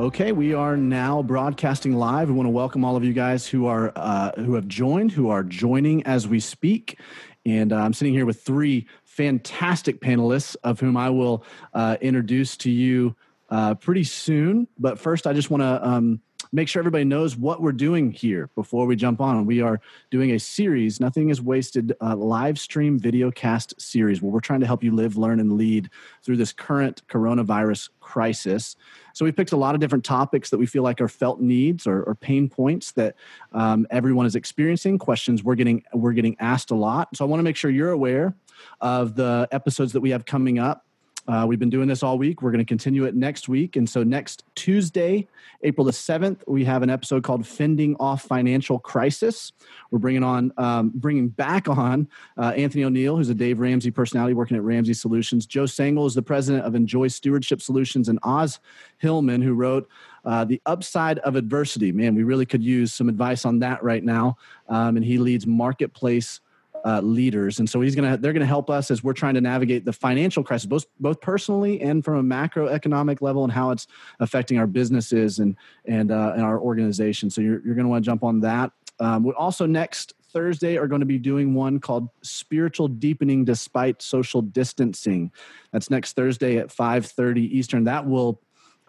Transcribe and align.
Okay, 0.00 0.32
we 0.32 0.54
are 0.54 0.78
now 0.78 1.22
broadcasting 1.22 1.94
live. 1.94 2.28
We 2.28 2.34
want 2.34 2.46
to 2.46 2.50
welcome 2.50 2.86
all 2.86 2.96
of 2.96 3.04
you 3.04 3.12
guys 3.12 3.46
who 3.46 3.66
are 3.66 3.92
uh, 3.94 4.32
who 4.32 4.54
have 4.54 4.66
joined, 4.66 5.12
who 5.12 5.28
are 5.28 5.42
joining 5.42 6.02
as 6.04 6.26
we 6.26 6.40
speak. 6.40 6.98
And 7.44 7.70
uh, 7.70 7.76
I'm 7.76 7.92
sitting 7.92 8.14
here 8.14 8.24
with 8.24 8.40
three 8.40 8.86
fantastic 9.04 10.00
panelists, 10.00 10.56
of 10.64 10.80
whom 10.80 10.96
I 10.96 11.10
will 11.10 11.44
uh, 11.74 11.98
introduce 12.00 12.56
to 12.56 12.70
you 12.70 13.14
uh, 13.50 13.74
pretty 13.74 14.04
soon. 14.04 14.68
But 14.78 14.98
first, 14.98 15.26
I 15.26 15.34
just 15.34 15.50
want 15.50 15.62
to 15.62 15.86
um, 15.86 16.22
make 16.52 16.68
sure 16.68 16.80
everybody 16.80 17.04
knows 17.04 17.36
what 17.36 17.62
we're 17.62 17.72
doing 17.72 18.10
here 18.10 18.50
before 18.54 18.86
we 18.86 18.96
jump 18.96 19.20
on. 19.20 19.46
We 19.46 19.60
are 19.60 19.80
doing 20.10 20.32
a 20.32 20.38
series, 20.38 20.98
Nothing 20.98 21.30
is 21.30 21.40
Wasted, 21.40 21.94
live 22.00 22.58
stream 22.58 22.98
video 22.98 23.30
cast 23.30 23.80
series 23.80 24.20
where 24.20 24.32
we're 24.32 24.40
trying 24.40 24.60
to 24.60 24.66
help 24.66 24.82
you 24.82 24.92
live, 24.92 25.16
learn, 25.16 25.38
and 25.38 25.52
lead 25.52 25.90
through 26.22 26.36
this 26.36 26.52
current 26.52 27.06
coronavirus 27.08 27.90
crisis. 28.00 28.74
So 29.12 29.24
we 29.24 29.32
picked 29.32 29.52
a 29.52 29.56
lot 29.56 29.74
of 29.74 29.80
different 29.80 30.04
topics 30.04 30.50
that 30.50 30.58
we 30.58 30.66
feel 30.66 30.82
like 30.82 31.00
are 31.00 31.08
felt 31.08 31.40
needs 31.40 31.86
or, 31.86 32.02
or 32.02 32.14
pain 32.14 32.48
points 32.48 32.92
that 32.92 33.14
um, 33.52 33.86
everyone 33.90 34.26
is 34.26 34.34
experiencing. 34.34 34.98
Questions 34.98 35.44
we're 35.44 35.54
getting 35.54 35.84
we're 35.92 36.12
getting 36.12 36.36
asked 36.40 36.70
a 36.70 36.74
lot. 36.74 37.16
So 37.16 37.24
I 37.24 37.28
want 37.28 37.38
to 37.40 37.44
make 37.44 37.56
sure 37.56 37.70
you're 37.70 37.90
aware 37.90 38.34
of 38.80 39.14
the 39.14 39.48
episodes 39.52 39.92
that 39.92 40.00
we 40.00 40.10
have 40.10 40.24
coming 40.24 40.58
up. 40.58 40.84
Uh, 41.30 41.46
we've 41.46 41.60
been 41.60 41.70
doing 41.70 41.86
this 41.86 42.02
all 42.02 42.18
week. 42.18 42.42
We're 42.42 42.50
going 42.50 42.64
to 42.64 42.68
continue 42.68 43.04
it 43.04 43.14
next 43.14 43.48
week. 43.48 43.76
And 43.76 43.88
so, 43.88 44.02
next 44.02 44.42
Tuesday, 44.56 45.28
April 45.62 45.84
the 45.84 45.92
7th, 45.92 46.38
we 46.48 46.64
have 46.64 46.82
an 46.82 46.90
episode 46.90 47.22
called 47.22 47.46
Fending 47.46 47.94
Off 48.00 48.22
Financial 48.22 48.80
Crisis. 48.80 49.52
We're 49.92 50.00
bringing 50.00 50.24
on, 50.24 50.52
um, 50.56 50.90
bringing 50.92 51.28
back 51.28 51.68
on 51.68 52.08
uh, 52.36 52.52
Anthony 52.56 52.82
O'Neill, 52.82 53.16
who's 53.16 53.28
a 53.28 53.34
Dave 53.34 53.60
Ramsey 53.60 53.92
personality 53.92 54.34
working 54.34 54.56
at 54.56 54.64
Ramsey 54.64 54.92
Solutions. 54.92 55.46
Joe 55.46 55.64
Sangl 55.64 56.04
is 56.04 56.14
the 56.14 56.22
president 56.22 56.64
of 56.64 56.72
INJOY 56.72 57.12
Stewardship 57.12 57.62
Solutions, 57.62 58.08
and 58.08 58.18
Os 58.24 58.58
Hillman, 58.98 59.40
who 59.40 59.54
wrote 59.54 59.88
uh, 60.24 60.44
The 60.44 60.60
Upside 60.66 61.20
of 61.20 61.36
Adversity. 61.36 61.92
Man, 61.92 62.16
we 62.16 62.24
really 62.24 62.46
could 62.46 62.64
use 62.64 62.92
some 62.92 63.08
advice 63.08 63.44
on 63.44 63.60
that 63.60 63.84
right 63.84 64.02
now. 64.02 64.36
Um, 64.68 64.96
and 64.96 65.04
he 65.04 65.18
leads 65.18 65.46
Marketplace 65.46 66.40
uh, 66.84 67.00
leaders, 67.00 67.58
and 67.58 67.68
so 67.68 67.80
he's 67.80 67.94
gonna 67.94 68.16
they're 68.16 68.32
gonna 68.32 68.46
help 68.46 68.70
us 68.70 68.90
as 68.90 69.04
we're 69.04 69.12
trying 69.12 69.34
to 69.34 69.40
navigate 69.40 69.84
the 69.84 69.92
financial 69.92 70.42
crisis, 70.42 70.66
both 70.66 70.86
both 70.98 71.20
personally 71.20 71.80
and 71.80 72.04
from 72.04 72.16
a 72.16 72.22
macroeconomic 72.22 73.20
level, 73.20 73.44
and 73.44 73.52
how 73.52 73.70
it's 73.70 73.86
affecting 74.20 74.58
our 74.58 74.66
businesses 74.66 75.38
and 75.38 75.56
and 75.84 76.10
uh, 76.10 76.32
and 76.34 76.42
our 76.42 76.58
organization. 76.58 77.30
So 77.30 77.40
you're 77.40 77.64
you're 77.64 77.74
gonna 77.74 77.88
want 77.88 78.04
to 78.04 78.08
jump 78.08 78.24
on 78.24 78.40
that. 78.40 78.72
Um, 78.98 79.24
we 79.24 79.32
also 79.32 79.66
next 79.66 80.14
Thursday 80.32 80.76
are 80.76 80.86
going 80.86 81.00
to 81.00 81.06
be 81.06 81.18
doing 81.18 81.54
one 81.54 81.80
called 81.80 82.08
Spiritual 82.22 82.88
Deepening 82.88 83.44
Despite 83.44 84.02
Social 84.02 84.42
Distancing. 84.42 85.32
That's 85.72 85.90
next 85.90 86.14
Thursday 86.14 86.58
at 86.58 86.68
5:30 86.68 87.40
Eastern. 87.40 87.84
That 87.84 88.06
will 88.06 88.40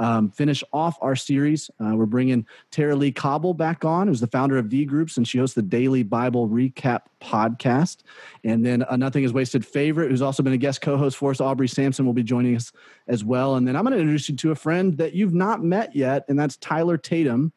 um, 0.01 0.31
finish 0.31 0.63
off 0.73 0.97
our 0.99 1.15
series. 1.15 1.69
Uh, 1.79 1.95
we're 1.95 2.07
bringing 2.07 2.43
Tara-Leigh 2.71 3.11
Cobble 3.11 3.53
back 3.53 3.85
on, 3.85 4.07
who's 4.07 4.19
the 4.19 4.25
founder 4.25 4.57
of 4.57 4.67
D 4.67 4.83
Groups, 4.83 5.15
and 5.15 5.27
she 5.27 5.37
hosts 5.37 5.53
the 5.53 5.61
Daily 5.61 6.01
Bible 6.01 6.49
Recap 6.49 7.01
podcast. 7.21 7.97
And 8.43 8.65
then 8.65 8.83
a 8.89 8.97
Nothing 8.97 9.25
is 9.25 9.31
Wasted 9.31 9.63
favorite, 9.63 10.09
who's 10.09 10.23
also 10.23 10.41
been 10.41 10.53
a 10.53 10.57
guest 10.57 10.81
co 10.81 10.97
host 10.97 11.17
for 11.17 11.29
us, 11.29 11.39
Aubrey 11.39 11.67
Sampson, 11.67 12.03
will 12.07 12.13
be 12.13 12.23
joining 12.23 12.55
us 12.55 12.71
as 13.07 13.23
well. 13.23 13.57
And 13.57 13.67
then 13.67 13.75
I'm 13.75 13.83
going 13.83 13.93
to 13.93 13.99
introduce 13.99 14.27
you 14.27 14.35
to 14.37 14.51
a 14.51 14.55
friend 14.55 14.97
that 14.97 15.13
you've 15.13 15.35
not 15.35 15.63
met 15.63 15.95
yet, 15.95 16.25
and 16.27 16.37
that's 16.37 16.57
Tyler 16.57 16.97
Tatum. 16.97 17.53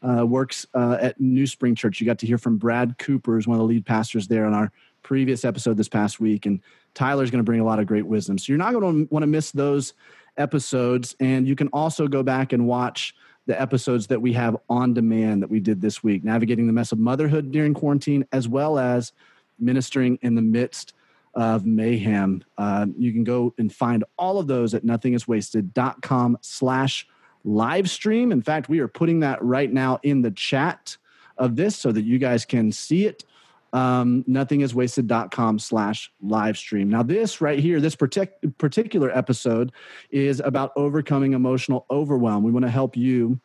Uh, 0.00 0.24
works 0.24 0.64
uh, 0.74 0.96
at 1.00 1.20
New 1.20 1.44
Spring 1.44 1.74
Church. 1.74 2.00
You 2.00 2.06
got 2.06 2.20
to 2.20 2.26
hear 2.26 2.38
from 2.38 2.56
Brad 2.56 2.98
Cooper, 2.98 3.34
who's 3.34 3.48
one 3.48 3.56
of 3.56 3.58
the 3.58 3.66
lead 3.66 3.84
pastors 3.84 4.28
there 4.28 4.46
on 4.46 4.54
our 4.54 4.70
previous 5.02 5.44
episode 5.44 5.76
this 5.76 5.88
past 5.88 6.20
week. 6.20 6.46
And 6.46 6.60
Tyler's 6.94 7.32
going 7.32 7.40
to 7.40 7.44
bring 7.44 7.58
a 7.58 7.64
lot 7.64 7.80
of 7.80 7.88
great 7.88 8.06
wisdom. 8.06 8.38
So 8.38 8.52
you're 8.52 8.58
not 8.58 8.74
going 8.74 9.06
to 9.06 9.12
want 9.12 9.24
to 9.24 9.26
miss 9.26 9.50
those 9.50 9.94
episodes. 10.38 11.14
And 11.20 11.46
you 11.46 11.56
can 11.56 11.68
also 11.68 12.08
go 12.08 12.22
back 12.22 12.52
and 12.52 12.66
watch 12.66 13.14
the 13.46 13.60
episodes 13.60 14.06
that 14.08 14.20
we 14.20 14.32
have 14.34 14.56
on 14.68 14.94
demand 14.94 15.42
that 15.42 15.50
we 15.50 15.58
did 15.58 15.80
this 15.80 16.02
week, 16.02 16.22
navigating 16.22 16.66
the 16.66 16.72
mess 16.72 16.92
of 16.92 16.98
motherhood 16.98 17.50
during 17.50 17.74
quarantine, 17.74 18.26
as 18.32 18.46
well 18.46 18.78
as 18.78 19.12
ministering 19.58 20.18
in 20.22 20.34
the 20.34 20.42
midst 20.42 20.92
of 21.34 21.64
mayhem. 21.64 22.42
Uh, 22.56 22.86
you 22.96 23.12
can 23.12 23.24
go 23.24 23.54
and 23.58 23.72
find 23.72 24.04
all 24.18 24.38
of 24.38 24.46
those 24.46 24.74
at 24.74 24.84
nothingiswasted.com 24.84 26.38
slash 26.42 27.06
live 27.44 27.88
stream. 27.88 28.32
In 28.32 28.42
fact, 28.42 28.68
we 28.68 28.80
are 28.80 28.88
putting 28.88 29.20
that 29.20 29.42
right 29.42 29.72
now 29.72 29.98
in 30.02 30.22
the 30.22 30.30
chat 30.30 30.96
of 31.38 31.56
this 31.56 31.76
so 31.76 31.92
that 31.92 32.02
you 32.02 32.18
guys 32.18 32.44
can 32.44 32.72
see 32.72 33.06
it 33.06 33.24
um, 33.72 34.24
nothingiswasted.com 34.28 35.58
slash 35.58 36.10
live 36.22 36.56
stream. 36.56 36.88
Now, 36.88 37.02
this 37.02 37.40
right 37.40 37.58
here, 37.58 37.80
this 37.80 37.96
partic- 37.96 38.56
particular 38.58 39.16
episode 39.16 39.72
is 40.10 40.40
about 40.40 40.72
overcoming 40.76 41.34
emotional 41.34 41.86
overwhelm. 41.90 42.44
We 42.44 42.52
want 42.52 42.64
to 42.64 42.70
help 42.70 42.96
you 42.96 43.40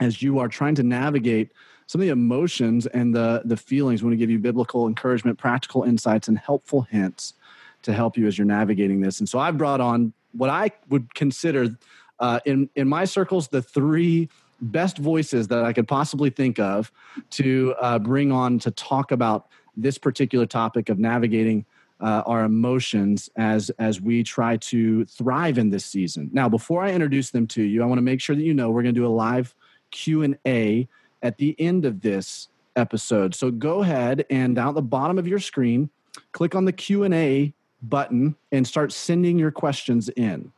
as 0.00 0.22
you 0.22 0.38
are 0.38 0.48
trying 0.48 0.74
to 0.76 0.82
navigate 0.82 1.52
some 1.86 2.00
of 2.00 2.06
the 2.06 2.12
emotions 2.12 2.86
and 2.86 3.14
the, 3.14 3.42
the 3.44 3.56
feelings. 3.56 4.02
We 4.02 4.06
want 4.06 4.14
to 4.14 4.18
give 4.18 4.30
you 4.30 4.38
biblical 4.38 4.88
encouragement, 4.88 5.38
practical 5.38 5.84
insights, 5.84 6.28
and 6.28 6.38
helpful 6.38 6.82
hints 6.82 7.34
to 7.82 7.92
help 7.92 8.16
you 8.16 8.26
as 8.26 8.38
you're 8.38 8.46
navigating 8.46 9.00
this. 9.00 9.20
And 9.20 9.28
so 9.28 9.38
I've 9.38 9.58
brought 9.58 9.80
on 9.80 10.12
what 10.32 10.50
I 10.50 10.70
would 10.88 11.14
consider 11.14 11.76
uh, 12.18 12.40
in, 12.44 12.70
in 12.74 12.88
my 12.88 13.04
circles 13.04 13.48
the 13.48 13.62
three 13.62 14.28
best 14.70 14.98
voices 14.98 15.48
that 15.48 15.64
I 15.64 15.72
could 15.72 15.88
possibly 15.88 16.30
think 16.30 16.58
of 16.58 16.90
to 17.30 17.74
uh, 17.80 17.98
bring 17.98 18.32
on 18.32 18.58
to 18.60 18.70
talk 18.70 19.12
about 19.12 19.48
this 19.76 19.98
particular 19.98 20.46
topic 20.46 20.88
of 20.88 20.98
navigating 20.98 21.64
uh, 22.00 22.22
our 22.26 22.44
emotions 22.44 23.30
as 23.36 23.70
as 23.78 24.00
we 24.00 24.22
try 24.22 24.56
to 24.56 25.04
thrive 25.06 25.58
in 25.58 25.70
this 25.70 25.84
season. 25.84 26.28
Now, 26.32 26.48
before 26.48 26.82
I 26.82 26.92
introduce 26.92 27.30
them 27.30 27.46
to 27.48 27.62
you, 27.62 27.82
I 27.82 27.86
want 27.86 27.98
to 27.98 28.02
make 28.02 28.20
sure 28.20 28.36
that 28.36 28.42
you 28.42 28.54
know 28.54 28.70
we're 28.70 28.82
going 28.82 28.94
to 28.94 29.00
do 29.00 29.06
a 29.06 29.08
live 29.08 29.54
Q 29.90 30.22
and 30.22 30.38
A 30.46 30.88
at 31.22 31.38
the 31.38 31.54
end 31.58 31.84
of 31.84 32.00
this 32.00 32.48
episode. 32.76 33.34
So 33.34 33.50
go 33.50 33.82
ahead 33.82 34.26
and 34.30 34.56
down 34.56 34.68
at 34.68 34.74
the 34.74 34.82
bottom 34.82 35.18
of 35.18 35.28
your 35.28 35.38
screen, 35.38 35.88
click 36.32 36.54
on 36.54 36.64
the 36.64 36.72
Q 36.72 37.04
and 37.04 37.14
A 37.14 37.54
button 37.82 38.34
and 38.50 38.66
start 38.66 38.92
sending 38.92 39.38
your 39.38 39.50
questions 39.50 40.08
in. 40.10 40.52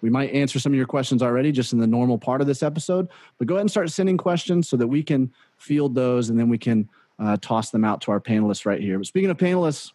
We 0.00 0.10
might 0.10 0.30
answer 0.32 0.58
some 0.58 0.72
of 0.72 0.76
your 0.76 0.86
questions 0.86 1.22
already 1.22 1.52
just 1.52 1.72
in 1.72 1.78
the 1.78 1.86
normal 1.86 2.18
part 2.18 2.40
of 2.40 2.46
this 2.46 2.62
episode, 2.62 3.08
but 3.38 3.46
go 3.46 3.54
ahead 3.54 3.62
and 3.62 3.70
start 3.70 3.90
sending 3.90 4.16
questions 4.16 4.68
so 4.68 4.76
that 4.76 4.86
we 4.86 5.02
can 5.02 5.32
field 5.56 5.94
those 5.94 6.30
and 6.30 6.38
then 6.38 6.48
we 6.48 6.58
can 6.58 6.88
uh, 7.18 7.36
toss 7.40 7.70
them 7.70 7.84
out 7.84 8.00
to 8.02 8.10
our 8.10 8.20
panelists 8.20 8.64
right 8.64 8.80
here. 8.80 8.98
But 8.98 9.06
speaking 9.06 9.30
of 9.30 9.36
panelists, 9.36 9.92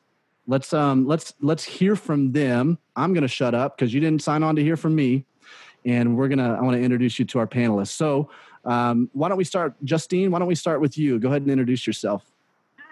let's 0.47 0.73
um, 0.73 1.07
let's 1.07 1.33
let's 1.41 1.63
hear 1.63 1.95
from 1.95 2.31
them. 2.31 2.77
I'm 2.95 3.13
going 3.13 3.23
to 3.23 3.27
shut 3.27 3.55
up 3.55 3.77
because 3.77 3.93
you 3.93 4.01
didn't 4.01 4.21
sign 4.21 4.43
on 4.43 4.55
to 4.55 4.63
hear 4.63 4.77
from 4.77 4.95
me, 4.95 5.25
and 5.85 6.17
we're 6.17 6.27
gonna 6.27 6.55
I 6.55 6.61
want 6.61 6.75
to 6.75 6.83
introduce 6.83 7.19
you 7.19 7.25
to 7.25 7.39
our 7.39 7.47
panelists. 7.47 7.89
So 7.89 8.29
um, 8.65 9.09
why 9.13 9.29
don't 9.29 9.37
we 9.37 9.43
start, 9.43 9.73
Justine? 9.83 10.31
Why 10.31 10.39
don't 10.39 10.47
we 10.47 10.55
start 10.55 10.81
with 10.81 10.97
you? 10.97 11.19
Go 11.19 11.29
ahead 11.29 11.41
and 11.41 11.51
introduce 11.51 11.87
yourself. 11.87 12.29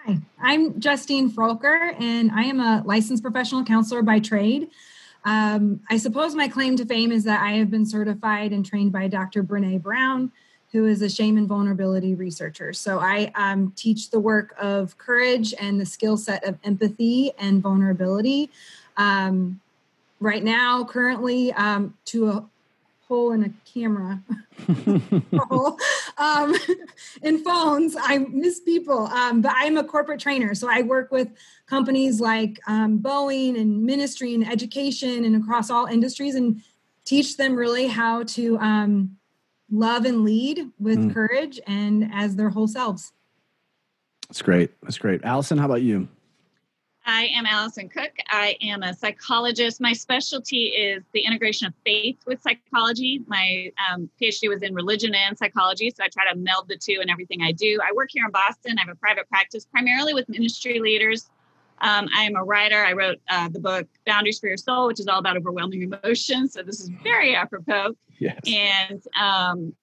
Hi, 0.04 0.18
I'm 0.40 0.80
Justine 0.80 1.30
Froelker, 1.30 2.00
and 2.00 2.30
I 2.32 2.42
am 2.44 2.60
a 2.60 2.82
licensed 2.84 3.22
professional 3.22 3.64
counselor 3.64 4.02
by 4.02 4.18
trade. 4.18 4.68
Um, 5.24 5.80
I 5.88 5.96
suppose 5.96 6.34
my 6.34 6.48
claim 6.48 6.76
to 6.76 6.84
fame 6.84 7.12
is 7.12 7.24
that 7.24 7.42
I 7.42 7.52
have 7.52 7.70
been 7.70 7.86
certified 7.86 8.52
and 8.52 8.64
trained 8.66 8.92
by 8.92 9.08
Dr. 9.08 9.42
Brene 9.42 9.80
Brown, 9.80 10.32
who 10.72 10.86
is 10.86 11.02
a 11.02 11.08
shame 11.08 11.36
and 11.36 11.46
vulnerability 11.46 12.14
researcher. 12.14 12.72
So 12.72 12.98
I 12.98 13.30
um, 13.34 13.72
teach 13.76 14.10
the 14.10 14.18
work 14.18 14.54
of 14.60 14.98
courage 14.98 15.54
and 15.60 15.80
the 15.80 15.86
skill 15.86 16.16
set 16.16 16.44
of 16.44 16.58
empathy 16.64 17.32
and 17.38 17.62
vulnerability. 17.62 18.50
Um, 18.96 19.60
right 20.18 20.42
now, 20.42 20.84
currently, 20.84 21.52
um, 21.52 21.94
to 22.06 22.28
a 22.28 22.44
hole 23.06 23.32
in 23.32 23.44
a 23.44 23.50
camera 23.70 24.22
um, 26.22 26.54
in 27.22 27.42
phones. 27.42 27.96
I 27.98 28.18
miss 28.18 28.60
people, 28.60 29.06
um, 29.06 29.42
but 29.42 29.52
I'm 29.54 29.76
a 29.76 29.84
corporate 29.84 30.20
trainer. 30.20 30.54
So 30.54 30.68
I 30.70 30.82
work 30.82 31.10
with 31.10 31.28
companies 31.66 32.20
like 32.20 32.60
um, 32.66 33.00
Boeing 33.00 33.60
and 33.60 33.82
ministry 33.82 34.34
and 34.34 34.48
education 34.48 35.24
and 35.24 35.36
across 35.36 35.70
all 35.70 35.86
industries 35.86 36.34
and 36.34 36.62
teach 37.04 37.36
them 37.36 37.54
really 37.54 37.88
how 37.88 38.22
to 38.22 38.58
um, 38.58 39.16
love 39.70 40.04
and 40.04 40.24
lead 40.24 40.70
with 40.78 40.98
mm. 40.98 41.12
courage 41.12 41.60
and 41.66 42.10
as 42.12 42.36
their 42.36 42.50
whole 42.50 42.68
selves. 42.68 43.12
That's 44.28 44.42
great. 44.42 44.70
That's 44.82 44.98
great. 44.98 45.22
Alison, 45.24 45.58
how 45.58 45.66
about 45.66 45.82
you? 45.82 46.08
I 47.04 47.24
am 47.34 47.46
Alison 47.46 47.88
Cook. 47.88 48.12
I 48.28 48.56
am 48.62 48.82
a 48.82 48.94
psychologist. 48.94 49.80
My 49.80 49.92
specialty 49.92 50.66
is 50.66 51.02
the 51.12 51.20
integration 51.20 51.66
of 51.66 51.74
faith 51.84 52.18
with 52.26 52.40
psychology. 52.40 53.22
My 53.26 53.72
um, 53.90 54.08
PhD 54.20 54.48
was 54.48 54.62
in 54.62 54.74
religion 54.74 55.14
and 55.14 55.36
psychology, 55.36 55.90
so 55.90 56.04
I 56.04 56.08
try 56.08 56.30
to 56.30 56.38
meld 56.38 56.68
the 56.68 56.76
two 56.76 57.00
in 57.02 57.10
everything 57.10 57.42
I 57.42 57.52
do. 57.52 57.80
I 57.82 57.92
work 57.92 58.10
here 58.12 58.24
in 58.24 58.30
Boston. 58.30 58.76
I 58.78 58.82
have 58.82 58.90
a 58.90 58.94
private 58.94 59.28
practice 59.28 59.64
primarily 59.64 60.14
with 60.14 60.28
ministry 60.28 60.78
leaders. 60.78 61.28
Um, 61.80 62.08
I 62.14 62.22
am 62.22 62.36
a 62.36 62.44
writer. 62.44 62.84
I 62.84 62.92
wrote 62.92 63.18
uh, 63.28 63.48
the 63.48 63.58
book 63.58 63.88
Boundaries 64.06 64.38
for 64.38 64.46
Your 64.46 64.56
Soul, 64.56 64.86
which 64.86 65.00
is 65.00 65.08
all 65.08 65.18
about 65.18 65.36
overwhelming 65.36 65.82
emotions. 65.82 66.52
So 66.52 66.62
this 66.62 66.80
is 66.80 66.88
very 67.02 67.34
apropos. 67.34 67.96
Yes. 68.20 68.38
And 68.46 69.02
um, 69.20 69.74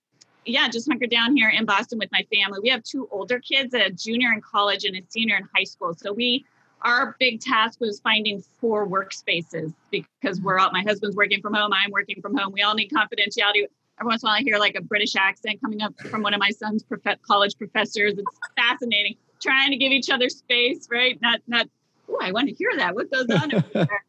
yeah, 0.45 0.69
just 0.69 0.89
hunkered 0.89 1.11
down 1.11 1.35
here 1.35 1.49
in 1.49 1.65
Boston 1.65 1.99
with 1.99 2.09
my 2.13 2.25
family. 2.33 2.59
We 2.63 2.69
have 2.69 2.83
two 2.83 3.09
older 3.11 3.39
kids, 3.39 3.73
a 3.73 3.89
junior 3.89 4.31
in 4.31 4.39
college 4.39 4.85
and 4.85 4.95
a 4.95 5.01
senior 5.09 5.35
in 5.35 5.43
high 5.53 5.65
school. 5.65 5.93
So 5.93 6.13
we 6.13 6.45
our 6.81 7.15
big 7.19 7.41
task 7.41 7.79
was 7.79 7.99
finding 7.99 8.41
four 8.59 8.87
workspaces 8.87 9.73
because 9.91 10.41
we're 10.41 10.59
all 10.59 10.71
my 10.71 10.81
husband's 10.81 11.15
working 11.15 11.41
from 11.41 11.53
home 11.53 11.71
i'm 11.73 11.91
working 11.91 12.21
from 12.21 12.37
home 12.37 12.51
we 12.53 12.61
all 12.61 12.75
need 12.75 12.89
confidentiality 12.89 13.63
every 13.99 14.09
once 14.09 14.23
in 14.23 14.27
a 14.27 14.29
while 14.29 14.37
I 14.37 14.41
hear 14.41 14.57
like 14.57 14.75
a 14.75 14.81
British 14.81 15.15
accent 15.15 15.59
coming 15.61 15.81
up 15.81 15.93
from 16.09 16.21
one 16.21 16.33
of 16.33 16.39
my 16.39 16.51
son's 16.51 16.83
prof- 16.83 17.21
college 17.21 17.57
professors. 17.57 18.13
It's 18.17 18.39
fascinating. 18.55 19.15
Trying 19.41 19.71
to 19.71 19.77
give 19.77 19.91
each 19.91 20.09
other 20.09 20.29
space, 20.29 20.87
right? 20.91 21.19
Not 21.21 21.41
not. 21.47 21.67
Oh, 22.09 22.17
I 22.21 22.31
want 22.31 22.49
to 22.49 22.53
hear 22.53 22.71
that. 22.77 22.95
What 22.95 23.11
goes 23.11 23.27
on 23.29 23.53
over 23.53 23.65
there? 23.73 24.05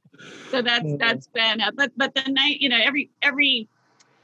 So 0.51 0.63
that's 0.63 0.87
that's 0.99 1.27
been. 1.29 1.61
Uh, 1.61 1.71
but 1.75 1.93
but 1.97 2.15
the 2.15 2.31
night, 2.31 2.61
you 2.61 2.69
know, 2.69 2.79
every 2.83 3.11
every 3.23 3.69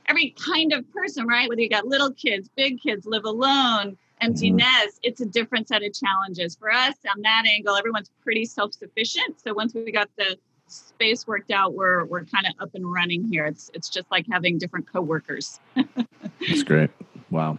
every 0.09 0.31
kind 0.31 0.73
of 0.73 0.91
person, 0.93 1.27
right? 1.27 1.49
Whether 1.49 1.63
you 1.63 1.69
got 1.69 1.87
little 1.87 2.13
kids, 2.13 2.49
big 2.57 2.81
kids, 2.81 3.07
live 3.07 3.25
alone, 3.25 3.97
empty 4.21 4.49
mm-hmm. 4.49 4.57
nest, 4.57 4.99
it's 5.03 5.21
a 5.21 5.27
different 5.27 5.69
set 5.69 5.83
of 5.83 5.93
challenges. 5.93 6.57
For 6.57 6.71
us, 6.73 6.95
on 7.15 7.23
that 7.23 7.45
angle, 7.47 7.77
everyone's 7.77 8.11
pretty 8.23 8.45
self-sufficient. 8.45 9.41
So 9.41 9.55
once 9.55 9.75
we 9.75 9.93
got 9.93 10.09
the 10.17 10.37
space 10.69 11.27
worked 11.27 11.51
out, 11.51 11.75
we're 11.75 12.05
we're 12.07 12.25
kind 12.25 12.47
of 12.47 12.55
up 12.61 12.75
and 12.75 12.91
running 12.91 13.25
here. 13.25 13.47
It's 13.47 13.71
it's 13.75 13.89
just 13.89 14.11
like 14.11 14.27
having 14.31 14.59
different 14.59 14.91
coworkers. 14.91 15.61
That's 15.75 16.63
great. 16.65 16.91
Wow. 17.31 17.59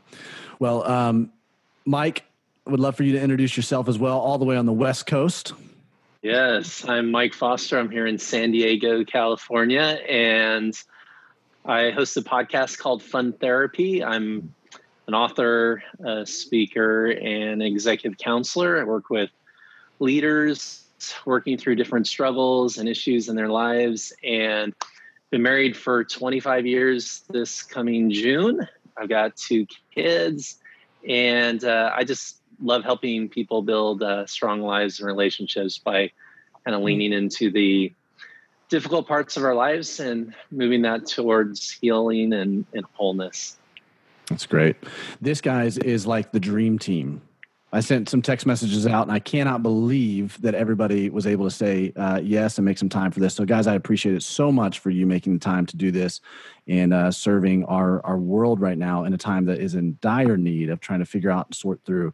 Well, 0.60 0.84
um, 0.84 1.32
Mike, 1.86 2.26
would 2.66 2.80
love 2.80 2.96
for 2.96 3.04
you 3.04 3.14
to 3.14 3.22
introduce 3.22 3.56
yourself 3.56 3.88
as 3.88 3.98
well, 3.98 4.20
all 4.20 4.38
the 4.38 4.46
way 4.46 4.58
on 4.58 4.66
the 4.66 4.74
West 4.74 5.06
Coast. 5.06 5.54
Yes, 6.22 6.84
I'm 6.88 7.12
Mike 7.12 7.34
Foster. 7.34 7.78
I'm 7.78 7.90
here 7.90 8.08
in 8.08 8.18
San 8.18 8.52
Diego, 8.52 9.06
California, 9.06 10.00
and 10.10 10.78
I 11.64 11.92
host 11.92 12.18
a 12.18 12.22
podcast 12.22 12.80
called 12.80 13.04
Fun 13.04 13.34
Therapy. 13.34 14.04
I'm 14.04 14.54
an 15.08 15.14
author, 15.14 15.82
a 16.06 16.26
speaker, 16.26 17.08
and 17.08 17.64
executive 17.64 18.18
counselor. 18.18 18.80
I 18.80 18.84
work 18.84 19.10
with 19.10 19.30
leaders 20.00 20.84
working 21.26 21.58
through 21.58 21.76
different 21.76 22.08
struggles 22.08 22.78
and 22.78 22.90
issues 22.90 23.30
in 23.30 23.36
their 23.36 23.50
lives 23.50 24.12
and 24.24 24.74
been 25.30 25.42
married 25.42 25.78
for 25.78 26.04
25 26.04 26.66
years 26.66 27.24
this 27.30 27.62
coming 27.62 28.10
June. 28.10 28.68
I've 28.98 29.10
got 29.10 29.36
two 29.36 29.68
kids 29.94 30.58
and 31.08 31.64
uh, 31.64 31.92
I 31.96 32.04
just 32.04 32.42
love 32.62 32.84
helping 32.84 33.30
people 33.30 33.62
build 33.62 34.02
uh, 34.02 34.26
strong 34.26 34.62
lives 34.62 35.00
and 35.00 35.08
relationships 35.08 35.78
by 35.78 36.12
kind 36.66 36.76
of 36.76 36.82
leaning 36.82 37.14
into 37.14 37.52
the 37.52 37.94
difficult 38.70 39.08
parts 39.08 39.38
of 39.38 39.44
our 39.44 39.56
lives 39.56 40.00
and 40.00 40.34
moving 40.52 40.82
that 40.82 41.06
towards 41.06 41.72
healing 41.72 42.34
and, 42.34 42.66
and 42.74 42.86
wholeness. 42.94 43.58
That's 44.30 44.46
great. 44.46 44.76
This 45.22 45.42
guys 45.42 45.78
is 45.78 46.06
like 46.06 46.32
the 46.32 46.40
dream 46.40 46.78
team 46.78 47.22
I 47.74 47.82
sent 47.82 48.08
some 48.08 48.22
text 48.22 48.46
messages 48.46 48.88
out, 48.88 49.04
and 49.04 49.12
I 49.12 49.20
cannot 49.20 49.62
believe 49.62 50.42
that 50.42 50.56
everybody 50.56 51.10
was 51.10 51.28
able 51.28 51.44
to 51.46 51.52
say 51.52 51.92
uh, 51.98 52.22
yes 52.24 52.58
and 52.58 52.64
make 52.64 52.78
some 52.78 52.88
time 52.88 53.12
for 53.12 53.20
this. 53.20 53.36
So, 53.36 53.44
guys, 53.44 53.68
I 53.68 53.76
appreciate 53.76 54.16
it 54.16 54.24
so 54.24 54.54
much 54.54 54.80
for 54.80 54.90
you 54.90 55.06
making 55.06 55.34
the 55.34 55.40
time 55.40 55.66
to 55.66 55.76
do 55.76 55.92
this 55.92 56.22
and 56.68 56.94
uh, 56.94 57.12
serving 57.12 57.66
our 57.66 58.04
our 58.06 58.18
world 58.18 58.62
right 58.62 58.78
now 58.78 59.04
in 59.04 59.14
a 59.14 59.18
time 59.18 59.46
that 59.46 59.60
is 59.60 59.76
in 59.76 59.98
dire 60.02 60.38
need 60.38 60.70
of 60.70 60.80
trying 60.80 61.00
to 61.00 61.06
figure 61.06 61.30
out 61.30 61.48
and 61.48 61.56
sort 61.56 61.82
through 61.84 62.14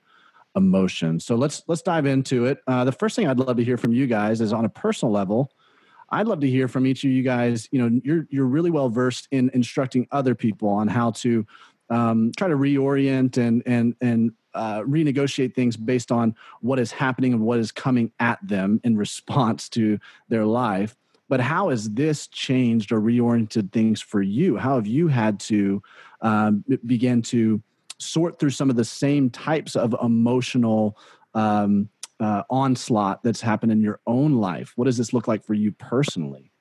emotion. 0.55 1.19
So 1.19 1.35
let's 1.35 1.61
let's 1.67 1.83
dive 1.83 2.07
into 2.07 2.47
it. 2.47 2.57
Uh, 2.65 2.83
the 2.83 2.91
first 2.91 3.15
thing 3.15 3.27
I'd 3.27 3.37
love 3.37 3.57
to 3.57 3.63
hear 3.63 3.77
from 3.77 3.93
you 3.93 4.07
guys 4.07 4.41
is 4.41 4.53
on 4.53 4.65
a 4.65 4.69
personal 4.69 5.11
level. 5.11 5.51
I'd 6.09 6.27
love 6.27 6.39
to 6.41 6.49
hear 6.49 6.67
from 6.67 6.87
each 6.87 7.03
of 7.03 7.11
you 7.11 7.21
guys. 7.21 7.69
You 7.71 7.79
know, 7.79 8.01
you're 8.03 8.25
you're 8.31 8.45
really 8.45 8.71
well 8.71 8.89
versed 8.89 9.27
in 9.29 9.51
instructing 9.53 10.07
other 10.11 10.33
people 10.33 10.69
on 10.69 10.87
how 10.87 11.11
to 11.11 11.45
um, 11.89 12.31
try 12.37 12.47
to 12.47 12.55
reorient 12.55 13.37
and 13.37 13.63
and 13.65 13.95
and 14.01 14.31
uh, 14.53 14.81
renegotiate 14.81 15.55
things 15.55 15.75
based 15.75 16.11
on 16.11 16.35
what 16.61 16.79
is 16.79 16.91
happening 16.91 17.33
and 17.33 17.41
what 17.41 17.59
is 17.59 17.71
coming 17.71 18.11
at 18.19 18.39
them 18.45 18.79
in 18.83 18.95
response 19.05 19.69
to 19.69 19.99
their 20.29 20.45
life. 20.45 20.95
But 21.29 21.39
how 21.39 21.69
has 21.69 21.89
this 21.89 22.27
changed 22.27 22.91
or 22.91 23.01
reoriented 23.01 23.71
things 23.71 24.01
for 24.01 24.21
you? 24.21 24.57
How 24.57 24.75
have 24.75 24.85
you 24.85 25.07
had 25.07 25.39
to 25.41 25.81
um, 26.21 26.63
begin 26.85 27.21
to 27.23 27.61
sort 27.97 28.37
through 28.37 28.51
some 28.51 28.69
of 28.69 28.75
the 28.75 28.85
same 28.85 29.29
types 29.29 29.75
of 29.75 29.95
emotional 30.03 30.97
um, 31.33 31.89
uh, 32.19 32.43
onslaught 32.49 33.23
that's 33.23 33.41
happened 33.41 33.71
in 33.71 33.81
your 33.81 33.99
own 34.05 34.33
life? 34.33 34.73
What 34.75 34.85
does 34.85 34.97
this 34.97 35.13
look 35.13 35.27
like 35.27 35.43
for 35.43 35.53
you 35.53 35.71
personally? 35.71 36.52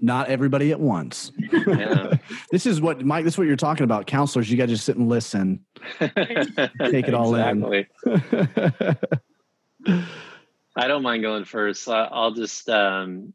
Not 0.00 0.28
everybody 0.28 0.72
at 0.72 0.80
once. 0.80 1.32
Yeah. 1.38 2.16
this 2.50 2.66
is 2.66 2.80
what 2.80 3.04
Mike. 3.04 3.24
This 3.24 3.34
is 3.34 3.38
what 3.38 3.46
you're 3.46 3.56
talking 3.56 3.84
about. 3.84 4.06
Counselors, 4.06 4.50
you 4.50 4.56
got 4.56 4.66
to 4.66 4.72
just 4.72 4.84
sit 4.84 4.96
and 4.96 5.08
listen, 5.08 5.64
take 6.00 7.08
it 7.08 7.14
all 7.14 7.34
in. 7.34 7.86
I 10.76 10.86
don't 10.86 11.02
mind 11.02 11.22
going 11.22 11.44
first. 11.44 11.88
I'll 11.88 12.32
just, 12.32 12.68
um, 12.68 13.32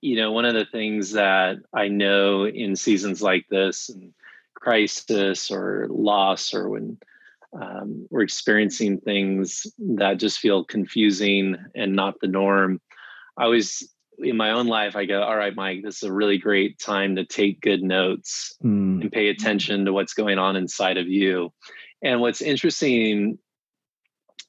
you 0.00 0.16
know, 0.16 0.32
one 0.32 0.44
of 0.44 0.54
the 0.54 0.64
things 0.64 1.12
that 1.12 1.58
I 1.72 1.88
know 1.88 2.46
in 2.46 2.76
seasons 2.76 3.22
like 3.22 3.46
this, 3.48 3.90
and 3.90 4.12
crisis 4.54 5.50
or 5.50 5.86
loss, 5.90 6.54
or 6.54 6.68
when 6.68 6.98
um, 7.52 8.06
we're 8.10 8.22
experiencing 8.22 9.00
things 9.00 9.66
that 9.78 10.18
just 10.18 10.38
feel 10.38 10.64
confusing 10.64 11.56
and 11.74 11.94
not 11.94 12.20
the 12.20 12.28
norm. 12.28 12.80
I 13.36 13.44
always 13.44 13.88
in 14.22 14.36
my 14.36 14.50
own 14.52 14.66
life, 14.66 14.96
I 14.96 15.04
go, 15.04 15.22
all 15.22 15.36
right, 15.36 15.54
Mike, 15.54 15.82
this 15.82 15.98
is 15.98 16.02
a 16.04 16.12
really 16.12 16.38
great 16.38 16.78
time 16.78 17.16
to 17.16 17.24
take 17.24 17.60
good 17.60 17.82
notes 17.82 18.56
mm. 18.62 19.00
and 19.00 19.12
pay 19.12 19.28
attention 19.28 19.84
to 19.84 19.92
what's 19.92 20.14
going 20.14 20.38
on 20.38 20.56
inside 20.56 20.96
of 20.96 21.08
you. 21.08 21.52
And 22.02 22.20
what's 22.20 22.40
interesting, 22.40 23.38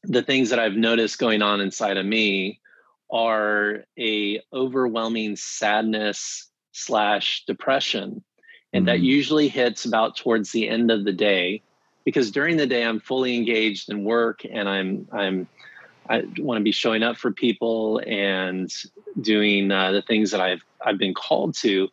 the 0.04 0.24
things 0.24 0.50
that 0.50 0.60
I've 0.60 0.76
noticed 0.76 1.20
going 1.20 1.42
on 1.42 1.62
inside 1.62 1.98
of 1.98 2.06
me 2.06 2.60
are 3.12 3.84
a 4.00 4.42
overwhelming 4.54 5.36
sadness 5.36 6.50
slash 6.72 7.44
depression. 7.46 8.24
And 8.74 8.84
mm. 8.84 8.86
that 8.88 9.00
hmm. 9.00 9.06
usually 9.06 9.48
hits 9.50 9.86
about 9.86 10.16
towards 10.16 10.52
the 10.52 10.70
end 10.70 10.92
of 10.92 11.04
the 11.04 11.12
day 11.12 11.62
because 12.06 12.32
during 12.32 12.58
the 12.58 12.68
day 12.68 12.84
I'm 12.84 13.00
fully 13.00 13.36
engaged 13.36 13.90
in 13.90 14.04
work 14.04 14.42
and 14.50 14.68
I'm 14.68 15.08
I'm 15.12 15.48
I 16.10 16.24
want 16.38 16.58
to 16.58 16.64
be 16.64 16.72
showing 16.72 17.04
up 17.04 17.18
for 17.18 17.32
people 17.32 18.02
and 18.06 18.72
doing 19.20 19.72
uh, 19.72 19.92
the 19.92 20.02
things 20.02 20.32
that 20.32 20.42
I've 20.42 20.64
I've 20.84 20.98
been 20.98 21.14
called 21.14 21.56
to. 21.58 21.90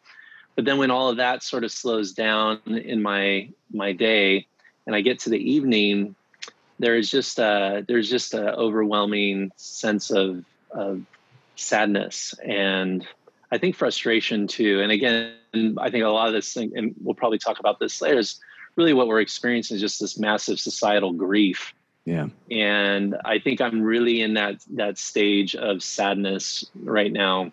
But 0.57 0.65
then 0.65 0.79
when 0.79 0.91
all 0.91 1.09
of 1.09 1.19
that 1.19 1.43
sort 1.43 1.65
of 1.65 1.71
slows 1.71 2.13
down 2.13 2.61
in 2.67 3.03
my 3.03 3.51
my 3.73 3.93
day, 3.93 4.47
and 4.87 4.97
I 4.97 5.03
get 5.03 5.21
to 5.21 5.31
the 5.31 5.39
evening, 5.39 6.15
there's 6.79 7.11
just 7.11 7.39
a 7.39 7.85
there's 7.87 8.11
just 8.11 8.35
an 8.35 8.49
overwhelming 8.49 9.53
sense 9.57 10.11
of 10.11 10.45
of 10.71 11.03
sadness 11.57 12.35
and 12.45 13.07
I 13.51 13.59
think 13.59 13.77
frustration 13.77 14.47
too. 14.47 14.81
And 14.83 14.93
again, 14.93 15.33
I 15.79 15.91
think 15.91 16.05
a 16.05 16.09
lot 16.09 16.29
of 16.29 16.35
this 16.35 16.53
thing, 16.53 16.73
and 16.77 16.95
we'll 17.03 17.15
probably 17.15 17.39
talk 17.39 17.59
about 17.59 17.79
this 17.81 18.01
later, 18.01 18.19
is 18.19 18.41
really 18.77 18.93
what 18.93 19.09
we're 19.09 19.21
experiencing 19.21 19.77
is 19.77 19.81
just 19.81 20.01
this 20.01 20.19
massive 20.19 20.61
societal 20.61 21.13
grief 21.13 21.73
yeah. 22.09 22.29
And 22.51 23.17
I 23.23 23.39
think 23.39 23.61
I'm 23.61 23.83
really 23.83 24.23
in 24.23 24.35
that 24.35 24.65
that 24.71 24.97
stage 24.97 25.55
of 25.55 25.83
sadness 25.83 26.65
right 26.83 27.13
now 27.13 27.53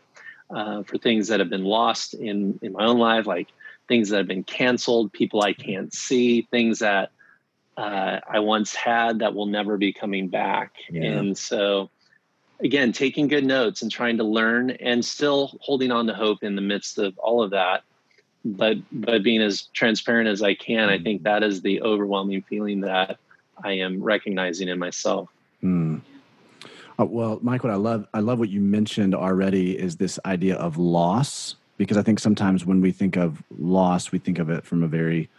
uh, 0.49 0.83
for 0.83 0.97
things 0.97 1.27
that 1.27 1.41
have 1.41 1.49
been 1.49 1.65
lost 1.65 2.13
in 2.13 2.57
in 2.61 2.71
my 2.71 2.85
own 2.85 2.97
life, 2.97 3.27
like 3.27 3.49
things 3.89 4.09
that 4.09 4.17
have 4.17 4.27
been 4.27 4.45
canceled, 4.45 5.11
people 5.11 5.41
I 5.41 5.51
can't 5.51 5.93
see, 5.93 6.43
things 6.51 6.79
that 6.79 7.11
uh, 7.75 8.21
I 8.25 8.39
once 8.39 8.73
had 8.73 9.19
that 9.19 9.35
will 9.35 9.45
never 9.45 9.75
be 9.75 9.91
coming 9.91 10.29
back. 10.29 10.71
Yeah. 10.89 11.03
And 11.03 11.37
so, 11.37 11.89
again, 12.61 12.93
taking 12.93 13.27
good 13.27 13.45
notes 13.45 13.81
and 13.81 13.91
trying 13.91 14.15
to 14.19 14.23
learn, 14.23 14.69
and 14.69 15.03
still 15.03 15.57
holding 15.59 15.91
on 15.91 16.07
to 16.07 16.13
hope 16.13 16.43
in 16.43 16.55
the 16.55 16.61
midst 16.61 16.97
of 16.97 17.17
all 17.17 17.43
of 17.43 17.51
that. 17.51 17.83
But 18.45 18.77
but 18.89 19.21
being 19.21 19.41
as 19.41 19.63
transparent 19.73 20.29
as 20.29 20.41
I 20.41 20.55
can, 20.55 20.87
I 20.87 20.97
think 20.97 21.23
that 21.23 21.43
is 21.43 21.61
the 21.61 21.81
overwhelming 21.81 22.43
feeling 22.43 22.79
that 22.81 23.19
I 23.63 23.73
am 23.73 24.01
recognizing 24.01 24.67
in 24.67 24.79
myself. 24.79 25.29
Mm. 25.63 26.01
Uh, 26.99 27.05
well, 27.05 27.39
Mike, 27.41 27.63
what 27.63 27.73
I 27.73 27.75
love, 27.75 28.07
I 28.13 28.19
love 28.19 28.39
what 28.39 28.49
you 28.49 28.61
mentioned 28.61 29.13
already 29.13 29.77
is 29.77 29.97
this 29.97 30.19
idea 30.25 30.55
of 30.55 30.77
loss, 30.77 31.55
because 31.77 31.97
I 31.97 32.03
think 32.03 32.19
sometimes 32.19 32.65
when 32.65 32.81
we 32.81 32.91
think 32.91 33.17
of 33.17 33.43
loss, 33.57 34.11
we 34.11 34.19
think 34.19 34.39
of 34.39 34.49
it 34.49 34.65
from 34.65 34.83
a 34.83 34.87
very 34.87 35.29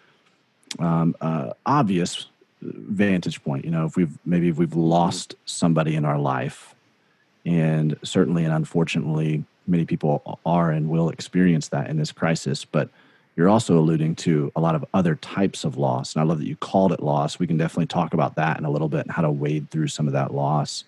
um, 0.78 1.16
uh, 1.20 1.52
obvious 1.64 2.26
vantage 2.61 3.42
point. 3.42 3.64
You 3.64 3.70
know, 3.70 3.87
if 3.87 3.96
we've 3.96 4.18
maybe 4.26 4.49
if 4.49 4.58
we've 4.58 4.75
lost 4.75 5.35
somebody 5.46 5.94
in 5.94 6.04
our 6.04 6.18
life, 6.18 6.75
and 7.44 7.96
certainly 8.02 8.44
and 8.44 8.52
unfortunately, 8.52 9.44
many 9.66 9.85
people 9.85 10.40
are 10.44 10.70
and 10.70 10.90
will 10.90 11.08
experience 11.08 11.68
that 11.68 11.88
in 11.88 11.96
this 11.96 12.12
crisis, 12.12 12.64
but 12.64 12.90
you're 13.37 13.50
also 13.50 13.78
alluding 13.78 14.16
to 14.16 14.50
a 14.57 14.61
lot 14.61 14.75
of 14.75 14.85
other 14.95 15.14
types 15.16 15.64
of 15.64 15.76
loss. 15.76 16.14
And 16.14 16.23
I 16.23 16.25
love 16.25 16.38
that 16.38 16.49
you 16.49 16.57
called 16.57 16.93
it 16.93 17.02
loss. 17.02 17.38
We 17.38 17.47
can 17.47 17.59
definitely 17.59 17.87
talk 17.87 18.14
about 18.14 18.35
that 18.37 18.59
in 18.59 18.64
a 18.64 18.71
little 18.71 18.88
bit 18.88 19.02
and 19.02 19.11
how 19.11 19.23
to 19.23 19.31
wade 19.31 19.71
through 19.71 19.88
some 19.88 20.07
of 20.07 20.14
that 20.14 20.35
loss. 20.35 20.85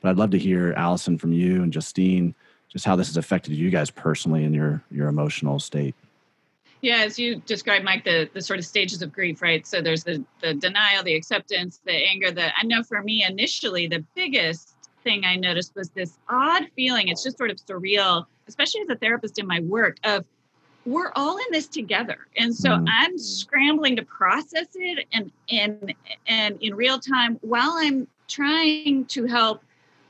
But 0.00 0.10
I'd 0.10 0.16
love 0.16 0.30
to 0.30 0.38
hear, 0.38 0.72
Alison, 0.76 1.18
from 1.18 1.32
you 1.32 1.62
and 1.62 1.72
Justine, 1.72 2.34
just 2.68 2.84
how 2.84 2.94
this 2.94 3.08
has 3.08 3.16
affected 3.16 3.52
you 3.54 3.70
guys 3.70 3.90
personally 3.90 4.44
in 4.44 4.54
your 4.54 4.82
your 4.90 5.08
emotional 5.08 5.58
state. 5.58 5.94
Yeah, 6.80 6.98
as 6.98 7.18
you 7.18 7.36
described, 7.44 7.84
Mike, 7.84 8.04
the, 8.04 8.30
the 8.32 8.40
sort 8.40 8.58
of 8.58 8.64
stages 8.64 9.02
of 9.02 9.12
grief, 9.12 9.42
right? 9.42 9.66
So 9.66 9.82
there's 9.82 10.02
the, 10.02 10.24
the 10.40 10.54
denial, 10.54 11.02
the 11.02 11.14
acceptance, 11.14 11.80
the 11.84 11.92
anger. 11.92 12.30
The 12.30 12.56
I 12.56 12.64
know 12.64 12.82
for 12.82 13.02
me 13.02 13.24
initially, 13.24 13.86
the 13.86 14.02
biggest 14.14 14.76
thing 15.04 15.24
I 15.24 15.36
noticed 15.36 15.74
was 15.74 15.90
this 15.90 16.18
odd 16.28 16.68
feeling. 16.76 17.08
It's 17.08 17.22
just 17.22 17.36
sort 17.36 17.50
of 17.50 17.58
surreal, 17.58 18.24
especially 18.48 18.82
as 18.82 18.88
a 18.88 18.96
therapist 18.96 19.38
in 19.38 19.46
my 19.46 19.60
work, 19.60 19.98
of 20.04 20.24
we're 20.86 21.12
all 21.14 21.36
in 21.36 21.44
this 21.52 21.66
together. 21.66 22.26
And 22.36 22.54
so 22.54 22.70
mm. 22.70 22.86
i'm 22.88 23.18
scrambling 23.18 23.96
to 23.96 24.02
process 24.02 24.68
it 24.74 25.06
and 25.12 25.30
and 25.50 25.94
and 26.26 26.62
in 26.62 26.74
real 26.74 26.98
time 26.98 27.38
while 27.42 27.72
i'm 27.76 28.06
trying 28.28 29.04
to 29.06 29.26
help 29.26 29.62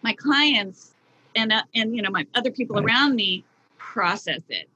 my 0.03 0.13
clients 0.13 0.95
and 1.35 1.53
uh, 1.53 1.63
and 1.75 1.95
you 1.95 2.03
know 2.03 2.11
my 2.11 2.27
other 2.35 2.51
people 2.51 2.77
right. 2.77 2.85
around 2.85 3.17
me 3.17 3.45
process 3.79 4.43
it. 4.49 4.69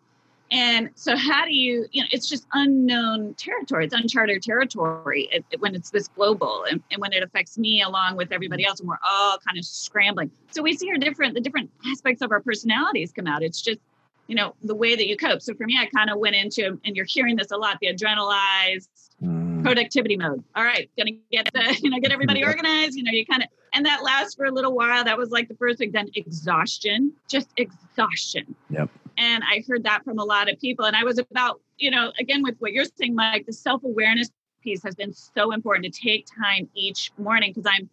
And 0.50 0.90
so 0.94 1.16
how 1.16 1.44
do 1.44 1.54
you 1.54 1.86
you 1.92 2.02
know 2.02 2.08
it's 2.12 2.28
just 2.28 2.46
unknown 2.52 3.34
territory. 3.34 3.86
It's 3.86 3.94
uncharted 3.94 4.42
territory 4.42 5.28
it, 5.32 5.44
it, 5.50 5.60
when 5.60 5.74
it's 5.74 5.90
this 5.90 6.08
global 6.08 6.64
and, 6.70 6.82
and 6.90 7.00
when 7.00 7.12
it 7.12 7.22
affects 7.22 7.58
me 7.58 7.82
along 7.82 8.16
with 8.16 8.32
everybody 8.32 8.64
else 8.64 8.80
and 8.80 8.88
we're 8.88 8.98
all 9.08 9.38
kind 9.38 9.58
of 9.58 9.64
scrambling. 9.64 10.30
So 10.50 10.62
we 10.62 10.76
see 10.76 10.90
our 10.90 10.98
different 10.98 11.34
the 11.34 11.40
different 11.40 11.70
aspects 11.86 12.22
of 12.22 12.30
our 12.30 12.40
personalities 12.40 13.12
come 13.12 13.26
out. 13.26 13.42
It's 13.42 13.62
just 13.62 13.80
you 14.26 14.34
know 14.34 14.54
the 14.62 14.74
way 14.74 14.96
that 14.96 15.06
you 15.06 15.16
cope. 15.16 15.42
So 15.42 15.54
for 15.54 15.66
me 15.66 15.78
i 15.78 15.86
kind 15.86 16.10
of 16.10 16.18
went 16.18 16.36
into 16.36 16.80
and 16.84 16.96
you're 16.96 17.06
hearing 17.08 17.36
this 17.36 17.50
a 17.50 17.56
lot 17.56 17.78
the 17.80 17.88
adrenalized 17.88 18.88
mm. 19.22 19.62
productivity 19.62 20.16
mode. 20.16 20.42
All 20.54 20.64
right 20.64 20.90
gonna 20.96 21.12
get 21.30 21.48
the 21.52 21.78
you 21.82 21.90
know 21.90 21.98
get 21.98 22.12
everybody 22.12 22.44
organized 22.44 22.96
you 22.96 23.02
know 23.02 23.12
you 23.12 23.26
kind 23.26 23.42
of 23.42 23.48
and 23.72 23.84
that 23.86 24.04
lasts 24.04 24.36
for 24.36 24.46
a 24.46 24.52
little 24.52 24.72
while. 24.72 25.04
That 25.04 25.18
was 25.18 25.30
like 25.30 25.48
the 25.48 25.56
first 25.56 25.80
week 25.80 25.92
then 25.92 26.08
exhaustion 26.14 27.12
just 27.28 27.48
exhaustion. 27.56 28.54
Yep. 28.70 28.90
And 29.16 29.44
i 29.44 29.62
heard 29.68 29.84
that 29.84 30.04
from 30.04 30.18
a 30.18 30.24
lot 30.24 30.50
of 30.50 30.58
people 30.58 30.86
and 30.86 30.96
i 30.96 31.04
was 31.04 31.18
about 31.18 31.60
you 31.78 31.90
know 31.90 32.12
again 32.18 32.42
with 32.42 32.56
what 32.58 32.72
you're 32.72 32.84
saying 32.96 33.14
mike 33.14 33.46
the 33.46 33.52
self-awareness 33.52 34.30
piece 34.62 34.82
has 34.82 34.94
been 34.94 35.12
so 35.12 35.52
important 35.52 35.84
to 35.84 36.00
take 36.00 36.26
time 36.26 36.68
each 36.74 37.12
morning 37.18 37.52
because 37.54 37.70
i'm 37.72 37.88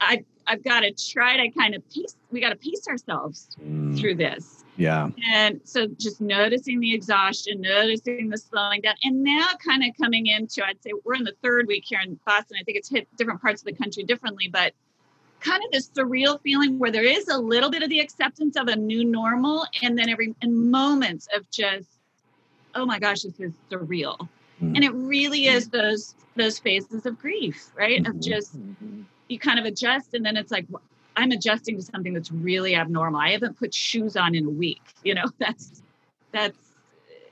i 0.00 0.24
i've 0.46 0.62
got 0.62 0.80
to 0.80 0.92
try 0.92 1.36
to 1.36 1.50
kind 1.50 1.74
of 1.74 1.82
pace 1.90 2.16
we 2.30 2.40
got 2.40 2.50
to 2.50 2.56
pace 2.56 2.86
ourselves 2.88 3.48
mm. 3.60 3.98
through 3.98 4.14
this 4.14 4.64
yeah. 4.78 5.10
And 5.34 5.60
so 5.64 5.88
just 5.98 6.20
noticing 6.20 6.78
the 6.78 6.94
exhaustion, 6.94 7.60
noticing 7.60 8.30
the 8.30 8.38
slowing 8.38 8.80
down, 8.80 8.94
and 9.02 9.22
now 9.22 9.48
kind 9.62 9.82
of 9.82 9.90
coming 10.00 10.26
into, 10.26 10.64
I'd 10.64 10.80
say 10.82 10.92
we're 11.04 11.14
in 11.14 11.24
the 11.24 11.34
third 11.42 11.66
week 11.66 11.84
here 11.86 12.00
in 12.00 12.18
Boston. 12.24 12.56
I 12.60 12.62
think 12.62 12.78
it's 12.78 12.88
hit 12.88 13.08
different 13.16 13.42
parts 13.42 13.60
of 13.60 13.66
the 13.66 13.72
country 13.72 14.04
differently, 14.04 14.48
but 14.48 14.72
kind 15.40 15.62
of 15.64 15.72
this 15.72 15.90
surreal 15.90 16.40
feeling 16.42 16.78
where 16.78 16.92
there 16.92 17.04
is 17.04 17.28
a 17.28 17.36
little 17.36 17.70
bit 17.70 17.82
of 17.82 17.90
the 17.90 18.00
acceptance 18.00 18.56
of 18.56 18.68
a 18.68 18.76
new 18.76 19.04
normal, 19.04 19.66
and 19.82 19.98
then 19.98 20.08
every 20.08 20.34
and 20.42 20.70
moments 20.70 21.28
of 21.36 21.50
just, 21.50 21.88
oh 22.74 22.86
my 22.86 23.00
gosh, 23.00 23.22
this 23.22 23.38
is 23.40 23.52
surreal. 23.70 24.16
Mm-hmm. 24.62 24.76
And 24.76 24.84
it 24.84 24.92
really 24.94 25.46
is 25.46 25.68
those 25.68 26.14
those 26.36 26.58
phases 26.58 27.04
of 27.04 27.18
grief, 27.18 27.70
right? 27.76 28.02
Mm-hmm. 28.02 28.16
Of 28.16 28.20
just 28.20 28.56
mm-hmm. 28.56 29.02
you 29.28 29.38
kind 29.40 29.58
of 29.58 29.64
adjust, 29.64 30.14
and 30.14 30.24
then 30.24 30.36
it's 30.36 30.52
like, 30.52 30.66
I'm 31.18 31.32
adjusting 31.32 31.76
to 31.76 31.82
something 31.82 32.14
that's 32.14 32.30
really 32.30 32.76
abnormal. 32.76 33.20
I 33.20 33.30
haven't 33.30 33.58
put 33.58 33.74
shoes 33.74 34.16
on 34.16 34.36
in 34.36 34.46
a 34.46 34.50
week. 34.50 34.82
You 35.02 35.14
know, 35.14 35.24
that's 35.38 35.82
that's 36.32 36.56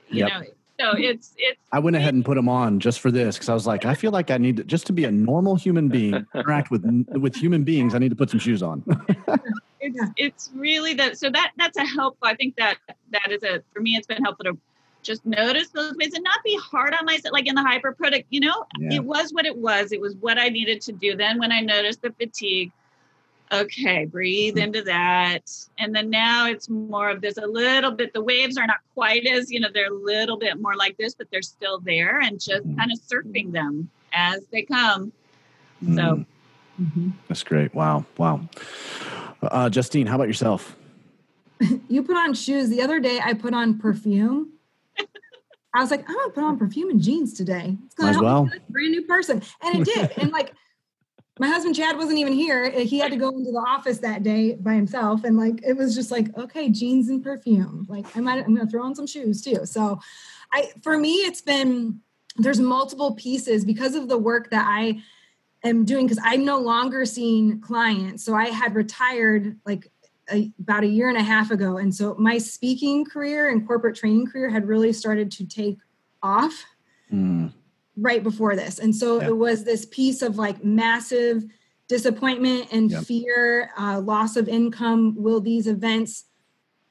you 0.09 0.25
yep. 0.25 0.29
know. 0.29 0.41
So 0.79 0.95
it's 0.95 1.33
it's. 1.37 1.59
I 1.71 1.79
went 1.79 1.95
ahead 1.95 2.13
and 2.13 2.23
put 2.23 2.35
them 2.35 2.49
on 2.49 2.79
just 2.79 2.99
for 2.99 3.09
this 3.09 3.37
because 3.37 3.49
I 3.49 3.53
was 3.53 3.65
like, 3.65 3.85
I 3.85 3.95
feel 3.95 4.11
like 4.11 4.29
I 4.29 4.37
need 4.37 4.57
to 4.57 4.63
just 4.63 4.85
to 4.87 4.93
be 4.93 5.05
a 5.05 5.11
normal 5.11 5.55
human 5.55 5.87
being, 5.87 6.25
interact 6.35 6.69
with 6.69 6.83
with 7.09 7.35
human 7.35 7.63
beings. 7.63 7.95
I 7.95 7.99
need 7.99 8.09
to 8.09 8.15
put 8.15 8.29
some 8.29 8.39
shoes 8.39 8.61
on. 8.61 8.83
it's 9.79 9.99
it's 10.17 10.49
really 10.53 10.93
that. 10.95 11.17
So 11.17 11.29
that 11.31 11.53
that's 11.57 11.77
a 11.77 11.85
helpful. 11.85 12.27
I 12.27 12.35
think 12.35 12.57
that 12.57 12.77
that 13.11 13.31
is 13.31 13.41
a 13.43 13.63
for 13.73 13.79
me. 13.79 13.95
It's 13.95 14.05
been 14.05 14.21
helpful 14.21 14.45
to 14.45 14.57
just 15.01 15.25
notice 15.25 15.69
those 15.69 15.95
ways 15.95 16.13
and 16.13 16.23
not 16.23 16.43
be 16.43 16.59
hard 16.61 16.93
on 16.93 17.05
myself 17.05 17.31
like 17.31 17.47
in 17.47 17.55
the 17.55 17.63
hyper 17.63 17.93
product 17.93 18.25
you 18.29 18.41
know 18.41 18.65
yeah. 18.77 18.95
it 18.95 19.03
was 19.03 19.31
what 19.31 19.45
it 19.45 19.55
was 19.55 19.93
it 19.93 20.01
was 20.01 20.15
what 20.15 20.37
i 20.37 20.49
needed 20.49 20.81
to 20.81 20.91
do 20.91 21.15
then 21.15 21.39
when 21.39 21.49
i 21.49 21.61
noticed 21.61 22.01
the 22.01 22.11
fatigue 22.19 22.71
okay 23.51 24.05
breathe 24.05 24.55
hmm. 24.55 24.59
into 24.59 24.81
that 24.81 25.49
and 25.79 25.95
then 25.95 26.09
now 26.09 26.47
it's 26.47 26.69
more 26.69 27.09
of 27.09 27.21
this 27.21 27.37
a 27.37 27.45
little 27.45 27.91
bit 27.91 28.13
the 28.13 28.21
waves 28.21 28.57
are 28.57 28.67
not 28.67 28.79
quite 28.93 29.25
as 29.25 29.51
you 29.51 29.59
know 29.59 29.69
they're 29.73 29.91
a 29.91 29.97
little 29.97 30.37
bit 30.37 30.59
more 30.59 30.75
like 30.75 30.97
this 30.97 31.13
but 31.15 31.27
they're 31.31 31.41
still 31.41 31.79
there 31.79 32.19
and 32.19 32.39
just 32.39 32.63
mm-hmm. 32.63 32.77
kind 32.77 32.91
of 32.91 32.99
surfing 32.99 33.51
them 33.51 33.89
as 34.13 34.45
they 34.51 34.63
come 34.63 35.11
mm-hmm. 35.83 35.95
so 35.95 36.25
mm-hmm. 36.81 37.09
that's 37.27 37.43
great 37.43 37.73
wow 37.73 38.05
wow 38.17 38.41
uh, 39.43 39.69
justine 39.69 40.07
how 40.07 40.15
about 40.15 40.27
yourself 40.27 40.75
you 41.87 42.03
put 42.03 42.17
on 42.17 42.33
shoes 42.33 42.69
the 42.69 42.81
other 42.81 42.99
day 42.99 43.19
i 43.23 43.33
put 43.33 43.53
on 43.53 43.77
perfume 43.77 44.51
I 45.75 45.81
was 45.81 45.91
like, 45.91 46.09
I'm 46.09 46.15
gonna 46.15 46.29
put 46.31 46.43
on 46.43 46.57
perfume 46.57 46.89
and 46.89 46.99
jeans 46.99 47.33
today. 47.33 47.77
It's 47.85 47.93
gonna 47.93 48.07
Might 48.07 48.13
help 48.13 48.23
well. 48.23 48.45
me 48.45 48.51
a 48.57 48.71
brand 48.71 48.91
new 48.91 49.03
person. 49.03 49.43
And 49.61 49.75
it 49.75 49.85
did. 49.85 50.11
and 50.17 50.31
like 50.31 50.53
my 51.39 51.47
husband 51.47 51.75
Chad 51.75 51.97
wasn't 51.97 52.17
even 52.17 52.33
here. 52.33 52.69
He 52.69 52.99
had 52.99 53.11
to 53.11 53.17
go 53.17 53.29
into 53.29 53.51
the 53.51 53.63
office 53.67 53.99
that 53.99 54.23
day 54.23 54.55
by 54.55 54.73
himself. 54.73 55.23
And 55.23 55.37
like 55.37 55.61
it 55.63 55.73
was 55.73 55.95
just 55.95 56.11
like, 56.11 56.35
okay, 56.37 56.69
jeans 56.69 57.09
and 57.09 57.23
perfume. 57.23 57.85
Like 57.89 58.05
I 58.15 58.19
might 58.21 58.43
I'm 58.43 58.55
gonna 58.55 58.69
throw 58.69 58.83
on 58.83 58.95
some 58.95 59.07
shoes 59.07 59.41
too. 59.41 59.65
So 59.65 59.99
I 60.51 60.71
for 60.81 60.97
me 60.97 61.13
it's 61.13 61.41
been 61.41 62.01
there's 62.37 62.59
multiple 62.59 63.15
pieces 63.15 63.65
because 63.65 63.95
of 63.95 64.07
the 64.07 64.17
work 64.17 64.51
that 64.51 64.65
I 64.67 65.01
am 65.63 65.85
doing 65.85 66.05
because 66.05 66.23
I'm 66.23 66.45
no 66.45 66.59
longer 66.59 67.05
seeing 67.05 67.59
clients. 67.61 68.23
So 68.23 68.35
I 68.35 68.47
had 68.47 68.75
retired 68.75 69.57
like 69.65 69.91
a, 70.31 70.51
about 70.59 70.83
a 70.83 70.87
year 70.87 71.09
and 71.09 71.17
a 71.17 71.23
half 71.23 71.51
ago. 71.51 71.77
And 71.77 71.93
so 71.93 72.15
my 72.15 72.37
speaking 72.37 73.05
career 73.05 73.49
and 73.49 73.65
corporate 73.65 73.95
training 73.95 74.27
career 74.27 74.49
had 74.49 74.67
really 74.67 74.93
started 74.93 75.31
to 75.31 75.45
take 75.47 75.77
off. 76.21 76.65
Mm 77.11 77.53
right 77.97 78.23
before 78.23 78.55
this. 78.55 78.79
And 78.79 78.95
so 78.95 79.19
yeah. 79.19 79.27
it 79.27 79.37
was 79.37 79.63
this 79.63 79.85
piece 79.85 80.21
of 80.21 80.37
like 80.37 80.63
massive 80.63 81.43
disappointment 81.87 82.67
and 82.71 82.91
yep. 82.91 83.03
fear, 83.05 83.71
uh, 83.77 83.99
loss 83.99 84.35
of 84.35 84.47
income. 84.47 85.15
Will 85.17 85.41
these 85.41 85.67
events 85.67 86.25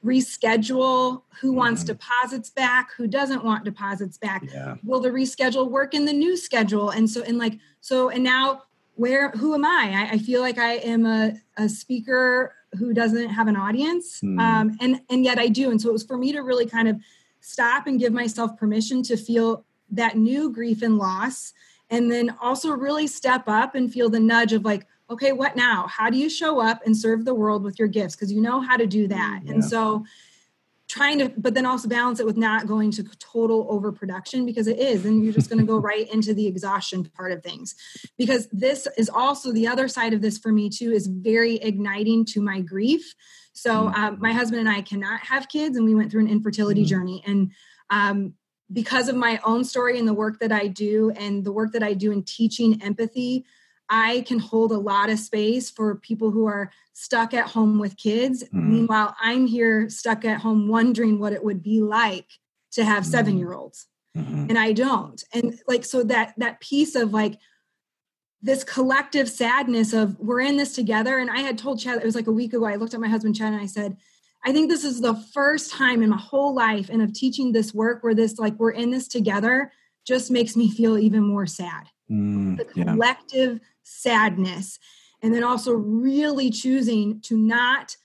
reschedule? 0.05 1.23
Who 1.41 1.49
mm-hmm. 1.49 1.57
wants 1.57 1.85
deposits 1.85 2.51
back? 2.51 2.93
Who 2.97 3.07
doesn't 3.07 3.45
want 3.45 3.65
deposits 3.65 4.19
back? 4.19 4.45
Yeah. 4.53 4.77
Will 4.83 5.01
the 5.01 5.11
reschedule 5.11 5.71
work 5.71 5.95
in 5.95 6.07
the 6.07 6.13
new 6.13 6.37
schedule? 6.37 6.91
And 6.91 7.09
so, 7.09 7.23
and 7.23 7.39
like, 7.39 7.59
so, 7.81 8.09
and 8.09 8.25
now 8.25 8.63
where, 8.95 9.31
who 9.33 9.55
am 9.55 9.65
I? 9.65 10.09
I, 10.11 10.15
I 10.15 10.19
feel 10.19 10.41
like 10.41 10.59
I 10.59 10.75
am 10.77 11.05
a, 11.05 11.35
a 11.57 11.69
speaker 11.69 12.55
who 12.79 12.93
doesn't 12.93 13.29
have 13.29 13.49
an 13.49 13.57
audience. 13.57 14.21
Mm. 14.23 14.41
Um, 14.41 14.77
and, 14.81 15.01
and 15.11 15.25
yet 15.25 15.39
I 15.39 15.49
do. 15.49 15.71
And 15.71 15.81
so 15.81 15.91
it 15.91 15.93
was 15.93 16.05
for 16.05 16.17
me 16.17 16.33
to 16.33 16.41
really 16.41 16.67
kind 16.67 16.89
of 16.89 16.97
stop 17.41 17.87
and 17.87 18.01
give 18.01 18.13
myself 18.13 18.57
permission 18.57 19.03
to 19.05 19.17
feel 19.17 19.65
that 19.91 20.17
new 20.17 20.51
grief 20.51 20.83
and 20.83 20.99
loss 20.99 21.53
and 21.91 22.11
then 22.11 22.35
also 22.41 22.71
really 22.71 23.07
step 23.07 23.45
up 23.47 23.75
and 23.75 23.93
feel 23.93 24.11
the 24.11 24.21
nudge 24.21 24.53
of 24.53 24.65
like 24.65 24.87
okay 25.09 25.33
what 25.33 25.57
now 25.57 25.87
how 25.87 26.11
do 26.11 26.19
you 26.19 26.29
show 26.29 26.61
up 26.61 26.85
and 26.85 26.97
serve 26.97 27.25
the 27.25 27.35
world 27.35 27.63
with 27.63 27.79
your 27.79 27.89
gifts 27.89 28.17
because 28.17 28.33
you 28.33 28.41
know 28.41 28.61
how 28.61 28.77
to 28.77 28.87
do 28.87 29.07
that 29.07 29.41
yeah. 29.45 29.53
and 29.53 29.65
so 29.65 30.05
trying 30.89 31.19
to 31.19 31.33
but 31.37 31.55
then 31.55 31.67
also 31.67 31.89
balance 31.89 32.21
it 32.21 32.27
with 32.27 32.37
not 32.37 32.67
going 32.67 32.91
to 32.91 33.03
total 33.19 33.67
overproduction 33.69 34.47
because 34.47 34.67
it 34.67 34.79
is 34.79 35.05
and 35.05 35.25
you're 35.25 35.33
just 35.33 35.51
going 35.51 35.59
to 35.59 35.67
go 35.67 35.77
right 35.81 36.13
into 36.13 36.33
the 36.33 36.47
exhaustion 36.47 37.05
part 37.17 37.33
of 37.33 37.43
things 37.43 37.75
because 38.17 38.49
this 38.53 38.87
is 38.97 39.09
also 39.09 39.53
the 39.53 39.67
other 39.67 39.89
side 39.89 40.13
of 40.13 40.23
this 40.23 40.39
for 40.39 40.53
me 40.53 40.69
too 40.69 40.93
is 40.93 41.07
very 41.07 41.57
igniting 41.57 42.25
to 42.25 42.41
my 42.41 42.61
grief 42.61 43.15
so 43.53 43.87
mm. 43.87 43.95
um, 43.95 44.19
my 44.21 44.33
husband 44.33 44.61
and 44.61 44.69
i 44.69 44.81
cannot 44.81 45.21
have 45.21 45.49
kids 45.49 45.77
and 45.77 45.85
we 45.85 45.95
went 45.95 46.11
through 46.11 46.23
an 46.23 46.31
infertility 46.31 46.85
mm. 46.85 46.89
journey 46.89 47.23
and 47.27 47.51
um, 47.91 48.35
because 48.73 49.09
of 49.09 49.17
my 49.17 49.41
own 49.45 49.65
story 49.65 49.99
and 49.99 50.09
the 50.09 50.15
work 50.15 50.41
that 50.41 50.53
I 50.53 50.67
do 50.67 51.11
and 51.17 51.45
the 51.45 51.53
work 51.53 51.73
that 51.73 51.83
I 51.83 51.95
do 51.95 52.11
in 52.13 52.23
teaching 52.23 52.83
empathy, 52.83 53.45
I 53.89 54.25
can 54.27 54.39
hold 54.39 54.73
a 54.73 54.79
lot 54.79 55.11
of 55.11 55.19
space 55.19 55.71
for 55.71 55.97
people 55.97 56.31
who 56.31 56.47
are 56.47 56.73
stuck 56.93 57.33
at 57.35 57.47
home 57.47 57.79
with 57.79 57.97
kids. 57.97 58.43
Mm. 58.45 58.69
Meanwhile, 58.69 59.17
I'm 59.21 59.47
here 59.47 59.89
stuck 59.89 60.25
at 60.25 60.41
home 60.41 60.69
wondering 60.69 61.21
what 61.21 61.33
it 61.33 61.45
would 61.45 61.63
be 61.63 61.81
like 61.81 62.27
to 62.73 62.85
have 62.85 63.05
mm. 63.05 63.11
7 63.11 63.39
year 63.39 63.53
olds. 63.53 63.87
Mm-hmm. 64.17 64.47
And 64.49 64.59
I 64.59 64.73
don't. 64.73 65.23
And 65.33 65.59
like 65.69 65.85
so 65.85 66.03
that 66.05 66.35
that 66.39 66.61
piece 66.61 66.97
of 66.97 67.13
like 67.13 67.39
this 68.43 68.65
collective 68.65 69.29
sadness 69.29 69.93
of 69.93 70.19
we're 70.19 70.41
in 70.41 70.57
this 70.57 70.75
together. 70.75 71.19
And 71.19 71.31
I 71.31 71.41
had 71.41 71.59
told 71.59 71.81
Chad, 71.81 71.99
it 71.99 72.05
was 72.05 72.15
like 72.15 72.27
a 72.27 72.33
week 72.33 72.55
ago, 72.55 72.65
I 72.65 72.77
looked 72.77 72.95
at 72.95 73.01
my 73.01 73.09
husband 73.09 73.37
Chad 73.37 73.53
and 73.53 73.61
I 73.61 73.67
said, 73.67 73.97
I 74.47 74.53
think 74.53 74.71
this 74.71 74.85
is 74.85 75.01
the 75.01 75.17
first 75.35 75.73
time 75.73 76.05
in 76.05 76.11
my 76.11 76.17
whole 76.17 76.55
life 76.55 76.89
and 76.89 77.03
of 77.03 77.13
teaching 77.13 77.51
this 77.51 77.75
work 77.75 78.05
where 78.05 78.15
this 78.15 78.39
like 78.39 78.55
we're 78.61 78.71
in 78.71 78.93
this 78.93 79.09
together 79.09 79.73
just 80.07 80.31
makes 80.31 80.55
me 80.55 80.71
feel 80.71 80.97
even 80.97 81.25
more 81.25 81.47
sad. 81.47 81.89
Mm, 82.09 82.57
the 82.57 82.65
collective 82.65 83.55
yeah. 83.55 83.69
sadness. 83.83 84.79
And 85.21 85.35
then 85.35 85.43
also 85.43 85.73
really 85.73 86.51
choosing 86.51 87.21
to 87.23 87.37
not 87.37 87.97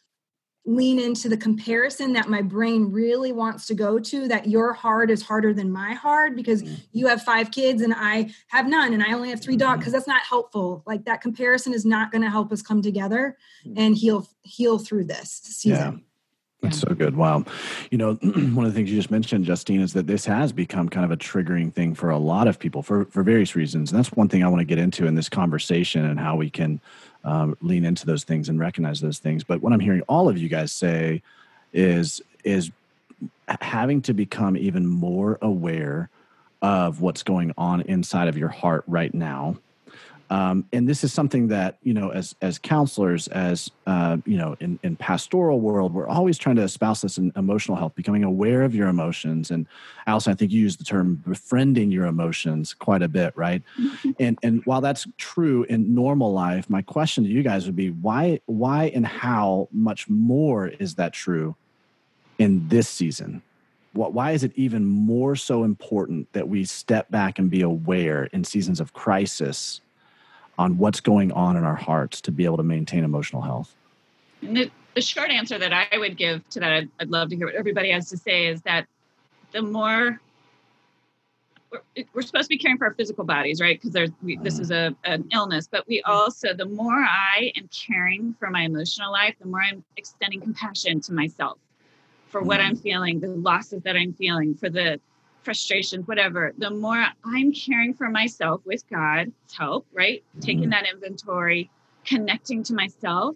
lean 0.65 0.99
into 0.99 1.29
the 1.29 1.37
comparison 1.37 2.13
that 2.13 2.27
my 2.27 2.41
brain 2.41 2.91
really 2.91 3.31
wants 3.31 3.67
to 3.67 3.75
go 3.75 3.99
to 3.99 4.27
that 4.27 4.47
your 4.47 4.73
heart 4.73 5.11
is 5.11 5.21
harder 5.21 5.53
than 5.53 5.71
my 5.71 5.93
heart 5.93 6.35
because 6.35 6.63
mm. 6.63 6.79
you 6.91 7.05
have 7.05 7.21
five 7.21 7.51
kids 7.51 7.83
and 7.83 7.93
I 7.95 8.31
have 8.47 8.67
none 8.67 8.93
and 8.93 9.03
I 9.03 9.13
only 9.13 9.29
have 9.29 9.43
three 9.43 9.57
dogs 9.57 9.79
because 9.79 9.91
mm-hmm. 9.91 9.97
that's 9.97 10.07
not 10.07 10.21
helpful. 10.23 10.81
Like 10.87 11.05
that 11.05 11.21
comparison 11.21 11.73
is 11.73 11.85
not 11.85 12.11
going 12.11 12.23
to 12.23 12.29
help 12.31 12.51
us 12.51 12.63
come 12.63 12.81
together 12.81 13.37
mm. 13.63 13.73
and 13.77 13.95
heal 13.95 14.27
heal 14.41 14.79
through 14.79 15.03
this 15.03 15.39
season. 15.43 16.03
That's 16.61 16.79
so 16.79 16.93
good. 16.93 17.15
Wow. 17.15 17.43
You 17.89 17.97
know, 17.97 18.13
one 18.21 18.65
of 18.65 18.71
the 18.71 18.77
things 18.77 18.91
you 18.91 18.95
just 18.95 19.09
mentioned, 19.09 19.45
Justine, 19.45 19.81
is 19.81 19.93
that 19.93 20.05
this 20.05 20.25
has 20.25 20.51
become 20.51 20.89
kind 20.89 21.03
of 21.03 21.11
a 21.11 21.17
triggering 21.17 21.73
thing 21.73 21.95
for 21.95 22.11
a 22.11 22.19
lot 22.19 22.47
of 22.47 22.59
people 22.59 22.83
for, 22.83 23.05
for 23.05 23.23
various 23.23 23.55
reasons. 23.55 23.91
And 23.91 23.97
that's 23.97 24.11
one 24.11 24.29
thing 24.29 24.43
I 24.43 24.47
want 24.47 24.59
to 24.59 24.65
get 24.65 24.77
into 24.77 25.07
in 25.07 25.15
this 25.15 25.27
conversation 25.27 26.05
and 26.05 26.19
how 26.19 26.35
we 26.35 26.51
can 26.51 26.79
um, 27.23 27.57
lean 27.61 27.83
into 27.83 28.05
those 28.05 28.23
things 28.23 28.47
and 28.47 28.59
recognize 28.59 29.01
those 29.01 29.17
things. 29.17 29.43
But 29.43 29.61
what 29.61 29.73
I'm 29.73 29.79
hearing 29.79 30.01
all 30.01 30.29
of 30.29 30.37
you 30.37 30.49
guys 30.49 30.71
say 30.71 31.23
is, 31.73 32.21
is 32.43 32.71
having 33.59 34.01
to 34.03 34.13
become 34.13 34.55
even 34.55 34.85
more 34.85 35.39
aware 35.41 36.09
of 36.61 37.01
what's 37.01 37.23
going 37.23 37.53
on 37.57 37.81
inside 37.81 38.27
of 38.27 38.37
your 38.37 38.49
heart 38.49 38.83
right 38.85 39.13
now 39.13 39.57
um, 40.31 40.65
and 40.71 40.87
this 40.87 41.03
is 41.03 41.11
something 41.11 41.49
that 41.49 41.77
you 41.83 41.93
know, 41.93 42.09
as 42.09 42.33
as 42.41 42.57
counselors, 42.57 43.27
as 43.27 43.69
uh, 43.85 44.15
you 44.25 44.37
know, 44.37 44.55
in 44.61 44.79
in 44.81 44.95
pastoral 44.95 45.59
world, 45.59 45.93
we're 45.93 46.07
always 46.07 46.37
trying 46.37 46.55
to 46.55 46.61
espouse 46.61 47.01
this 47.01 47.17
in 47.17 47.33
emotional 47.35 47.75
health, 47.75 47.95
becoming 47.95 48.23
aware 48.23 48.63
of 48.63 48.73
your 48.73 48.87
emotions. 48.87 49.51
And 49.51 49.67
Alison, 50.07 50.31
I 50.31 50.35
think 50.37 50.53
you 50.53 50.61
use 50.61 50.77
the 50.77 50.85
term 50.85 51.21
befriending 51.27 51.91
your 51.91 52.05
emotions 52.05 52.73
quite 52.73 53.01
a 53.01 53.09
bit, 53.09 53.35
right? 53.35 53.61
Mm-hmm. 53.77 54.11
And 54.21 54.39
and 54.41 54.65
while 54.65 54.79
that's 54.79 55.05
true 55.17 55.65
in 55.65 55.93
normal 55.93 56.31
life, 56.31 56.69
my 56.69 56.81
question 56.81 57.25
to 57.25 57.29
you 57.29 57.43
guys 57.43 57.65
would 57.65 57.75
be 57.75 57.89
why 57.89 58.39
why 58.45 58.85
and 58.95 59.05
how 59.05 59.67
much 59.73 60.07
more 60.09 60.69
is 60.69 60.95
that 60.95 61.11
true 61.11 61.57
in 62.39 62.69
this 62.69 62.87
season? 62.87 63.41
What, 63.91 64.13
why 64.13 64.31
is 64.31 64.45
it 64.45 64.53
even 64.55 64.85
more 64.85 65.35
so 65.35 65.65
important 65.65 66.31
that 66.31 66.47
we 66.47 66.63
step 66.63 67.11
back 67.11 67.37
and 67.37 67.49
be 67.49 67.61
aware 67.61 68.29
in 68.31 68.45
seasons 68.45 68.79
of 68.79 68.93
crisis 68.93 69.81
on 70.61 70.77
what's 70.77 70.99
going 70.99 71.31
on 71.31 71.57
in 71.57 71.63
our 71.63 71.75
hearts 71.75 72.21
to 72.21 72.31
be 72.31 72.45
able 72.45 72.57
to 72.57 72.63
maintain 72.63 73.03
emotional 73.03 73.41
health? 73.41 73.75
The, 74.43 74.69
the, 74.93 75.01
short 75.01 75.31
answer 75.31 75.57
that 75.57 75.73
I 75.73 75.97
would 75.97 76.17
give 76.17 76.47
to 76.49 76.59
that, 76.59 76.71
I'd, 76.71 76.89
I'd 76.99 77.09
love 77.09 77.29
to 77.29 77.35
hear 77.35 77.47
what 77.47 77.55
everybody 77.55 77.89
has 77.89 78.09
to 78.09 78.17
say, 78.17 78.45
is 78.45 78.61
that 78.61 78.85
the 79.51 79.63
more 79.63 80.19
we're, 81.71 82.03
we're 82.13 82.21
supposed 82.21 82.45
to 82.45 82.49
be 82.49 82.59
caring 82.59 82.77
for 82.77 82.85
our 82.85 82.93
physical 82.93 83.23
bodies, 83.23 83.59
right? 83.59 83.79
Because 83.79 83.91
there's 83.91 84.11
we, 84.21 84.37
this 84.37 84.55
mm-hmm. 84.55 84.63
is 84.63 84.71
a 84.71 84.95
an 85.03 85.27
illness, 85.33 85.67
but 85.69 85.87
we 85.87 86.01
also 86.03 86.53
the 86.53 86.65
more 86.65 86.93
I 86.93 87.51
am 87.55 87.67
caring 87.69 88.35
for 88.39 88.49
my 88.51 88.61
emotional 88.61 89.11
life, 89.11 89.35
the 89.41 89.47
more 89.47 89.61
I'm 89.61 89.83
extending 89.97 90.41
compassion 90.41 91.01
to 91.01 91.13
myself 91.13 91.57
for 92.27 92.41
what 92.41 92.59
mm-hmm. 92.59 92.69
I'm 92.69 92.75
feeling, 92.75 93.19
the 93.19 93.29
losses 93.29 93.81
that 93.83 93.95
I'm 93.95 94.13
feeling, 94.13 94.53
for 94.53 94.69
the 94.69 94.99
frustrations, 95.43 96.07
whatever, 96.07 96.53
the 96.57 96.69
more 96.69 97.05
I'm 97.25 97.51
caring 97.51 97.93
for 97.93 98.09
myself 98.09 98.61
with 98.65 98.87
God's 98.89 99.31
help, 99.57 99.85
right? 99.93 100.23
Mm-hmm. 100.31 100.39
Taking 100.39 100.69
that 100.69 100.87
inventory, 100.91 101.69
connecting 102.05 102.63
to 102.63 102.73
myself, 102.73 103.35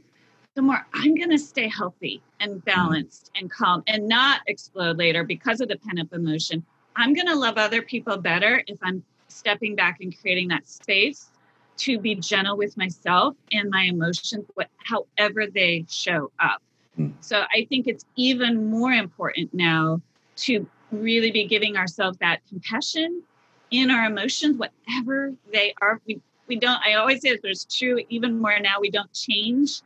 the 0.56 0.62
more 0.62 0.86
I'm 0.94 1.16
going 1.16 1.32
to 1.32 1.40
stay 1.40 1.68
healthy 1.68 2.22
and 2.40 2.54
mm-hmm. 2.54 2.60
balanced 2.66 3.32
and 3.36 3.50
calm 3.50 3.84
and 3.88 4.08
not 4.08 4.42
explode 4.48 4.98
later 4.98 5.24
because 5.24 5.62
of 5.62 5.68
the 5.68 5.78
pent 5.78 6.00
up 6.00 6.14
emotion. 6.14 6.64
I'm 6.96 7.14
going 7.14 7.28
to 7.28 7.36
love 7.36 7.58
other 7.58 7.82
people 7.82 8.18
better 8.18 8.64
if 8.68 8.78
I'm 8.82 9.04
stepping 9.28 9.76
back 9.76 9.98
and 10.02 10.18
creating 10.18 10.48
that 10.50 10.68
space 10.68 11.30
to 11.78 12.00
be 12.00 12.16
gentle 12.16 12.56
with 12.56 12.78
myself 12.78 13.36
and 13.52 13.70
my 13.70 13.84
emotions, 13.84 14.46
however 14.78 15.46
they 15.48 15.86
show 15.90 16.32
up. 16.40 16.62
Mm. 16.98 17.14
So 17.20 17.44
I 17.54 17.66
think 17.70 17.88
it's 17.88 18.06
even 18.16 18.70
more 18.70 18.94
important 18.94 19.54
now 19.54 20.02
to 20.38 20.68
really 21.02 21.32
be 21.32 21.46
giving 21.46 21.78
ourselves 21.78 22.18
that 22.20 22.42
compassion 22.48 23.24
in 23.72 23.92
our 23.92 24.06
emotions, 24.06 24.58
whatever 24.58 25.34
they 25.52 25.74
are. 25.82 26.00
We, 26.06 26.22
we 26.48 26.58
don't, 26.58 26.80
I 26.86 26.94
always 26.94 27.22
say 27.22 27.32
this, 27.32 27.40
but 27.42 27.52
it's 27.52 27.66
true 27.66 28.00
even 28.10 28.40
more 28.40 28.60
now, 28.60 28.80
we 28.80 28.92
don't 28.92 29.12
change 29.14 29.82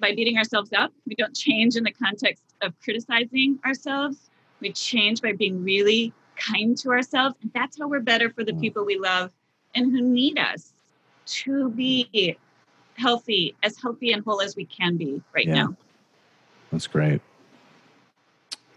by 0.00 0.14
beating 0.14 0.36
ourselves 0.36 0.70
up. 0.76 0.92
We 1.06 1.14
don't 1.14 1.34
change 1.34 1.76
in 1.76 1.84
the 1.84 1.92
context 1.92 2.42
of 2.62 2.78
criticizing 2.80 3.58
ourselves. 3.64 4.30
We 4.60 4.72
change 4.72 5.22
by 5.22 5.32
being 5.32 5.62
really 5.62 6.12
kind 6.36 6.76
to 6.78 6.90
ourselves. 6.90 7.36
And 7.42 7.50
that's 7.54 7.78
how 7.78 7.88
we're 7.88 8.00
better 8.00 8.30
for 8.30 8.44
the 8.44 8.52
mm. 8.52 8.60
people 8.60 8.84
we 8.84 8.98
love 8.98 9.32
and 9.74 9.90
who 9.92 10.02
need 10.02 10.38
us 10.38 10.72
to 11.26 11.70
be 11.70 12.36
healthy, 12.96 13.54
as 13.62 13.80
healthy 13.80 14.12
and 14.12 14.22
whole 14.24 14.40
as 14.40 14.56
we 14.56 14.66
can 14.66 14.96
be 14.96 15.22
right 15.34 15.46
yeah. 15.46 15.54
now. 15.54 15.76
That's 16.70 16.86
great. 16.86 17.20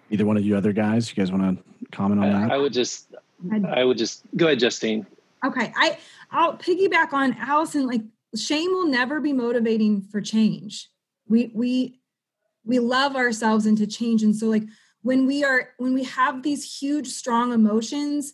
Either 0.10 0.26
one 0.26 0.38
of 0.38 0.46
you 0.46 0.56
other 0.56 0.74
guys, 0.74 1.10
you 1.10 1.16
guys 1.16 1.32
want 1.32 1.44
to 1.44 1.88
comment 1.92 2.24
on 2.24 2.32
that? 2.32 2.52
I 2.52 2.58
would 2.58 2.74
just, 2.74 3.14
I 3.68 3.84
would 3.84 3.98
just 3.98 4.24
go 4.36 4.48
ahead, 4.48 4.60
Justine. 4.60 5.06
Okay, 5.46 5.72
I 5.76 5.98
I'll 6.32 6.58
piggyback 6.58 7.14
on 7.14 7.36
Alison. 7.40 7.88
Like 7.88 8.02
shame 8.36 8.72
will 8.72 8.88
never 8.88 9.20
be 9.20 9.34
motivating 9.34 10.02
for 10.02 10.22
change. 10.22 10.90
We 11.28 11.52
we 11.54 12.00
we 12.66 12.80
love 12.80 13.16
ourselves 13.16 13.66
into 13.66 13.86
change, 13.88 14.24
and 14.24 14.36
so 14.36 14.48
like 14.48 14.64
when 15.02 15.26
we 15.26 15.44
are 15.44 15.70
when 15.78 15.94
we 15.94 16.04
have 16.04 16.44
these 16.44 16.80
huge 16.80 17.08
strong 17.08 17.54
emotions 17.54 18.34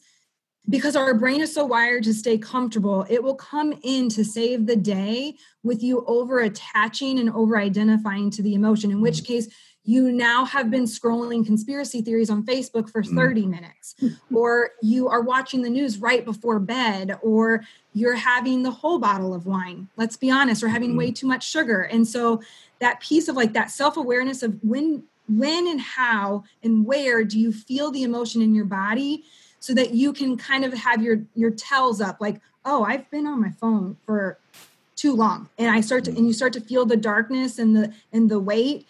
because 0.69 0.95
our 0.95 1.13
brain 1.13 1.41
is 1.41 1.53
so 1.53 1.65
wired 1.65 2.03
to 2.03 2.13
stay 2.13 2.37
comfortable, 2.37 3.05
it 3.09 3.21
will 3.21 3.35
come 3.35 3.73
in 3.83 4.07
to 4.09 4.23
save 4.23 4.65
the 4.65 4.77
day 4.77 5.35
with 5.61 5.83
you 5.83 6.05
over 6.07 6.39
attaching 6.39 7.19
and 7.19 7.29
over 7.31 7.57
identifying 7.57 8.29
to 8.31 8.41
the 8.41 8.55
emotion, 8.55 8.89
in 8.89 9.01
which 9.01 9.23
mm. 9.23 9.25
case 9.25 9.49
you 9.85 10.11
now 10.11 10.45
have 10.45 10.71
been 10.71 10.85
scrolling 10.85 11.45
conspiracy 11.45 12.01
theories 12.01 12.29
on 12.29 12.43
Facebook 12.45 12.89
for 12.89 13.03
mm. 13.03 13.15
30 13.15 13.47
minutes, 13.47 13.95
or 14.33 14.71
you 14.81 15.09
are 15.09 15.21
watching 15.21 15.61
the 15.61 15.69
news 15.69 15.97
right 15.97 16.23
before 16.23 16.59
bed, 16.59 17.17
or 17.21 17.63
you're 17.93 18.15
having 18.15 18.63
the 18.63 18.71
whole 18.71 18.99
bottle 18.99 19.33
of 19.33 19.45
wine. 19.45 19.89
Let's 19.97 20.15
be 20.15 20.31
honest, 20.31 20.63
or 20.63 20.69
having 20.69 20.95
way 20.95 21.11
mm. 21.11 21.15
too 21.15 21.27
much 21.27 21.49
sugar. 21.49 21.81
And 21.81 22.07
so 22.07 22.41
that 22.79 23.01
piece 23.01 23.27
of 23.27 23.35
like 23.35 23.53
that 23.53 23.71
self-awareness 23.71 24.43
of 24.43 24.57
when 24.63 25.03
when 25.29 25.67
and 25.67 25.79
how 25.79 26.43
and 26.63 26.85
where 26.85 27.23
do 27.23 27.39
you 27.39 27.51
feel 27.51 27.91
the 27.91 28.03
emotion 28.03 28.41
in 28.41 28.53
your 28.53 28.65
body 28.65 29.23
so 29.59 29.73
that 29.73 29.93
you 29.93 30.11
can 30.11 30.35
kind 30.35 30.65
of 30.65 30.73
have 30.73 31.01
your 31.01 31.23
your 31.33 31.49
tells 31.49 32.01
up 32.01 32.17
like 32.19 32.41
oh 32.65 32.83
i've 32.83 33.09
been 33.09 33.25
on 33.25 33.41
my 33.41 33.49
phone 33.51 33.95
for 34.05 34.37
too 34.97 35.15
long 35.15 35.49
and 35.57 35.71
i 35.71 35.79
start 35.79 36.03
to 36.03 36.11
and 36.11 36.27
you 36.27 36.33
start 36.33 36.51
to 36.51 36.59
feel 36.59 36.85
the 36.85 36.97
darkness 36.97 37.57
and 37.57 37.73
the 37.73 37.93
and 38.11 38.29
the 38.29 38.39
weight 38.39 38.85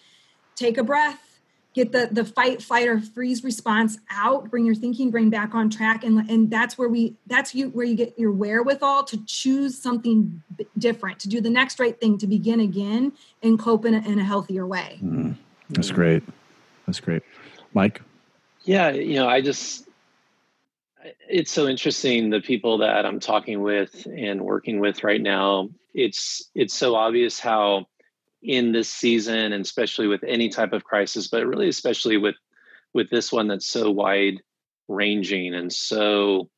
take 0.56 0.78
a 0.78 0.84
breath 0.84 1.34
get 1.74 1.90
the 1.90 2.08
the 2.10 2.24
fight 2.24 2.62
flight 2.62 2.88
or 2.88 3.00
freeze 3.00 3.44
response 3.44 3.98
out 4.10 4.50
bring 4.50 4.64
your 4.64 4.74
thinking 4.74 5.10
brain 5.10 5.28
back 5.28 5.54
on 5.54 5.68
track 5.68 6.04
and 6.04 6.30
and 6.30 6.50
that's 6.50 6.78
where 6.78 6.88
we 6.88 7.16
that's 7.26 7.54
you 7.54 7.68
where 7.70 7.84
you 7.84 7.94
get 7.94 8.18
your 8.18 8.32
wherewithal 8.32 9.04
to 9.04 9.22
choose 9.26 9.76
something 9.76 10.42
different 10.78 11.18
to 11.18 11.28
do 11.28 11.40
the 11.40 11.50
next 11.50 11.78
right 11.78 12.00
thing 12.00 12.16
to 12.16 12.26
begin 12.26 12.60
again 12.60 13.12
and 13.42 13.58
cope 13.58 13.84
in 13.84 13.94
a, 13.94 13.98
in 14.08 14.18
a 14.18 14.24
healthier 14.24 14.66
way. 14.66 14.98
Mm, 15.02 15.36
that's 15.70 15.90
great. 15.90 16.22
That's 16.86 17.00
great. 17.00 17.22
Mike? 17.74 18.00
Yeah 18.62 18.90
you 18.90 19.16
know 19.16 19.28
i 19.28 19.40
just 19.40 19.88
it's 21.28 21.50
so 21.50 21.66
interesting 21.66 22.30
the 22.30 22.40
people 22.40 22.78
that 22.78 23.04
i'm 23.04 23.20
talking 23.20 23.60
with 23.60 24.06
and 24.06 24.40
working 24.40 24.80
with 24.80 25.04
right 25.04 25.20
now. 25.20 25.68
It's 25.92 26.50
it's 26.54 26.74
so 26.74 26.94
obvious 26.96 27.38
how 27.38 27.86
in 28.44 28.72
this 28.72 28.90
season 28.90 29.52
and 29.52 29.64
especially 29.64 30.06
with 30.06 30.22
any 30.22 30.48
type 30.50 30.72
of 30.72 30.84
crisis 30.84 31.28
but 31.28 31.46
really 31.46 31.68
especially 31.68 32.18
with 32.18 32.36
with 32.92 33.08
this 33.10 33.32
one 33.32 33.48
that's 33.48 33.66
so 33.66 33.90
wide 33.90 34.40
ranging 34.86 35.54
and 35.54 35.72
so 35.72 36.48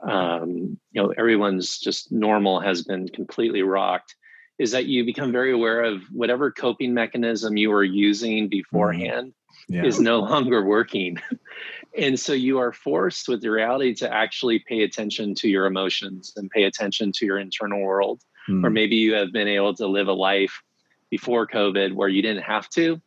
um, 0.00 0.78
you 0.90 1.02
know 1.02 1.12
everyone's 1.16 1.78
just 1.78 2.10
normal 2.10 2.58
has 2.60 2.82
been 2.82 3.08
completely 3.08 3.62
rocked 3.62 4.16
is 4.58 4.72
that 4.72 4.86
you 4.86 5.04
become 5.04 5.32
very 5.32 5.52
aware 5.52 5.82
of 5.82 6.02
whatever 6.10 6.50
coping 6.50 6.92
mechanism 6.92 7.56
you 7.56 7.70
were 7.70 7.84
using 7.84 8.48
beforehand 8.48 9.32
mm-hmm. 9.32 9.74
yeah. 9.74 9.84
is 9.84 10.00
no 10.00 10.18
longer 10.18 10.64
working 10.64 11.16
and 11.96 12.18
so 12.18 12.32
you 12.32 12.58
are 12.58 12.72
forced 12.72 13.28
with 13.28 13.40
the 13.40 13.50
reality 13.50 13.94
to 13.94 14.12
actually 14.12 14.58
pay 14.58 14.82
attention 14.82 15.34
to 15.34 15.48
your 15.48 15.66
emotions 15.66 16.32
and 16.36 16.50
pay 16.50 16.64
attention 16.64 17.12
to 17.12 17.24
your 17.24 17.38
internal 17.38 17.80
world 17.80 18.20
mm. 18.48 18.64
or 18.64 18.70
maybe 18.70 18.96
you 18.96 19.14
have 19.14 19.32
been 19.32 19.48
able 19.48 19.74
to 19.74 19.86
live 19.86 20.08
a 20.08 20.12
life 20.12 20.62
before 21.10 21.46
COVID 21.46 21.92
where 21.92 22.08
you 22.08 22.22
didn't 22.22 22.42
have 22.42 22.68
to. 22.70 23.00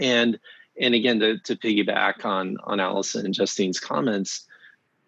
And 0.00 0.38
and 0.80 0.94
again 0.94 1.20
to, 1.20 1.38
to 1.38 1.56
piggyback 1.56 2.24
on 2.24 2.58
on 2.64 2.80
Alison 2.80 3.24
and 3.24 3.34
Justine's 3.34 3.80
comments, 3.80 4.46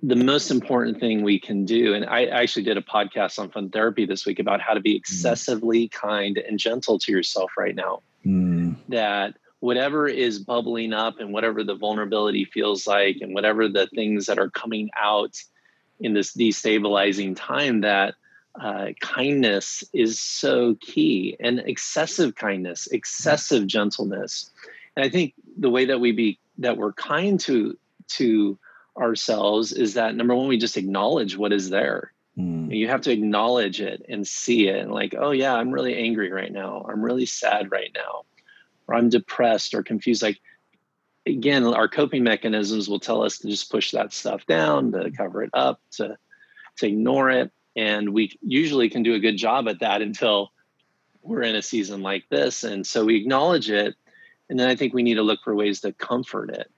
the 0.02 0.16
most 0.16 0.50
important 0.50 1.00
thing 1.00 1.22
we 1.22 1.40
can 1.40 1.64
do, 1.64 1.94
and 1.94 2.04
I 2.04 2.26
actually 2.26 2.62
did 2.64 2.76
a 2.76 2.82
podcast 2.82 3.38
on 3.38 3.50
fun 3.50 3.70
therapy 3.70 4.06
this 4.06 4.26
week 4.26 4.38
about 4.38 4.60
how 4.60 4.74
to 4.74 4.80
be 4.80 4.94
mm. 4.94 4.98
excessively 4.98 5.88
mm. 5.88 5.92
kind 5.92 6.38
and 6.38 6.58
gentle 6.58 6.98
to 7.00 7.12
yourself 7.12 7.52
right 7.56 7.74
now. 7.74 8.02
Mm. 8.24 8.76
That 8.88 9.36
whatever 9.60 10.06
is 10.06 10.38
bubbling 10.38 10.92
up 10.92 11.18
and 11.18 11.32
whatever 11.32 11.64
the 11.64 11.74
vulnerability 11.74 12.44
feels 12.44 12.86
like 12.86 13.18
and 13.20 13.34
whatever 13.34 13.68
the 13.68 13.86
things 13.88 14.26
that 14.26 14.38
are 14.38 14.50
coming 14.50 14.90
out 14.96 15.42
in 15.98 16.12
this 16.12 16.36
destabilizing 16.36 17.34
time 17.34 17.80
that 17.80 18.14
uh, 18.60 18.88
kindness 19.00 19.84
is 19.92 20.20
so 20.20 20.76
key 20.80 21.36
and 21.40 21.58
excessive 21.60 22.34
kindness 22.34 22.86
excessive 22.88 23.66
gentleness. 23.66 24.50
And 24.96 25.04
i 25.04 25.08
think 25.08 25.34
the 25.58 25.70
way 25.70 25.86
that 25.86 26.00
we 26.00 26.12
be 26.12 26.38
that 26.58 26.76
we're 26.76 26.92
kind 26.92 27.38
to 27.40 27.76
to 28.08 28.58
ourselves 28.96 29.72
is 29.72 29.94
that 29.94 30.14
number 30.14 30.34
one 30.34 30.48
we 30.48 30.56
just 30.58 30.76
acknowledge 30.76 31.36
what 31.36 31.52
is 31.52 31.70
there. 31.70 32.12
Mm. 32.38 32.74
you 32.76 32.86
have 32.88 33.00
to 33.02 33.12
acknowledge 33.12 33.80
it 33.80 34.04
and 34.10 34.26
see 34.26 34.68
it 34.68 34.76
and 34.76 34.92
like 34.92 35.14
oh 35.18 35.30
yeah 35.30 35.54
i'm 35.54 35.70
really 35.70 35.96
angry 35.96 36.30
right 36.30 36.52
now. 36.52 36.84
I'm 36.88 37.02
really 37.02 37.26
sad 37.26 37.70
right 37.70 37.90
now. 37.94 38.24
Or 38.88 38.94
i'm 38.94 39.08
depressed 39.08 39.74
or 39.74 39.82
confused. 39.82 40.22
Like 40.22 40.40
again 41.26 41.64
our 41.64 41.88
coping 41.88 42.22
mechanisms 42.22 42.88
will 42.88 43.00
tell 43.00 43.22
us 43.22 43.38
to 43.38 43.48
just 43.48 43.70
push 43.70 43.90
that 43.92 44.12
stuff 44.12 44.46
down 44.46 44.92
to 44.92 45.10
cover 45.10 45.42
it 45.42 45.50
up 45.52 45.80
to 45.92 46.16
to 46.76 46.86
ignore 46.86 47.30
it 47.30 47.50
and 47.76 48.12
we 48.12 48.36
usually 48.40 48.88
can 48.88 49.02
do 49.02 49.14
a 49.14 49.20
good 49.20 49.36
job 49.36 49.68
at 49.68 49.80
that 49.80 50.00
until 50.02 50.50
we're 51.22 51.42
in 51.42 51.56
a 51.56 51.62
season 51.62 52.00
like 52.02 52.24
this. 52.30 52.64
And 52.64 52.86
so 52.86 53.04
we 53.04 53.16
acknowledge 53.16 53.70
it. 53.70 53.94
And 54.48 54.58
then 54.58 54.68
I 54.68 54.76
think 54.76 54.94
we 54.94 55.02
need 55.02 55.14
to 55.16 55.22
look 55.22 55.40
for 55.44 55.54
ways 55.54 55.80
to 55.80 55.92
comfort 55.92 56.50
it. 56.50 56.70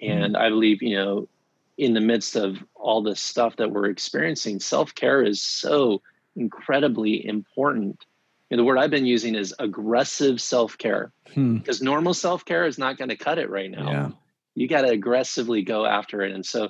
And 0.00 0.36
I 0.36 0.48
believe, 0.48 0.82
you 0.82 0.96
know, 0.96 1.28
in 1.76 1.94
the 1.94 2.00
midst 2.00 2.36
of 2.36 2.58
all 2.74 3.02
this 3.02 3.20
stuff 3.20 3.56
that 3.56 3.70
we're 3.70 3.86
experiencing, 3.86 4.60
self 4.60 4.94
care 4.94 5.22
is 5.22 5.40
so 5.40 6.00
incredibly 6.36 7.26
important. 7.26 8.04
And 8.50 8.58
the 8.58 8.64
word 8.64 8.78
I've 8.78 8.90
been 8.90 9.06
using 9.06 9.34
is 9.34 9.54
aggressive 9.58 10.40
self 10.40 10.78
care 10.78 11.12
Hmm. 11.34 11.58
because 11.58 11.82
normal 11.82 12.14
self 12.14 12.44
care 12.44 12.66
is 12.66 12.78
not 12.78 12.98
going 12.98 13.08
to 13.08 13.16
cut 13.16 13.38
it 13.38 13.50
right 13.50 13.70
now. 13.70 13.90
Yeah. 13.90 14.10
You 14.54 14.68
got 14.68 14.82
to 14.82 14.90
aggressively 14.90 15.62
go 15.62 15.86
after 15.86 16.22
it. 16.22 16.32
And 16.32 16.44
so 16.44 16.68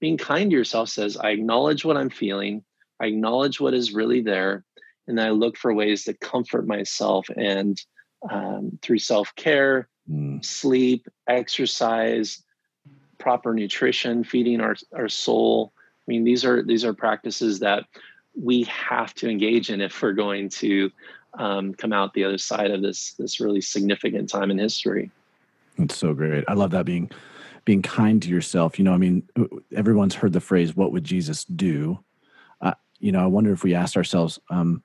being 0.00 0.18
kind 0.18 0.50
to 0.50 0.56
yourself 0.56 0.88
says, 0.88 1.16
I 1.16 1.30
acknowledge 1.30 1.84
what 1.84 1.96
I'm 1.96 2.10
feeling, 2.10 2.64
I 3.00 3.06
acknowledge 3.06 3.60
what 3.60 3.74
is 3.74 3.92
really 3.92 4.20
there, 4.20 4.64
and 5.08 5.20
I 5.20 5.30
look 5.30 5.56
for 5.56 5.72
ways 5.72 6.04
to 6.04 6.14
comfort 6.14 6.66
myself. 6.66 7.28
And 7.36 7.80
um, 8.30 8.78
through 8.82 8.98
self 8.98 9.34
care, 9.36 9.88
Mm. 10.10 10.44
sleep, 10.44 11.06
exercise, 11.28 12.42
proper 13.18 13.54
nutrition, 13.54 14.24
feeding 14.24 14.60
our, 14.60 14.74
our 14.92 15.08
soul. 15.08 15.72
I 15.76 16.10
mean, 16.10 16.24
these 16.24 16.44
are 16.44 16.64
these 16.64 16.84
are 16.84 16.94
practices 16.94 17.60
that 17.60 17.84
we 18.34 18.64
have 18.64 19.14
to 19.16 19.28
engage 19.28 19.70
in 19.70 19.80
if 19.80 20.02
we're 20.02 20.12
going 20.12 20.48
to 20.48 20.90
um, 21.34 21.74
come 21.74 21.92
out 21.92 22.14
the 22.14 22.24
other 22.24 22.38
side 22.38 22.72
of 22.72 22.82
this 22.82 23.12
this 23.18 23.38
really 23.38 23.60
significant 23.60 24.28
time 24.30 24.50
in 24.50 24.58
history. 24.58 25.10
It's 25.76 25.96
so 25.96 26.12
great. 26.12 26.44
I 26.48 26.54
love 26.54 26.72
that 26.72 26.86
being 26.86 27.10
being 27.64 27.82
kind 27.82 28.20
to 28.22 28.28
yourself. 28.28 28.78
You 28.78 28.84
know, 28.84 28.94
I 28.94 28.98
mean, 28.98 29.22
everyone's 29.76 30.16
heard 30.16 30.32
the 30.32 30.40
phrase 30.40 30.74
"What 30.74 30.90
would 30.90 31.04
Jesus 31.04 31.44
do?" 31.44 32.00
You 33.00 33.12
know, 33.12 33.22
I 33.22 33.26
wonder 33.26 33.52
if 33.52 33.64
we 33.64 33.74
asked 33.74 33.96
ourselves, 33.96 34.38
um, 34.50 34.82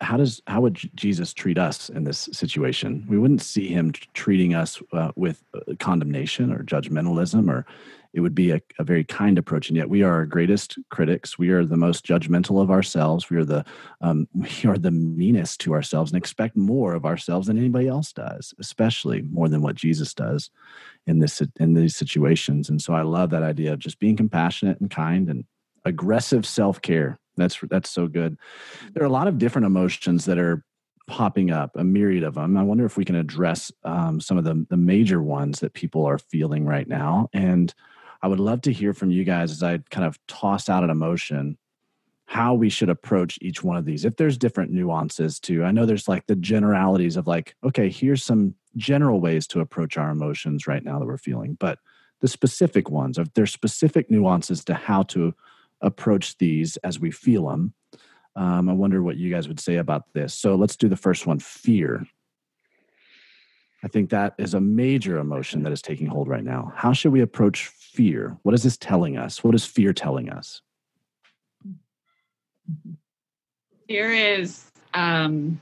how 0.00 0.16
does 0.16 0.42
how 0.46 0.60
would 0.60 0.78
Jesus 0.94 1.32
treat 1.32 1.58
us 1.58 1.88
in 1.88 2.04
this 2.04 2.28
situation? 2.32 3.06
We 3.08 3.18
wouldn't 3.18 3.42
see 3.42 3.68
him 3.68 3.92
treating 4.14 4.54
us 4.54 4.82
uh, 4.92 5.12
with 5.16 5.42
uh, 5.54 5.74
condemnation 5.78 6.52
or 6.52 6.62
judgmentalism, 6.62 7.48
or 7.48 7.66
it 8.12 8.20
would 8.20 8.34
be 8.34 8.50
a, 8.50 8.60
a 8.78 8.84
very 8.84 9.04
kind 9.04 9.38
approach. 9.38 9.68
And 9.68 9.76
yet, 9.76 9.88
we 9.88 10.02
are 10.02 10.12
our 10.12 10.26
greatest 10.26 10.78
critics. 10.90 11.38
We 11.38 11.50
are 11.50 11.64
the 11.64 11.76
most 11.76 12.04
judgmental 12.04 12.60
of 12.62 12.70
ourselves. 12.70 13.30
We 13.30 13.36
are 13.36 13.44
the 13.44 13.64
um, 14.00 14.28
we 14.34 14.48
are 14.66 14.78
the 14.78 14.90
meanest 14.90 15.60
to 15.60 15.74
ourselves 15.74 16.10
and 16.12 16.18
expect 16.18 16.56
more 16.56 16.94
of 16.94 17.04
ourselves 17.04 17.46
than 17.46 17.58
anybody 17.58 17.88
else 17.88 18.12
does, 18.12 18.54
especially 18.58 19.22
more 19.22 19.48
than 19.48 19.62
what 19.62 19.76
Jesus 19.76 20.14
does 20.14 20.50
in 21.06 21.18
this 21.18 21.42
in 21.58 21.74
these 21.74 21.96
situations. 21.96 22.68
And 22.68 22.80
so, 22.80 22.94
I 22.94 23.02
love 23.02 23.30
that 23.30 23.42
idea 23.42 23.72
of 23.72 23.78
just 23.78 23.98
being 23.98 24.16
compassionate 24.16 24.80
and 24.80 24.90
kind 24.90 25.28
and 25.28 25.44
aggressive 25.84 26.46
self 26.46 26.80
care. 26.82 27.18
That's 27.36 27.58
that's 27.70 27.90
so 27.90 28.06
good. 28.08 28.36
There 28.92 29.02
are 29.02 29.06
a 29.06 29.10
lot 29.10 29.28
of 29.28 29.38
different 29.38 29.66
emotions 29.66 30.24
that 30.24 30.38
are 30.38 30.64
popping 31.06 31.50
up, 31.50 31.70
a 31.74 31.84
myriad 31.84 32.22
of 32.22 32.34
them. 32.34 32.56
I 32.56 32.62
wonder 32.62 32.84
if 32.84 32.96
we 32.96 33.04
can 33.04 33.14
address 33.14 33.72
um, 33.84 34.20
some 34.20 34.38
of 34.38 34.44
the 34.44 34.66
the 34.68 34.76
major 34.76 35.22
ones 35.22 35.60
that 35.60 35.74
people 35.74 36.04
are 36.04 36.18
feeling 36.18 36.64
right 36.64 36.88
now. 36.88 37.28
And 37.32 37.72
I 38.22 38.28
would 38.28 38.40
love 38.40 38.62
to 38.62 38.72
hear 38.72 38.92
from 38.92 39.10
you 39.10 39.24
guys 39.24 39.52
as 39.52 39.62
I 39.62 39.78
kind 39.90 40.06
of 40.06 40.18
toss 40.26 40.68
out 40.68 40.84
an 40.84 40.90
emotion 40.90 41.56
how 42.28 42.52
we 42.52 42.68
should 42.68 42.90
approach 42.90 43.38
each 43.40 43.64
one 43.64 43.78
of 43.78 43.86
these 43.86 44.04
if 44.04 44.16
there's 44.16 44.36
different 44.36 44.70
nuances 44.70 45.40
too 45.40 45.64
i 45.64 45.70
know 45.72 45.86
there's 45.86 46.06
like 46.06 46.26
the 46.26 46.36
generalities 46.36 47.16
of 47.16 47.26
like 47.26 47.54
okay 47.64 47.88
here's 47.88 48.22
some 48.22 48.54
general 48.76 49.18
ways 49.18 49.46
to 49.46 49.60
approach 49.60 49.96
our 49.96 50.10
emotions 50.10 50.66
right 50.66 50.84
now 50.84 50.98
that 50.98 51.06
we're 51.06 51.16
feeling 51.16 51.56
but 51.58 51.78
the 52.20 52.28
specific 52.28 52.90
ones 52.90 53.16
if 53.16 53.32
there's 53.32 53.50
specific 53.50 54.10
nuances 54.10 54.62
to 54.62 54.74
how 54.74 55.02
to 55.02 55.34
approach 55.80 56.36
these 56.38 56.76
as 56.78 56.98
we 56.98 57.10
feel 57.10 57.48
them 57.48 57.74
um, 58.38 58.68
i 58.68 58.72
wonder 58.72 59.02
what 59.02 59.16
you 59.16 59.30
guys 59.30 59.48
would 59.48 59.58
say 59.58 59.76
about 59.76 60.04
this. 60.12 60.32
So 60.32 60.54
let's 60.54 60.76
do 60.76 60.88
the 60.88 60.96
first 60.96 61.26
one 61.26 61.40
fear. 61.40 62.06
I 63.82 63.88
think 63.88 64.10
that 64.10 64.34
is 64.38 64.54
a 64.54 64.60
major 64.60 65.18
emotion 65.18 65.62
that 65.64 65.72
is 65.72 65.82
taking 65.82 66.06
hold 66.06 66.28
right 66.28 66.44
now. 66.44 66.72
How 66.76 66.92
should 66.92 67.12
we 67.12 67.20
approach 67.20 67.66
fear? 67.66 68.36
What 68.42 68.54
is 68.54 68.62
this 68.62 68.76
telling 68.76 69.16
us? 69.16 69.42
What 69.42 69.54
is 69.54 69.64
fear 69.64 69.92
telling 69.92 70.30
us? 70.30 70.62
Fear 73.88 74.12
is 74.12 74.70
um, 74.94 75.60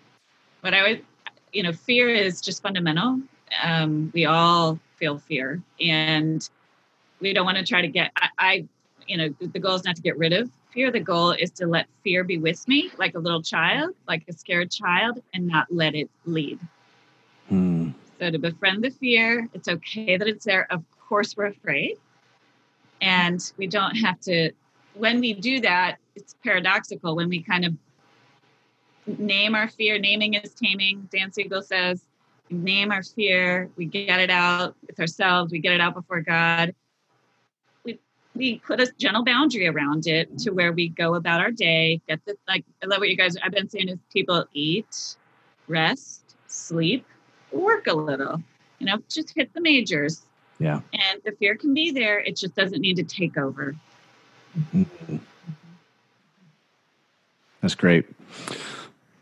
what 0.60 0.74
I 0.74 0.82
would, 0.82 1.04
you 1.52 1.62
know, 1.62 1.72
fear 1.72 2.08
is 2.08 2.40
just 2.40 2.62
fundamental. 2.62 3.20
Um, 3.62 4.10
we 4.14 4.26
all 4.26 4.78
feel 4.96 5.18
fear, 5.18 5.62
and 5.80 6.46
we 7.20 7.32
don't 7.32 7.44
want 7.46 7.58
to 7.58 7.64
try 7.64 7.80
to 7.80 7.88
get. 7.88 8.10
I, 8.16 8.28
I, 8.38 8.68
you 9.06 9.16
know, 9.16 9.28
the, 9.40 9.58
goal 9.58 9.74
is 9.74 9.84
not 9.84 9.96
to 9.96 10.02
get 10.02 10.16
rid 10.18 10.32
of 10.32 10.50
fear. 10.70 10.90
The 10.90 11.00
goal 11.00 11.32
is 11.32 11.50
to 11.52 11.66
let 11.66 11.86
fear 12.02 12.24
be 12.24 12.38
with 12.38 12.66
me, 12.68 12.90
like 12.98 13.14
a 13.14 13.18
little 13.18 13.42
child, 13.42 13.94
like 14.06 14.24
a 14.28 14.32
scared 14.32 14.70
child, 14.70 15.22
and 15.34 15.46
not 15.46 15.66
let 15.70 15.94
it 15.94 16.10
lead. 16.24 16.58
Hmm. 17.48 17.90
So 18.18 18.30
to 18.30 18.38
befriend 18.38 18.82
the 18.82 18.90
fear, 18.90 19.48
it's 19.52 19.68
okay 19.68 20.16
that 20.16 20.26
it's 20.26 20.44
there. 20.44 20.66
Of 20.70 20.84
course, 21.08 21.36
we're 21.36 21.46
afraid, 21.46 21.96
and 23.00 23.40
we 23.56 23.66
don't 23.66 23.94
have 23.96 24.20
to. 24.22 24.52
When 24.94 25.20
we 25.20 25.34
do 25.34 25.60
that, 25.60 25.96
it's 26.14 26.34
paradoxical. 26.42 27.14
When 27.16 27.28
we 27.28 27.42
kind 27.42 27.64
of 27.64 27.74
name 29.18 29.54
our 29.54 29.68
fear, 29.68 29.98
naming 29.98 30.34
is 30.34 30.54
taming. 30.54 31.08
Dan 31.12 31.30
Siegel 31.30 31.62
says, 31.62 32.02
name 32.50 32.92
our 32.92 33.02
fear, 33.02 33.70
we 33.76 33.86
get 33.86 34.20
it 34.20 34.30
out 34.30 34.74
with 34.86 34.98
ourselves, 35.00 35.52
we 35.52 35.58
get 35.58 35.72
it 35.72 35.80
out 35.80 35.94
before 35.94 36.20
God. 36.20 36.74
We 38.36 38.46
we 38.46 38.58
put 38.58 38.80
a 38.80 38.92
gentle 38.98 39.24
boundary 39.24 39.66
around 39.66 40.06
it 40.06 40.38
to 40.40 40.50
where 40.50 40.72
we 40.72 40.88
go 40.88 41.14
about 41.14 41.40
our 41.40 41.50
day. 41.50 42.00
Get 42.08 42.24
the 42.24 42.36
like. 42.48 42.64
I 42.82 42.86
love 42.86 43.00
what 43.00 43.08
you 43.08 43.16
guys. 43.16 43.36
I've 43.42 43.52
been 43.52 43.68
saying 43.68 43.88
is 43.88 43.98
people 44.12 44.44
eat, 44.52 45.16
rest, 45.68 46.36
sleep, 46.46 47.06
work 47.52 47.86
a 47.86 47.94
little. 47.94 48.42
You 48.78 48.86
know, 48.86 48.98
just 49.08 49.32
hit 49.34 49.52
the 49.54 49.60
majors. 49.60 50.22
Yeah. 50.58 50.80
And 50.92 51.20
the 51.24 51.32
fear 51.32 51.56
can 51.56 51.74
be 51.74 51.90
there. 51.90 52.18
It 52.20 52.36
just 52.36 52.54
doesn't 52.54 52.80
need 52.80 52.96
to 52.96 53.04
take 53.04 53.36
over. 53.36 53.74
Mhm. 54.74 55.20
That's 57.60 57.74
great. 57.74 58.06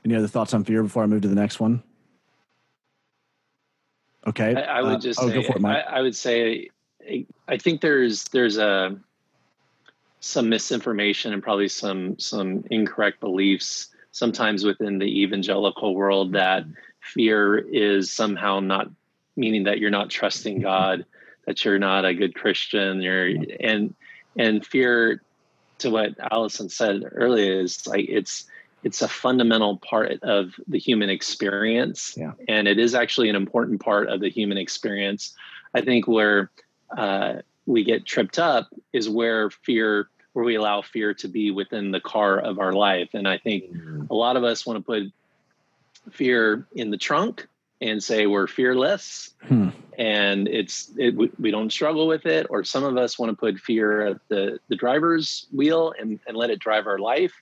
Any 0.05 0.14
other 0.14 0.29
thoughts 0.29 0.55
on 0.55 0.64
fear 0.64 0.83
before 0.83 1.03
I 1.03 1.07
move 1.07 1.22
to 1.22 1.29
the 1.29 1.35
next 1.35 1.61
one? 1.61 1.83
Okay. 4.27 4.55
I, 4.55 4.79
I 4.79 4.83
would 4.83 4.96
Uh, 4.96 4.98
just 4.98 5.20
oh, 5.20 5.29
say, 5.29 5.35
go 5.35 5.42
for 5.42 5.57
it, 5.57 5.61
Mike. 5.61 5.85
I, 5.88 5.98
I 5.98 6.03
would 6.03 6.14
say, 6.14 6.70
I- 7.48 7.56
think 7.58 7.80
there's 7.80 8.24
there's 8.24 8.56
a 8.58 8.96
some 10.20 10.48
misinformation 10.48 11.32
and 11.32 11.42
probably 11.42 11.68
some 11.68 12.18
some 12.18 12.64
incorrect 12.70 13.20
beliefs 13.20 13.88
sometimes 14.12 14.64
within 14.64 14.98
the 14.98 15.22
evangelical 15.22 15.94
world 15.94 16.32
that 16.32 16.64
fear 17.00 17.58
is 17.58 18.10
somehow 18.10 18.60
not 18.60 18.88
meaning 19.36 19.64
that 19.64 19.78
you're 19.80 19.90
not 19.90 20.08
trusting 20.08 20.60
God, 20.60 21.04
that 21.46 21.64
you're 21.64 21.78
not 21.80 22.04
a 22.04 22.14
good 22.14 22.34
Christian, 22.34 23.02
you're 23.02 23.28
and 23.60 23.94
and 24.36 24.64
fear 24.64 25.22
to 25.78 25.90
what 25.90 26.14
Alison 26.30 26.68
said 26.68 27.02
earlier 27.12 27.60
is 27.60 27.86
like 27.86 28.06
it's 28.08 28.46
it's 28.84 29.02
a 29.02 29.08
fundamental 29.08 29.78
part 29.78 30.22
of 30.22 30.52
the 30.68 30.78
human 30.78 31.10
experience 31.10 32.14
Yeah. 32.16 32.32
and 32.48 32.68
it 32.68 32.78
is 32.78 32.94
actually 32.94 33.28
an 33.30 33.36
important 33.36 33.80
part 33.80 34.08
of 34.08 34.20
the 34.20 34.28
human 34.30 34.58
experience 34.58 35.34
i 35.74 35.80
think 35.80 36.06
where 36.06 36.50
uh, 36.96 37.35
we 37.66 37.85
get 37.85 38.04
tripped 38.07 38.38
up 38.38 38.68
is 38.92 39.09
where 39.09 39.50
fear 39.50 40.09
where 40.33 40.44
we 40.44 40.57
allow 40.57 40.83
fear 40.83 41.14
to 41.14 41.28
be 41.28 41.50
within 41.52 41.92
the 41.92 42.00
car 42.00 42.38
of 42.38 42.59
our 42.59 42.72
life 42.72 43.11
and 43.14 43.26
i 43.28 43.38
think 43.38 43.64
a 44.11 44.14
lot 44.14 44.37
of 44.37 44.44
us 44.44 44.66
want 44.66 44.76
to 44.78 44.85
put 44.85 45.02
fear 46.12 46.66
in 46.74 46.90
the 46.90 46.96
trunk 46.96 47.46
and 47.80 48.02
say 48.02 48.26
we're 48.26 48.46
fearless 48.46 49.30
Hmm. 49.48 49.68
and 49.98 50.48
it's 50.48 50.90
it, 50.96 51.14
we, 51.14 51.30
we 51.38 51.50
don't 51.50 51.70
struggle 51.70 52.07
with 52.07 52.24
it 52.24 52.46
or 52.48 52.64
some 52.64 52.83
of 52.83 52.96
us 52.96 53.18
want 53.18 53.30
to 53.30 53.37
put 53.37 53.59
fear 53.59 54.07
at 54.07 54.16
the 54.28 54.59
the 54.68 54.76
driver's 54.76 55.46
wheel 55.52 55.92
and, 55.98 56.18
and 56.26 56.37
let 56.37 56.50
it 56.50 56.59
drive 56.59 56.87
our 56.87 56.98
life 56.98 57.33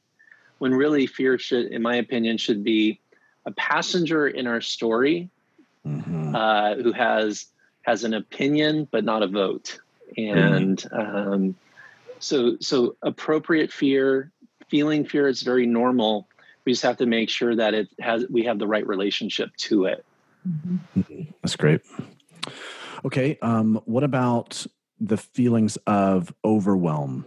when 0.58 0.74
really 0.74 1.06
fear 1.06 1.38
should 1.38 1.66
in 1.66 1.80
my 1.82 1.96
opinion 1.96 2.38
should 2.38 2.64
be 2.64 2.98
a 3.46 3.52
passenger 3.52 4.26
in 4.28 4.46
our 4.46 4.60
story 4.60 5.28
Mhm. 5.86 6.34
uh, 6.34 6.80
who 6.82 6.92
has 6.92 7.46
has 7.82 8.04
an 8.04 8.14
opinion 8.14 8.86
but 8.90 9.04
not 9.04 9.22
a 9.22 9.28
vote 9.28 9.78
and 10.16 10.86
um, 10.92 11.54
so 12.18 12.56
so 12.60 12.96
appropriate 13.02 13.72
fear 13.72 14.30
feeling 14.68 15.04
fear 15.04 15.28
is 15.28 15.42
very 15.42 15.66
normal 15.66 16.28
we 16.64 16.72
just 16.72 16.82
have 16.82 16.96
to 16.96 17.06
make 17.06 17.28
sure 17.28 17.56
that 17.56 17.74
it 17.74 17.88
has 18.00 18.24
we 18.30 18.44
have 18.44 18.58
the 18.58 18.66
right 18.66 18.86
relationship 18.86 19.50
to 19.56 19.84
it 19.84 20.04
Mhm. 20.46 21.32
That's 21.42 21.56
great. 21.56 21.80
Okay. 23.04 23.38
Um, 23.42 23.80
what 23.84 24.04
about 24.04 24.66
the 25.00 25.16
feelings 25.16 25.76
of 25.86 26.32
overwhelm? 26.44 27.26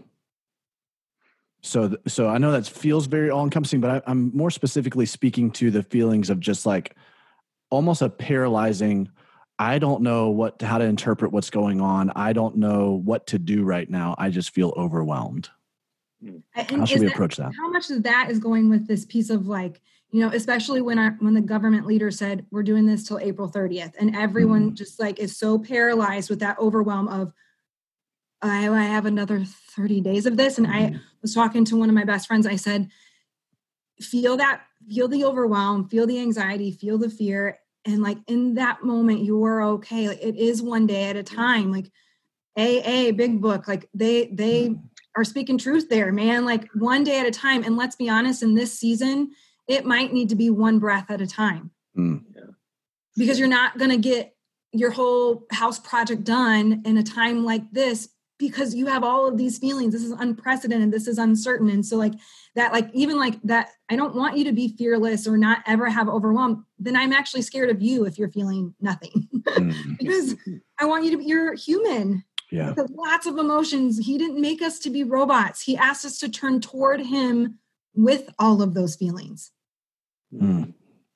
So, 1.62 1.89
th- 1.89 2.02
so 2.08 2.28
I 2.28 2.38
know 2.38 2.52
that 2.52 2.68
feels 2.68 3.08
very 3.08 3.30
all 3.30 3.44
encompassing, 3.44 3.82
but 3.82 3.89
I, 3.89 4.12
I'm 4.12 4.36
more 4.36 4.52
specifically 4.52 5.06
speaking 5.06 5.52
to 5.52 5.72
the 5.72 5.84
feelings 5.84 6.30
of 6.30 6.39
just 6.39 6.65
like 6.65 6.96
almost 7.70 8.02
a 8.02 8.10
paralyzing. 8.10 9.10
I 9.58 9.80
don't 9.80 10.02
know 10.02 10.30
what 10.30 10.62
how 10.62 10.78
to 10.78 10.86
interpret 10.86 11.32
what's 11.32 11.50
going 11.50 11.80
on. 11.82 12.12
I 12.15 12.34
don't 12.34 12.58
know 12.58 13.02
what 13.04 13.28
to 13.28 13.39
do 13.39 13.63
right 13.63 13.89
now. 13.89 14.15
I 14.18 14.30
just 14.30 14.54
feel 14.54 14.74
overwhelmed. 14.76 15.50
And 16.22 16.44
How 16.54 16.86
should 16.86 16.98
is 16.98 17.02
we 17.02 17.08
that- 17.08 17.13
approach 17.13 17.38
that? 17.38 17.52
how 17.58 17.70
much 17.70 17.89
of 17.89 18.04
that 18.04 18.30
is 18.32 18.39
going 18.39 18.70
with 18.70 18.88
this 18.88 19.06
piece 19.06 19.30
of 19.30 19.48
like 19.48 19.82
you 20.12 20.22
know 20.22 20.30
especially 20.30 20.82
when 20.82 20.98
our 20.98 21.12
when 21.20 21.34
the 21.34 21.41
government 21.41 21.86
leader 21.86 22.10
said 22.10 22.46
we're 22.52 22.63
doing 22.63 22.86
this 22.86 23.06
till 23.06 23.20
april 23.20 23.50
30th 23.50 23.94
and 24.00 24.15
everyone 24.15 24.68
mm-hmm. 24.68 24.76
just 24.76 25.00
like 25.00 25.20
is 25.20 25.38
so 25.38 25.60
paralyzed 25.60 26.30
with 26.30 26.39
that 26.39 26.58
overwhelm 26.58 27.08
of 27.08 27.34
I, 28.41 28.70
I 28.70 28.84
have 28.84 29.06
another 29.06 29.44
30 29.44 30.02
days 30.02 30.26
of 30.26 30.38
this 30.38 30.58
and 30.58 30.68
mm-hmm. 30.68 30.96
i 30.96 31.00
was 31.22 31.34
talking 31.34 31.65
to 31.65 31.76
one 31.76 31.89
of 31.89 31.96
my 31.96 32.06
best 32.06 32.28
friends 32.28 32.48
i 32.48 32.56
said 32.56 32.89
feel 34.00 34.38
that 34.38 34.62
feel 34.88 35.08
the 35.08 35.26
overwhelm 35.26 35.89
feel 35.89 36.08
the 36.08 36.20
anxiety 36.20 36.72
feel 36.72 36.98
the 36.98 37.10
fear 37.10 37.60
and 37.86 38.02
like 38.02 38.17
in 38.28 38.56
that 38.56 38.84
moment 38.84 39.21
you 39.21 39.43
are 39.43 39.62
okay 39.62 40.08
like 40.08 40.21
it 40.21 40.36
is 40.36 40.62
one 40.62 40.88
day 40.88 41.06
at 41.06 41.15
a 41.15 41.24
time 41.24 41.71
like 41.71 41.89
aa 42.58 43.12
big 43.12 43.41
book 43.41 43.67
like 43.67 43.89
they 43.93 44.28
they 44.28 44.69
mm-hmm. 44.69 44.82
are 45.15 45.24
speaking 45.24 45.58
truth 45.58 45.89
there 45.89 46.12
man 46.12 46.45
like 46.45 46.67
one 46.74 47.04
day 47.04 47.19
at 47.19 47.28
a 47.28 47.32
time 47.32 47.63
and 47.63 47.78
let's 47.78 47.95
be 47.95 48.10
honest 48.10 48.43
in 48.43 48.56
this 48.56 48.78
season 48.78 49.32
it 49.67 49.86
might 49.86 50.13
need 50.13 50.30
to 50.30 50.36
be 50.36 50.50
one 50.50 50.80
breath 50.80 51.10
at 51.10 51.21
a 51.21 51.28
time 51.28 51.71
mm. 51.98 52.21
because 53.17 53.39
you're 53.39 53.48
not 53.48 53.78
going 53.78 53.89
to 53.89 53.98
get 53.98 54.36
your 54.71 54.91
whole 54.91 55.45
house 55.52 55.80
project 55.80 56.24
done 56.24 56.82
in 56.86 56.98
a 56.98 57.04
time 57.04 57.45
like 57.45 57.71
this 57.71 58.10
because 58.38 58.76
you 58.76 58.88
have 58.88 59.04
all 59.04 59.28
of 59.28 59.38
these 59.38 59.58
feelings 59.58 59.93
this 59.93 60.04
is 60.04 60.12
unprecedented 60.12 60.91
this 60.91 61.08
is 61.08 61.17
uncertain 61.17 61.69
and 61.69 61.86
so 61.86 61.98
like 61.98 62.13
that 62.56 62.72
like 62.72 62.89
even 62.94 63.18
like 63.18 63.41
that 63.44 63.70
i 63.89 63.96
don't 63.96 64.15
want 64.15 64.38
you 64.38 64.44
to 64.44 64.52
be 64.52 64.76
fearless 64.78 65.28
or 65.28 65.38
not 65.38 65.60
ever 65.65 65.89
have 65.89 66.08
overwhelm 66.10 66.65
then 66.80 66.96
i'm 66.96 67.13
actually 67.13 67.41
scared 67.41 67.70
of 67.70 67.82
you 67.82 68.06
if 68.06 68.18
you're 68.18 68.32
feeling 68.32 68.74
nothing 68.82 69.28
mm. 69.34 69.98
because 70.00 70.36
i 70.80 70.86
want 70.86 71.04
you 71.04 71.12
to 71.12 71.18
be 71.18 71.26
you're 71.26 71.54
human 71.54 72.24
yeah 72.52 72.74
lots 72.91 73.26
of 73.26 73.38
emotions 73.38 73.98
he 73.98 74.18
didn't 74.18 74.39
make 74.39 74.62
us 74.62 74.80
to 74.80 74.89
be 74.89 75.04
robots 75.04 75.62
he 75.62 75.76
asked 75.78 76.06
us 76.06 76.18
to 76.20 76.30
turn 76.30 76.62
toward 76.62 77.02
him 77.02 77.60
with 77.94 78.30
all 78.39 78.62
of 78.62 78.74
those 78.74 78.96
feelings 78.96 79.52
Mm, 80.41 80.74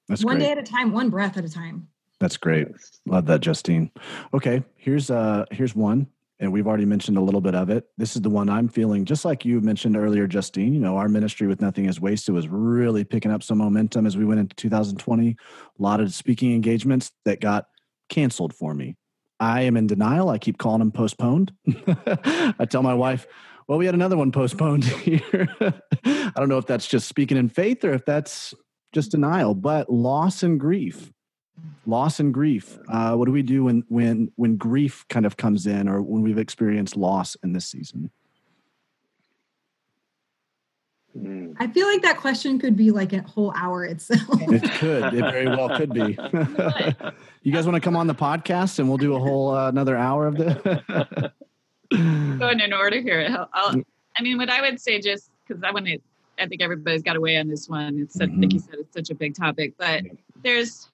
that's 0.08 0.24
one 0.24 0.38
great. 0.38 0.46
day 0.46 0.52
at 0.52 0.58
a 0.58 0.64
time, 0.64 0.92
one 0.92 1.10
breath 1.10 1.38
at 1.38 1.46
a 1.46 1.50
time. 1.50 1.88
That's 2.20 2.38
great. 2.38 2.68
Love 3.06 3.26
that, 3.28 3.42
Justine. 3.42 3.92
Okay, 4.34 4.64
here's 4.76 5.10
uh 5.10 5.46
here's 5.52 5.76
one, 5.76 6.08
and 6.40 6.54
we've 6.54 6.68
already 6.68 6.86
mentioned 6.86 7.18
a 7.18 7.22
little 7.22 7.42
bit 7.42 7.56
of 7.56 7.70
it. 7.70 7.86
This 7.98 8.16
is 8.16 8.22
the 8.22 8.30
one 8.30 8.50
I'm 8.50 8.70
feeling, 8.70 9.04
just 9.04 9.26
like 9.26 9.44
you 9.44 9.60
mentioned 9.60 9.98
earlier, 9.98 10.26
Justine. 10.26 10.74
You 10.74 10.80
know, 10.80 10.98
our 10.98 11.10
ministry 11.10 11.48
with 11.48 11.62
Nothing 11.62 11.86
is 11.86 12.00
Wasted 12.00 12.34
was 12.34 12.48
really 12.48 13.04
picking 13.04 13.32
up 13.32 13.44
some 13.44 13.58
momentum 13.58 14.06
as 14.06 14.16
we 14.16 14.26
went 14.26 14.40
into 14.40 14.56
2020. 14.56 15.30
A 15.30 15.82
lot 15.82 16.00
of 16.00 16.14
speaking 16.14 16.54
engagements 16.54 17.12
that 17.26 17.42
got 17.42 17.66
canceled 18.10 18.54
for 18.54 18.74
me. 18.74 18.96
I 19.40 19.62
am 19.62 19.78
in 19.78 19.88
denial. 19.88 20.30
I 20.30 20.38
keep 20.38 20.58
calling 20.58 20.80
them 20.80 20.92
postponed. 20.92 21.54
I 21.88 22.66
tell 22.70 22.84
my 22.84 22.94
wife, 22.94 23.28
well, 23.68 23.78
we 23.78 23.86
had 23.86 23.96
another 23.96 24.18
one 24.18 24.32
postponed 24.32 24.84
here. 24.86 25.48
I 26.04 26.34
don't 26.36 26.50
know 26.50 26.58
if 26.58 26.66
that's 26.66 26.88
just 26.88 27.08
speaking 27.08 27.38
in 27.38 27.50
faith 27.50 27.84
or 27.84 27.94
if 27.94 28.06
that's 28.06 28.54
just 28.94 29.12
denial, 29.12 29.54
but 29.54 29.90
loss 29.92 30.42
and 30.42 30.60
grief. 30.60 31.12
Loss 31.86 32.20
and 32.20 32.34
grief. 32.34 32.78
Uh, 32.88 33.16
what 33.16 33.26
do 33.26 33.32
we 33.32 33.42
do 33.42 33.64
when 33.66 33.84
when 33.90 34.32
when 34.36 34.58
grief 34.58 35.06
kind 35.10 35.26
of 35.26 35.38
comes 35.38 35.66
in, 35.66 35.88
or 35.88 36.02
when 36.02 36.22
we've 36.22 36.38
experienced 36.38 36.96
loss 36.96 37.36
in 37.44 37.54
this 37.54 37.66
season? 37.66 38.12
I 41.60 41.68
feel 41.68 41.88
like 41.88 42.04
that 42.04 42.18
question 42.18 42.60
could 42.60 42.78
be 42.78 42.92
like 42.92 43.14
a 43.14 43.22
whole 43.24 43.52
hour 43.56 43.84
itself. 43.84 44.22
It 44.42 44.72
could. 44.74 45.14
It 45.14 45.22
very 45.22 45.48
well 45.48 45.76
could 45.76 45.92
be. 45.92 46.02
you 47.44 47.52
guys 47.52 47.66
want 47.66 47.76
to 47.76 47.82
come 47.82 47.96
on 47.96 48.08
the 48.08 48.16
podcast 48.16 48.80
and 48.80 48.88
we'll 48.88 48.98
do 48.98 49.16
a 49.16 49.20
whole 49.20 49.50
uh, 49.50 49.70
another 49.70 49.98
hour 49.98 50.28
of 50.28 50.38
this? 50.38 50.56
Going 51.92 52.60
in 52.60 52.74
order 52.74 53.02
here. 53.02 53.48
I'll, 53.54 53.82
I 54.18 54.22
mean, 54.22 54.38
what 54.38 54.50
I 54.50 54.62
would 54.62 54.80
say, 54.80 55.02
just 55.02 55.32
because 55.48 55.64
I 55.64 55.72
want 55.72 55.88
to 55.88 56.00
I 56.40 56.48
think 56.48 56.62
everybody's 56.62 57.04
got 57.04 57.16
a 57.16 57.22
way 57.22 57.38
on 57.38 57.48
this 57.48 57.68
one. 57.68 58.00
It's 58.00 58.16
such, 58.16 58.30
mm-hmm. 58.30 58.42
like 58.42 58.54
you 58.54 58.60
said, 58.60 58.76
it's 58.80 58.94
such 58.94 59.10
a 59.10 59.16
big 59.16 59.36
topic. 59.36 59.74
But 59.78 60.04
there's, 60.44 60.90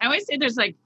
I 0.00 0.06
always 0.06 0.26
say 0.26 0.36
there's 0.36 0.56
like, 0.56 0.76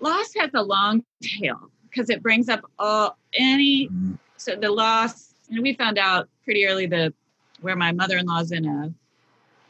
loss 0.00 0.32
has 0.38 0.50
a 0.54 0.62
long 0.62 1.04
tail 1.22 1.70
because 1.88 2.10
it 2.10 2.22
brings 2.22 2.48
up 2.48 2.62
all 2.78 3.18
any. 3.34 3.88
Mm-hmm. 3.88 4.14
So 4.36 4.56
the 4.56 4.70
loss, 4.70 5.34
know, 5.56 5.62
we 5.62 5.74
found 5.74 5.98
out 5.98 6.28
pretty 6.44 6.66
early 6.66 6.86
the 6.86 7.12
where 7.60 7.76
my 7.76 7.92
mother-in-law's 7.92 8.52
in 8.52 8.66
a 8.66 8.92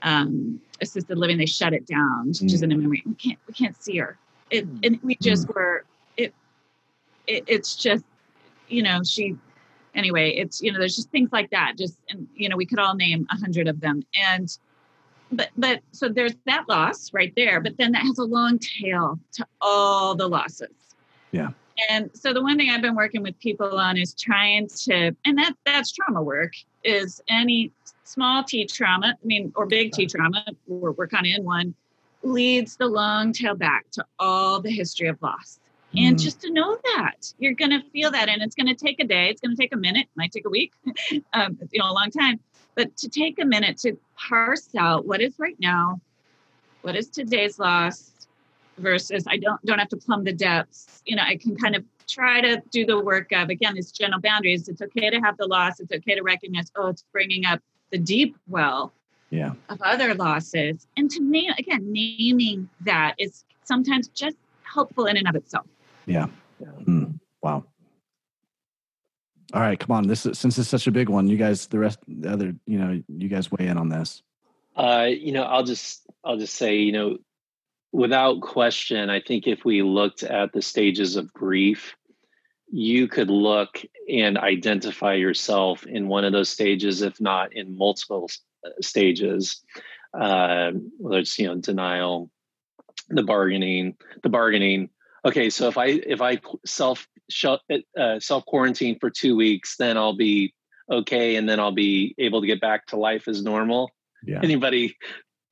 um, 0.02 0.60
assisted 0.80 1.16
living, 1.16 1.38
they 1.38 1.46
shut 1.46 1.72
it 1.72 1.86
down. 1.86 2.30
Mm-hmm. 2.30 2.48
She's 2.48 2.62
in 2.62 2.72
a 2.72 2.76
memory. 2.76 3.02
We 3.06 3.14
can't 3.14 3.38
we 3.46 3.54
can't 3.54 3.80
see 3.80 3.96
her. 3.98 4.18
It 4.50 4.68
mm. 4.68 4.86
and 4.86 5.02
we 5.02 5.16
just 5.16 5.46
mm. 5.46 5.54
were 5.54 5.84
it, 6.16 6.34
it. 7.26 7.44
It's 7.46 7.76
just 7.76 8.04
you 8.68 8.82
know 8.82 9.02
she 9.04 9.36
anyway, 9.96 10.30
it's 10.32 10.62
you 10.62 10.70
know, 10.70 10.78
there's 10.78 10.94
just 10.94 11.10
things 11.10 11.30
like 11.32 11.50
that. 11.50 11.76
Just 11.76 11.98
and 12.10 12.28
you 12.34 12.48
know, 12.48 12.56
we 12.56 12.66
could 12.66 12.78
all 12.78 12.94
name 12.94 13.26
a 13.30 13.36
hundred 13.36 13.66
of 13.66 13.80
them. 13.80 14.04
And 14.14 14.56
but 15.32 15.50
but 15.56 15.80
so 15.92 16.08
there's 16.08 16.34
that 16.46 16.68
loss 16.68 17.12
right 17.12 17.32
there, 17.36 17.60
but 17.60 17.76
then 17.76 17.92
that 17.92 18.02
has 18.02 18.18
a 18.18 18.24
long 18.24 18.58
tail 18.58 19.18
to 19.32 19.46
all 19.60 20.14
the 20.14 20.28
losses. 20.28 20.68
Yeah. 21.32 21.50
And 21.90 22.10
so 22.14 22.32
the 22.32 22.42
one 22.42 22.56
thing 22.56 22.70
I've 22.70 22.80
been 22.80 22.94
working 22.94 23.22
with 23.22 23.38
people 23.38 23.78
on 23.78 23.98
is 23.98 24.14
trying 24.14 24.68
to, 24.84 25.14
and 25.24 25.38
that 25.38 25.52
that's 25.66 25.92
trauma 25.92 26.22
work, 26.22 26.52
is 26.84 27.20
any 27.28 27.70
small 28.04 28.44
T 28.44 28.64
trauma, 28.64 29.14
I 29.22 29.26
mean, 29.26 29.52
or 29.56 29.66
big 29.66 29.92
T 29.92 30.06
trauma, 30.06 30.44
we're, 30.66 30.92
we're 30.92 31.06
kind 31.06 31.26
of 31.26 31.32
in 31.36 31.44
one, 31.44 31.74
leads 32.22 32.76
the 32.76 32.86
long 32.86 33.32
tail 33.32 33.54
back 33.54 33.90
to 33.92 34.04
all 34.18 34.60
the 34.60 34.70
history 34.70 35.08
of 35.08 35.20
loss. 35.20 35.60
And 35.96 36.16
mm. 36.16 36.20
just 36.20 36.40
to 36.42 36.50
know 36.50 36.78
that 36.96 37.32
you're 37.38 37.54
going 37.54 37.70
to 37.70 37.82
feel 37.90 38.10
that, 38.10 38.28
and 38.28 38.42
it's 38.42 38.54
going 38.54 38.66
to 38.66 38.74
take 38.74 39.00
a 39.00 39.04
day, 39.04 39.28
it's 39.28 39.40
going 39.40 39.54
to 39.54 39.60
take 39.60 39.74
a 39.74 39.78
minute, 39.78 40.08
might 40.14 40.32
take 40.32 40.46
a 40.46 40.50
week, 40.50 40.72
um, 41.32 41.58
you 41.70 41.78
know, 41.78 41.90
a 41.90 41.92
long 41.92 42.10
time. 42.10 42.40
But 42.76 42.96
to 42.98 43.08
take 43.08 43.40
a 43.40 43.44
minute 43.44 43.78
to 43.78 43.98
parse 44.16 44.68
out 44.78 45.06
what 45.06 45.20
is 45.20 45.34
right 45.38 45.56
now, 45.58 46.00
what 46.82 46.94
is 46.94 47.08
today's 47.08 47.58
loss 47.58 48.12
versus 48.78 49.24
I 49.26 49.38
don't 49.38 49.64
don't 49.64 49.78
have 49.78 49.88
to 49.88 49.96
plumb 49.96 50.24
the 50.24 50.32
depths. 50.32 51.02
You 51.06 51.16
know, 51.16 51.22
I 51.22 51.36
can 51.36 51.56
kind 51.56 51.74
of 51.74 51.84
try 52.06 52.40
to 52.40 52.62
do 52.70 52.86
the 52.86 53.00
work 53.00 53.32
of 53.32 53.48
again 53.48 53.74
these 53.74 53.90
general 53.90 54.20
boundaries. 54.20 54.68
It's 54.68 54.82
okay 54.82 55.10
to 55.10 55.18
have 55.20 55.36
the 55.38 55.46
loss. 55.46 55.80
It's 55.80 55.92
okay 55.92 56.14
to 56.14 56.22
recognize. 56.22 56.70
Oh, 56.76 56.88
it's 56.88 57.04
bringing 57.12 57.46
up 57.46 57.60
the 57.90 57.98
deep 57.98 58.36
well 58.46 58.92
yeah. 59.30 59.54
of 59.68 59.80
other 59.82 60.14
losses, 60.14 60.86
and 60.96 61.10
to 61.10 61.22
name 61.22 61.52
again 61.58 61.90
naming 61.90 62.68
that 62.82 63.14
is 63.18 63.44
sometimes 63.64 64.08
just 64.08 64.36
helpful 64.62 65.06
in 65.06 65.16
and 65.16 65.26
of 65.26 65.34
itself. 65.34 65.66
Yeah. 66.06 66.26
Mm, 66.86 67.18
wow. 67.42 67.64
All 69.52 69.60
right, 69.60 69.78
come 69.78 69.96
on. 69.96 70.06
This 70.06 70.26
is, 70.26 70.38
since 70.38 70.58
it's 70.58 70.68
such 70.68 70.86
a 70.86 70.92
big 70.92 71.08
one, 71.08 71.28
you 71.28 71.36
guys, 71.36 71.66
the 71.66 71.78
rest, 71.78 71.98
the 72.08 72.30
other, 72.30 72.54
you 72.66 72.78
know, 72.78 73.00
you 73.08 73.28
guys 73.28 73.50
weigh 73.50 73.66
in 73.66 73.78
on 73.78 73.88
this. 73.88 74.22
Uh, 74.74 75.06
you 75.08 75.32
know, 75.32 75.44
I'll 75.44 75.62
just, 75.62 76.06
I'll 76.24 76.36
just 76.36 76.54
say, 76.54 76.76
you 76.76 76.92
know, 76.92 77.18
without 77.92 78.40
question, 78.40 79.08
I 79.08 79.20
think 79.20 79.46
if 79.46 79.64
we 79.64 79.82
looked 79.82 80.22
at 80.22 80.52
the 80.52 80.62
stages 80.62 81.16
of 81.16 81.32
grief, 81.32 81.96
you 82.70 83.06
could 83.06 83.30
look 83.30 83.82
and 84.08 84.36
identify 84.36 85.14
yourself 85.14 85.86
in 85.86 86.08
one 86.08 86.24
of 86.24 86.32
those 86.32 86.48
stages, 86.48 87.02
if 87.02 87.20
not 87.20 87.52
in 87.52 87.78
multiple 87.78 88.28
uh, 88.64 88.70
stages. 88.80 89.62
Uh, 90.12 90.72
whether 90.98 91.18
it's 91.18 91.38
you 91.38 91.46
know 91.46 91.56
denial, 91.56 92.30
the 93.08 93.22
bargaining, 93.22 93.96
the 94.22 94.28
bargaining, 94.28 94.90
okay 95.26 95.50
so 95.50 95.68
if 95.68 95.76
i 95.76 95.86
if 95.86 96.22
i 96.22 96.40
self 96.64 97.06
uh, 97.98 98.20
self 98.20 98.46
quarantine 98.46 98.96
for 98.98 99.10
two 99.10 99.36
weeks 99.36 99.76
then 99.76 99.96
i'll 99.96 100.16
be 100.16 100.54
okay 100.90 101.36
and 101.36 101.48
then 101.48 101.58
i'll 101.58 101.72
be 101.72 102.14
able 102.18 102.40
to 102.40 102.46
get 102.46 102.60
back 102.60 102.86
to 102.86 102.96
life 102.96 103.28
as 103.28 103.42
normal. 103.42 103.90
Yeah. 104.24 104.40
anybody 104.42 104.96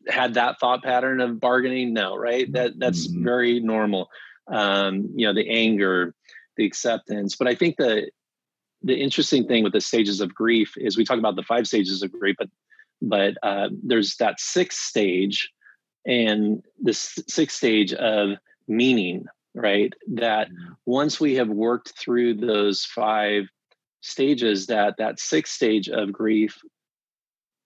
had 0.09 0.35
that 0.35 0.59
thought 0.59 0.83
pattern 0.83 1.21
of 1.21 1.41
bargaining? 1.41 1.93
No 1.93 2.17
right? 2.17 2.51
That 2.53 2.79
that's 2.79 3.09
mm-hmm. 3.09 3.25
very 3.25 3.61
normal. 3.61 4.09
Um 4.51 5.11
you 5.15 5.27
know 5.27 5.35
the 5.35 5.49
anger 5.49 6.15
the 6.57 6.65
acceptance. 6.65 7.37
But 7.37 7.49
i 7.49 7.55
think 7.55 7.77
the 7.77 8.11
the 8.83 8.97
interesting 8.97 9.47
thing 9.47 9.65
with 9.65 9.73
the 9.73 9.81
stages 9.81 10.21
of 10.21 10.35
grief 10.35 10.75
is 10.77 10.97
we 10.97 11.05
talk 11.05 11.19
about 11.19 11.37
the 11.37 11.43
five 11.43 11.67
stages 11.67 12.03
of 12.03 12.13
grief 12.13 12.37
but 12.39 12.49
but 13.03 13.35
uh, 13.43 13.69
there's 13.83 14.17
that 14.17 14.41
sixth 14.41 14.79
stage 14.79 15.51
and 16.07 16.63
this 16.81 17.19
sixth 17.29 17.57
stage 17.57 17.93
of 17.93 18.39
meaning 18.69 19.27
right? 19.55 19.93
That 20.15 20.49
mm-hmm. 20.49 20.73
once 20.87 21.21
we 21.21 21.37
have 21.37 21.49
worked 21.49 21.99
through 21.99 22.35
those 22.35 22.85
five 22.85 23.45
stages, 24.01 24.67
that 24.67 24.97
that 24.99 25.21
sixth 25.21 25.55
stage 25.55 25.89
of 25.89 26.13
grief 26.13 26.59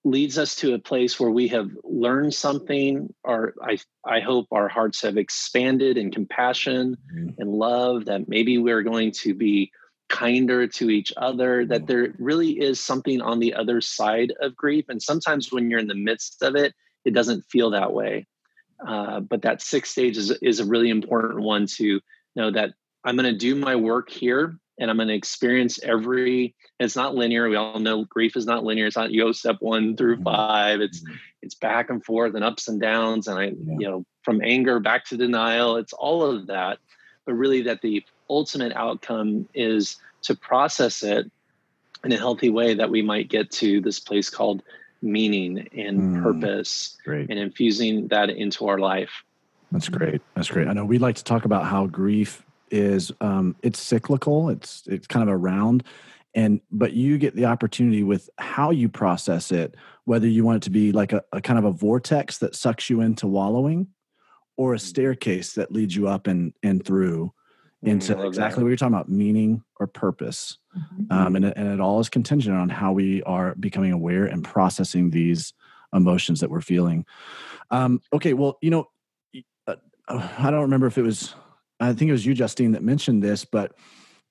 leads 0.05 0.38
us 0.38 0.57
to 0.57 0.74
a 0.74 0.79
place 0.79 1.18
where 1.18 1.31
we 1.31 1.48
have 1.48 1.70
learned 1.85 2.33
something 2.33 3.12
or 3.24 3.55
i 3.62 3.77
i 4.07 4.20
hope 4.20 4.46
our 4.53 4.68
hearts 4.68 5.03
have 5.03 5.16
expanded 5.16 5.98
in 5.98 6.11
compassion 6.11 6.96
mm-hmm. 7.12 7.31
and 7.38 7.51
love 7.51 8.05
that 8.05 8.29
maybe 8.29 8.59
we're 8.59 8.83
going 8.83 9.11
to 9.11 9.35
be 9.35 9.70
kinder 10.09 10.66
to 10.66 10.88
each 10.88 11.12
other 11.16 11.66
that 11.66 11.83
mm-hmm. 11.83 11.87
there 11.87 12.14
really 12.18 12.53
is 12.53 12.81
something 12.81 13.20
on 13.20 13.40
the 13.40 13.53
other 13.55 13.81
side 13.81 14.33
of 14.40 14.57
grief 14.57 14.85
and 14.88 15.03
sometimes 15.03 15.53
when 15.53 15.68
you're 15.68 15.81
in 15.81 15.88
the 15.88 15.94
midst 15.94 16.42
of 16.42 16.55
it 16.55 16.72
it 17.05 17.12
doesn't 17.12 17.44
feel 17.51 17.70
that 17.70 17.92
way 17.92 18.27
uh, 18.86 19.20
but 19.20 19.42
that 19.42 19.62
sixth 19.62 19.92
stage 19.92 20.16
is, 20.16 20.30
is 20.42 20.60
a 20.60 20.64
really 20.64 20.90
important 20.90 21.40
one 21.40 21.66
to 21.66 22.00
know 22.36 22.50
that 22.50 22.74
I'm 23.04 23.16
going 23.16 23.32
to 23.32 23.38
do 23.38 23.54
my 23.54 23.76
work 23.76 24.10
here 24.10 24.58
and 24.78 24.90
I'm 24.90 24.96
going 24.96 25.08
to 25.08 25.14
experience 25.14 25.80
every. 25.82 26.54
It's 26.78 26.96
not 26.96 27.14
linear. 27.14 27.48
We 27.48 27.56
all 27.56 27.80
know 27.80 28.04
grief 28.04 28.36
is 28.36 28.46
not 28.46 28.64
linear. 28.64 28.86
It's 28.86 28.96
not 28.96 29.10
you 29.10 29.24
go 29.24 29.32
step 29.32 29.56
one 29.60 29.96
through 29.96 30.16
mm-hmm. 30.16 30.24
five. 30.24 30.80
It's 30.80 31.00
mm-hmm. 31.00 31.14
it's 31.42 31.54
back 31.54 31.90
and 31.90 32.04
forth 32.04 32.34
and 32.34 32.44
ups 32.44 32.68
and 32.68 32.80
downs, 32.80 33.26
and 33.26 33.38
I 33.38 33.46
you 33.46 33.88
know 33.88 34.04
from 34.22 34.40
anger 34.42 34.78
back 34.78 35.04
to 35.06 35.16
denial. 35.16 35.76
It's 35.76 35.92
all 35.92 36.22
of 36.22 36.46
that, 36.46 36.78
but 37.26 37.34
really 37.34 37.62
that 37.62 37.82
the 37.82 38.04
ultimate 38.30 38.72
outcome 38.74 39.48
is 39.54 39.96
to 40.22 40.36
process 40.36 41.02
it 41.02 41.30
in 42.04 42.12
a 42.12 42.16
healthy 42.16 42.50
way 42.50 42.74
that 42.74 42.90
we 42.90 43.02
might 43.02 43.28
get 43.28 43.50
to 43.50 43.80
this 43.80 43.98
place 43.98 44.30
called 44.30 44.62
meaning 45.02 45.68
and 45.76 46.00
mm, 46.00 46.22
purpose 46.22 46.96
great. 47.04 47.30
and 47.30 47.38
infusing 47.38 48.08
that 48.08 48.30
into 48.30 48.66
our 48.66 48.78
life. 48.78 49.11
That's 49.70 49.88
great. 49.88 50.22
That's 50.34 50.48
great. 50.48 50.68
I 50.68 50.72
know 50.72 50.84
we 50.84 50.98
like 50.98 51.16
to 51.16 51.24
talk 51.24 51.44
about 51.44 51.66
how 51.66 51.87
grief 51.87 52.44
is 52.70 53.12
um, 53.20 53.56
it's 53.62 53.80
cyclical. 53.80 54.48
It's 54.48 54.82
it's 54.87 55.06
kind 55.06 55.28
of 55.28 55.34
around, 55.34 55.84
and 56.34 56.61
but 56.70 56.92
you 56.92 57.18
get 57.18 57.34
the 57.34 57.46
opportunity 57.46 58.02
with 58.02 58.30
how 58.38 58.70
you 58.70 58.88
process 58.88 59.52
it, 59.52 59.74
whether 60.04 60.26
you 60.26 60.44
want 60.44 60.56
it 60.56 60.62
to 60.64 60.70
be 60.70 60.92
like 60.92 61.12
a, 61.12 61.22
a 61.32 61.40
kind 61.40 61.58
of 61.58 61.64
a 61.64 61.72
vortex 61.72 62.38
that 62.38 62.54
sucks 62.54 62.88
you 62.88 63.00
into 63.00 63.26
wallowing, 63.26 63.88
or 64.56 64.74
a 64.74 64.78
mm. 64.78 64.80
staircase 64.80 65.52
that 65.54 65.72
leads 65.72 65.94
you 65.94 66.08
up 66.08 66.26
and 66.26 66.54
and 66.62 66.84
through 66.84 67.32
into 67.82 68.14
mm, 68.14 68.26
exactly 68.26 68.60
that. 68.60 68.64
what 68.64 68.68
you're 68.68 68.76
talking 68.76 68.94
about 68.94 69.08
meaning 69.08 69.62
or 69.78 69.86
purpose 69.86 70.58
mm-hmm. 70.76 71.12
um, 71.12 71.36
and, 71.36 71.44
it, 71.44 71.54
and 71.56 71.68
it 71.68 71.80
all 71.80 72.00
is 72.00 72.08
contingent 72.08 72.56
on 72.56 72.68
how 72.68 72.92
we 72.92 73.22
are 73.22 73.54
becoming 73.56 73.92
aware 73.92 74.24
and 74.24 74.44
processing 74.44 75.10
these 75.10 75.52
emotions 75.92 76.40
that 76.40 76.50
we're 76.50 76.60
feeling 76.60 77.04
um, 77.70 78.00
okay 78.12 78.32
well 78.32 78.58
you 78.60 78.70
know 78.70 78.88
uh, 79.66 79.76
i 80.08 80.50
don't 80.50 80.62
remember 80.62 80.86
if 80.86 80.98
it 80.98 81.02
was 81.02 81.34
i 81.78 81.92
think 81.92 82.08
it 82.08 82.12
was 82.12 82.26
you 82.26 82.34
justine 82.34 82.72
that 82.72 82.82
mentioned 82.82 83.22
this 83.22 83.44
but 83.44 83.72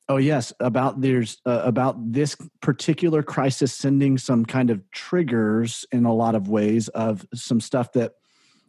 oh 0.09 0.17
yes 0.17 0.51
about 0.59 0.99
there's 0.99 1.37
uh, 1.45 1.61
about 1.63 1.95
this 2.11 2.35
particular 2.61 3.23
crisis 3.23 3.73
sending 3.73 4.17
some 4.17 4.45
kind 4.45 4.69
of 4.69 4.81
triggers 4.91 5.85
in 5.93 6.05
a 6.05 6.13
lot 6.13 6.35
of 6.35 6.49
ways 6.49 6.89
of 6.89 7.25
some 7.33 7.61
stuff 7.61 7.93
that 7.93 8.13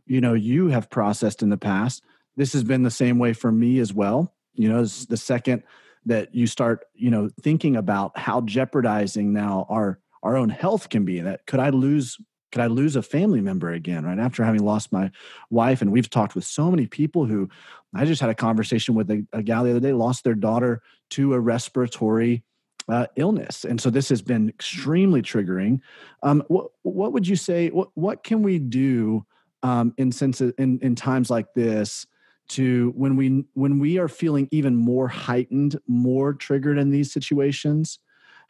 you 0.06 0.20
know 0.20 0.34
you 0.34 0.68
have 0.68 0.88
processed 0.88 1.42
in 1.42 1.48
the 1.48 1.58
past 1.58 2.04
this 2.36 2.52
has 2.52 2.62
been 2.62 2.84
the 2.84 2.90
same 2.90 3.18
way 3.18 3.32
for 3.32 3.50
me 3.50 3.80
as 3.80 3.92
well 3.92 4.32
you 4.54 4.68
know 4.68 4.84
the 4.84 5.16
second 5.16 5.62
that 6.06 6.34
you 6.34 6.46
start 6.46 6.87
you 6.94 7.11
know 7.11 7.28
thinking 7.42 7.76
about 7.76 8.16
how 8.18 8.40
jeopardizing 8.42 9.32
now 9.32 9.66
our 9.68 9.98
our 10.22 10.37
own 10.37 10.48
health 10.48 10.88
can 10.88 11.04
be 11.04 11.20
that 11.20 11.46
could 11.46 11.61
i 11.61 11.70
lose 11.70 12.18
could 12.52 12.62
i 12.62 12.66
lose 12.66 12.96
a 12.96 13.02
family 13.02 13.40
member 13.40 13.72
again 13.72 14.04
right? 14.04 14.18
After 14.18 14.44
having 14.44 14.64
lost 14.64 14.92
my 14.92 15.11
wife 15.50 15.82
and 15.82 15.92
we've 15.92 16.11
talked 16.11 16.34
with 16.34 16.44
so 16.44 16.70
many 16.70 16.87
people 16.87 17.26
who 17.26 17.48
i 17.94 18.04
just 18.04 18.20
had 18.20 18.30
a 18.30 18.34
conversation 18.34 18.94
with 18.94 19.11
a, 19.11 19.26
a 19.32 19.42
gal 19.42 19.64
the 19.64 19.70
other 19.70 19.80
day 19.80 19.92
lost 19.92 20.24
their 20.24 20.34
daughter 20.34 20.82
to 21.11 21.34
a 21.34 21.40
respiratory 21.40 22.42
uh, 22.88 23.06
illness. 23.16 23.64
And 23.64 23.80
so 23.80 23.90
this 23.90 24.08
has 24.08 24.22
been 24.22 24.48
extremely 24.48 25.22
triggering. 25.22 25.80
Um, 26.22 26.42
what, 26.48 26.68
what 26.82 27.12
would 27.12 27.28
you 27.28 27.37
say 27.37 27.68
what, 27.68 27.88
what 27.94 28.24
can 28.24 28.42
we 28.42 28.58
do 28.58 29.26
um, 29.62 29.92
in 29.98 30.12
sense 30.12 30.40
in, 30.40 30.78
in 30.80 30.94
times 30.94 31.30
like 31.30 31.52
this 31.54 32.06
to 32.48 32.92
when 32.96 33.16
we 33.16 33.44
when 33.54 33.78
we 33.78 33.98
are 33.98 34.08
feeling 34.08 34.48
even 34.50 34.74
more 34.74 35.08
heightened 35.08 35.78
more 35.87 36.32
triggered 36.32 36.78
in 36.78 36.90
these 36.90 37.12
situations 37.12 37.98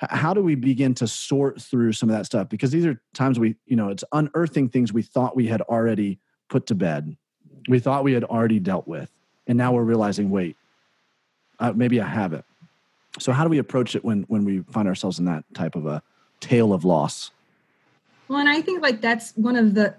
how 0.00 0.32
do 0.32 0.42
we 0.42 0.54
begin 0.54 0.94
to 0.94 1.08
sort 1.08 1.61
through 1.61 1.92
some 1.92 2.08
of 2.08 2.16
that 2.16 2.24
stuff? 2.24 2.48
Because 2.48 2.70
these 2.70 2.87
are 2.87 3.00
times 3.14 3.38
we 3.38 3.56
you 3.66 3.76
know 3.76 3.88
it's 3.88 4.04
unearthing 4.12 4.68
things 4.68 4.92
we 4.92 5.02
thought 5.02 5.37
we 5.37 5.46
had 5.46 5.61
already 5.62 6.20
put 6.48 6.66
to 6.66 6.74
bed 6.74 7.16
we 7.68 7.78
thought 7.78 8.04
we 8.04 8.12
had 8.12 8.24
already 8.24 8.58
dealt 8.58 8.88
with 8.88 9.11
and 9.46 9.58
now 9.58 9.72
we're 9.72 9.82
realizing 9.82 10.30
wait 10.30 10.56
uh, 11.58 11.72
maybe 11.74 12.00
i 12.00 12.06
have 12.06 12.32
it 12.32 12.44
so 13.18 13.32
how 13.32 13.44
do 13.44 13.50
we 13.50 13.58
approach 13.58 13.94
it 13.94 14.04
when 14.04 14.22
when 14.28 14.44
we 14.44 14.61
find 14.61 14.88
ourselves 14.88 15.18
in 15.18 15.24
that 15.26 15.44
type 15.52 15.74
of 15.74 15.87
a 15.87 16.02
tale 16.40 16.72
of 16.72 16.84
loss? 16.84 17.32
Well 18.28 18.38
and 18.38 18.48
i 18.48 18.61
think 18.61 18.82
like 18.82 19.00
that's 19.00 19.32
one 19.32 19.56
of 19.56 19.74
the 19.74 19.94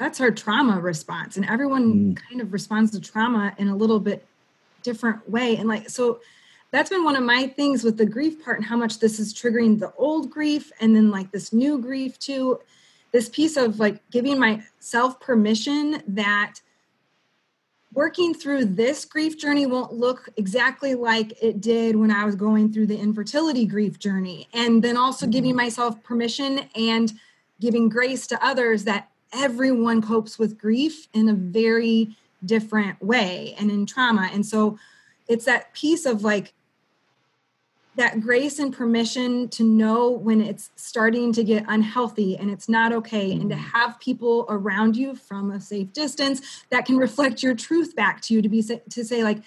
that's 0.00 0.18
our 0.20 0.30
trauma 0.30 0.80
response 0.80 1.36
and 1.36 1.46
everyone 1.46 1.92
mm. 1.92 2.16
kind 2.28 2.40
of 2.40 2.52
responds 2.54 2.90
to 2.90 3.00
trauma 3.00 3.54
in 3.58 3.68
a 3.68 3.76
little 3.76 4.00
bit 4.00 4.26
different 4.82 5.28
way 5.28 5.56
and 5.56 5.68
like 5.68 5.88
so 5.90 6.20
that's 6.72 6.88
been 6.88 7.04
one 7.04 7.16
of 7.16 7.22
my 7.22 7.46
things 7.46 7.84
with 7.84 7.98
the 7.98 8.06
grief 8.06 8.42
part 8.42 8.56
and 8.56 8.64
how 8.64 8.76
much 8.76 8.98
this 8.98 9.20
is 9.20 9.34
triggering 9.34 9.78
the 9.78 9.92
old 9.98 10.30
grief 10.30 10.72
and 10.80 10.96
then 10.96 11.10
like 11.10 11.30
this 11.32 11.52
new 11.52 11.78
grief 11.78 12.18
too 12.18 12.58
this 13.12 13.28
piece 13.28 13.58
of 13.58 13.78
like 13.78 14.00
giving 14.10 14.38
myself 14.38 15.20
permission 15.20 16.02
that 16.08 16.54
working 17.92 18.32
through 18.32 18.64
this 18.64 19.04
grief 19.04 19.38
journey 19.38 19.66
won't 19.66 19.92
look 19.92 20.28
exactly 20.36 20.94
like 20.94 21.32
it 21.42 21.60
did 21.60 21.96
when 21.96 22.10
I 22.10 22.24
was 22.24 22.36
going 22.36 22.72
through 22.72 22.86
the 22.86 22.96
infertility 22.96 23.66
grief 23.66 23.98
journey. 23.98 24.48
And 24.54 24.80
then 24.80 24.96
also 24.96 25.26
giving 25.26 25.50
mm-hmm. 25.50 25.56
myself 25.56 26.00
permission 26.04 26.68
and 26.76 27.12
giving 27.60 27.88
grace 27.88 28.28
to 28.28 28.46
others 28.46 28.84
that 28.84 29.10
everyone 29.32 30.02
copes 30.02 30.38
with 30.38 30.58
grief 30.58 31.08
in 31.12 31.28
a 31.28 31.34
very 31.34 32.16
different 32.44 33.02
way 33.02 33.54
and 33.58 33.70
in 33.70 33.86
trauma. 33.86 34.30
And 34.32 34.44
so 34.44 34.78
it's 35.28 35.44
that 35.44 35.72
piece 35.74 36.06
of 36.06 36.24
like 36.24 36.52
that 37.96 38.20
grace 38.20 38.58
and 38.58 38.72
permission 38.72 39.48
to 39.48 39.64
know 39.64 40.10
when 40.10 40.40
it's 40.40 40.70
starting 40.76 41.32
to 41.32 41.44
get 41.44 41.64
unhealthy 41.68 42.36
and 42.36 42.50
it's 42.50 42.68
not 42.68 42.92
okay 42.92 43.32
and 43.32 43.50
to 43.50 43.56
mm-hmm. 43.56 43.64
have 43.64 43.98
people 44.00 44.46
around 44.48 44.96
you 44.96 45.14
from 45.14 45.50
a 45.50 45.60
safe 45.60 45.92
distance 45.92 46.64
that 46.70 46.86
can 46.86 46.96
reflect 46.96 47.42
your 47.42 47.54
truth 47.54 47.94
back 47.96 48.20
to 48.22 48.32
you 48.32 48.40
to 48.40 48.48
be 48.48 48.62
to 48.62 49.04
say 49.04 49.22
like 49.22 49.42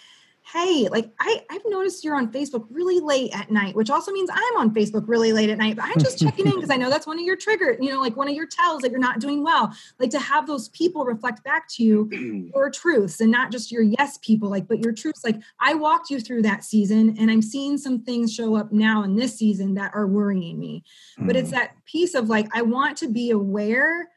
hey, 0.51 0.87
like 0.89 1.09
I, 1.19 1.41
I've 1.49 1.61
noticed 1.65 2.03
you're 2.03 2.15
on 2.15 2.31
Facebook 2.31 2.65
really 2.69 2.99
late 2.99 3.33
at 3.33 3.49
night, 3.49 3.75
which 3.75 3.89
also 3.89 4.11
means 4.11 4.29
I'm 4.31 4.57
on 4.57 4.73
Facebook 4.73 5.05
really 5.07 5.31
late 5.31 5.49
at 5.49 5.57
night. 5.57 5.77
But 5.77 5.85
I'm 5.85 5.99
just 5.99 6.19
checking 6.19 6.45
in 6.45 6.55
because 6.55 6.69
I 6.69 6.75
know 6.75 6.89
that's 6.89 7.07
one 7.07 7.17
of 7.17 7.23
your 7.23 7.37
triggers, 7.37 7.77
you 7.79 7.89
know, 7.89 8.01
like 8.01 8.17
one 8.17 8.27
of 8.27 8.35
your 8.35 8.45
tells 8.45 8.81
that 8.81 8.91
you're 8.91 8.99
not 8.99 9.19
doing 9.19 9.43
well. 9.43 9.73
Like 9.99 10.09
to 10.11 10.19
have 10.19 10.45
those 10.45 10.69
people 10.69 11.05
reflect 11.05 11.43
back 11.43 11.67
to 11.69 11.83
you 11.83 12.09
your 12.53 12.69
truths 12.69 13.21
and 13.21 13.31
not 13.31 13.51
just 13.51 13.71
your 13.71 13.83
yes 13.83 14.17
people, 14.21 14.49
like, 14.49 14.67
but 14.67 14.79
your 14.79 14.91
truths. 14.91 15.23
Like 15.23 15.39
I 15.59 15.75
walked 15.75 16.09
you 16.09 16.19
through 16.19 16.41
that 16.41 16.63
season 16.63 17.15
and 17.17 17.31
I'm 17.31 17.41
seeing 17.41 17.77
some 17.77 18.03
things 18.03 18.33
show 18.33 18.55
up 18.55 18.71
now 18.71 19.03
in 19.03 19.15
this 19.15 19.35
season 19.35 19.75
that 19.75 19.91
are 19.93 20.07
worrying 20.07 20.59
me. 20.59 20.83
Mm. 21.19 21.27
But 21.27 21.37
it's 21.37 21.49
mm. 21.49 21.53
that 21.53 21.75
piece 21.85 22.15
of 22.15 22.29
like, 22.29 22.47
I 22.53 22.63
want 22.63 22.97
to 22.97 23.07
be 23.07 23.31
aware 23.31 24.09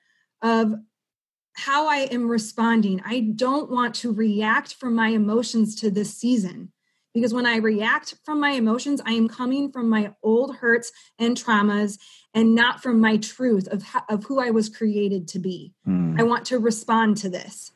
of 0.42 0.74
how 1.56 1.88
I 1.88 2.00
am 2.12 2.28
responding. 2.28 3.00
I 3.04 3.20
don't 3.20 3.70
want 3.70 3.94
to 3.96 4.12
react 4.12 4.74
from 4.74 4.94
my 4.94 5.08
emotions 5.08 5.74
to 5.76 5.90
this 5.90 6.12
season 6.12 6.70
because 7.14 7.32
when 7.32 7.46
I 7.46 7.56
react 7.56 8.14
from 8.24 8.40
my 8.40 8.50
emotions, 8.50 9.00
I 9.06 9.12
am 9.12 9.26
coming 9.26 9.72
from 9.72 9.88
my 9.88 10.12
old 10.22 10.56
hurts 10.56 10.92
and 11.18 11.34
traumas 11.34 11.98
and 12.34 12.54
not 12.54 12.82
from 12.82 13.00
my 13.00 13.16
truth 13.16 13.68
of, 13.68 13.82
of 14.10 14.24
who 14.24 14.38
I 14.38 14.50
was 14.50 14.68
created 14.68 15.26
to 15.28 15.38
be. 15.38 15.72
Mm. 15.88 16.20
I 16.20 16.24
want 16.24 16.44
to 16.46 16.58
respond 16.58 17.16
to 17.18 17.30
this. 17.30 17.72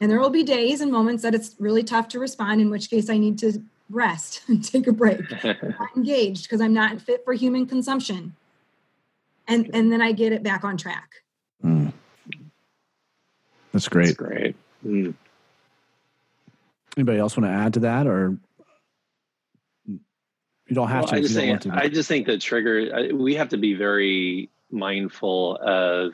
And 0.00 0.10
there 0.10 0.18
will 0.18 0.30
be 0.30 0.42
days 0.42 0.80
and 0.80 0.90
moments 0.90 1.22
that 1.24 1.34
it's 1.34 1.54
really 1.58 1.84
tough 1.84 2.08
to 2.08 2.18
respond, 2.18 2.62
in 2.62 2.70
which 2.70 2.88
case 2.88 3.10
I 3.10 3.18
need 3.18 3.38
to 3.40 3.62
rest 3.90 4.42
and 4.48 4.64
take 4.72 4.86
a 4.86 4.92
break, 4.92 5.20
not 5.44 5.94
engaged 5.94 6.44
because 6.44 6.62
I'm 6.62 6.72
not 6.72 7.02
fit 7.02 7.22
for 7.22 7.34
human 7.34 7.66
consumption. 7.66 8.34
And, 9.46 9.68
and 9.74 9.92
then 9.92 10.00
I 10.00 10.12
get 10.12 10.32
it 10.32 10.42
back 10.42 10.64
on 10.64 10.78
track. 10.78 11.10
Mm. 11.62 11.92
That's 13.74 13.88
great. 13.88 14.06
That's 14.06 14.16
great. 14.16 14.56
Mm. 14.86 15.14
Anybody 16.96 17.18
else 17.18 17.36
want 17.36 17.50
to 17.50 17.52
add 17.52 17.74
to 17.74 17.80
that, 17.80 18.06
or 18.06 18.38
you 19.88 20.00
don't 20.74 20.88
have 20.88 21.02
well, 21.02 21.12
to? 21.12 21.16
I 21.16 21.20
just 21.20 21.34
think 21.34 21.66
I 21.66 21.88
just 21.88 22.08
think 22.08 22.26
the 22.26 22.38
trigger. 22.38 23.12
We 23.12 23.34
have 23.34 23.48
to 23.48 23.56
be 23.56 23.74
very 23.74 24.48
mindful 24.70 25.56
of 25.60 26.12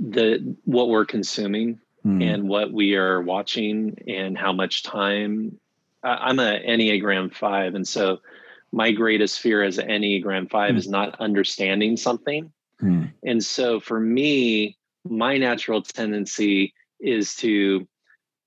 the 0.00 0.56
what 0.64 0.88
we're 0.88 1.04
consuming 1.04 1.78
mm. 2.04 2.22
and 2.22 2.48
what 2.48 2.72
we 2.72 2.96
are 2.96 3.22
watching 3.22 3.96
and 4.08 4.36
how 4.36 4.52
much 4.52 4.82
time. 4.82 5.60
I'm 6.02 6.40
a 6.40 6.58
Enneagram 6.58 7.32
five, 7.32 7.76
and 7.76 7.86
so 7.86 8.18
my 8.72 8.90
greatest 8.90 9.38
fear 9.38 9.62
as 9.62 9.78
an 9.78 9.86
Enneagram 9.86 10.50
five 10.50 10.74
mm. 10.74 10.78
is 10.78 10.88
not 10.88 11.20
understanding 11.20 11.96
something. 11.96 12.50
Mm. 12.82 13.12
And 13.22 13.44
so 13.44 13.78
for 13.78 14.00
me, 14.00 14.76
my 15.04 15.38
natural 15.38 15.82
tendency 15.82 16.74
is 17.00 17.34
to 17.36 17.86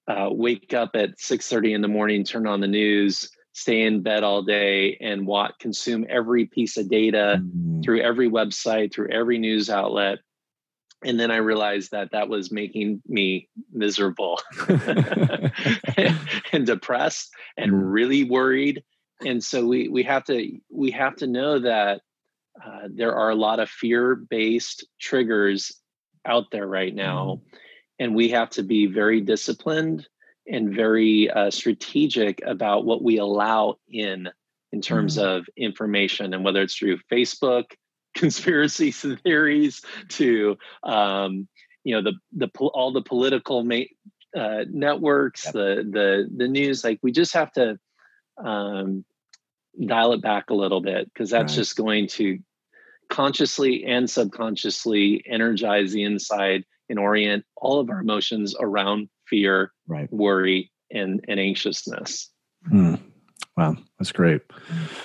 uh, 0.08 0.30
wake 0.32 0.74
up 0.74 0.91
at 0.95 1.18
6.30 1.18 1.76
in 1.76 1.82
the 1.82 1.88
morning 1.88 2.24
turn 2.24 2.47
on 2.47 2.62
the 2.62 2.68
news 2.68 3.30
stay 3.53 3.84
in 3.84 4.01
bed 4.01 4.24
all 4.24 4.43
day 4.43 4.97
and 4.99 5.26
watch 5.26 5.53
consume 5.60 6.06
every 6.10 6.45
piece 6.45 6.78
of 6.78 6.89
data 6.89 7.41
mm. 7.41 7.84
through 7.84 8.01
every 8.01 8.30
website 8.30 8.93
through 8.93 9.10
every 9.10 9.38
news 9.38 9.70
outlet 9.70 10.20
and 11.03 11.20
then 11.20 11.32
i 11.32 11.38
realized 11.38 11.91
that 11.91 12.12
that 12.12 12.30
was 12.30 12.51
making 12.51 13.01
me 13.08 13.49
miserable 13.72 14.39
and 16.51 16.66
depressed 16.66 17.34
and 17.58 17.72
mm. 17.72 17.80
really 17.82 18.24
worried 18.24 18.84
and 19.26 19.43
so 19.43 19.66
we 19.66 19.88
we 19.88 20.03
have 20.03 20.24
to 20.26 20.60
we 20.70 20.91
have 20.91 21.16
to 21.16 21.28
know 21.28 21.60
that 21.60 22.01
uh, 22.64 22.88
there 22.89 23.16
are 23.16 23.30
a 23.30 23.36
lot 23.36 23.60
of 23.60 23.70
fear 23.70 24.16
based 24.16 24.86
triggers 24.99 25.72
out 26.26 26.51
there 26.51 26.67
right 26.67 26.93
now. 26.93 27.39
Mm-hmm. 27.39 27.55
And 27.97 28.15
we 28.15 28.30
have 28.30 28.49
to 28.51 28.63
be 28.63 28.88
very 28.88 29.21
disciplined 29.21 30.07
and 30.47 30.73
very 30.73 31.30
uh, 31.30 31.49
strategic 31.49 32.41
about 32.45 32.86
what 32.86 33.03
we 33.03 33.17
allow 33.17 33.78
in 33.89 34.30
in 34.71 34.82
terms 34.82 35.17
mm. 35.17 35.23
of 35.23 35.47
information 35.55 36.34
and 36.34 36.43
whether 36.43 36.61
it's 36.61 36.76
through 36.76 36.99
facebook 37.11 37.63
conspiracy 38.15 38.91
theories 38.91 39.82
to 40.09 40.57
um, 40.84 41.47
you 41.84 41.95
know 41.95 42.01
the 42.01 42.13
the 42.34 42.49
all 42.59 42.91
the 42.91 43.01
political 43.01 43.63
ma- 43.63 43.91
uh, 44.36 44.65
networks 44.69 45.45
yep. 45.45 45.53
the 45.53 45.89
the 45.91 46.30
the 46.36 46.47
news 46.47 46.84
like 46.84 46.99
we 47.01 47.11
just 47.11 47.34
have 47.34 47.51
to 47.51 47.78
um, 48.43 49.03
dial 49.86 50.13
it 50.13 50.21
back 50.21 50.49
a 50.49 50.53
little 50.53 50.82
bit 50.82 51.11
because 51.13 51.30
that's 51.30 51.53
right. 51.53 51.57
just 51.57 51.76
going 51.76 52.07
to 52.07 52.39
consciously 53.10 53.86
and 53.86 54.10
subconsciously 54.10 55.24
energize 55.26 55.91
the 55.91 56.03
inside 56.03 56.64
and 56.89 56.99
orient 56.99 57.45
all 57.56 57.80
of 57.80 57.89
our 57.89 57.99
emotions 57.99 58.56
around 58.60 59.10
fear, 59.28 59.72
right. 59.88 60.12
worry, 60.12 60.72
and, 60.91 61.24
and 61.28 61.39
anxiousness. 61.39 62.30
Hmm. 62.70 62.95
Wow, 63.58 63.78
that's 63.97 64.12
great. 64.12 64.41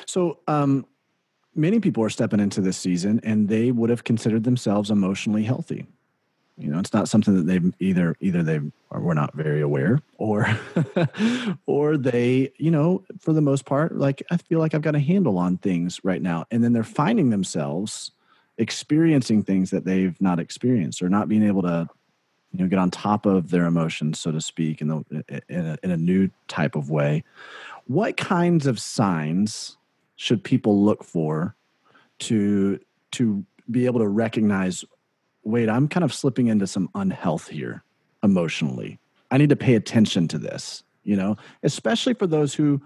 So, 0.06 0.40
um, 0.48 0.86
many 1.54 1.80
people 1.80 2.04
are 2.04 2.10
stepping 2.10 2.40
into 2.40 2.60
this 2.60 2.76
season 2.76 3.20
and 3.22 3.48
they 3.48 3.70
would 3.70 3.90
have 3.90 4.04
considered 4.04 4.44
themselves 4.44 4.90
emotionally 4.90 5.44
healthy. 5.44 5.86
You 6.60 6.70
know, 6.70 6.78
it's 6.78 6.92
not 6.92 7.08
something 7.08 7.34
that 7.34 7.46
they've 7.46 7.72
either 7.80 8.16
either 8.20 8.42
they 8.42 8.60
were 8.90 9.14
not 9.14 9.34
very 9.34 9.62
aware 9.62 10.00
or 10.18 10.46
or 11.66 11.96
they, 11.96 12.52
you 12.58 12.70
know, 12.70 13.02
for 13.18 13.32
the 13.32 13.40
most 13.40 13.64
part, 13.64 13.96
like 13.96 14.22
I 14.30 14.36
feel 14.36 14.58
like 14.58 14.74
I've 14.74 14.82
got 14.82 14.94
a 14.94 15.00
handle 15.00 15.38
on 15.38 15.56
things 15.56 16.00
right 16.04 16.20
now. 16.20 16.44
And 16.50 16.62
then 16.62 16.72
they're 16.72 16.84
finding 16.84 17.30
themselves 17.30 18.12
experiencing 18.58 19.42
things 19.42 19.70
that 19.70 19.86
they've 19.86 20.20
not 20.20 20.38
experienced 20.38 21.00
or 21.00 21.08
not 21.08 21.28
being 21.28 21.42
able 21.42 21.62
to 21.62 21.88
you 22.52 22.58
know 22.58 22.68
get 22.68 22.78
on 22.78 22.90
top 22.90 23.24
of 23.26 23.50
their 23.50 23.64
emotions 23.64 24.20
so 24.20 24.30
to 24.30 24.40
speak 24.40 24.82
in, 24.82 24.88
the, 24.88 25.42
in, 25.48 25.66
a, 25.66 25.78
in 25.82 25.90
a 25.90 25.96
new 25.96 26.28
type 26.48 26.74
of 26.76 26.90
way 26.90 27.24
what 27.86 28.16
kinds 28.16 28.66
of 28.66 28.78
signs 28.78 29.78
should 30.16 30.44
people 30.44 30.84
look 30.84 31.02
for 31.02 31.56
to 32.18 32.78
to 33.12 33.44
be 33.70 33.86
able 33.86 34.00
to 34.00 34.08
recognize 34.08 34.84
wait 35.44 35.68
i'm 35.68 35.88
kind 35.88 36.04
of 36.04 36.12
slipping 36.12 36.48
into 36.48 36.66
some 36.66 36.88
unhealth 36.94 37.48
here 37.48 37.82
emotionally. 38.22 38.98
I 39.30 39.38
need 39.38 39.48
to 39.50 39.56
pay 39.56 39.74
attention 39.74 40.28
to 40.28 40.38
this 40.38 40.82
you 41.04 41.16
know 41.16 41.36
especially 41.62 42.14
for 42.14 42.26
those 42.26 42.54
who 42.54 42.80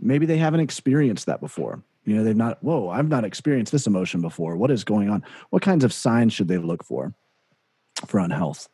maybe 0.00 0.26
they 0.26 0.36
haven't 0.38 0.60
experienced 0.60 1.26
that 1.26 1.40
before. 1.40 1.82
You 2.04 2.16
know 2.16 2.24
they've 2.24 2.36
not 2.36 2.62
whoa 2.62 2.90
i've 2.90 3.08
not 3.08 3.24
experienced 3.24 3.72
this 3.72 3.86
emotion 3.86 4.20
before. 4.20 4.56
What 4.56 4.70
is 4.70 4.84
going 4.84 5.08
on? 5.08 5.24
What 5.50 5.62
kinds 5.62 5.84
of 5.84 5.92
signs 5.92 6.32
should 6.32 6.48
they 6.48 6.58
look 6.58 6.84
for 6.84 7.14
for 8.06 8.18
unhealth? 8.20 8.68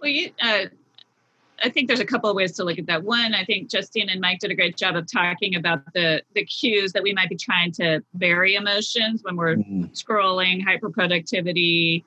Well 0.00 0.10
you 0.10 0.30
uh, 0.40 0.66
i 1.62 1.68
think 1.68 1.88
there's 1.88 2.00
a 2.00 2.04
couple 2.04 2.28
of 2.28 2.36
ways 2.36 2.52
to 2.52 2.64
look 2.64 2.78
at 2.78 2.86
that 2.86 3.02
one 3.02 3.34
i 3.34 3.44
think 3.44 3.70
justine 3.70 4.08
and 4.08 4.20
mike 4.20 4.38
did 4.38 4.50
a 4.50 4.54
great 4.54 4.76
job 4.76 4.96
of 4.96 5.10
talking 5.10 5.54
about 5.54 5.80
the 5.94 6.22
the 6.34 6.44
cues 6.44 6.92
that 6.92 7.02
we 7.02 7.12
might 7.12 7.28
be 7.28 7.36
trying 7.36 7.72
to 7.72 8.02
vary 8.14 8.54
emotions 8.54 9.22
when 9.22 9.36
we're 9.36 9.56
mm-hmm. 9.56 9.84
scrolling 9.86 10.64
hyperproductivity 10.64 12.04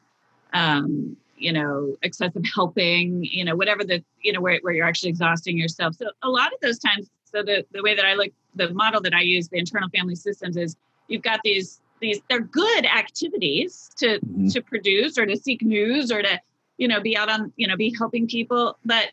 um, 0.53 1.17
you 1.37 1.51
know 1.51 1.95
excessive 2.01 2.43
helping 2.53 3.23
you 3.23 3.43
know 3.43 3.55
whatever 3.55 3.83
the 3.83 4.03
you 4.21 4.31
know 4.31 4.41
where, 4.41 4.59
where 4.61 4.73
you're 4.73 4.85
actually 4.85 5.09
exhausting 5.09 5.57
yourself 5.57 5.95
so 5.95 6.09
a 6.23 6.29
lot 6.29 6.53
of 6.53 6.59
those 6.61 6.79
times 6.79 7.09
so 7.25 7.43
the, 7.43 7.65
the 7.73 7.81
way 7.83 7.93
that 7.93 8.05
i 8.05 8.13
look 8.13 8.31
the 8.55 8.73
model 8.73 9.01
that 9.01 9.13
I 9.13 9.21
use, 9.21 9.49
the 9.49 9.59
internal 9.59 9.89
family 9.89 10.15
systems, 10.15 10.57
is 10.57 10.75
you've 11.07 11.21
got 11.21 11.41
these 11.43 11.81
these 12.01 12.21
they're 12.29 12.39
good 12.39 12.85
activities 12.85 13.89
to 13.97 14.19
mm-hmm. 14.19 14.47
to 14.47 14.61
produce 14.61 15.17
or 15.17 15.25
to 15.25 15.37
seek 15.37 15.61
news 15.61 16.11
or 16.11 16.21
to 16.21 16.39
you 16.77 16.87
know 16.87 16.99
be 16.99 17.15
out 17.15 17.29
on 17.29 17.53
you 17.55 17.67
know 17.67 17.77
be 17.77 17.93
helping 17.97 18.27
people, 18.27 18.77
but 18.85 19.11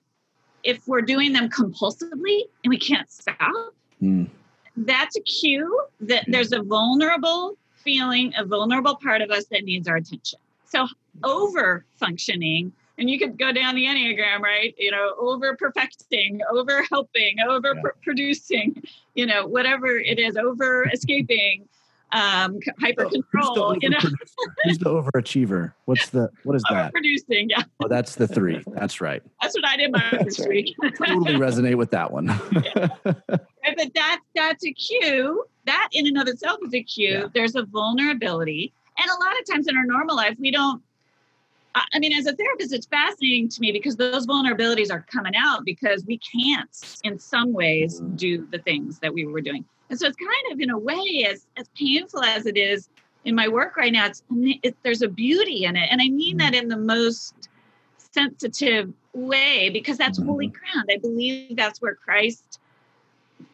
if 0.63 0.87
we're 0.87 1.03
doing 1.03 1.33
them 1.33 1.49
compulsively 1.49 2.43
and 2.65 2.71
we 2.71 2.79
can't 2.79 3.11
stop, 3.11 3.75
mm. 4.01 4.29
that's 4.77 5.17
a 5.17 5.21
cue 5.21 5.87
that 6.01 6.25
there's 6.29 6.53
a 6.53 6.63
vulnerable 6.63 7.57
feeling, 7.77 8.33
a 8.37 8.45
vulnerable 8.45 8.97
part 8.97 9.23
of 9.23 9.31
us 9.31 9.45
that 9.47 9.65
needs 9.65 9.89
our 9.89 9.97
attention. 9.97 10.39
So 10.65 10.87
over 11.25 11.85
functioning 11.99 12.73
and 12.99 13.11
you 13.11 13.19
could 13.19 13.39
go 13.39 13.53
down 13.53 13.75
the 13.75 13.85
enneagram 13.85 14.41
right 14.41 14.75
you 14.79 14.91
know 14.91 15.15
over 15.19 15.57
perfecting 15.57 16.41
over 16.51 16.83
helping 16.91 17.37
over 17.47 17.75
yeah. 17.75 17.91
producing 18.03 18.83
you 19.15 19.27
know 19.27 19.47
whatever 19.47 19.99
it 19.99 20.19
is 20.19 20.37
over 20.37 20.89
escaping 20.93 21.69
um 22.13 22.59
hyper 22.81 23.07
control 23.07 23.77
you 23.81 23.89
know? 23.89 23.99
who's 24.65 24.79
the 24.79 24.85
overachiever. 24.85 25.73
What's 25.87 26.11
the 26.11 26.31
what 26.45 26.57
is 26.57 26.65
that? 26.71 26.93
Producing 26.93 27.51
yeah. 27.51 27.63
Oh 27.83 27.89
that's 27.89 28.15
the 28.15 28.29
three. 28.29 28.63
That's 28.75 29.01
right. 29.01 29.23
That's 29.41 29.55
what 29.55 29.67
i 29.67 29.77
did 29.77 29.93
my 29.93 30.25
week. 30.49 30.75
totally 30.97 31.35
resonate 31.35 31.77
with 31.77 31.91
that 31.91 32.11
one. 32.11 32.27
Yeah. 32.75 32.89
but 33.05 33.91
that's 33.95 34.23
that's 34.35 34.65
a 34.65 34.73
cue. 34.73 35.45
That 35.67 35.89
in 35.93 36.07
and 36.07 36.19
of 36.19 36.29
itself 36.29 36.59
is 36.67 36.75
a 36.75 36.83
cue. 36.83 37.09
Yeah. 37.09 37.27
there's 37.35 37.57
a 37.57 37.65
vulnerability. 37.65 38.73
And 38.99 39.09
a 39.09 39.25
lot 39.25 39.39
of 39.41 39.47
times 39.51 39.69
in 39.69 39.77
our 39.77 39.87
normal 39.87 40.17
life 40.17 40.37
we 40.39 40.51
don't 40.51 40.83
I 41.75 41.99
mean, 41.99 42.13
as 42.13 42.27
a 42.27 42.35
therapist, 42.35 42.73
it's 42.73 42.87
fascinating 42.87 43.49
to 43.49 43.61
me 43.61 43.73
because 43.73 43.97
those 43.97 44.27
vulnerabilities 44.27 44.91
are 44.91 45.07
coming 45.11 45.33
out 45.37 45.65
because 45.65 46.05
we 46.05 46.19
can't, 46.19 47.01
in 47.03 47.19
some 47.19 47.53
ways, 47.53 48.01
mm-hmm. 48.01 48.17
do 48.17 48.47
the 48.51 48.59
things 48.59 48.99
that 48.99 49.13
we 49.13 49.27
were 49.27 49.41
doing. 49.41 49.65
And 49.93 50.01
so 50.01 50.07
it's 50.07 50.17
kind 50.17 50.53
of, 50.53 50.59
in 50.59 50.71
a 50.71 50.79
way, 50.79 51.29
as 51.31 51.47
as 51.59 51.69
painful 51.77 52.23
as 52.23 52.47
it 52.47 52.57
is 52.57 52.89
in 53.27 53.35
my 53.35 53.47
work 53.47 53.77
right 53.77 53.93
now, 53.93 54.07
it's 54.07 54.23
it, 54.63 54.75
there's 54.83 55.03
a 55.03 55.09
beauty 55.09 55.67
in 55.67 55.77
it, 55.77 55.87
and 55.91 56.01
I 56.01 56.09
mean 56.09 56.39
that 56.39 56.55
in 56.55 56.69
the 56.69 56.79
most 56.79 57.51
sensitive 57.99 58.91
way 59.13 59.69
because 59.69 59.99
that's 59.99 60.17
holy 60.17 60.49
mm-hmm. 60.49 60.57
ground. 60.57 60.89
I 60.91 60.97
believe 60.97 61.57
that's 61.57 61.83
where 61.83 61.95
Christ 61.95 62.59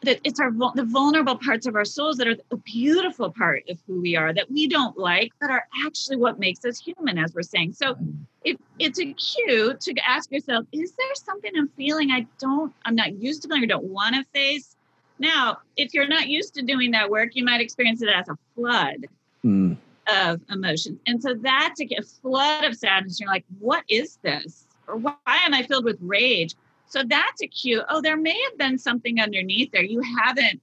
that 0.03 0.21
it's 0.23 0.39
our 0.39 0.51
the 0.75 0.85
vulnerable 0.85 1.35
parts 1.35 1.65
of 1.65 1.75
our 1.75 1.83
souls 1.83 2.15
that 2.15 2.27
are 2.27 2.37
a 2.51 2.57
beautiful 2.57 3.31
part 3.31 3.63
of 3.67 3.77
who 3.85 3.99
we 3.99 4.15
are 4.15 4.31
that 4.31 4.49
we 4.49 4.67
don't 4.67 4.97
like 4.97 5.31
but 5.41 5.49
are 5.49 5.65
actually 5.83 6.15
what 6.15 6.39
makes 6.39 6.63
us 6.63 6.79
human 6.79 7.17
as 7.17 7.33
we're 7.33 7.41
saying 7.41 7.73
so 7.73 7.97
it, 8.45 8.59
it's 8.77 8.99
a 8.99 9.11
cue 9.13 9.75
to 9.79 9.93
ask 10.07 10.31
yourself 10.31 10.63
is 10.71 10.91
there 10.91 11.15
something 11.15 11.51
i'm 11.57 11.69
feeling 11.69 12.11
i 12.11 12.23
don't 12.39 12.71
i'm 12.85 12.95
not 12.95 13.13
used 13.15 13.41
to 13.41 13.47
feeling 13.47 13.63
or 13.63 13.67
don't 13.67 13.85
want 13.85 14.13
to 14.13 14.23
face 14.31 14.75
now 15.19 15.57
if 15.77 15.93
you're 15.93 16.07
not 16.07 16.27
used 16.27 16.53
to 16.53 16.61
doing 16.61 16.91
that 16.91 17.09
work 17.09 17.35
you 17.35 17.43
might 17.43 17.61
experience 17.61 18.01
it 18.01 18.09
as 18.09 18.27
a 18.29 18.37
flood 18.55 19.07
mm. 19.45 19.75
of 20.07 20.41
emotions 20.49 20.99
and 21.05 21.21
so 21.21 21.33
that's 21.35 21.79
a, 21.81 21.85
a 21.97 22.01
flood 22.01 22.65
of 22.65 22.75
sadness 22.75 23.19
you're 23.19 23.29
like 23.29 23.45
what 23.59 23.83
is 23.89 24.17
this 24.23 24.65
or 24.87 24.95
why 24.95 25.15
am 25.45 25.53
i 25.53 25.63
filled 25.63 25.85
with 25.85 25.97
rage 26.01 26.55
so 26.89 27.03
that's 27.05 27.41
a 27.43 27.47
cue. 27.47 27.83
Oh, 27.87 28.01
there 28.01 28.17
may 28.17 28.37
have 28.49 28.57
been 28.57 28.77
something 28.77 29.21
underneath 29.21 29.71
there. 29.71 29.83
You 29.83 30.01
haven't 30.01 30.59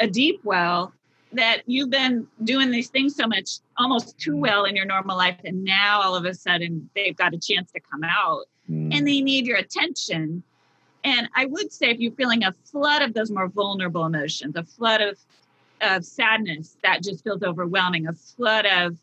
a 0.00 0.08
deep 0.08 0.40
well 0.42 0.92
that 1.32 1.62
you've 1.66 1.90
been 1.90 2.26
doing 2.42 2.70
these 2.70 2.88
things 2.88 3.14
so 3.14 3.26
much 3.26 3.58
almost 3.76 4.18
too 4.18 4.32
mm. 4.32 4.38
well 4.38 4.64
in 4.64 4.74
your 4.74 4.86
normal 4.86 5.16
life 5.16 5.38
and 5.44 5.62
now 5.62 6.00
all 6.00 6.14
of 6.14 6.24
a 6.24 6.32
sudden 6.32 6.88
they've 6.94 7.16
got 7.16 7.34
a 7.34 7.38
chance 7.38 7.70
to 7.72 7.80
come 7.80 8.02
out 8.02 8.46
mm. 8.70 8.96
and 8.96 9.06
they 9.06 9.20
need 9.20 9.46
your 9.46 9.58
attention 9.58 10.42
and 11.08 11.28
i 11.34 11.44
would 11.46 11.72
say 11.72 11.90
if 11.90 11.98
you're 11.98 12.12
feeling 12.12 12.44
a 12.44 12.52
flood 12.52 13.02
of 13.02 13.14
those 13.14 13.30
more 13.30 13.48
vulnerable 13.48 14.04
emotions 14.04 14.56
a 14.56 14.62
flood 14.62 15.00
of 15.00 15.18
of 15.80 16.04
sadness 16.04 16.76
that 16.82 17.02
just 17.02 17.22
feels 17.22 17.42
overwhelming 17.42 18.06
a 18.06 18.12
flood 18.12 18.66
of 18.66 18.96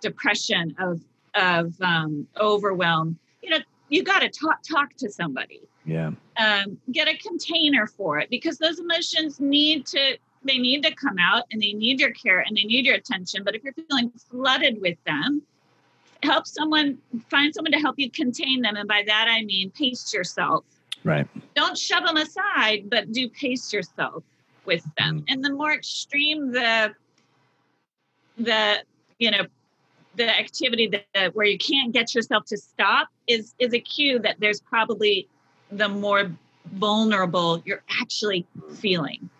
depression 0.00 0.74
of 0.78 1.00
of 1.34 1.74
um, 1.80 2.26
overwhelm 2.40 3.18
you 3.42 3.50
know 3.50 3.58
you 3.90 4.02
got 4.02 4.20
to 4.20 4.30
talk 4.30 4.62
talk 4.62 4.96
to 4.96 5.10
somebody. 5.10 5.60
Yeah. 5.84 6.12
Um, 6.38 6.78
get 6.92 7.08
a 7.08 7.16
container 7.18 7.86
for 7.86 8.18
it 8.18 8.30
because 8.30 8.56
those 8.56 8.78
emotions 8.78 9.40
need 9.40 9.84
to 9.86 10.16
they 10.42 10.56
need 10.56 10.82
to 10.84 10.94
come 10.94 11.18
out 11.18 11.44
and 11.52 11.60
they 11.60 11.74
need 11.74 12.00
your 12.00 12.12
care 12.12 12.40
and 12.40 12.56
they 12.56 12.64
need 12.64 12.86
your 12.86 12.94
attention. 12.94 13.42
But 13.44 13.54
if 13.54 13.62
you're 13.62 13.74
feeling 13.74 14.10
flooded 14.30 14.80
with 14.80 14.96
them 15.04 15.42
help 16.22 16.46
someone 16.46 16.98
find 17.30 17.54
someone 17.54 17.72
to 17.72 17.78
help 17.78 17.98
you 17.98 18.10
contain 18.10 18.60
them. 18.60 18.76
And 18.76 18.86
by 18.86 19.02
that 19.06 19.26
i 19.28 19.42
mean 19.42 19.70
pace 19.70 20.12
yourself 20.12 20.64
right 21.04 21.26
don't 21.54 21.76
shove 21.76 22.04
them 22.04 22.16
aside 22.16 22.88
but 22.88 23.10
do 23.12 23.28
pace 23.28 23.72
yourself 23.72 24.22
with 24.64 24.84
them 24.98 25.20
mm. 25.20 25.24
and 25.28 25.44
the 25.44 25.52
more 25.52 25.72
extreme 25.72 26.52
the 26.52 26.94
the 28.38 28.76
you 29.18 29.30
know 29.30 29.44
the 30.16 30.28
activity 30.38 30.88
that, 30.88 31.06
that 31.14 31.34
where 31.34 31.46
you 31.46 31.58
can't 31.58 31.92
get 31.92 32.14
yourself 32.14 32.44
to 32.46 32.56
stop 32.56 33.08
is 33.26 33.54
is 33.58 33.72
a 33.72 33.80
cue 33.80 34.18
that 34.18 34.36
there's 34.40 34.60
probably 34.60 35.28
the 35.70 35.88
more 35.88 36.30
vulnerable 36.72 37.62
you're 37.64 37.82
actually 38.00 38.46
feeling. 38.76 39.30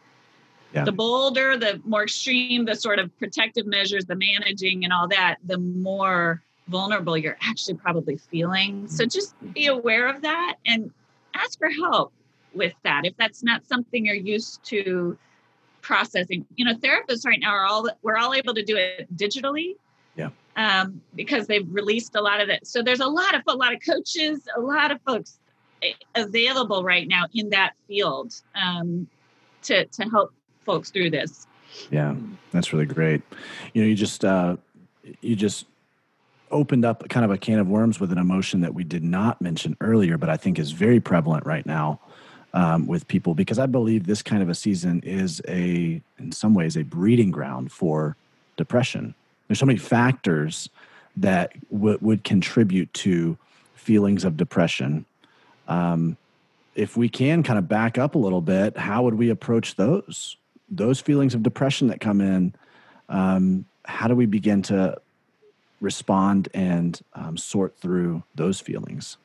Yeah. 0.73 0.85
The 0.85 0.93
bolder, 0.93 1.57
the 1.57 1.81
more 1.85 2.05
extreme, 2.05 2.65
the 2.65 2.77
sort 2.77 3.01
of 3.01 3.17
protective 3.19 3.67
measures, 3.67 4.05
the 4.05 4.15
managing 4.15 4.85
and 4.85 4.93
all 4.93 5.09
that, 5.09 5.37
the 5.45 5.59
more 5.59 6.43
vulnerable 6.69 7.17
you're 7.17 7.39
actually 7.41 7.75
probably 7.75 8.17
feeling. 8.17 8.87
So 8.87 9.05
just 9.05 9.35
be 9.53 9.67
aware 9.67 10.07
of 10.09 10.23
that 10.23 10.57
and 10.65 10.93
ask 11.43 11.59
for 11.59 11.71
help 11.71 12.13
with 12.55 12.73
that 12.83 13.05
if 13.05 13.17
that's 13.17 13.43
not 13.43 13.67
something 13.67 14.05
you're 14.05 14.15
used 14.15 14.63
to 14.65 15.17
processing. 15.83 16.47
You 16.57 16.65
know, 16.65 16.75
therapists 16.75 17.25
right 17.25 17.39
now 17.41 17.51
are 17.51 17.65
all 17.65 17.89
we're 18.03 18.17
all 18.17 18.35
able 18.35 18.55
to 18.55 18.65
do 18.65 18.77
it 18.77 19.15
digitally. 19.17 19.77
Yeah. 20.17 20.31
Um, 20.57 21.01
because 21.15 21.47
they've 21.47 21.67
released 21.73 22.17
a 22.17 22.21
lot 22.21 22.41
of 22.41 22.49
it. 22.49 22.67
So 22.67 22.83
there's 22.83 23.01
a 23.01 23.07
lot 23.07 23.35
of 23.35 23.43
a 23.47 23.55
lot 23.55 23.73
of 23.73 23.81
coaches, 23.87 24.47
a 24.57 24.61
lot 24.61 24.91
of 24.91 25.01
folks 25.03 25.39
available 26.15 26.85
right 26.85 27.09
now 27.09 27.25
in 27.35 27.51
that 27.51 27.73
field 27.87 28.35
um, 28.55 29.09
to 29.63 29.87
to 29.87 30.03
help 30.05 30.33
folks 30.65 30.91
through 30.91 31.11
this. 31.11 31.47
Yeah, 31.91 32.17
that's 32.51 32.73
really 32.73 32.87
great. 32.87 33.23
You 33.75 33.83
know, 33.83 33.89
you 33.89 33.95
just 33.95 34.25
uh, 34.25 34.57
you 35.21 35.37
just 35.37 35.67
opened 36.51 36.85
up 36.85 37.09
kind 37.09 37.25
of 37.25 37.31
a 37.31 37.39
can 37.39 37.59
of 37.59 37.69
worms 37.69 38.01
with 38.01 38.13
an 38.13 38.19
emotion 38.19 38.61
that 38.61 38.75
we 38.75 38.85
did 38.85 39.03
not 39.03 39.41
mention 39.41 39.77
earlier, 39.81 40.19
but 40.19 40.29
I 40.29 40.37
think 40.37 40.59
is 40.59 40.73
very 40.73 41.01
prevalent 41.01 41.47
right 41.47 41.65
now 41.65 42.01
um, 42.53 42.87
with 42.87 43.07
people 43.09 43.35
because 43.35 43.59
I 43.59 43.67
believe 43.67 44.07
this 44.07 44.23
kind 44.23 44.43
of 44.43 44.49
a 44.49 44.55
season 44.55 45.01
is 45.05 45.41
a, 45.49 46.01
in 46.19 46.33
some 46.33 46.55
ways, 46.55 46.77
a 46.77 46.83
breeding 46.83 47.31
ground 47.31 47.73
for 47.73 48.17
depression. 48.57 49.15
There's 49.49 49.59
so 49.59 49.67
many 49.67 49.79
factors 49.79 50.69
that 51.17 51.53
w- 51.71 51.99
would 52.01 52.25
contribute 52.25 52.93
to 52.95 53.37
feelings 53.75 54.25
of 54.25 54.37
depression. 54.37 55.05
Um, 55.69 56.17
if 56.75 56.97
we 56.97 57.09
can 57.09 57.43
kind 57.43 57.59
of 57.59 57.69
back 57.69 57.99
up 57.99 58.15
a 58.15 58.19
little 58.19 58.41
bit, 58.41 58.77
how 58.77 59.03
would 59.05 59.15
we 59.15 59.31
approach 59.31 59.77
those? 59.77 60.37
Those 60.69 61.01
feelings 61.01 61.35
of 61.35 61.43
depression 61.43 61.89
that 61.89 62.01
come 62.01 62.21
in, 62.21 62.55
um, 63.09 63.65
how 63.85 64.07
do 64.07 64.15
we 64.15 64.27
begin 64.27 64.63
to 64.63 64.97
respond 65.81 66.49
and 66.55 67.01
um, 67.15 67.37
sort 67.37 67.77
through 67.77 68.23
those 68.35 68.61
feelings? 68.61 69.17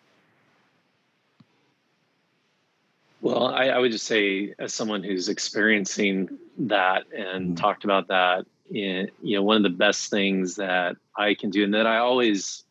Well, 3.22 3.48
I, 3.48 3.70
I, 3.70 3.80
would 3.80 3.92
just 3.92 4.06
say, 4.06 4.54
as 4.60 4.74
someone 4.74 5.02
who's 5.02 5.30
experiencing 5.30 6.38
that 6.60 7.06
and 7.12 7.52
mm. 7.52 7.60
talked 7.60 7.84
about 7.84 8.10
that, 8.10 8.46
you 8.70 9.10
know, 9.24 9.42
one 9.42 9.58
of 9.58 9.64
the 9.64 9.70
best 9.70 10.12
things 10.12 10.58
that 10.58 10.98
I 11.18 11.34
can 11.34 11.50
do, 11.50 11.64
and 11.64 11.74
that 11.74 11.88
I 11.88 11.98
always 11.98 12.64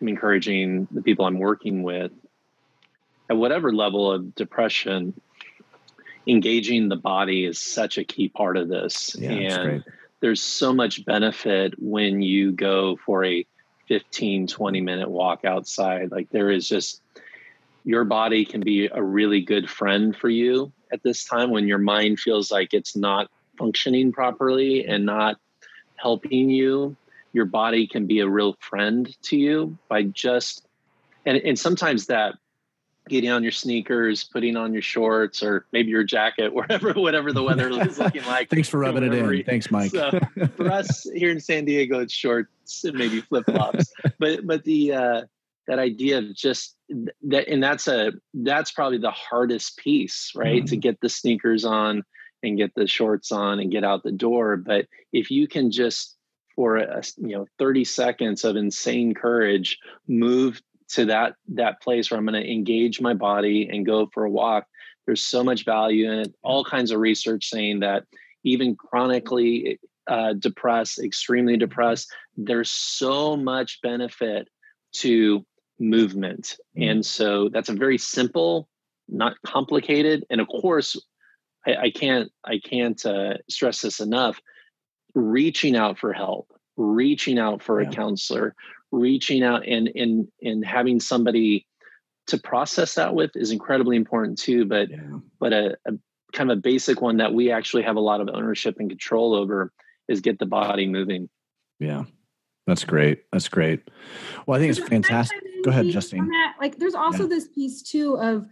am 0.00 0.08
encouraging 0.08 0.88
the 0.90 1.00
people 1.00 1.26
I'm 1.26 1.38
working 1.38 1.84
with, 1.84 2.10
at 3.30 3.36
whatever 3.36 3.72
level 3.72 4.10
of 4.10 4.34
depression, 4.34 5.14
engaging 6.26 6.88
the 6.88 6.96
body 6.96 7.44
is 7.44 7.60
such 7.60 7.96
a 7.96 8.04
key 8.04 8.28
part 8.28 8.56
of 8.56 8.68
this. 8.68 9.14
Yeah, 9.16 9.30
and 9.30 9.84
there's 10.24 10.40
so 10.40 10.72
much 10.72 11.04
benefit 11.04 11.74
when 11.78 12.22
you 12.22 12.50
go 12.50 12.96
for 13.04 13.26
a 13.26 13.44
15, 13.88 14.46
20 14.46 14.80
minute 14.80 15.10
walk 15.10 15.44
outside. 15.44 16.10
Like 16.10 16.30
there 16.30 16.50
is 16.50 16.66
just, 16.66 17.02
your 17.84 18.04
body 18.04 18.46
can 18.46 18.62
be 18.62 18.88
a 18.90 19.02
really 19.02 19.42
good 19.42 19.68
friend 19.68 20.16
for 20.16 20.30
you 20.30 20.72
at 20.90 21.02
this 21.02 21.26
time 21.26 21.50
when 21.50 21.68
your 21.68 21.76
mind 21.76 22.20
feels 22.20 22.50
like 22.50 22.72
it's 22.72 22.96
not 22.96 23.30
functioning 23.58 24.12
properly 24.12 24.86
and 24.86 25.04
not 25.04 25.36
helping 25.96 26.48
you. 26.48 26.96
Your 27.34 27.44
body 27.44 27.86
can 27.86 28.06
be 28.06 28.20
a 28.20 28.26
real 28.26 28.56
friend 28.60 29.14
to 29.24 29.36
you 29.36 29.76
by 29.90 30.04
just, 30.04 30.66
and, 31.26 31.36
and 31.36 31.58
sometimes 31.58 32.06
that 32.06 32.36
getting 33.08 33.30
on 33.30 33.42
your 33.42 33.52
sneakers, 33.52 34.24
putting 34.24 34.56
on 34.56 34.72
your 34.72 34.82
shorts, 34.82 35.42
or 35.42 35.66
maybe 35.72 35.90
your 35.90 36.04
jacket, 36.04 36.52
wherever, 36.54 36.92
whatever 36.92 37.32
the 37.32 37.42
weather 37.42 37.68
is 37.82 37.98
looking 37.98 38.24
like. 38.24 38.50
Thanks 38.50 38.68
for 38.68 38.78
rubbing 38.78 39.04
it 39.04 39.14
in. 39.14 39.44
Thanks, 39.44 39.70
Mike. 39.70 39.90
so 39.90 40.18
for 40.56 40.70
us 40.70 41.06
here 41.14 41.30
in 41.30 41.40
San 41.40 41.64
Diego, 41.64 42.00
it's 42.00 42.12
shorts 42.12 42.84
and 42.84 42.96
maybe 42.96 43.20
flip 43.20 43.44
flops. 43.46 43.92
but 44.18 44.46
but 44.46 44.64
the 44.64 44.92
uh, 44.92 45.22
that 45.66 45.78
idea 45.78 46.18
of 46.18 46.34
just 46.34 46.76
that, 47.22 47.48
and 47.48 47.62
that's 47.62 47.88
a 47.88 48.12
that's 48.34 48.72
probably 48.72 48.98
the 48.98 49.10
hardest 49.10 49.78
piece, 49.78 50.32
right? 50.34 50.58
Mm-hmm. 50.58 50.66
To 50.66 50.76
get 50.76 51.00
the 51.00 51.08
sneakers 51.08 51.64
on 51.64 52.04
and 52.42 52.58
get 52.58 52.74
the 52.74 52.86
shorts 52.86 53.32
on 53.32 53.58
and 53.58 53.72
get 53.72 53.84
out 53.84 54.02
the 54.02 54.12
door. 54.12 54.56
But 54.56 54.86
if 55.12 55.30
you 55.30 55.48
can 55.48 55.70
just 55.70 56.16
for 56.54 56.76
a 56.76 57.02
you 57.16 57.36
know 57.36 57.46
30 57.58 57.84
seconds 57.84 58.44
of 58.44 58.56
insane 58.56 59.14
courage 59.14 59.78
move 60.06 60.62
to 60.94 61.06
that 61.06 61.34
that 61.48 61.80
place 61.82 62.10
where 62.10 62.18
I'm 62.18 62.26
going 62.26 62.40
to 62.40 62.50
engage 62.50 63.00
my 63.00 63.14
body 63.14 63.68
and 63.70 63.86
go 63.86 64.08
for 64.12 64.24
a 64.24 64.30
walk. 64.30 64.66
There's 65.06 65.22
so 65.22 65.44
much 65.44 65.64
value 65.64 66.10
in 66.10 66.20
it. 66.20 66.34
All 66.42 66.64
kinds 66.64 66.90
of 66.90 67.00
research 67.00 67.48
saying 67.48 67.80
that 67.80 68.04
even 68.42 68.76
chronically 68.76 69.78
uh, 70.06 70.34
depressed, 70.34 70.98
extremely 70.98 71.56
depressed, 71.56 72.12
there's 72.36 72.70
so 72.70 73.36
much 73.36 73.80
benefit 73.82 74.48
to 74.92 75.44
movement. 75.78 76.56
Mm. 76.78 76.90
And 76.90 77.06
so 77.06 77.48
that's 77.48 77.68
a 77.68 77.74
very 77.74 77.98
simple, 77.98 78.68
not 79.08 79.34
complicated. 79.46 80.24
And 80.30 80.40
of 80.40 80.48
course, 80.48 80.96
I, 81.66 81.76
I 81.76 81.90
can't 81.90 82.30
I 82.44 82.58
can't 82.58 83.04
uh, 83.04 83.34
stress 83.48 83.80
this 83.82 84.00
enough. 84.00 84.40
Reaching 85.14 85.76
out 85.76 85.98
for 85.98 86.12
help, 86.12 86.48
reaching 86.76 87.38
out 87.38 87.62
for 87.62 87.80
yeah. 87.80 87.88
a 87.88 87.92
counselor, 87.92 88.54
reaching 88.94 89.42
out 89.42 89.66
and 89.66 89.88
and 89.94 90.28
and 90.42 90.64
having 90.64 91.00
somebody 91.00 91.66
to 92.26 92.38
process 92.38 92.94
that 92.94 93.14
with 93.14 93.30
is 93.34 93.50
incredibly 93.50 93.96
important 93.96 94.38
too 94.38 94.64
but 94.64 94.90
yeah. 94.90 95.18
but 95.38 95.52
a, 95.52 95.76
a, 95.86 95.92
kind 96.34 96.50
of 96.50 96.58
a 96.58 96.60
basic 96.60 97.00
one 97.00 97.18
that 97.18 97.32
we 97.32 97.50
actually 97.50 97.82
have 97.82 97.96
a 97.96 98.00
lot 98.00 98.20
of 98.20 98.28
ownership 98.28 98.76
and 98.78 98.90
control 98.90 99.34
over 99.34 99.72
is 100.08 100.20
get 100.20 100.38
the 100.38 100.46
body 100.46 100.86
moving. 100.86 101.28
Yeah. 101.80 102.04
That's 102.66 102.84
great. 102.84 103.24
That's 103.32 103.48
great. 103.48 103.88
Well 104.46 104.56
i 104.56 104.60
think 104.60 104.76
it's 104.76 104.88
fantastic. 104.88 105.38
go 105.64 105.70
ahead 105.70 105.86
justine. 105.86 106.30
like 106.60 106.78
there's 106.78 106.94
also 106.94 107.24
yeah. 107.24 107.28
this 107.28 107.48
piece 107.48 107.82
too 107.82 108.14
of 108.14 108.46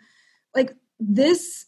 like 0.55 0.75
this 0.99 1.67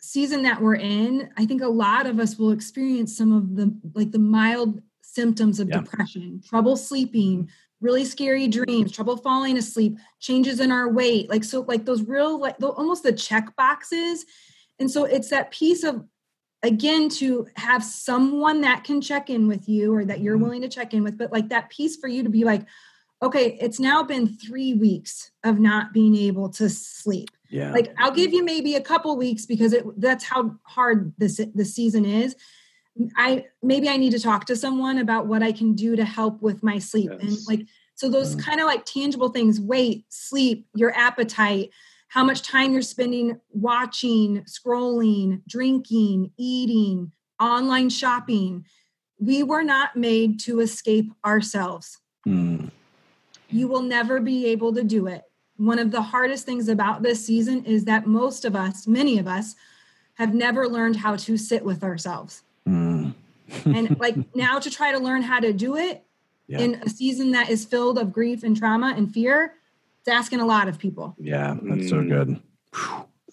season 0.00 0.42
that 0.42 0.62
we're 0.62 0.76
in 0.76 1.28
i 1.36 1.44
think 1.44 1.60
a 1.60 1.68
lot 1.68 2.06
of 2.06 2.20
us 2.20 2.38
will 2.38 2.52
experience 2.52 3.16
some 3.16 3.32
of 3.32 3.56
the 3.56 3.74
like 3.94 4.12
the 4.12 4.18
mild 4.18 4.80
symptoms 5.02 5.58
of 5.58 5.68
yeah. 5.68 5.80
depression 5.80 6.40
trouble 6.48 6.76
sleeping 6.76 7.42
mm-hmm. 7.42 7.50
Really 7.80 8.04
scary 8.04 8.48
dreams, 8.48 8.92
trouble 8.92 9.16
falling 9.16 9.56
asleep, 9.56 9.96
changes 10.20 10.60
in 10.60 10.72
our 10.72 10.88
weight, 10.88 11.30
like 11.30 11.44
so, 11.44 11.60
like 11.62 11.84
those 11.84 12.02
real, 12.02 12.38
like 12.38 12.58
the, 12.58 12.68
almost 12.68 13.02
the 13.02 13.12
check 13.12 13.54
boxes. 13.56 14.24
And 14.78 14.90
so 14.90 15.04
it's 15.04 15.30
that 15.30 15.50
piece 15.50 15.84
of, 15.84 16.04
again, 16.62 17.08
to 17.08 17.46
have 17.56 17.84
someone 17.84 18.62
that 18.62 18.84
can 18.84 19.00
check 19.00 19.30
in 19.30 19.46
with 19.46 19.68
you 19.68 19.94
or 19.94 20.04
that 20.04 20.20
you're 20.20 20.34
mm-hmm. 20.34 20.44
willing 20.44 20.62
to 20.62 20.68
check 20.68 20.92
in 20.92 21.04
with, 21.04 21.16
but 21.16 21.32
like 21.32 21.50
that 21.50 21.70
piece 21.70 21.96
for 21.96 22.08
you 22.08 22.22
to 22.24 22.30
be 22.30 22.44
like, 22.44 22.66
okay, 23.22 23.58
it's 23.60 23.80
now 23.80 24.02
been 24.02 24.28
three 24.28 24.74
weeks 24.74 25.30
of 25.44 25.58
not 25.58 25.92
being 25.92 26.16
able 26.16 26.48
to 26.50 26.68
sleep. 26.68 27.30
Yeah. 27.50 27.72
Like 27.72 27.94
I'll 27.98 28.12
give 28.12 28.32
you 28.32 28.44
maybe 28.44 28.74
a 28.74 28.80
couple 28.80 29.16
weeks 29.16 29.46
because 29.46 29.72
it 29.72 29.84
that's 30.00 30.24
how 30.24 30.56
hard 30.64 31.12
this 31.18 31.40
the 31.54 31.64
season 31.64 32.04
is. 32.04 32.36
I 33.16 33.46
maybe 33.62 33.88
I 33.88 33.96
need 33.96 34.12
to 34.12 34.20
talk 34.20 34.46
to 34.46 34.56
someone 34.56 34.98
about 34.98 35.26
what 35.26 35.42
I 35.42 35.52
can 35.52 35.74
do 35.74 35.96
to 35.96 36.04
help 36.04 36.42
with 36.42 36.62
my 36.62 36.78
sleep 36.78 37.10
yes. 37.12 37.22
and 37.22 37.38
like 37.46 37.66
so 37.94 38.08
those 38.08 38.36
mm. 38.36 38.42
kind 38.42 38.60
of 38.60 38.66
like 38.66 38.84
tangible 38.84 39.28
things 39.28 39.60
weight 39.60 40.04
sleep 40.08 40.66
your 40.74 40.94
appetite 40.94 41.70
how 42.08 42.24
much 42.24 42.42
time 42.42 42.72
you're 42.72 42.82
spending 42.82 43.38
watching 43.50 44.42
scrolling 44.44 45.42
drinking 45.46 46.32
eating 46.38 47.12
online 47.40 47.90
shopping 47.90 48.64
we 49.20 49.42
were 49.42 49.64
not 49.64 49.96
made 49.96 50.40
to 50.40 50.60
escape 50.60 51.12
ourselves 51.24 51.98
mm. 52.26 52.70
you 53.48 53.68
will 53.68 53.82
never 53.82 54.20
be 54.20 54.46
able 54.46 54.72
to 54.72 54.82
do 54.82 55.06
it 55.06 55.22
one 55.56 55.78
of 55.78 55.90
the 55.90 56.02
hardest 56.02 56.46
things 56.46 56.68
about 56.68 57.02
this 57.02 57.24
season 57.24 57.64
is 57.64 57.84
that 57.84 58.06
most 58.06 58.44
of 58.44 58.56
us 58.56 58.86
many 58.86 59.18
of 59.18 59.28
us 59.28 59.54
have 60.14 60.34
never 60.34 60.68
learned 60.68 60.96
how 60.96 61.14
to 61.14 61.36
sit 61.36 61.64
with 61.64 61.84
ourselves 61.84 62.42
Mm. 62.68 63.14
and 63.64 63.98
like 63.98 64.16
now 64.34 64.58
to 64.58 64.70
try 64.70 64.92
to 64.92 64.98
learn 64.98 65.22
how 65.22 65.40
to 65.40 65.52
do 65.52 65.76
it 65.76 66.04
yeah. 66.46 66.60
in 66.60 66.74
a 66.76 66.88
season 66.88 67.32
that 67.32 67.48
is 67.48 67.64
filled 67.64 67.98
of 67.98 68.12
grief 68.12 68.42
and 68.42 68.56
trauma 68.56 68.94
and 68.96 69.12
fear, 69.12 69.54
it's 70.00 70.08
asking 70.08 70.40
a 70.40 70.46
lot 70.46 70.68
of 70.68 70.78
people. 70.78 71.14
Yeah, 71.18 71.56
that's 71.62 71.82
mm. 71.82 71.90
so 71.90 72.02
good. 72.02 72.40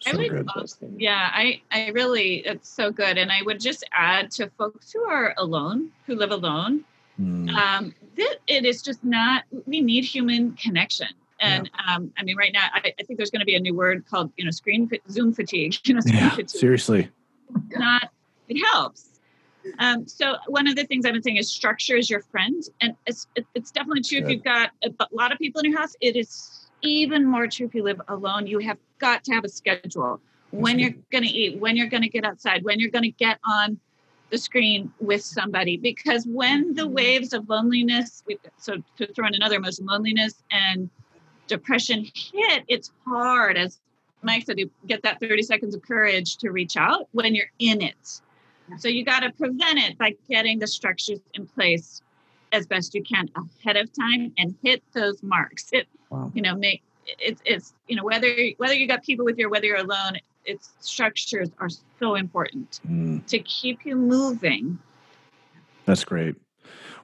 So 0.01 0.11
I 0.11 0.15
would, 0.17 0.47
good. 0.79 0.95
yeah, 0.97 1.31
I, 1.33 1.61
I 1.71 1.89
really, 1.89 2.37
it's 2.45 2.69
so 2.69 2.91
good. 2.91 3.17
And 3.17 3.31
I 3.31 3.41
would 3.43 3.59
just 3.59 3.83
add 3.93 4.29
to 4.31 4.49
folks 4.57 4.91
who 4.91 5.03
are 5.03 5.33
alone, 5.37 5.89
who 6.05 6.15
live 6.15 6.31
alone, 6.31 6.83
mm. 7.19 7.49
um, 7.53 7.95
that 8.17 8.37
it 8.47 8.65
is 8.65 8.81
just 8.81 9.03
not, 9.03 9.45
we 9.65 9.81
need 9.81 10.03
human 10.03 10.51
connection. 10.53 11.07
And 11.39 11.69
yeah. 11.73 11.95
um, 11.95 12.11
I 12.17 12.23
mean, 12.23 12.35
right 12.37 12.51
now, 12.53 12.67
I, 12.73 12.93
I 12.99 13.03
think 13.03 13.17
there's 13.17 13.31
going 13.31 13.39
to 13.39 13.45
be 13.45 13.55
a 13.55 13.59
new 13.59 13.73
word 13.73 14.05
called, 14.05 14.31
you 14.37 14.45
know, 14.45 14.51
screen, 14.51 14.89
Zoom 15.09 15.33
fatigue, 15.33 15.75
you 15.85 15.93
know, 15.93 16.01
yeah, 16.05 16.29
fatigue. 16.29 16.49
Seriously. 16.49 17.09
Not, 17.69 18.11
it 18.49 18.61
helps 18.73 19.14
um, 19.79 20.07
so 20.07 20.35
one 20.47 20.67
of 20.67 20.75
the 20.75 20.85
things 20.85 21.05
I've 21.05 21.13
been 21.13 21.23
saying 21.23 21.37
is 21.37 21.49
structure 21.49 21.95
is 21.95 22.09
your 22.09 22.21
friend, 22.21 22.63
and 22.81 22.95
it's 23.05 23.27
it's 23.55 23.71
definitely 23.71 24.01
true 24.01 24.19
Good. 24.19 24.25
if 24.25 24.31
you've 24.31 24.43
got 24.43 24.71
a, 24.83 24.89
a 24.99 25.07
lot 25.11 25.31
of 25.31 25.39
people 25.39 25.61
in 25.61 25.71
your 25.71 25.79
house. 25.79 25.95
It 26.01 26.15
is 26.15 26.67
even 26.81 27.25
more 27.25 27.47
true 27.47 27.67
if 27.67 27.75
you 27.75 27.83
live 27.83 28.01
alone. 28.07 28.47
You 28.47 28.59
have 28.59 28.77
got 28.99 29.23
to 29.25 29.33
have 29.33 29.43
a 29.43 29.49
schedule 29.49 30.19
when 30.51 30.79
you're 30.79 30.93
going 31.11 31.23
to 31.23 31.29
eat, 31.29 31.59
when 31.59 31.75
you're 31.75 31.89
going 31.89 32.03
to 32.03 32.09
get 32.09 32.25
outside, 32.25 32.63
when 32.63 32.79
you're 32.79 32.91
going 32.91 33.03
to 33.03 33.11
get 33.11 33.39
on 33.45 33.79
the 34.29 34.37
screen 34.37 34.91
with 34.99 35.23
somebody. 35.23 35.77
Because 35.77 36.25
when 36.25 36.73
the 36.73 36.83
mm-hmm. 36.83 36.93
waves 36.93 37.33
of 37.33 37.49
loneliness, 37.49 38.23
so 38.57 38.81
to 38.97 39.13
throw 39.13 39.27
in 39.27 39.35
another 39.35 39.57
emotion, 39.57 39.85
loneliness 39.85 40.43
and 40.51 40.89
depression 41.47 42.05
hit, 42.13 42.63
it's 42.67 42.91
hard. 43.05 43.57
As 43.57 43.79
Mike 44.23 44.45
said, 44.45 44.59
you 44.59 44.69
get 44.87 45.03
that 45.03 45.19
30 45.19 45.41
seconds 45.43 45.75
of 45.75 45.81
courage 45.81 46.37
to 46.37 46.51
reach 46.51 46.77
out 46.77 47.07
when 47.11 47.35
you're 47.35 47.51
in 47.59 47.81
it. 47.81 48.21
So 48.77 48.87
you 48.87 49.05
got 49.05 49.21
to 49.21 49.31
prevent 49.31 49.79
it 49.79 49.97
by 49.97 50.15
getting 50.29 50.59
the 50.59 50.67
structures 50.67 51.19
in 51.33 51.45
place 51.45 52.01
as 52.51 52.65
best 52.65 52.95
you 52.95 53.03
can 53.03 53.29
ahead 53.35 53.77
of 53.77 53.89
time 53.93 54.33
and 54.37 54.55
hit 54.63 54.81
those 54.93 55.21
marks. 55.21 55.69
It, 55.71 55.87
wow. 56.09 56.31
you 56.33 56.41
know, 56.41 56.55
make 56.55 56.81
it's 57.19 57.41
it's 57.45 57.73
you 57.87 57.95
know 57.95 58.03
whether 58.03 58.27
whether 58.57 58.73
you 58.73 58.87
got 58.87 59.03
people 59.03 59.25
with 59.25 59.37
you 59.37 59.47
or 59.47 59.49
whether 59.49 59.65
you're 59.65 59.77
alone 59.77 60.17
its 60.45 60.71
structures 60.79 61.49
are 61.59 61.69
so 61.99 62.15
important 62.15 62.79
mm. 62.87 63.25
to 63.27 63.39
keep 63.39 63.85
you 63.85 63.95
moving 63.95 64.77
that's 65.85 66.03
great 66.03 66.35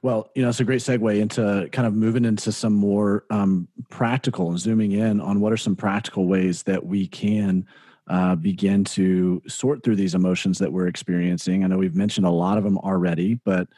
well 0.02 0.30
you 0.34 0.42
know 0.42 0.48
it's 0.48 0.60
a 0.60 0.64
great 0.64 0.80
segue 0.80 1.20
into 1.20 1.68
kind 1.72 1.86
of 1.86 1.94
moving 1.94 2.24
into 2.24 2.52
some 2.52 2.72
more 2.72 3.24
um, 3.30 3.66
practical 3.90 4.50
and 4.50 4.58
zooming 4.58 4.92
in 4.92 5.20
on 5.20 5.40
what 5.40 5.52
are 5.52 5.56
some 5.56 5.76
practical 5.76 6.26
ways 6.26 6.62
that 6.62 6.84
we 6.84 7.06
can 7.06 7.66
uh, 8.08 8.34
begin 8.34 8.84
to 8.84 9.40
sort 9.46 9.82
through 9.82 9.96
these 9.96 10.14
emotions 10.14 10.58
that 10.58 10.72
we're 10.72 10.88
experiencing 10.88 11.64
i 11.64 11.66
know 11.66 11.78
we've 11.78 11.96
mentioned 11.96 12.26
a 12.26 12.30
lot 12.30 12.58
of 12.58 12.64
them 12.64 12.78
already 12.78 13.34
but 13.44 13.68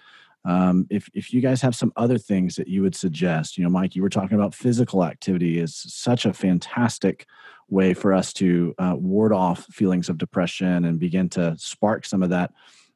um, 0.45 0.87
if 0.91 1.09
if 1.15 1.33
you 1.33 1.41
guys 1.41 1.63
have 1.63 1.75
some 1.75 1.93
other 1.97 2.19
things 2.19 2.57
that 2.57 2.69
you 2.69 2.83
would 2.83 2.95
suggest, 2.95 3.57
you 3.57 3.65
know, 3.65 3.71
Mike, 3.71 3.97
you 3.97 4.03
were 4.03 4.11
talking 4.11 4.37
about 4.37 4.55
physical 4.55 5.05
activity 5.05 5.59
is 5.59 5.75
such 5.75 6.27
a 6.27 6.35
fantastic 6.35 7.27
way 7.71 7.95
for 7.95 8.13
us 8.13 8.33
to 8.35 8.75
uh, 8.79 8.95
ward 8.97 9.33
off 9.33 9.65
feelings 9.71 10.09
of 10.09 10.19
depression 10.19 10.85
and 10.85 11.01
begin 11.01 11.31
to 11.31 11.57
spark 11.57 12.05
some 12.05 12.23
of 12.23 12.29
that, 12.29 12.53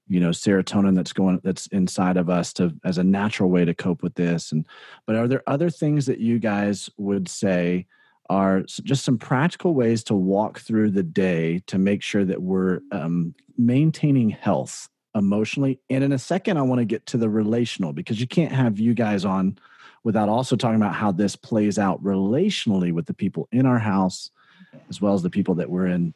you 0.08 0.20
know, 0.20 0.28
serotonin 0.28 0.94
that's 0.94 1.14
going 1.14 1.40
that's 1.42 1.66
inside 1.68 2.18
of 2.18 2.28
us 2.28 2.52
to 2.52 2.74
as 2.84 2.98
a 2.98 3.04
natural 3.04 3.48
way 3.48 3.64
to 3.64 3.74
cope 3.74 4.02
with 4.02 4.14
this. 4.14 4.52
And 4.52 4.66
but 5.06 5.16
are 5.16 5.26
there 5.26 5.42
other 5.46 5.70
things 5.70 6.04
that 6.06 6.20
you 6.20 6.38
guys 6.38 6.90
would 6.98 7.28
say? 7.28 7.86
Are 8.28 8.62
just 8.62 9.04
some 9.04 9.18
practical 9.18 9.74
ways 9.74 10.04
to 10.04 10.14
walk 10.14 10.60
through 10.60 10.90
the 10.90 11.02
day 11.02 11.62
to 11.66 11.78
make 11.78 12.02
sure 12.02 12.24
that 12.24 12.42
we're 12.42 12.80
um, 12.92 13.34
maintaining 13.56 14.30
health 14.30 14.88
emotionally. 15.14 15.80
And 15.88 16.04
in 16.04 16.12
a 16.12 16.18
second, 16.18 16.58
I 16.58 16.62
want 16.62 16.80
to 16.80 16.84
get 16.84 17.06
to 17.06 17.16
the 17.16 17.28
relational 17.28 17.92
because 17.92 18.20
you 18.20 18.26
can't 18.26 18.52
have 18.52 18.78
you 18.78 18.94
guys 18.94 19.24
on 19.24 19.58
without 20.04 20.28
also 20.28 20.56
talking 20.56 20.76
about 20.76 20.94
how 20.94 21.10
this 21.12 21.36
plays 21.36 21.78
out 21.78 22.02
relationally 22.02 22.92
with 22.92 23.06
the 23.06 23.14
people 23.14 23.48
in 23.50 23.66
our 23.66 23.78
house 23.78 24.30
as 24.88 25.00
well 25.00 25.14
as 25.14 25.22
the 25.22 25.30
people 25.30 25.54
that 25.56 25.70
we're 25.70 25.86
in 25.86 26.14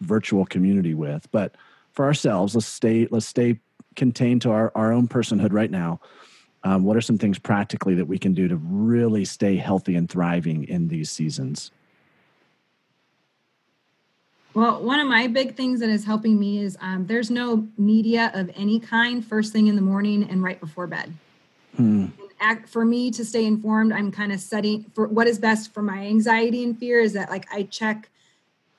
virtual 0.00 0.46
community 0.46 0.94
with. 0.94 1.28
But 1.30 1.56
for 1.92 2.04
ourselves, 2.04 2.54
let's 2.54 2.66
stay 2.66 3.08
let's 3.10 3.26
stay 3.26 3.58
contained 3.96 4.42
to 4.42 4.50
our, 4.50 4.72
our 4.74 4.92
own 4.92 5.08
personhood 5.08 5.52
right 5.52 5.70
now. 5.70 6.00
Um, 6.62 6.84
what 6.84 6.96
are 6.96 7.00
some 7.00 7.16
things 7.16 7.38
practically 7.38 7.94
that 7.94 8.04
we 8.04 8.18
can 8.18 8.34
do 8.34 8.46
to 8.48 8.56
really 8.56 9.24
stay 9.24 9.56
healthy 9.56 9.94
and 9.96 10.10
thriving 10.10 10.64
in 10.64 10.88
these 10.88 11.10
seasons? 11.10 11.70
Well, 14.52 14.82
one 14.82 14.98
of 14.98 15.06
my 15.06 15.26
big 15.28 15.54
things 15.54 15.80
that 15.80 15.88
is 15.88 16.04
helping 16.04 16.38
me 16.38 16.58
is 16.58 16.76
um, 16.80 17.06
there's 17.06 17.30
no 17.30 17.68
media 17.78 18.30
of 18.34 18.50
any 18.56 18.80
kind 18.80 19.24
first 19.24 19.52
thing 19.52 19.68
in 19.68 19.76
the 19.76 19.82
morning 19.82 20.28
and 20.28 20.42
right 20.42 20.60
before 20.60 20.86
bed. 20.86 21.14
Hmm. 21.76 22.06
Act, 22.40 22.68
for 22.68 22.84
me 22.84 23.10
to 23.12 23.24
stay 23.24 23.44
informed, 23.44 23.92
I'm 23.92 24.10
kind 24.10 24.32
of 24.32 24.40
setting 24.40 24.84
for 24.94 25.06
what 25.06 25.26
is 25.26 25.38
best 25.38 25.72
for 25.72 25.82
my 25.82 26.06
anxiety 26.06 26.64
and 26.64 26.76
fear 26.76 27.00
is 27.00 27.12
that 27.12 27.30
like 27.30 27.46
I 27.52 27.64
check 27.64 28.08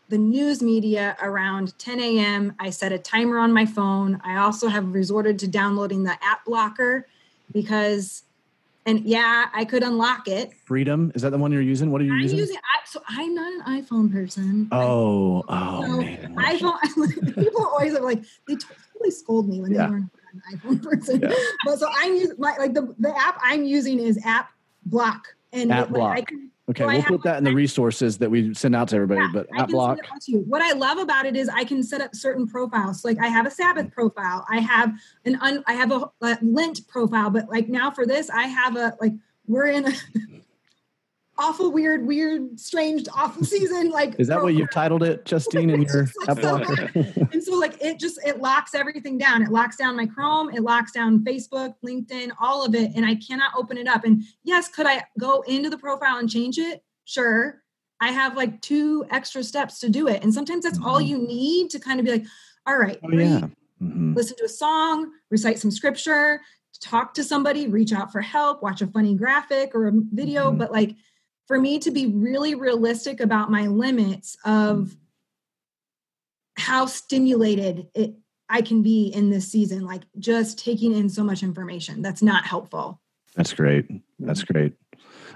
the 0.09 0.17
news 0.17 0.61
media 0.61 1.15
around 1.21 1.77
10 1.79 1.99
a.m. 1.99 2.53
I 2.59 2.69
set 2.69 2.91
a 2.91 2.97
timer 2.97 3.39
on 3.39 3.53
my 3.53 3.65
phone. 3.65 4.19
I 4.25 4.37
also 4.37 4.67
have 4.67 4.93
resorted 4.93 5.39
to 5.39 5.47
downloading 5.47 6.03
the 6.03 6.17
app 6.21 6.43
blocker 6.43 7.07
because 7.51 8.23
and 8.85 9.01
yeah, 9.01 9.47
I 9.53 9.65
could 9.65 9.83
unlock 9.83 10.27
it. 10.27 10.53
Freedom 10.65 11.11
is 11.13 11.21
that 11.21 11.29
the 11.29 11.37
one 11.37 11.51
you're 11.51 11.61
using? 11.61 11.91
What 11.91 12.01
are 12.01 12.05
you 12.05 12.13
I'm 12.13 12.19
using? 12.19 12.39
using 12.39 12.57
I, 12.57 12.85
so 12.85 13.01
I'm 13.07 13.35
not 13.35 13.53
an 13.53 13.83
iPhone 13.83 14.11
person. 14.11 14.67
Oh, 14.71 15.43
oh 15.47 15.81
so 15.83 15.97
man. 15.97 16.35
iPhone. 16.35 17.35
people 17.35 17.65
always 17.65 17.93
are 17.93 18.01
like 18.01 18.23
they 18.47 18.55
totally 18.55 19.11
scold 19.11 19.47
me 19.47 19.61
when 19.61 19.73
yeah. 19.73 19.85
they 19.85 19.91
learn 19.91 20.09
an 20.33 20.57
iPhone 20.57 20.83
person. 20.89 21.21
Yeah. 21.21 21.33
But 21.65 21.79
so 21.79 21.87
I'm 21.95 22.15
using 22.15 22.35
my 22.39 22.55
like 22.57 22.73
the 22.73 22.93
the 22.97 23.15
app 23.17 23.39
I'm 23.43 23.63
using 23.63 23.99
is 23.99 24.19
App 24.25 24.51
Block, 24.85 25.27
and 25.53 25.71
app 25.71 25.87
it, 25.87 25.93
block. 25.93 26.17
I 26.17 26.21
can 26.21 26.49
Okay, 26.71 26.83
so 26.83 26.87
we'll 26.87 27.03
put 27.03 27.23
that 27.23 27.37
in 27.37 27.43
the 27.43 27.53
resources 27.53 28.17
that 28.19 28.31
we 28.31 28.53
send 28.53 28.75
out 28.75 28.87
to 28.89 28.95
everybody. 28.95 29.19
Yeah, 29.19 29.29
but 29.33 29.47
app 29.59 29.69
block. 29.69 29.99
What 30.29 30.61
I 30.61 30.71
love 30.71 30.99
about 30.99 31.25
it 31.25 31.35
is 31.35 31.49
I 31.49 31.65
can 31.65 31.83
set 31.83 31.99
up 31.99 32.15
certain 32.15 32.47
profiles. 32.47 33.03
Like 33.03 33.19
I 33.19 33.27
have 33.27 33.45
a 33.45 33.51
Sabbath 33.51 33.91
profile. 33.91 34.45
I 34.49 34.59
have 34.59 34.93
an 35.25 35.37
un, 35.41 35.63
I 35.67 35.73
have 35.73 35.91
a, 35.91 36.09
a 36.21 36.37
Lent 36.41 36.87
profile. 36.87 37.29
But 37.29 37.49
like 37.49 37.67
now 37.67 37.91
for 37.91 38.05
this, 38.05 38.29
I 38.29 38.43
have 38.43 38.77
a 38.77 38.95
like 39.01 39.11
we're 39.47 39.67
in 39.67 39.87
a 39.87 39.91
awful, 41.41 41.71
weird, 41.71 42.05
weird, 42.05 42.59
strange, 42.59 43.07
awful 43.15 43.43
season. 43.43 43.91
Like, 44.01 44.15
is 44.19 44.27
that 44.27 44.35
program. 44.35 44.43
what 44.43 44.59
you've 44.59 44.71
titled 44.71 45.03
it, 45.03 45.25
Justine, 45.25 45.69
in 45.69 45.81
your 45.93 46.07
like 46.25 46.39
blocker? 46.39 46.89
and 46.95 47.43
so, 47.43 47.55
like, 47.57 47.81
it 47.81 47.99
just 47.99 48.19
it 48.25 48.39
locks 48.39 48.73
everything 48.73 49.17
down. 49.17 49.41
It 49.41 49.49
locks 49.49 49.75
down 49.75 49.97
my 49.97 50.05
Chrome. 50.05 50.49
It 50.53 50.61
locks 50.61 50.91
down 50.91 51.25
Facebook, 51.25 51.73
LinkedIn, 51.85 52.31
all 52.39 52.65
of 52.65 52.73
it, 52.75 52.91
and 52.95 53.05
I 53.05 53.15
cannot 53.15 53.51
open 53.57 53.77
it 53.77 53.87
up. 53.87 54.05
And 54.05 54.23
yes, 54.43 54.69
could 54.69 54.85
I 54.85 55.03
go 55.19 55.41
into 55.41 55.69
the 55.69 55.77
profile 55.77 56.17
and 56.17 56.29
change 56.29 56.57
it? 56.57 56.83
Sure. 57.05 57.61
I 57.99 58.11
have 58.11 58.37
like 58.37 58.61
two 58.61 59.05
extra 59.09 59.43
steps 59.43 59.79
to 59.79 59.89
do 59.89 60.07
it, 60.07 60.23
and 60.23 60.33
sometimes 60.33 60.63
that's 60.63 60.77
mm-hmm. 60.77 60.87
all 60.87 61.01
you 61.01 61.17
need 61.17 61.69
to 61.71 61.79
kind 61.79 61.99
of 61.99 62.05
be 62.05 62.11
like, 62.11 62.25
all 62.65 62.77
right, 62.77 62.99
oh, 63.03 63.09
read, 63.09 63.19
yeah. 63.19 63.39
mm-hmm. 63.81 64.13
listen 64.13 64.37
to 64.37 64.45
a 64.45 64.49
song, 64.49 65.11
recite 65.29 65.59
some 65.59 65.71
scripture, 65.71 66.41
talk 66.81 67.13
to 67.13 67.23
somebody, 67.23 67.67
reach 67.67 67.93
out 67.93 68.11
for 68.11 68.21
help, 68.21 68.63
watch 68.63 68.81
a 68.81 68.87
funny 68.87 69.15
graphic 69.15 69.75
or 69.75 69.87
a 69.87 69.91
video, 70.11 70.49
mm-hmm. 70.49 70.57
but 70.57 70.71
like 70.71 70.95
for 71.51 71.59
me 71.59 71.77
to 71.77 71.91
be 71.91 72.07
really 72.07 72.55
realistic 72.55 73.19
about 73.19 73.51
my 73.51 73.67
limits 73.67 74.37
of 74.45 74.95
how 76.55 76.85
stimulated 76.85 77.89
it 77.93 78.15
I 78.47 78.61
can 78.61 78.81
be 78.81 79.07
in 79.07 79.29
this 79.29 79.51
season, 79.51 79.83
like 79.83 80.03
just 80.17 80.57
taking 80.57 80.95
in 80.95 81.09
so 81.09 81.25
much 81.25 81.43
information. 81.43 82.01
That's 82.01 82.21
not 82.21 82.45
helpful. 82.45 83.01
That's 83.35 83.53
great. 83.53 83.85
That's 84.17 84.45
great. 84.45 84.75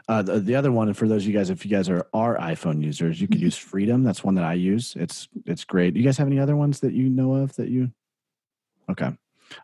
Uh, 0.08 0.22
the, 0.22 0.40
the, 0.40 0.56
other 0.56 0.72
one, 0.72 0.94
for 0.94 1.06
those 1.06 1.24
of 1.24 1.28
you 1.28 1.38
guys, 1.38 1.50
if 1.50 1.66
you 1.66 1.72
guys 1.72 1.90
are 1.90 2.08
are 2.14 2.38
iPhone 2.38 2.82
users, 2.82 3.20
you 3.20 3.28
could 3.28 3.42
use 3.42 3.58
Freedom. 3.58 4.02
That's 4.02 4.24
one 4.24 4.36
that 4.36 4.46
I 4.46 4.54
use. 4.54 4.96
It's 4.98 5.28
it's 5.46 5.66
great. 5.66 5.98
You 5.98 6.04
guys 6.04 6.18
have 6.18 6.28
any 6.28 6.40
other 6.40 6.56
ones 6.56 6.80
that 6.80 6.94
you 6.94 7.10
know 7.10 7.36
of 7.36 7.54
that 7.58 7.68
you? 7.68 7.92
Okay. 8.90 9.12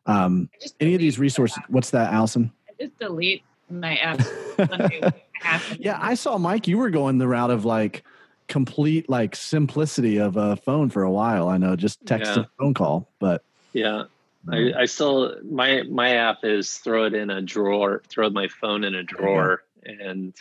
Um, 0.06 0.50
any 0.82 0.96
of 0.96 1.00
these 1.00 1.18
resources? 1.18 1.60
What's 1.70 1.92
that, 1.92 2.12
Alison? 2.12 2.52
I 2.68 2.74
just 2.78 3.00
delete 3.00 3.44
my 3.70 3.96
app. 3.96 4.20
yeah, 5.80 5.98
I 6.02 6.14
saw 6.16 6.38
Mike. 6.38 6.68
You 6.68 6.78
were 6.78 6.90
going 6.90 7.18
the 7.18 7.28
route 7.28 7.52
of 7.52 7.66
like 7.66 8.04
complete 8.48 9.10
like 9.10 9.36
simplicity 9.36 10.18
of 10.18 10.36
a 10.38 10.56
phone 10.58 10.90
for 10.90 11.04
a 11.04 11.12
while. 11.12 11.48
I 11.48 11.58
know, 11.58 11.76
just 11.76 12.06
text 12.06 12.32
yeah. 12.32 12.40
and 12.40 12.48
phone 12.60 12.74
call, 12.74 13.10
but 13.20 13.44
yeah. 13.74 14.04
I, 14.50 14.74
I, 14.76 14.86
still 14.86 15.36
my 15.44 15.84
my 15.84 16.16
app 16.16 16.40
is 16.44 16.78
throw 16.78 17.06
it 17.06 17.14
in 17.14 17.30
a 17.30 17.42
drawer, 17.42 18.02
throw 18.08 18.30
my 18.32 18.48
phone 18.48 18.84
in 18.84 18.96
a 18.96 19.04
drawer, 19.04 19.62
and 19.84 20.34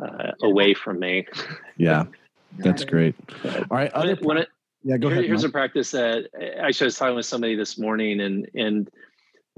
uh, 0.00 0.32
away 0.42 0.74
from 0.74 0.98
me. 0.98 1.26
Yeah, 1.76 2.06
that's 2.58 2.84
great. 2.84 3.14
All 3.44 3.64
right, 3.70 3.92
other 3.92 4.16
when 4.16 4.38
it, 4.38 4.48
yeah, 4.82 4.96
go 4.96 5.08
here, 5.08 5.18
ahead. 5.18 5.26
Here's 5.26 5.44
Mike. 5.44 5.50
a 5.50 5.52
practice 5.52 5.92
that 5.92 6.24
actually 6.58 6.86
I 6.86 6.88
was 6.88 6.96
talking 6.96 7.14
with 7.14 7.26
somebody 7.26 7.54
this 7.54 7.78
morning, 7.78 8.20
and 8.20 8.50
and 8.56 8.90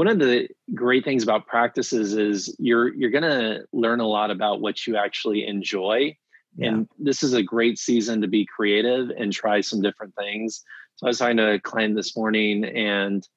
one 0.01 0.09
of 0.09 0.19
the 0.19 0.49
great 0.73 1.05
things 1.05 1.23
about 1.23 1.47
practices 1.47 2.15
is 2.15 2.57
you're 2.59 2.91
you're 2.95 3.11
going 3.11 3.23
to 3.23 3.67
learn 3.75 4.01
a 4.01 4.07
lot 4.07 4.31
about 4.31 4.63
what 4.63 4.87
you 4.87 4.97
actually 4.97 5.47
enjoy 5.47 6.17
yeah. 6.57 6.69
and 6.69 6.89
this 6.99 7.23
is 7.23 7.35
a 7.35 7.43
great 7.43 7.79
season 7.79 8.23
to 8.23 8.27
be 8.27 8.47
creative 8.47 9.11
and 9.11 9.31
try 9.31 9.61
some 9.61 9.83
different 9.83 10.15
things 10.15 10.65
so 10.97 11.07
i 11.07 11.11
was 11.11 11.19
talking 11.19 11.37
to 11.37 11.53
a 11.53 11.61
client 11.61 11.95
this 11.95 12.17
morning 12.17 12.65
and 12.65 13.29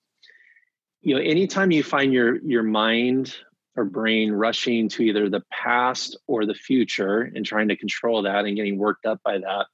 you 1.01 1.13
know 1.13 1.19
anytime 1.19 1.69
you 1.69 1.83
find 1.83 2.13
your 2.13 2.41
your 2.45 2.63
mind 2.63 3.35
or 3.75 3.83
brain 3.83 4.31
rushing 4.31 4.87
to 4.87 5.03
either 5.03 5.29
the 5.29 5.43
past 5.51 6.17
or 6.27 6.45
the 6.45 6.53
future 6.53 7.29
and 7.35 7.45
trying 7.45 7.67
to 7.67 7.75
control 7.75 8.21
that 8.21 8.45
and 8.45 8.55
getting 8.55 8.77
worked 8.77 9.05
up 9.05 9.19
by 9.25 9.37
that 9.37 9.65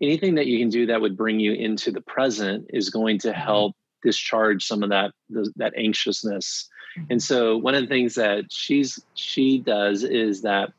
anything 0.00 0.36
that 0.36 0.46
you 0.46 0.60
can 0.60 0.68
do 0.68 0.86
that 0.86 1.00
would 1.00 1.16
bring 1.16 1.40
you 1.40 1.52
into 1.52 1.90
the 1.90 2.02
present 2.02 2.66
is 2.72 2.90
going 2.90 3.18
to 3.18 3.30
mm-hmm. 3.30 3.40
help 3.40 3.74
discharge 4.02 4.64
some 4.64 4.82
of 4.82 4.90
that 4.90 5.12
that 5.56 5.72
anxiousness. 5.76 6.68
Mm-hmm. 6.96 7.12
and 7.12 7.22
so 7.22 7.56
one 7.56 7.74
of 7.74 7.80
the 7.80 7.88
things 7.88 8.16
that 8.16 8.52
she's 8.52 9.02
she 9.14 9.58
does 9.58 10.04
is 10.04 10.42
that 10.42 10.72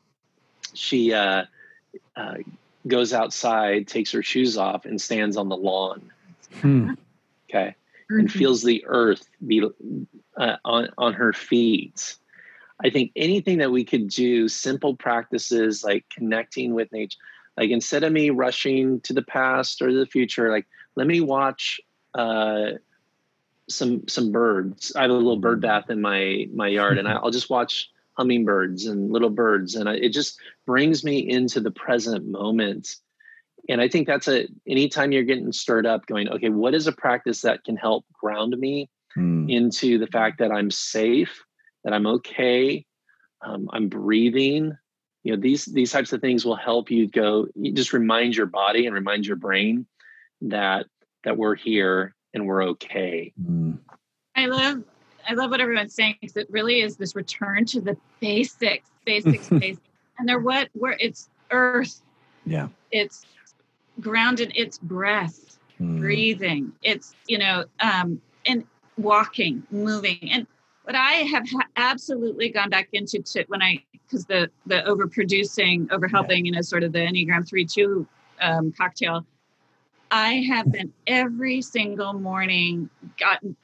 she 0.73 1.13
uh, 1.13 1.45
uh, 2.15 2.35
goes 2.87 3.13
outside 3.13 3.87
takes 3.87 4.11
her 4.11 4.21
shoes 4.21 4.57
off 4.57 4.85
and 4.85 5.01
stands 5.01 5.37
on 5.37 5.49
the 5.49 5.57
lawn. 5.57 6.11
Hmm. 6.61 6.91
okay. 7.49 7.75
And 8.09 8.31
feels 8.31 8.61
the 8.61 8.83
earth 8.85 9.27
be 9.45 9.63
uh, 10.37 10.55
on 10.63 10.89
on 10.97 11.13
her 11.13 11.33
feet. 11.33 12.15
I 12.83 12.89
think 12.89 13.11
anything 13.15 13.59
that 13.59 13.71
we 13.71 13.85
could 13.85 14.09
do 14.09 14.47
simple 14.47 14.95
practices 14.95 15.83
like 15.83 16.05
connecting 16.09 16.73
with 16.73 16.91
nature 16.91 17.17
like 17.57 17.69
instead 17.69 18.03
of 18.03 18.11
me 18.11 18.29
rushing 18.29 18.99
to 19.01 19.13
the 19.13 19.21
past 19.21 19.81
or 19.81 19.93
the 19.93 20.05
future 20.05 20.51
like 20.51 20.65
let 20.95 21.07
me 21.07 21.21
watch 21.21 21.79
uh, 22.15 22.71
some 23.69 24.07
some 24.07 24.31
birds. 24.31 24.93
I 24.95 25.03
have 25.03 25.11
a 25.11 25.13
little 25.13 25.37
bird 25.37 25.59
mm-hmm. 25.59 25.67
bath 25.67 25.89
in 25.89 26.01
my 26.01 26.47
my 26.53 26.67
yard, 26.67 26.97
and 26.97 27.07
I'll 27.07 27.31
just 27.31 27.49
watch 27.49 27.89
hummingbirds 28.13 28.85
and 28.85 29.11
little 29.11 29.29
birds, 29.29 29.75
and 29.75 29.89
it 29.89 30.09
just 30.09 30.39
brings 30.65 31.03
me 31.03 31.19
into 31.19 31.59
the 31.59 31.71
present 31.71 32.27
moment. 32.27 32.95
And 33.69 33.79
I 33.79 33.87
think 33.87 34.07
that's 34.07 34.27
a 34.27 34.47
anytime 34.67 35.11
you're 35.11 35.23
getting 35.23 35.51
stirred 35.51 35.85
up, 35.85 36.05
going, 36.05 36.29
okay, 36.29 36.49
what 36.49 36.73
is 36.73 36.87
a 36.87 36.91
practice 36.91 37.41
that 37.41 37.63
can 37.63 37.77
help 37.77 38.05
ground 38.13 38.57
me 38.57 38.89
mm. 39.17 39.49
into 39.49 39.97
the 39.97 40.07
fact 40.07 40.39
that 40.39 40.51
I'm 40.51 40.69
safe, 40.69 41.43
that 41.83 41.93
I'm 41.93 42.05
okay, 42.07 42.85
um, 43.41 43.69
I'm 43.71 43.87
breathing, 43.87 44.77
you 45.23 45.33
know 45.33 45.41
these 45.41 45.65
these 45.65 45.91
types 45.91 46.13
of 46.13 46.21
things 46.21 46.45
will 46.45 46.55
help 46.55 46.91
you 46.91 47.07
go 47.07 47.47
you 47.55 47.71
just 47.71 47.93
remind 47.93 48.35
your 48.35 48.45
body 48.45 48.85
and 48.85 48.93
remind 48.93 49.25
your 49.25 49.37
brain 49.37 49.85
that 50.41 50.85
that 51.23 51.37
we're 51.37 51.55
here 51.55 52.13
and 52.33 52.47
we're 52.47 52.63
okay. 52.63 53.33
Mm. 53.41 53.79
i 54.35 54.45
love 54.45 54.83
i 55.27 55.33
love 55.33 55.51
what 55.51 55.61
everyone's 55.61 55.93
saying 55.93 56.15
because 56.19 56.37
it 56.37 56.47
really 56.49 56.81
is 56.81 56.97
this 56.97 57.15
return 57.15 57.65
to 57.65 57.81
the 57.81 57.95
basics 58.19 58.89
basics 59.05 59.49
basics. 59.49 59.87
And 60.17 60.27
they're 60.27 60.39
what 60.39 60.69
where 60.73 60.95
it's 60.99 61.29
earth. 61.51 62.01
Yeah. 62.45 62.67
It's 62.91 63.25
grounded 63.99 64.51
it's 64.55 64.77
breath. 64.77 65.57
Mm. 65.79 65.99
breathing. 65.99 66.71
It's 66.81 67.15
you 67.27 67.37
know 67.37 67.65
um 67.79 68.21
and 68.45 68.65
walking 68.97 69.63
moving. 69.71 70.19
And 70.31 70.47
what 70.83 70.95
i 70.95 71.13
have 71.13 71.49
ha- 71.49 71.67
absolutely 71.77 72.49
gone 72.49 72.69
back 72.69 72.89
into 72.91 73.21
to, 73.21 73.45
when 73.47 73.61
i 73.61 73.81
because 74.05 74.25
the 74.25 74.49
the 74.65 74.83
overproducing 74.85 75.87
overhelping 75.87 76.39
yeah. 76.39 76.43
you 76.43 76.51
know 76.51 76.61
sort 76.61 76.83
of 76.83 76.91
the 76.91 76.99
enneagram 76.99 77.47
3 77.47 77.65
2 77.65 78.05
um, 78.41 78.73
cocktail 78.73 79.25
i 80.13 80.35
have 80.49 80.71
been 80.71 80.93
every 81.07 81.61
single 81.61 82.13
morning 82.13 82.89
gotten 83.19 83.55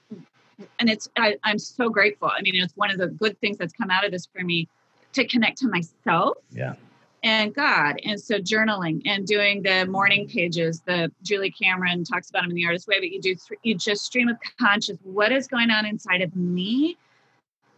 and 0.80 0.90
it's 0.90 1.10
I, 1.16 1.38
i'm 1.44 1.60
so 1.60 1.90
grateful 1.90 2.30
i 2.36 2.42
mean 2.42 2.56
it's 2.56 2.76
one 2.76 2.92
of 2.92 2.98
the 2.98 3.08
good 3.08 3.40
things 3.40 3.58
that's 3.58 3.74
come 3.74 3.90
out 3.90 4.06
of 4.06 4.12
this 4.12 4.28
for 4.36 4.44
me 4.44 4.68
to 5.14 5.26
connect 5.26 5.60
to 5.60 5.68
myself 5.68 6.38
yeah 6.52 6.74
and 7.24 7.54
God. 7.54 8.00
And 8.04 8.20
so 8.20 8.40
journaling 8.40 9.02
and 9.06 9.26
doing 9.26 9.62
the 9.62 9.86
morning 9.86 10.28
pages, 10.28 10.82
the 10.86 11.12
Julie 11.22 11.52
Cameron 11.52 12.04
talks 12.04 12.30
about 12.30 12.44
them 12.44 12.52
in 12.52 12.56
the 12.56 12.66
artist 12.66 12.88
way, 12.88 13.00
but 13.00 13.10
you 13.10 13.22
do, 13.22 13.36
you 13.64 13.76
just 13.76 14.06
stream 14.06 14.30
of 14.30 14.38
conscious 14.60 14.98
what 15.04 15.32
is 15.32 15.48
going 15.48 15.70
on 15.70 15.86
inside 15.86 16.22
of 16.22 16.36
me 16.36 16.98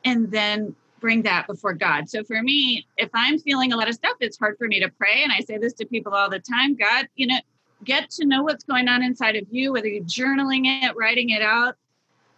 and 0.05 0.32
then 0.32 0.76
bring 0.99 1.24
that 1.24 1.47
before 1.47 1.74
God. 1.74 2.07
So 2.09 2.24
for 2.24 2.41
me, 2.43 2.86
if 2.97 3.09
I'm 3.13 3.39
feeling 3.39 3.74
a 3.74 3.78
lot 3.78 3.88
of 3.88 3.95
stuff, 3.95 4.17
it's 4.19 4.38
hard 4.38 4.57
for 4.57 4.67
me 4.67 4.80
to 4.80 4.89
pray. 4.89 5.24
And 5.24 5.32
I 5.32 5.39
say 5.39 5.57
this 5.57 5.74
to 5.74 5.86
people 5.86 6.13
all 6.13 6.30
the 6.30 6.39
time 6.39 6.76
God, 6.76 7.07
you 7.15 7.28
know, 7.28 7.39
get 7.84 8.09
to 8.11 8.25
know 8.25 8.43
what's 8.43 8.63
going 8.63 8.88
on 8.88 9.03
inside 9.03 9.36
of 9.36 9.45
you, 9.51 9.73
whether 9.73 9.88
you're 9.88 10.03
journaling 10.03 10.63
it, 10.65 10.95
writing 10.95 11.29
it 11.29 11.41
out, 11.41 11.75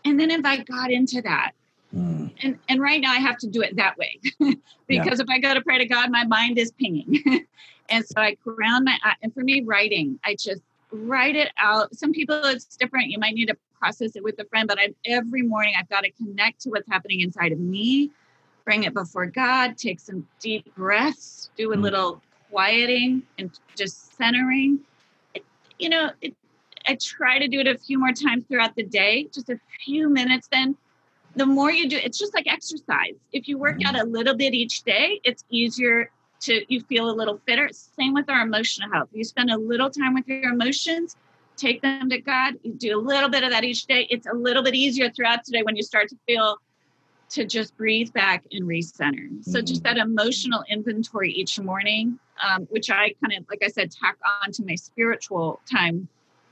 and 0.05 0.19
then 0.19 0.31
invite 0.31 0.65
God 0.65 0.91
into 0.91 1.21
that. 1.21 1.51
Mm. 1.95 2.33
And 2.41 2.59
and 2.69 2.81
right 2.81 2.99
now 2.99 3.11
I 3.11 3.19
have 3.19 3.37
to 3.39 3.47
do 3.47 3.61
it 3.61 3.75
that 3.75 3.97
way 3.97 4.19
because 4.87 5.19
yeah. 5.19 5.23
if 5.23 5.29
I 5.29 5.39
go 5.39 5.53
to 5.53 5.61
pray 5.61 5.77
to 5.77 5.85
God, 5.85 6.09
my 6.09 6.25
mind 6.25 6.57
is 6.57 6.71
pinging. 6.71 7.21
and 7.89 8.05
so 8.05 8.19
I 8.19 8.35
ground 8.43 8.85
my 8.85 8.97
and 9.21 9.33
for 9.33 9.43
me, 9.43 9.61
writing, 9.61 10.19
I 10.25 10.35
just 10.35 10.61
write 10.91 11.35
it 11.35 11.51
out. 11.57 11.95
Some 11.95 12.11
people 12.11 12.41
it's 12.45 12.75
different. 12.77 13.09
You 13.09 13.19
might 13.19 13.35
need 13.35 13.47
to 13.47 13.57
process 13.79 14.15
it 14.15 14.23
with 14.23 14.39
a 14.39 14.45
friend, 14.45 14.67
but 14.67 14.79
I, 14.79 14.93
every 15.05 15.41
morning 15.43 15.73
I've 15.77 15.89
got 15.89 16.01
to 16.01 16.11
connect 16.11 16.61
to 16.61 16.69
what's 16.69 16.89
happening 16.89 17.19
inside 17.19 17.51
of 17.51 17.59
me, 17.59 18.11
bring 18.65 18.85
it 18.85 18.93
before 18.93 19.25
God, 19.25 19.77
take 19.77 19.99
some 19.99 20.27
deep 20.39 20.73
breaths, 20.75 21.49
do 21.57 21.73
a 21.73 21.77
mm. 21.77 21.81
little 21.81 22.21
quieting 22.49 23.23
and 23.37 23.51
just 23.75 24.15
centering. 24.15 24.79
You 25.80 25.89
know, 25.89 26.11
it, 26.21 26.36
I 26.88 26.95
try 26.95 27.39
to 27.39 27.47
do 27.47 27.59
it 27.59 27.67
a 27.67 27.78
few 27.78 27.99
more 27.99 28.11
times 28.11 28.45
throughout 28.47 28.76
the 28.76 28.84
day, 28.84 29.28
just 29.34 29.49
a 29.49 29.59
few 29.86 30.09
minutes 30.09 30.47
then 30.51 30.78
the 31.36 31.45
more 31.45 31.71
you 31.71 31.89
do, 31.89 31.97
it's 31.97 32.17
just 32.17 32.34
like 32.34 32.47
exercise. 32.47 33.15
If 33.32 33.47
you 33.47 33.57
work 33.57 33.78
out 33.86 33.99
a 33.99 34.03
little 34.03 34.36
bit 34.36 34.53
each 34.53 34.84
day, 34.84 35.19
it's 35.24 35.43
easier 35.49 36.11
to, 36.41 36.63
you 36.67 36.82
feel 36.82 37.09
a 37.09 37.15
little 37.15 37.39
fitter. 37.47 37.69
Same 37.71 38.13
with 38.13 38.30
our 38.30 38.41
emotional 38.41 38.91
health. 38.91 39.09
You 39.13 39.24
spend 39.24 39.49
a 39.49 39.57
little 39.57 39.89
time 39.89 40.13
with 40.13 40.28
your 40.28 40.51
emotions, 40.51 41.15
take 41.55 41.82
them 41.82 42.09
to 42.09 42.19
God, 42.19 42.55
you 42.63 42.74
do 42.74 42.97
a 42.97 43.01
little 43.01 43.30
bit 43.30 43.43
of 43.43 43.51
that 43.51 43.63
each 43.63 43.86
day. 43.86 44.07
It's 44.09 44.28
a 44.28 44.34
little 44.34 44.63
bit 44.63 44.76
easier 44.76 45.09
throughout 45.09 45.43
today 45.43 45.63
when 45.63 45.76
you 45.76 45.84
start 45.84 46.09
to 46.09 46.17
feel 46.28 46.57
to 47.34 47.45
just 47.45 47.75
breathe 47.75 48.13
back 48.13 48.45
and 48.51 48.65
recenter. 48.65 49.27
So 49.43 49.59
just 49.61 49.84
mm-hmm. 49.84 49.95
that 49.95 50.05
emotional 50.05 50.63
inventory 50.69 51.31
each 51.31 51.59
morning, 51.59 52.19
um, 52.43 52.63
which 52.69 52.89
I 52.91 53.13
kind 53.21 53.34
of, 53.38 53.45
like 53.49 53.63
I 53.63 53.69
said, 53.69 53.91
tack 53.91 54.17
on 54.43 54.51
to 54.51 54.63
my 54.63 54.75
spiritual 54.75 55.59
time, 55.69 56.07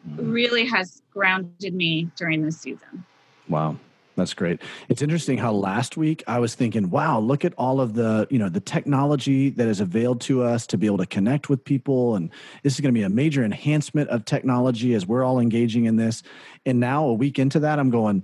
mm-hmm. 0.08 0.32
really 0.32 0.66
has 0.66 1.04
grounded 1.14 1.76
me 1.76 2.10
during 2.16 2.44
this 2.44 2.60
season. 2.60 3.06
Wow. 3.48 3.78
That's 4.16 4.34
great. 4.34 4.62
It's 4.90 5.02
interesting 5.02 5.38
how 5.38 5.54
last 5.54 5.98
week 5.98 6.24
I 6.28 6.40
was 6.40 6.54
thinking, 6.54 6.90
wow, 6.90 7.20
look 7.20 7.46
at 7.46 7.54
all 7.58 7.80
of 7.80 7.94
the, 7.94 8.28
you 8.30 8.40
know, 8.40 8.50
the 8.50 8.60
technology 8.60 9.50
that 9.52 9.68
is 9.68 9.80
availed 9.80 10.20
to 10.22 10.44
us 10.44 10.68
to 10.68 10.78
be 10.78 10.86
able 10.86 10.98
to 10.98 11.06
connect 11.06 11.48
with 11.48 11.64
people. 11.64 12.16
And 12.16 12.30
this 12.62 12.74
is 12.74 12.82
going 12.82 12.94
to 12.94 13.00
be 13.00 13.04
a 13.04 13.10
major 13.10 13.44
enhancement 13.44 14.10
of 14.10 14.26
technology 14.26 14.96
as 14.96 15.06
we're 15.06 15.24
all 15.24 15.40
engaging 15.40 15.86
in 15.86 15.96
this. 15.96 16.24
And 16.66 16.80
now 16.80 17.06
a 17.06 17.14
week 17.14 17.40
into 17.40 17.60
that, 17.62 17.80
I'm 17.80 17.90
going, 17.90 18.24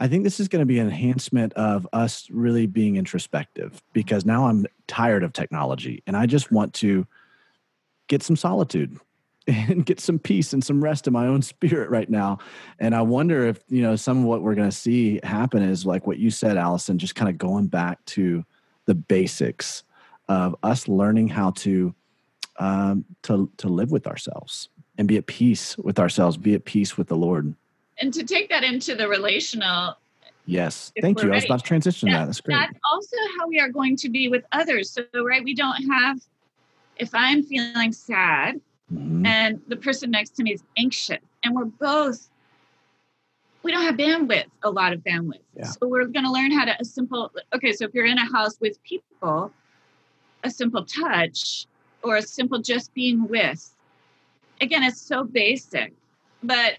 I 0.00 0.08
think 0.08 0.24
this 0.24 0.40
is 0.40 0.48
going 0.48 0.60
to 0.60 0.66
be 0.66 0.78
an 0.78 0.86
enhancement 0.86 1.52
of 1.52 1.86
us 1.92 2.26
really 2.30 2.66
being 2.66 2.96
introspective 2.96 3.82
because 3.92 4.24
now 4.24 4.46
I'm 4.46 4.66
tired 4.86 5.22
of 5.22 5.34
technology 5.34 6.02
and 6.06 6.16
I 6.16 6.24
just 6.24 6.50
want 6.50 6.72
to 6.74 7.06
get 8.08 8.22
some 8.22 8.34
solitude 8.34 8.98
and 9.46 9.84
get 9.84 10.00
some 10.00 10.18
peace 10.18 10.54
and 10.54 10.64
some 10.64 10.82
rest 10.82 11.06
in 11.06 11.12
my 11.12 11.26
own 11.26 11.42
spirit 11.42 11.90
right 11.90 12.08
now. 12.08 12.38
And 12.78 12.94
I 12.94 13.02
wonder 13.02 13.46
if, 13.46 13.62
you 13.68 13.82
know, 13.82 13.94
some 13.94 14.20
of 14.20 14.24
what 14.24 14.40
we're 14.40 14.54
going 14.54 14.70
to 14.70 14.76
see 14.76 15.20
happen 15.22 15.62
is 15.62 15.84
like 15.84 16.06
what 16.06 16.18
you 16.18 16.30
said, 16.30 16.56
Alison, 16.56 16.98
just 16.98 17.14
kind 17.14 17.28
of 17.28 17.36
going 17.36 17.66
back 17.66 18.02
to 18.06 18.42
the 18.86 18.94
basics 18.94 19.84
of 20.28 20.56
us 20.62 20.88
learning 20.88 21.28
how 21.28 21.50
to, 21.50 21.94
um, 22.58 23.04
to, 23.24 23.50
to 23.58 23.68
live 23.68 23.90
with 23.90 24.06
ourselves 24.06 24.70
and 24.96 25.06
be 25.06 25.18
at 25.18 25.26
peace 25.26 25.76
with 25.76 25.98
ourselves, 25.98 26.38
be 26.38 26.54
at 26.54 26.64
peace 26.64 26.96
with 26.96 27.08
the 27.08 27.16
Lord. 27.16 27.54
And 28.00 28.12
to 28.14 28.24
take 28.24 28.48
that 28.48 28.64
into 28.64 28.94
the 28.94 29.08
relational. 29.08 29.96
Yes. 30.46 30.92
Thank 31.00 31.22
you. 31.22 31.28
Ready. 31.28 31.34
I 31.34 31.36
was 31.36 31.44
about 31.44 31.58
to 31.60 31.64
transition 31.64 32.10
that, 32.10 32.18
that. 32.18 32.26
That's 32.26 32.40
great. 32.40 32.56
That's 32.56 32.78
also 32.90 33.16
how 33.38 33.46
we 33.46 33.60
are 33.60 33.68
going 33.68 33.96
to 33.96 34.08
be 34.08 34.28
with 34.28 34.44
others. 34.52 34.90
So, 34.90 35.04
right, 35.22 35.44
we 35.44 35.54
don't 35.54 35.82
have, 35.90 36.20
if 36.96 37.10
I'm 37.14 37.42
feeling 37.42 37.92
sad, 37.92 38.60
Mm-hmm. 38.92 39.26
And 39.26 39.60
the 39.68 39.76
person 39.76 40.10
next 40.10 40.30
to 40.36 40.42
me 40.42 40.52
is 40.52 40.62
anxious. 40.76 41.18
And 41.44 41.54
we're 41.54 41.64
both, 41.64 42.28
we 43.62 43.72
don't 43.72 43.82
have 43.82 43.96
bandwidth, 43.96 44.46
a 44.62 44.70
lot 44.70 44.92
of 44.92 45.00
bandwidth. 45.00 45.40
Yeah. 45.56 45.66
So 45.66 45.86
we're 45.86 46.06
going 46.06 46.24
to 46.24 46.32
learn 46.32 46.50
how 46.50 46.64
to, 46.64 46.76
a 46.80 46.84
simple, 46.84 47.30
okay, 47.54 47.72
so 47.72 47.84
if 47.84 47.94
you're 47.94 48.06
in 48.06 48.18
a 48.18 48.32
house 48.32 48.58
with 48.60 48.82
people, 48.82 49.52
a 50.42 50.50
simple 50.50 50.84
touch 50.84 51.66
or 52.02 52.16
a 52.16 52.22
simple 52.22 52.58
just 52.58 52.92
being 52.94 53.28
with, 53.28 53.74
again, 54.60 54.82
it's 54.82 55.00
so 55.00 55.24
basic, 55.24 55.92
but 56.42 56.78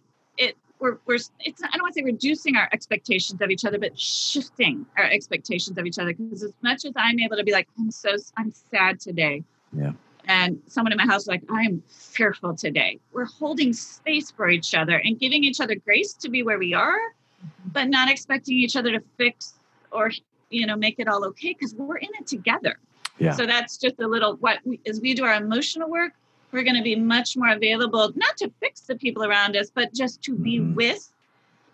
we're, 0.82 0.97
we're 1.05 1.15
it's 1.15 1.63
I 1.63 1.67
don't 1.67 1.84
want 1.84 1.93
to 1.93 2.01
say 2.01 2.03
reducing 2.03 2.57
our 2.57 2.67
expectations 2.73 3.39
of 3.41 3.49
each 3.49 3.63
other, 3.63 3.79
but 3.79 3.97
shifting 3.97 4.86
our 4.97 5.05
expectations 5.05 5.77
of 5.77 5.86
each 5.86 5.99
other. 5.99 6.13
Because 6.13 6.43
as 6.43 6.53
much 6.61 6.84
as 6.84 6.91
I'm 6.97 7.19
able 7.19 7.38
to 7.38 7.43
be 7.43 7.53
like, 7.53 7.67
I'm 7.79 7.91
so 7.91 8.15
I'm 8.38 8.51
sad 8.71 8.99
today. 8.99 9.43
Yeah 9.71 9.93
and 10.25 10.61
someone 10.67 10.91
in 10.91 10.97
my 10.97 11.05
house 11.05 11.27
like 11.27 11.41
i 11.49 11.61
am 11.61 11.82
fearful 11.88 12.55
today 12.55 12.99
we're 13.11 13.25
holding 13.25 13.73
space 13.73 14.32
for 14.32 14.49
each 14.49 14.73
other 14.73 15.01
and 15.03 15.19
giving 15.19 15.43
each 15.43 15.59
other 15.59 15.75
grace 15.75 16.13
to 16.13 16.29
be 16.29 16.43
where 16.43 16.59
we 16.59 16.73
are 16.73 16.93
mm-hmm. 16.93 17.69
but 17.71 17.88
not 17.89 18.09
expecting 18.09 18.57
each 18.57 18.75
other 18.75 18.91
to 18.91 19.01
fix 19.17 19.55
or 19.91 20.11
you 20.49 20.65
know 20.65 20.75
make 20.75 20.99
it 20.99 21.07
all 21.07 21.25
okay 21.25 21.55
because 21.57 21.73
we're 21.75 21.97
in 21.97 22.09
it 22.19 22.27
together 22.27 22.77
yeah. 23.17 23.32
so 23.32 23.45
that's 23.45 23.77
just 23.77 23.99
a 23.99 24.07
little 24.07 24.36
what 24.38 24.59
we, 24.63 24.79
as 24.88 25.01
we 25.01 25.13
do 25.13 25.23
our 25.23 25.36
emotional 25.36 25.89
work 25.89 26.13
we're 26.52 26.64
going 26.64 26.76
to 26.76 26.84
be 26.84 26.95
much 26.95 27.38
more 27.38 27.49
available 27.49 28.12
not 28.16 28.38
to 28.38 28.52
fix 28.60 28.82
the 28.82 28.95
people 28.95 29.24
around 29.24 29.56
us 29.56 29.72
but 29.74 29.93
just 29.93 30.22
to 30.22 30.36
be 30.36 30.60
mm-hmm. 30.60 30.76
with 30.76 31.12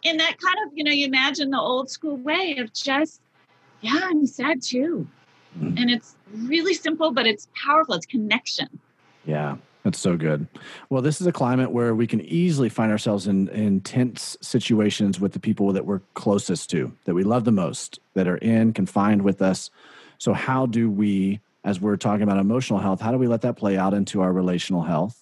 in 0.03 0.17
that 0.17 0.37
kind 0.39 0.55
of 0.65 0.77
you 0.77 0.83
know 0.83 0.91
you 0.91 1.05
imagine 1.05 1.49
the 1.49 1.59
old 1.59 1.89
school 1.89 2.17
way 2.17 2.57
of 2.59 2.71
just 2.73 3.21
yeah 3.81 4.01
i'm 4.03 4.25
sad 4.25 4.61
too 4.61 5.07
Mm-hmm. 5.59 5.77
And 5.77 5.89
it's 5.89 6.15
really 6.33 6.73
simple, 6.73 7.11
but 7.11 7.25
it's 7.25 7.47
powerful. 7.65 7.95
It's 7.95 8.05
connection. 8.05 8.67
Yeah. 9.25 9.57
That's 9.83 9.99
so 9.99 10.17
good. 10.17 10.47
Well, 10.89 11.01
this 11.01 11.21
is 11.21 11.27
a 11.27 11.31
climate 11.31 11.71
where 11.71 11.95
we 11.95 12.07
can 12.07 12.19
easily 12.21 12.67
find 12.67 12.91
ourselves 12.91 13.25
in, 13.25 13.47
in 13.49 13.79
tense 13.81 14.35
situations 14.41 15.19
with 15.19 15.31
the 15.31 15.39
people 15.39 15.71
that 15.71 15.85
we're 15.85 16.01
closest 16.13 16.69
to, 16.71 16.91
that 17.05 17.13
we 17.13 17.23
love 17.23 17.45
the 17.45 17.53
most, 17.53 17.99
that 18.13 18.27
are 18.27 18.37
in, 18.37 18.73
confined 18.73 19.21
with 19.21 19.41
us. 19.41 19.69
So, 20.17 20.33
how 20.33 20.65
do 20.65 20.89
we, 20.89 21.39
as 21.67 21.81
we're 21.81 21.97
talking 21.97 22.23
about 22.23 22.37
emotional 22.37 22.79
health, 22.79 23.01
how 23.01 23.11
do 23.11 23.17
we 23.17 23.27
let 23.27 23.41
that 23.41 23.57
play 23.57 23.77
out 23.77 23.93
into 23.93 24.21
our 24.21 24.31
relational 24.31 24.81
health? 24.81 25.21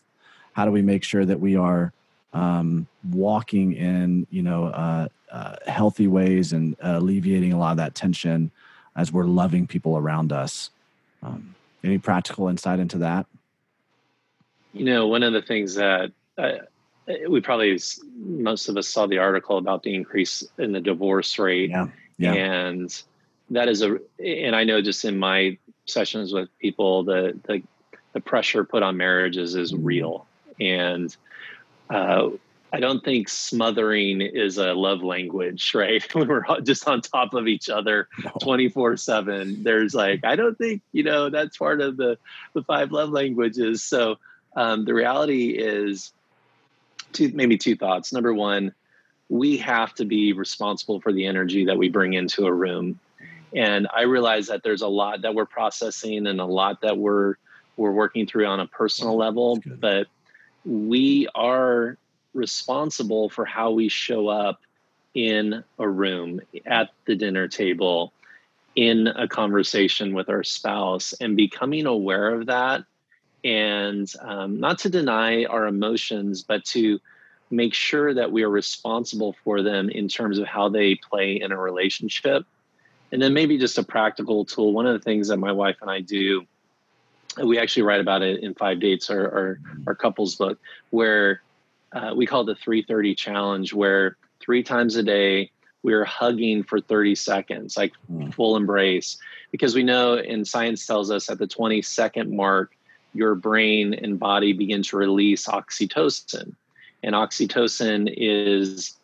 How 0.53 0.63
do 0.63 0.71
we 0.71 0.83
make 0.83 1.03
sure 1.03 1.25
that 1.25 1.39
we 1.39 1.55
are 1.55 1.91
um, 2.33 2.85
walking 3.11 3.73
in, 3.73 4.27
you 4.29 4.43
know, 4.43 4.65
uh, 4.65 5.07
uh, 5.31 5.55
healthy 5.65 6.05
ways 6.05 6.53
and 6.53 6.75
uh, 6.83 6.97
alleviating 6.97 7.51
a 7.51 7.57
lot 7.57 7.71
of 7.71 7.77
that 7.77 7.95
tension 7.95 8.51
as 8.95 9.11
we're 9.11 9.25
loving 9.25 9.65
people 9.65 9.97
around 9.97 10.31
us. 10.31 10.69
Um, 11.23 11.55
any 11.83 11.97
practical 11.97 12.47
insight 12.47 12.79
into 12.79 12.99
that? 12.99 13.25
You 14.71 14.85
know, 14.85 15.07
one 15.07 15.23
of 15.23 15.33
the 15.33 15.41
things 15.41 15.73
that 15.75 16.11
we 17.27 17.41
probably 17.41 17.79
most 18.17 18.69
of 18.69 18.77
us 18.77 18.87
saw 18.87 19.07
the 19.07 19.17
article 19.17 19.57
about 19.57 19.81
the 19.81 19.95
increase 19.95 20.43
in 20.59 20.73
the 20.73 20.81
divorce 20.81 21.39
rate, 21.39 21.71
yeah, 21.71 21.87
yeah. 22.19 22.33
and 22.33 23.03
that 23.49 23.67
is 23.67 23.81
a. 23.81 23.97
And 24.23 24.55
I 24.55 24.63
know 24.63 24.81
just 24.81 25.05
in 25.05 25.17
my 25.17 25.57
sessions 25.86 26.33
with 26.33 26.49
people, 26.59 27.03
the 27.03 27.38
the 27.47 27.63
the 28.13 28.21
pressure 28.21 28.63
put 28.63 28.83
on 28.83 28.97
marriages 28.97 29.55
is 29.55 29.73
mm-hmm. 29.73 29.83
real, 29.83 30.27
and 30.59 31.15
uh, 31.89 32.29
I 32.75 32.81
don't 32.81 33.03
think 33.03 33.29
smothering 33.29 34.19
is 34.19 34.57
a 34.57 34.73
love 34.73 35.01
language, 35.01 35.71
right? 35.75 36.03
when 36.13 36.27
we're 36.27 36.43
just 36.61 36.88
on 36.88 36.99
top 36.99 37.33
of 37.33 37.47
each 37.47 37.69
other 37.69 38.09
24 38.41 38.97
7. 38.97 39.63
There's 39.63 39.95
like, 39.95 40.25
I 40.25 40.36
don't 40.36 40.57
think, 40.57 40.81
you 40.91 41.03
know, 41.03 41.29
that's 41.29 41.57
part 41.57 41.79
of 41.79 41.95
the, 41.95 42.17
the 42.53 42.63
five 42.63 42.91
love 42.91 43.11
languages. 43.11 43.81
So 43.81 44.17
um, 44.57 44.83
the 44.83 44.93
reality 44.93 45.51
is 45.51 46.11
two, 47.13 47.31
maybe 47.33 47.57
two 47.57 47.77
thoughts. 47.77 48.11
Number 48.11 48.33
one, 48.33 48.73
we 49.29 49.57
have 49.57 49.93
to 49.95 50.05
be 50.05 50.33
responsible 50.33 50.99
for 50.99 51.13
the 51.13 51.27
energy 51.27 51.65
that 51.65 51.77
we 51.77 51.88
bring 51.88 52.13
into 52.13 52.45
a 52.45 52.51
room. 52.51 52.99
And 53.56 53.88
I 53.95 54.01
realize 54.01 54.47
that 54.47 54.64
there's 54.64 54.82
a 54.82 54.88
lot 54.88 55.22
that 55.22 55.34
we're 55.34 55.45
processing 55.45 56.28
and 56.28 56.41
a 56.41 56.45
lot 56.45 56.82
that 56.82 56.97
we're 56.97 57.36
we're 57.78 57.91
working 57.91 58.28
through 58.28 58.45
on 58.45 58.60
a 58.60 58.68
personal 58.68 59.18
level, 59.18 59.60
but 59.66 60.08
we 60.66 61.28
are 61.36 61.97
responsible 62.34 63.30
for 63.30 63.45
how 63.45 63.72
we 63.72 63.89
show 63.89 64.28
up 64.28 64.62
in 65.14 65.64
a 65.80 65.88
room, 65.88 66.41
at 66.66 66.89
the 67.06 67.16
dinner 67.16 67.47
table, 67.47 68.14
in 68.76 69.08
a 69.08 69.28
conversation 69.28 70.14
with 70.14 70.30
our 70.30 70.43
spouse, 70.43 71.14
and 71.14 71.38
becoming 71.38 71.86
aware 71.86 72.34
of 72.34 72.47
that. 72.47 72.84
And 73.43 74.12
um, 74.22 74.60
not 74.60 74.80
to 74.80 74.89
deny 74.89 75.45
our 75.45 75.68
emotions, 75.68 76.43
but 76.43 76.66
to 76.66 76.99
make 77.51 77.74
sure 77.74 78.14
that 78.14 78.32
we 78.32 78.43
are 78.43 78.49
responsible 78.49 79.36
for 79.43 79.62
them 79.62 79.89
in 79.89 80.08
terms 80.08 80.39
of 80.39 80.47
how 80.47 80.68
they 80.68 80.95
play 80.95 81.39
in 81.39 81.51
a 81.51 81.58
relationship. 81.58 82.45
And 83.12 83.22
then 83.22 83.34
maybe 83.34 83.58
just 83.58 83.78
a 83.78 83.84
practical 83.84 84.45
tool. 84.45 84.74
One 84.74 84.86
of 84.86 84.93
the 84.93 84.99
things 84.99 85.28
that 85.28 85.38
my 85.38 85.51
wife 85.51 85.78
and 85.82 85.89
I 85.89 86.01
do, 86.01 86.45
we 87.43 87.60
actually 87.60 87.84
write 87.84 88.01
about 88.01 88.22
it 88.22 88.43
in 88.43 88.53
Five 88.56 88.80
Dates, 88.80 89.10
our, 89.10 89.24
our, 89.24 89.60
our 89.88 89.95
couples 89.95 90.36
book, 90.36 90.60
where 90.89 91.41
uh, 91.93 92.14
we 92.16 92.26
call 92.26 92.41
it 92.41 92.45
the 92.45 92.56
330 92.56 93.16
challenge, 93.16 93.74
where 93.74 94.18
three 94.39 94.64
times 94.64 94.95
a 94.95 95.03
day 95.03 95.51
we're 95.84 96.03
hugging 96.03 96.64
for 96.64 96.82
30 96.82 97.16
seconds, 97.16 97.78
like 97.78 97.93
mm. 98.12 98.34
full 98.34 98.58
embrace, 98.58 99.18
because 99.51 99.76
we 99.76 99.84
know 99.84 100.18
and 100.18 100.47
science 100.47 100.86
tells 100.86 101.12
us 101.12 101.30
at 101.30 101.38
the 101.38 101.47
20 101.47 101.82
second 101.84 102.36
mark, 102.36 102.76
your 103.14 103.36
brain 103.36 103.93
and 103.93 104.20
body 104.20 104.51
begin 104.51 104.82
to 104.84 104.97
release 104.97 105.47
oxytocin. 105.47 106.53
And 107.03 107.16
oxytocin 107.16 108.14
is, 108.18 108.97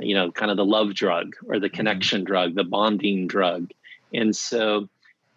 you 0.00 0.14
know, 0.14 0.30
kind 0.30 0.50
of 0.50 0.56
the 0.56 0.64
love 0.64 0.94
drug 0.94 1.36
or 1.46 1.58
the 1.58 1.68
hmm. 1.68 1.74
connection 1.74 2.24
drug, 2.24 2.54
the 2.54 2.64
bonding 2.64 3.26
drug. 3.26 3.70
And 4.12 4.34
so, 4.34 4.88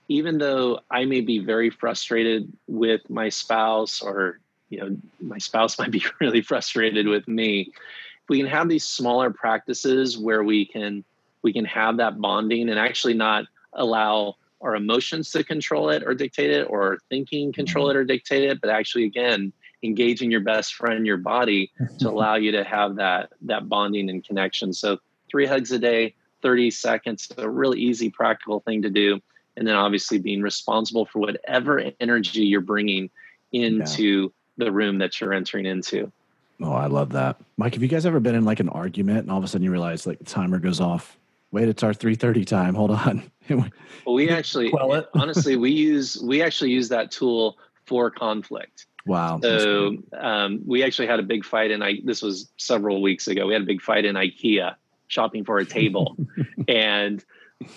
even 0.07 0.37
though 0.39 0.81
I 0.89 1.05
may 1.05 1.21
be 1.21 1.39
very 1.39 1.69
frustrated 1.69 2.51
with 2.67 3.09
my 3.09 3.29
spouse 3.29 4.01
or 4.01 4.39
you 4.69 4.79
know 4.79 4.97
my 5.19 5.37
spouse 5.37 5.77
might 5.79 5.91
be 5.91 6.03
really 6.19 6.41
frustrated 6.41 7.07
with 7.07 7.27
me 7.27 7.71
if 7.71 8.29
we 8.29 8.39
can 8.39 8.47
have 8.47 8.69
these 8.69 8.85
smaller 8.85 9.29
practices 9.29 10.17
where 10.17 10.43
we 10.43 10.65
can 10.65 11.03
we 11.43 11.53
can 11.53 11.65
have 11.65 11.97
that 11.97 12.19
bonding 12.19 12.69
and 12.69 12.79
actually 12.79 13.13
not 13.13 13.45
allow 13.73 14.35
our 14.61 14.75
emotions 14.75 15.31
to 15.31 15.43
control 15.43 15.89
it 15.89 16.03
or 16.05 16.13
dictate 16.13 16.51
it 16.51 16.63
or 16.69 16.99
thinking 17.09 17.51
control 17.51 17.89
it 17.89 17.95
or 17.95 18.03
dictate 18.03 18.43
it 18.43 18.61
but 18.61 18.69
actually 18.69 19.05
again 19.05 19.51
engaging 19.83 20.31
your 20.31 20.41
best 20.41 20.75
friend 20.75 21.05
your 21.05 21.17
body 21.17 21.71
to 21.99 22.09
allow 22.09 22.35
you 22.35 22.51
to 22.51 22.63
have 22.63 22.95
that 22.95 23.31
that 23.41 23.67
bonding 23.67 24.09
and 24.09 24.25
connection 24.25 24.73
so 24.73 24.97
three 25.29 25.45
hugs 25.45 25.71
a 25.71 25.79
day 25.79 26.13
30 26.41 26.71
seconds 26.71 27.31
a 27.37 27.49
really 27.49 27.79
easy 27.79 28.09
practical 28.09 28.59
thing 28.61 28.81
to 28.81 28.89
do 28.89 29.19
and 29.57 29.67
then 29.67 29.75
obviously 29.75 30.17
being 30.17 30.41
responsible 30.41 31.05
for 31.05 31.19
whatever 31.19 31.91
energy 31.99 32.45
you're 32.45 32.61
bringing 32.61 33.09
into 33.51 34.31
the 34.57 34.71
room 34.71 34.99
that 34.99 35.19
you're 35.19 35.33
entering 35.33 35.65
into. 35.65 36.11
Oh, 36.61 36.73
I 36.73 36.85
love 36.85 37.11
that. 37.13 37.37
Mike, 37.57 37.73
have 37.73 37.81
you 37.81 37.89
guys 37.89 38.05
ever 38.05 38.19
been 38.19 38.35
in 38.35 38.45
like 38.45 38.59
an 38.59 38.69
argument 38.69 39.19
and 39.19 39.31
all 39.31 39.37
of 39.37 39.43
a 39.43 39.47
sudden 39.47 39.63
you 39.63 39.71
realize 39.71 40.05
like 40.05 40.19
the 40.19 40.25
timer 40.25 40.59
goes 40.59 40.79
off? 40.79 41.17
Wait, 41.51 41.67
it's 41.67 41.83
our 41.83 41.93
3:30 41.93 42.45
time. 42.45 42.75
Hold 42.75 42.91
on. 42.91 43.29
well, 43.49 44.15
we 44.15 44.29
actually 44.29 44.71
honestly 45.13 45.57
we 45.57 45.71
use 45.71 46.21
we 46.23 46.41
actually 46.41 46.71
use 46.71 46.87
that 46.89 47.11
tool 47.11 47.57
for 47.85 48.09
conflict. 48.09 48.85
Wow. 49.05 49.39
So 49.41 49.97
um, 50.17 50.61
we 50.65 50.83
actually 50.83 51.07
had 51.07 51.19
a 51.19 51.23
big 51.23 51.43
fight 51.43 51.71
and 51.71 51.83
I 51.83 51.99
this 52.03 52.21
was 52.21 52.49
several 52.57 53.01
weeks 53.01 53.27
ago. 53.27 53.47
We 53.47 53.53
had 53.53 53.63
a 53.63 53.65
big 53.65 53.81
fight 53.81 54.05
in 54.05 54.15
IKEA 54.15 54.75
shopping 55.07 55.43
for 55.43 55.57
a 55.57 55.65
table. 55.65 56.17
and 56.67 57.23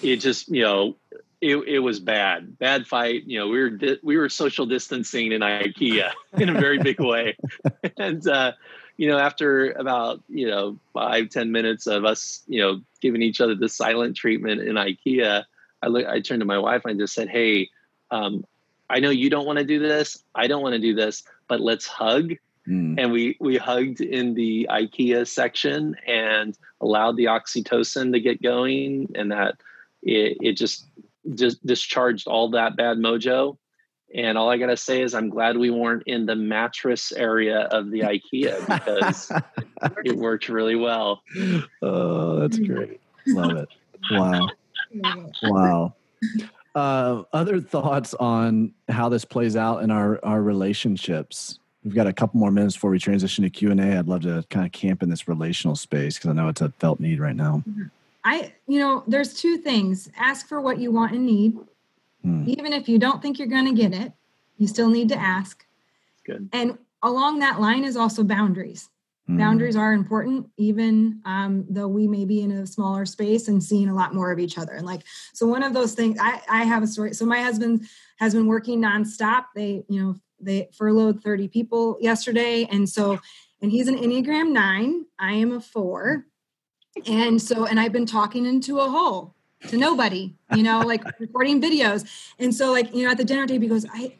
it 0.03 0.17
just, 0.17 0.49
you 0.49 0.63
know, 0.63 0.97
it, 1.41 1.57
it 1.69 1.79
was 1.81 2.01
bad, 2.01 2.59
bad 2.59 2.87
fight. 2.87 3.25
You 3.27 3.39
know, 3.39 3.49
we 3.49 3.59
were 3.61 3.71
di- 3.71 3.99
we 4.03 4.17
were 4.17 4.29
social 4.29 4.65
distancing 4.65 5.33
in 5.33 5.43
IKEA 5.43 6.11
in 6.39 6.49
a 6.49 6.59
very 6.59 6.79
big 6.79 6.99
way, 7.01 7.37
and 7.99 8.27
uh, 8.27 8.53
you 8.97 9.09
know, 9.09 9.19
after 9.19 9.73
about 9.73 10.23
you 10.29 10.49
know 10.49 10.79
five 10.95 11.29
ten 11.29 11.53
minutes 11.53 11.87
of 11.87 12.07
us, 12.07 12.43
you 12.47 12.63
know, 12.63 12.81
giving 13.03 13.21
each 13.21 13.43
other 13.43 13.55
the 13.55 13.69
silent 13.69 14.17
treatment 14.17 14.63
in 14.63 14.77
IKEA, 14.77 15.45
I 15.83 15.87
look, 15.89 16.07
I 16.07 16.21
turned 16.21 16.41
to 16.41 16.47
my 16.47 16.59
wife 16.59 16.83
and 16.87 16.97
I 16.97 16.99
just 16.99 17.15
said, 17.15 17.29
"Hey, 17.29 17.69
um, 18.11 18.47
I 18.91 19.01
know 19.01 19.11
you 19.11 19.31
don't 19.31 19.47
want 19.47 19.59
to 19.59 19.65
do 19.65 19.79
this. 19.79 20.23
I 20.35 20.47
don't 20.47 20.63
want 20.63 20.75
to 20.75 20.81
do 20.81 20.95
this, 20.95 21.23
but 21.49 21.61
let's 21.61 21.87
hug." 21.87 22.35
Mm. 22.69 22.95
And 22.99 23.13
we 23.13 23.37
we 23.41 23.57
hugged 23.57 24.01
in 24.01 24.35
the 24.35 24.69
IKEA 24.71 25.27
section 25.27 25.97
and 26.07 26.57
allowed 26.81 27.17
the 27.17 27.27
oxytocin 27.27 28.13
to 28.13 28.21
get 28.21 28.43
going, 28.43 29.11
and 29.15 29.33
that 29.33 29.57
it, 30.03 30.39
it 30.41 30.53
just 30.57 30.87
just 31.35 31.65
discharged 31.67 32.27
all 32.27 32.51
that 32.51 32.77
bad 32.77 32.99
mojo. 32.99 33.57
And 34.15 34.39
all 34.39 34.49
I 34.49 34.59
gotta 34.59 34.77
say 34.77 35.03
is, 35.03 35.15
I'm 35.15 35.29
glad 35.29 35.57
we 35.57 35.71
weren't 35.71 36.05
in 36.07 36.25
the 36.25 36.37
mattress 36.37 37.11
area 37.13 37.63
of 37.63 37.91
the 37.91 38.01
IKEA 38.01 38.61
because 38.69 39.33
it 40.05 40.17
worked 40.17 40.49
really 40.49 40.77
well. 40.77 41.23
Oh, 41.83 42.39
that's 42.39 42.59
great! 42.59 43.01
Love 43.27 43.57
it. 43.57 43.69
Wow, 44.11 44.49
wow. 45.43 45.95
Uh, 46.75 47.23
other 47.33 47.61
thoughts 47.61 48.15
on 48.15 48.73
how 48.89 49.09
this 49.09 49.25
plays 49.25 49.55
out 49.57 49.83
in 49.83 49.91
our 49.91 50.19
our 50.25 50.43
relationships? 50.43 51.59
We've 51.85 51.95
got 51.95 52.07
a 52.07 52.13
couple 52.13 52.41
more 52.41 52.51
minutes 52.51 52.75
before 52.75 52.91
we 52.91 52.99
transition 52.99 53.45
to 53.45 53.51
Q 53.51 53.71
and 53.71 53.81
A. 53.81 53.99
I'd 53.99 54.09
love 54.09 54.23
to 54.23 54.45
kind 54.51 54.67
of 54.67 54.73
camp 54.73 55.03
in 55.03 55.11
this 55.11 55.29
relational 55.29 55.77
space 55.77 56.17
because 56.17 56.31
I 56.31 56.33
know 56.33 56.49
it's 56.49 56.63
a 56.63 56.71
felt 56.81 56.99
need 56.99 57.21
right 57.21 57.37
now. 57.37 57.63
Mm-hmm. 57.69 57.85
I, 58.25 58.55
you 58.67 58.79
know, 58.79 59.05
there's 59.07 59.35
two 59.35 59.59
things 59.59 60.09
ask 60.17 60.49
for 60.49 60.61
what 60.61 60.79
you 60.79 60.91
want 60.91 61.13
and 61.13 61.27
need. 61.27 61.59
Hmm. 62.23 62.45
Even 62.47 62.73
if 62.73 62.89
you 62.89 62.99
don't 62.99 63.21
think 63.21 63.39
you're 63.39 63.49
going 63.49 63.67
to 63.67 63.81
get 63.81 63.93
it, 63.93 64.13
you 64.57 64.67
still 64.67 64.89
need 64.89 65.11
to 65.11 65.17
ask. 65.17 65.67
Good. 66.25 66.49
And 66.53 66.79
along 67.03 67.41
that 67.41 67.61
line 67.61 67.85
is 67.85 67.97
also 67.99 68.25
boundaries. 68.25 68.89
Hmm. 69.27 69.39
Boundaries 69.39 69.77
are 69.77 69.93
important, 69.93 70.49
even 70.57 71.21
um, 71.25 71.65
though 71.69 71.89
we 71.89 72.07
may 72.07 72.25
be 72.25 72.43
in 72.43 72.51
a 72.51 72.67
smaller 72.67 73.07
space 73.07 73.49
and 73.49 73.63
seeing 73.63 73.89
a 73.89 73.95
lot 73.95 74.15
more 74.15 74.31
of 74.31 74.39
each 74.39 74.59
other. 74.59 74.73
And 74.73 74.87
like, 74.87 75.03
so 75.33 75.47
one 75.47 75.63
of 75.63 75.73
those 75.73 75.95
things, 75.95 76.19
I, 76.21 76.41
I 76.49 76.65
have 76.65 76.83
a 76.83 76.87
story. 76.87 77.15
So 77.15 77.25
my 77.25 77.41
husband 77.41 77.87
has 78.19 78.35
been 78.35 78.47
working 78.47 78.83
nonstop. 78.83 79.47
They, 79.55 79.85
you 79.89 80.03
know, 80.03 80.17
they 80.41 80.69
furloughed 80.73 81.23
30 81.23 81.49
people 81.49 81.97
yesterday. 82.01 82.67
And 82.71 82.89
so, 82.89 83.19
and 83.63 83.71
he's 83.71 83.89
an 83.89 83.97
Enneagram 83.97 84.53
nine. 84.53 85.07
I 85.19 85.33
am 85.33 85.53
a 85.53 85.61
four 85.61 86.27
and 87.07 87.41
so 87.41 87.67
and 87.67 87.81
i've 87.81 87.93
been 87.93 88.07
talking 88.07 88.47
into 88.47 88.79
a 88.79 88.89
hole 88.89 89.35
to 89.69 89.77
nobody 89.77 90.35
you 90.55 90.63
know 90.63 90.81
like 90.81 91.03
recording 91.21 91.61
videos 91.61 92.07
and 92.39 92.55
so 92.55 92.71
like 92.71 92.95
you 92.95 93.05
know 93.05 93.11
at 93.11 93.17
the 93.17 93.25
dinner 93.25 93.47
table 93.47 93.63
he 93.63 93.69
goes 93.69 93.87
i 93.93 94.15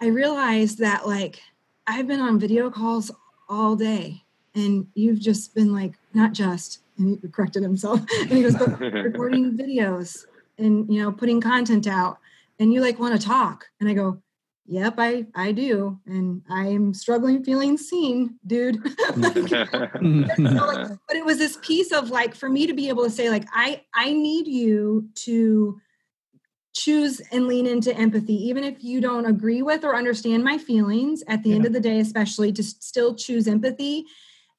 i 0.00 0.06
realized 0.06 0.78
that 0.78 1.06
like 1.06 1.42
i've 1.86 2.06
been 2.06 2.20
on 2.20 2.38
video 2.38 2.70
calls 2.70 3.10
all 3.48 3.76
day 3.76 4.22
and 4.54 4.86
you've 4.94 5.20
just 5.20 5.54
been 5.54 5.72
like 5.72 5.94
not 6.14 6.32
just 6.32 6.82
and 6.98 7.08
he 7.08 7.28
corrected 7.28 7.62
himself 7.62 8.00
and 8.20 8.30
he 8.30 8.42
goes 8.42 8.56
but 8.56 8.78
recording 8.80 9.56
videos 9.56 10.26
and 10.58 10.92
you 10.92 11.02
know 11.02 11.12
putting 11.12 11.40
content 11.40 11.86
out 11.86 12.18
and 12.58 12.72
you 12.72 12.80
like 12.80 12.98
want 12.98 13.18
to 13.18 13.26
talk 13.26 13.66
and 13.80 13.88
i 13.88 13.94
go 13.94 14.20
yep 14.66 14.94
i 14.98 15.26
i 15.34 15.50
do 15.50 15.98
and 16.06 16.42
i'm 16.50 16.94
struggling 16.94 17.42
feeling 17.42 17.76
seen 17.76 18.38
dude 18.46 18.76
like, 19.16 19.50
but 19.58 21.16
it 21.16 21.24
was 21.24 21.38
this 21.38 21.58
piece 21.62 21.92
of 21.92 22.10
like 22.10 22.34
for 22.34 22.48
me 22.48 22.66
to 22.66 22.74
be 22.74 22.88
able 22.88 23.04
to 23.04 23.10
say 23.10 23.30
like 23.30 23.46
i 23.52 23.82
i 23.94 24.12
need 24.12 24.46
you 24.46 25.08
to 25.14 25.80
choose 26.72 27.20
and 27.32 27.48
lean 27.48 27.66
into 27.66 27.92
empathy 27.96 28.34
even 28.34 28.62
if 28.62 28.84
you 28.84 29.00
don't 29.00 29.26
agree 29.26 29.60
with 29.60 29.82
or 29.82 29.96
understand 29.96 30.44
my 30.44 30.56
feelings 30.56 31.24
at 31.26 31.42
the 31.42 31.50
yeah. 31.50 31.56
end 31.56 31.66
of 31.66 31.72
the 31.72 31.80
day 31.80 31.98
especially 31.98 32.52
to 32.52 32.62
still 32.62 33.14
choose 33.14 33.48
empathy 33.48 34.06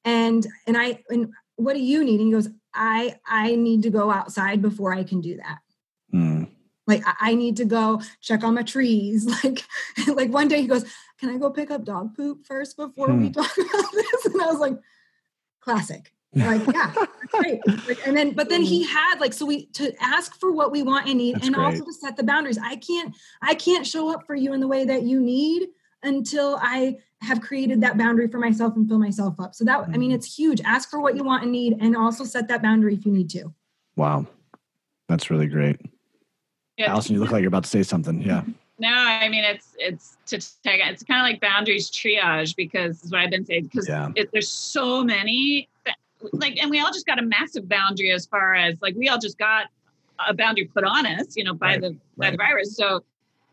and 0.04 0.46
and 0.66 0.76
i 0.76 0.98
and 1.08 1.32
what 1.56 1.74
do 1.74 1.80
you 1.80 2.04
need 2.04 2.20
and 2.20 2.28
he 2.28 2.32
goes 2.32 2.48
i 2.74 3.14
i 3.26 3.54
need 3.54 3.82
to 3.82 3.90
go 3.90 4.10
outside 4.10 4.60
before 4.62 4.92
i 4.92 5.04
can 5.04 5.20
do 5.20 5.36
that 5.36 5.58
mm 6.12 6.48
like 6.86 7.02
I 7.20 7.34
need 7.34 7.56
to 7.58 7.64
go 7.64 8.02
check 8.20 8.42
on 8.44 8.54
my 8.54 8.62
trees. 8.62 9.26
Like, 9.44 9.64
like 10.08 10.30
one 10.30 10.48
day 10.48 10.60
he 10.60 10.66
goes, 10.66 10.84
"Can 11.18 11.30
I 11.30 11.38
go 11.38 11.50
pick 11.50 11.70
up 11.70 11.84
dog 11.84 12.16
poop 12.16 12.44
first 12.44 12.76
before 12.76 13.08
hmm. 13.08 13.22
we 13.22 13.30
talk 13.40 13.56
about 13.56 13.92
this?" 13.92 14.26
And 14.26 14.42
I 14.42 14.46
was 14.46 14.58
like, 14.58 14.78
"Classic." 15.60 16.12
Like, 16.34 16.66
yeah, 16.66 16.94
great. 17.28 17.60
Like, 17.86 18.06
and 18.06 18.16
then, 18.16 18.30
but 18.30 18.48
then 18.48 18.62
he 18.62 18.86
had 18.86 19.20
like, 19.20 19.34
so 19.34 19.44
we 19.44 19.66
to 19.66 19.92
ask 20.00 20.38
for 20.40 20.50
what 20.50 20.72
we 20.72 20.82
want 20.82 21.06
and 21.06 21.18
need, 21.18 21.34
that's 21.34 21.46
and 21.46 21.54
great. 21.54 21.64
also 21.64 21.84
to 21.84 21.92
set 21.92 22.16
the 22.16 22.22
boundaries. 22.22 22.58
I 22.58 22.76
can't, 22.76 23.14
I 23.42 23.54
can't 23.54 23.86
show 23.86 24.10
up 24.10 24.26
for 24.26 24.34
you 24.34 24.54
in 24.54 24.60
the 24.60 24.68
way 24.68 24.86
that 24.86 25.02
you 25.02 25.20
need 25.20 25.68
until 26.02 26.58
I 26.60 26.96
have 27.22 27.40
created 27.40 27.80
that 27.80 27.96
boundary 27.96 28.28
for 28.28 28.38
myself 28.38 28.74
and 28.76 28.88
fill 28.88 28.98
myself 28.98 29.38
up. 29.40 29.54
So 29.54 29.64
that 29.64 29.80
I 29.80 29.86
mean, 29.86 30.10
mm-hmm. 30.10 30.16
it's 30.16 30.36
huge. 30.36 30.60
Ask 30.64 30.90
for 30.90 31.00
what 31.00 31.16
you 31.16 31.24
want 31.24 31.44
and 31.44 31.52
need, 31.52 31.76
and 31.80 31.96
also 31.96 32.24
set 32.24 32.48
that 32.48 32.62
boundary 32.62 32.94
if 32.94 33.06
you 33.06 33.12
need 33.12 33.30
to. 33.30 33.52
Wow, 33.96 34.26
that's 35.08 35.30
really 35.30 35.46
great. 35.46 35.80
Yeah. 36.76 36.90
Alison, 36.90 37.14
you 37.14 37.20
look 37.20 37.30
like 37.30 37.42
you're 37.42 37.48
about 37.48 37.64
to 37.64 37.70
say 37.70 37.82
something. 37.82 38.22
Yeah. 38.22 38.42
No, 38.78 38.88
I 38.88 39.28
mean 39.28 39.44
it's 39.44 39.76
it's 39.78 40.16
to 40.26 40.38
take 40.62 40.80
it's 40.84 41.04
kind 41.04 41.20
of 41.20 41.30
like 41.30 41.40
boundaries 41.40 41.90
triage 41.90 42.56
because 42.56 43.04
is 43.04 43.12
what 43.12 43.20
I've 43.20 43.30
been 43.30 43.44
saying 43.44 43.64
because 43.64 43.88
yeah. 43.88 44.08
there's 44.32 44.48
so 44.48 45.04
many 45.04 45.68
like 46.32 46.56
and 46.60 46.70
we 46.70 46.80
all 46.80 46.92
just 46.92 47.06
got 47.06 47.18
a 47.18 47.22
massive 47.22 47.68
boundary 47.68 48.10
as 48.10 48.26
far 48.26 48.54
as 48.54 48.80
like 48.82 48.96
we 48.96 49.08
all 49.08 49.18
just 49.18 49.38
got 49.38 49.66
a 50.26 50.34
boundary 50.34 50.64
put 50.64 50.84
on 50.84 51.06
us, 51.06 51.36
you 51.36 51.44
know, 51.44 51.54
by 51.54 51.72
right. 51.72 51.80
the 51.80 51.90
by 52.16 52.26
right. 52.26 52.30
the 52.32 52.36
virus. 52.36 52.76
So 52.76 53.04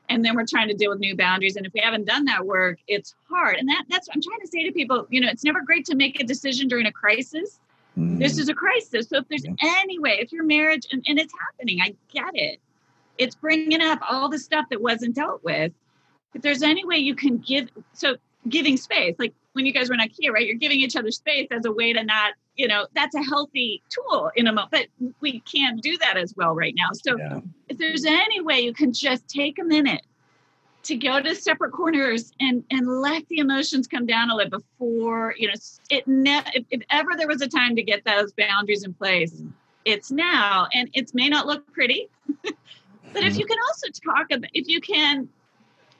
and 0.10 0.26
then 0.26 0.36
we're 0.36 0.46
trying 0.46 0.68
to 0.68 0.74
deal 0.74 0.90
with 0.90 1.00
new 1.00 1.16
boundaries. 1.16 1.56
And 1.56 1.66
if 1.66 1.74
we 1.74 1.80
haven't 1.80 2.06
done 2.06 2.26
that 2.26 2.46
work 2.46 2.80
it's 2.88 3.16
hard. 3.30 3.56
And 3.58 3.68
that 3.70 3.86
that's 3.90 4.08
what 4.08 4.16
i'm 4.16 4.22
trying 4.22 4.42
to 4.42 4.48
say 4.48 4.64
to 4.64 4.72
people 4.72 5.08
you 5.10 5.22
know 5.22 5.30
it's 5.30 5.44
never 5.44 5.62
great 5.62 5.86
to 5.86 5.96
make 5.96 6.20
a 6.20 6.24
decision 6.24 6.68
during 6.68 6.86
a 6.86 6.92
crisis. 6.92 7.60
Mm. 7.98 8.20
this 8.20 8.38
is 8.38 8.50
a 8.50 8.54
crisis. 8.54 9.08
So 9.10 9.18
if 9.18 9.28
there's 9.28 9.46
any 9.62 10.00
way 10.00 10.20
if 10.20 10.32
your 10.32 10.44
marriage 10.44 10.88
and, 10.92 11.04
and 11.08 11.20
it's 11.20 11.34
happening 11.40 11.80
i 11.82 11.96
get 12.12 12.32
it. 12.34 12.60
It's 13.18 13.36
bringing 13.36 13.82
up 13.82 14.00
all 14.10 14.30
the 14.30 14.40
stuff 14.40 14.68
that 14.70 14.82
wasn't 14.82 15.14
dealt 15.14 15.44
with. 15.44 15.74
If 16.34 16.42
there's 16.42 16.64
any 16.64 16.86
way 16.86 16.98
you 16.98 17.16
can 17.16 17.38
give 17.38 17.70
so 17.94 18.18
giving 18.48 18.78
space 18.78 19.16
like 19.20 19.34
when 19.54 19.66
you 19.66 19.74
guys 19.74 19.90
were 19.90 19.96
in 19.96 20.02
ikea 20.02 20.32
right? 20.32 20.46
You're 20.46 20.56
giving 20.56 20.80
each 20.80 20.96
other 20.96 21.12
space 21.12 21.48
as 21.52 21.66
a 21.66 21.72
way 21.72 21.94
to 21.94 22.04
not 22.04 22.34
you 22.60 22.68
know 22.68 22.86
that's 22.94 23.16
a 23.16 23.24
healthy 23.24 23.82
tool 23.90 24.30
in 24.36 24.46
a 24.48 24.52
moment 24.52 24.70
but 24.72 24.88
we 25.22 25.40
can't 25.40 25.82
do 25.82 25.98
that 26.00 26.18
as 26.18 26.36
well 26.36 26.54
right 26.54 26.76
now. 26.76 26.90
So 26.94 27.18
yeah. 27.18 27.40
if 27.70 27.78
there's 27.78 28.06
any 28.06 28.42
way 28.42 28.60
you 28.60 28.74
can 28.74 28.92
just 28.92 29.28
take 29.30 29.58
a 29.60 29.64
minute 29.64 30.06
to 30.84 30.96
go 30.96 31.22
to 31.22 31.34
separate 31.34 31.72
corners 31.72 32.34
and 32.42 32.64
and 32.70 33.02
let 33.02 33.26
the 33.30 33.38
emotions 33.38 33.88
come 33.88 34.06
down 34.06 34.30
a 34.30 34.36
little 34.36 34.60
before 34.60 35.34
you 35.38 35.48
know 35.48 35.54
it 35.90 36.06
ne- 36.06 36.44
if, 36.54 36.66
if 36.70 36.82
ever 36.90 37.12
there 37.18 37.28
was 37.28 37.42
a 37.42 37.48
time 37.48 37.78
to 37.78 37.82
get 37.82 38.04
those 38.04 38.34
boundaries 38.34 38.84
in 38.84 38.94
place 38.94 39.42
it's 39.86 40.12
now. 40.12 40.68
And 40.74 40.90
it 40.94 41.16
may 41.16 41.30
not 41.30 41.48
look 41.48 41.72
pretty 41.72 42.10
but 42.44 42.54
if 43.14 43.24
mm-hmm. 43.24 43.40
you 43.40 43.46
can 43.46 43.58
also 43.68 43.88
talk 44.06 44.28
about 44.32 44.50
if 44.54 44.68
you 44.68 44.82
can 44.82 45.30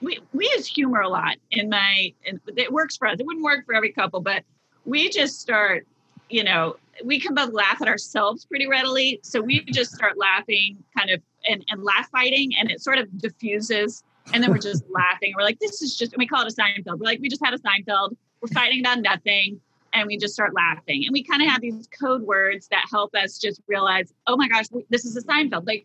we 0.02 0.20
we 0.34 0.44
use 0.56 0.66
humor 0.66 1.00
a 1.00 1.08
lot 1.08 1.36
in 1.50 1.70
my 1.70 2.12
and 2.26 2.38
it 2.54 2.70
works 2.70 2.98
for 2.98 3.08
us. 3.08 3.18
It 3.18 3.24
wouldn't 3.24 3.44
work 3.44 3.64
for 3.64 3.74
every 3.74 3.92
couple 3.92 4.20
but 4.20 4.44
we 4.84 5.08
just 5.08 5.40
start 5.40 5.86
you 6.30 6.44
know, 6.44 6.76
we 7.04 7.18
can 7.18 7.34
both 7.34 7.52
laugh 7.52 7.80
at 7.80 7.88
ourselves 7.88 8.44
pretty 8.44 8.66
readily. 8.66 9.20
So 9.22 9.40
we 9.40 9.64
just 9.64 9.92
start 9.92 10.18
laughing 10.18 10.82
kind 10.96 11.10
of 11.10 11.20
and, 11.48 11.64
and 11.68 11.82
laugh 11.82 12.08
fighting 12.10 12.52
and 12.58 12.70
it 12.70 12.80
sort 12.80 12.98
of 12.98 13.06
diffuses. 13.18 14.02
And 14.32 14.42
then 14.42 14.50
we're 14.50 14.58
just 14.58 14.84
laughing. 14.90 15.32
We're 15.36 15.44
like, 15.44 15.58
this 15.58 15.82
is 15.82 15.96
just, 15.96 16.16
we 16.16 16.26
call 16.26 16.44
it 16.46 16.52
a 16.52 16.54
Seinfeld. 16.54 16.98
We're 16.98 17.06
like, 17.06 17.20
we 17.20 17.28
just 17.28 17.44
had 17.44 17.54
a 17.54 17.58
Seinfeld. 17.58 18.16
We're 18.40 18.48
fighting 18.48 18.80
about 18.80 19.00
nothing. 19.00 19.60
And 19.92 20.06
we 20.06 20.16
just 20.18 20.34
start 20.34 20.54
laughing. 20.54 21.04
And 21.04 21.12
we 21.12 21.24
kind 21.24 21.42
of 21.42 21.48
have 21.48 21.60
these 21.60 21.88
code 21.98 22.22
words 22.22 22.68
that 22.68 22.84
help 22.90 23.14
us 23.14 23.38
just 23.38 23.60
realize, 23.66 24.12
oh 24.26 24.36
my 24.36 24.46
gosh, 24.46 24.66
this 24.88 25.04
is 25.04 25.16
a 25.16 25.22
Seinfeld. 25.22 25.66
Like, 25.66 25.84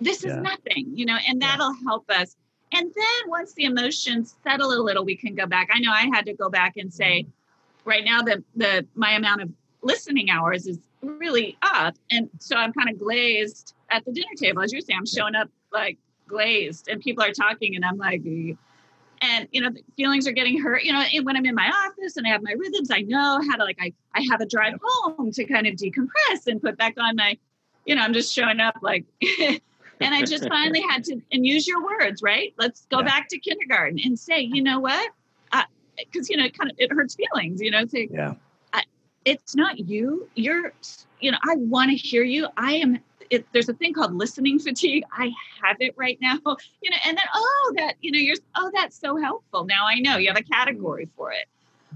this 0.00 0.24
yeah. 0.24 0.30
is 0.30 0.36
nothing, 0.38 0.92
you 0.94 1.06
know, 1.06 1.16
and 1.28 1.40
that'll 1.42 1.74
help 1.84 2.08
us. 2.10 2.36
And 2.72 2.86
then 2.94 3.28
once 3.28 3.52
the 3.54 3.64
emotions 3.64 4.36
settle 4.44 4.72
a 4.72 4.80
little, 4.80 5.04
we 5.04 5.16
can 5.16 5.34
go 5.34 5.46
back. 5.46 5.68
I 5.72 5.80
know 5.80 5.90
I 5.90 6.08
had 6.12 6.24
to 6.26 6.34
go 6.34 6.48
back 6.48 6.76
and 6.76 6.92
say, 6.92 7.22
mm-hmm. 7.22 7.90
right 7.90 8.04
now 8.04 8.22
the 8.22 8.42
the 8.56 8.86
my 8.94 9.12
amount 9.12 9.42
of 9.42 9.50
listening 9.82 10.30
hours 10.30 10.66
is 10.66 10.78
really 11.02 11.56
up. 11.62 11.96
And 12.10 12.30
so 12.38 12.56
I'm 12.56 12.72
kind 12.72 12.88
of 12.88 12.98
glazed 12.98 13.74
at 13.90 14.04
the 14.04 14.12
dinner 14.12 14.34
table. 14.36 14.62
As 14.62 14.72
you 14.72 14.80
say, 14.80 14.94
I'm 14.94 15.06
showing 15.06 15.34
up 15.34 15.48
like 15.72 15.98
glazed 16.26 16.88
and 16.88 17.00
people 17.00 17.24
are 17.24 17.32
talking 17.32 17.76
and 17.76 17.84
I'm 17.84 17.98
like, 17.98 18.22
and 18.24 19.48
you 19.52 19.60
know, 19.60 19.70
the 19.70 19.82
feelings 19.96 20.26
are 20.26 20.32
getting 20.32 20.60
hurt. 20.60 20.84
You 20.84 20.92
know, 20.92 21.04
when 21.22 21.36
I'm 21.36 21.46
in 21.46 21.54
my 21.54 21.68
office 21.68 22.16
and 22.16 22.26
I 22.26 22.30
have 22.30 22.42
my 22.42 22.52
rhythms, 22.52 22.90
I 22.90 23.02
know 23.02 23.40
how 23.48 23.56
to 23.56 23.64
like 23.64 23.78
I 23.80 23.92
I 24.14 24.24
have 24.30 24.40
a 24.40 24.46
drive 24.46 24.78
home 24.82 25.30
to 25.32 25.44
kind 25.44 25.66
of 25.66 25.74
decompress 25.74 26.46
and 26.46 26.60
put 26.60 26.76
back 26.76 26.94
on 26.98 27.16
my, 27.16 27.36
you 27.84 27.94
know, 27.94 28.02
I'm 28.02 28.12
just 28.12 28.32
showing 28.32 28.60
up 28.60 28.78
like 28.82 29.04
and 30.00 30.14
I 30.14 30.22
just 30.22 30.48
finally 30.48 30.82
had 30.88 31.04
to 31.04 31.20
and 31.32 31.46
use 31.46 31.66
your 31.66 31.82
words, 31.84 32.22
right? 32.22 32.54
Let's 32.58 32.86
go 32.90 32.98
yeah. 32.98 33.06
back 33.06 33.28
to 33.28 33.38
kindergarten 33.38 33.98
and 34.04 34.18
say, 34.18 34.40
you 34.40 34.62
know 34.62 34.80
what? 34.80 35.10
Because 35.98 36.30
you 36.30 36.38
know, 36.38 36.46
it 36.46 36.56
kind 36.56 36.70
of 36.70 36.76
it 36.80 36.90
hurts 36.90 37.14
feelings, 37.14 37.60
you 37.60 37.70
know, 37.70 37.84
say, 37.86 38.08
yeah 38.10 38.34
it's 39.24 39.54
not 39.54 39.78
you. 39.78 40.28
You're, 40.34 40.72
you 41.20 41.30
know, 41.30 41.38
I 41.48 41.56
want 41.56 41.90
to 41.90 41.96
hear 41.96 42.22
you. 42.22 42.48
I 42.56 42.74
am. 42.74 42.98
It, 43.30 43.46
there's 43.52 43.70
a 43.70 43.74
thing 43.74 43.94
called 43.94 44.14
listening 44.14 44.58
fatigue. 44.58 45.04
I 45.10 45.32
have 45.62 45.76
it 45.80 45.94
right 45.96 46.18
now, 46.20 46.36
you 46.82 46.90
know, 46.90 46.96
and 47.06 47.16
then 47.16 47.24
oh, 47.34 47.74
that 47.78 47.94
you 48.00 48.10
know, 48.10 48.18
you're 48.18 48.36
oh, 48.56 48.70
that's 48.74 48.98
so 48.98 49.16
helpful. 49.16 49.64
Now 49.64 49.86
I 49.86 50.00
know 50.00 50.18
you 50.18 50.28
have 50.28 50.36
a 50.36 50.42
category 50.42 51.08
for 51.16 51.32
it. 51.32 51.46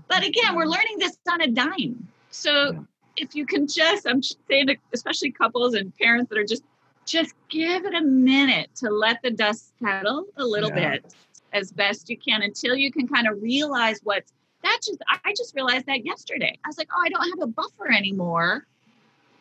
But 0.08 0.24
again, 0.24 0.54
we're 0.54 0.66
learning 0.66 0.98
this 0.98 1.18
on 1.30 1.40
a 1.40 1.48
dime. 1.48 2.08
So 2.30 2.86
if 3.16 3.34
you 3.34 3.46
can 3.46 3.66
just, 3.66 4.06
I'm 4.06 4.22
saying, 4.22 4.68
to 4.68 4.76
especially 4.92 5.30
couples 5.30 5.74
and 5.74 5.94
parents 5.96 6.28
that 6.30 6.38
are 6.38 6.44
just, 6.44 6.62
just 7.06 7.34
give 7.48 7.84
it 7.84 7.94
a 7.94 8.02
minute 8.02 8.68
to 8.76 8.90
let 8.90 9.22
the 9.22 9.30
dust 9.30 9.72
settle 9.82 10.26
a 10.36 10.44
little 10.44 10.70
yeah. 10.70 10.90
bit 10.90 11.14
as 11.52 11.72
best 11.72 12.10
you 12.10 12.18
can 12.18 12.42
until 12.42 12.74
you 12.74 12.92
can 12.92 13.08
kind 13.08 13.26
of 13.26 13.40
realize 13.40 14.00
what's 14.02 14.32
that 14.66 14.80
just 14.84 14.98
I 15.08 15.32
just 15.36 15.54
realized 15.54 15.86
that 15.86 16.04
yesterday. 16.04 16.58
I 16.64 16.68
was 16.68 16.78
like, 16.78 16.88
oh, 16.94 17.02
I 17.04 17.08
don't 17.08 17.38
have 17.38 17.48
a 17.48 17.50
buffer 17.50 17.90
anymore 17.90 18.66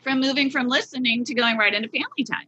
from 0.02 0.20
moving 0.20 0.50
from 0.50 0.68
listening 0.68 1.24
to 1.26 1.34
going 1.34 1.58
right 1.58 1.74
into 1.74 1.90
family 1.90 2.24
time 2.24 2.48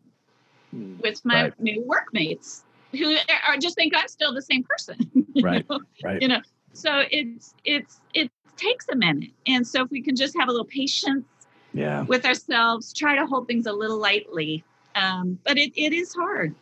mm, 0.75 1.01
with 1.01 1.23
my 1.25 1.43
right. 1.43 1.59
new 1.59 1.84
workmates 1.86 2.63
who 2.91 3.17
are 3.47 3.57
just 3.57 3.75
think 3.75 3.93
I'm 3.95 4.07
still 4.07 4.34
the 4.34 4.41
same 4.41 4.63
person. 4.63 5.25
right. 5.41 5.67
Know? 5.69 5.80
Right. 6.03 6.21
You 6.21 6.28
know, 6.28 6.41
so 6.73 7.03
it's 7.11 7.55
it's 7.65 7.99
it 8.13 8.32
takes 8.57 8.88
a 8.89 8.95
minute. 8.95 9.32
And 9.45 9.65
so 9.65 9.84
if 9.84 9.91
we 9.91 10.01
can 10.01 10.15
just 10.15 10.38
have 10.38 10.47
a 10.47 10.51
little 10.51 10.65
patience 10.65 11.25
yeah. 11.73 12.03
with 12.03 12.25
ourselves, 12.25 12.93
try 12.93 13.15
to 13.15 13.25
hold 13.25 13.47
things 13.47 13.65
a 13.65 13.73
little 13.73 13.99
lightly. 13.99 14.63
Um, 14.95 15.39
but 15.43 15.57
it, 15.57 15.71
it 15.75 15.93
is 15.93 16.13
hard. 16.13 16.55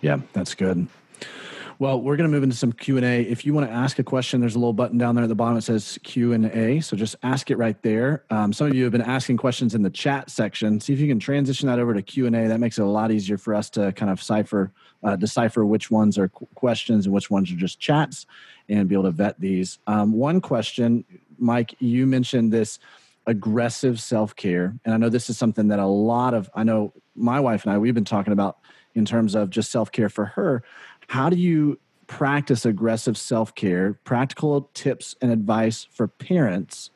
Yeah, 0.00 0.18
that's 0.32 0.54
good. 0.54 0.86
Well, 1.78 2.00
we're 2.00 2.16
going 2.16 2.28
to 2.28 2.34
move 2.34 2.42
into 2.42 2.56
some 2.56 2.72
Q 2.72 2.96
and 2.96 3.04
A. 3.04 3.20
If 3.20 3.44
you 3.44 3.52
want 3.52 3.68
to 3.68 3.72
ask 3.72 3.98
a 3.98 4.02
question, 4.02 4.40
there's 4.40 4.54
a 4.54 4.58
little 4.58 4.72
button 4.72 4.96
down 4.96 5.14
there 5.14 5.24
at 5.24 5.28
the 5.28 5.34
bottom 5.34 5.56
that 5.56 5.62
says 5.62 5.98
Q 6.04 6.32
and 6.32 6.46
A. 6.46 6.80
So 6.80 6.96
just 6.96 7.16
ask 7.22 7.50
it 7.50 7.58
right 7.58 7.80
there. 7.82 8.24
Um, 8.30 8.54
some 8.54 8.68
of 8.68 8.74
you 8.74 8.84
have 8.84 8.92
been 8.92 9.02
asking 9.02 9.36
questions 9.36 9.74
in 9.74 9.82
the 9.82 9.90
chat 9.90 10.30
section. 10.30 10.80
See 10.80 10.94
if 10.94 11.00
you 11.00 11.06
can 11.06 11.18
transition 11.18 11.68
that 11.68 11.78
over 11.78 11.92
to 11.92 12.00
Q 12.00 12.26
and 12.26 12.34
A. 12.34 12.48
That 12.48 12.60
makes 12.60 12.78
it 12.78 12.82
a 12.82 12.86
lot 12.86 13.10
easier 13.10 13.36
for 13.36 13.54
us 13.54 13.68
to 13.70 13.92
kind 13.92 14.10
of 14.10 14.22
cipher, 14.22 14.72
uh, 15.02 15.16
decipher 15.16 15.66
which 15.66 15.90
ones 15.90 16.16
are 16.16 16.28
questions 16.28 17.04
and 17.04 17.14
which 17.14 17.30
ones 17.30 17.52
are 17.52 17.56
just 17.56 17.78
chats, 17.78 18.24
and 18.70 18.88
be 18.88 18.94
able 18.94 19.04
to 19.04 19.10
vet 19.10 19.38
these. 19.38 19.78
Um, 19.86 20.12
one 20.12 20.40
question, 20.40 21.04
Mike, 21.38 21.74
you 21.78 22.06
mentioned 22.06 22.54
this 22.54 22.78
aggressive 23.26 24.00
self 24.00 24.34
care, 24.34 24.74
and 24.86 24.94
I 24.94 24.96
know 24.96 25.10
this 25.10 25.28
is 25.28 25.36
something 25.36 25.68
that 25.68 25.78
a 25.78 25.86
lot 25.86 26.32
of 26.32 26.48
I 26.54 26.62
know 26.62 26.94
my 27.14 27.38
wife 27.38 27.64
and 27.64 27.72
I 27.74 27.76
we've 27.76 27.92
been 27.92 28.06
talking 28.06 28.32
about 28.32 28.60
in 28.94 29.04
terms 29.04 29.34
of 29.34 29.50
just 29.50 29.70
self 29.70 29.92
care 29.92 30.08
for 30.08 30.24
her 30.24 30.62
how 31.08 31.30
do 31.30 31.36
you 31.36 31.78
practice 32.06 32.64
aggressive 32.64 33.16
self 33.16 33.54
care? 33.54 33.94
Practical 34.04 34.70
tips 34.74 35.14
and 35.20 35.30
advice 35.30 35.86
for 35.90 36.08
parents 36.08 36.90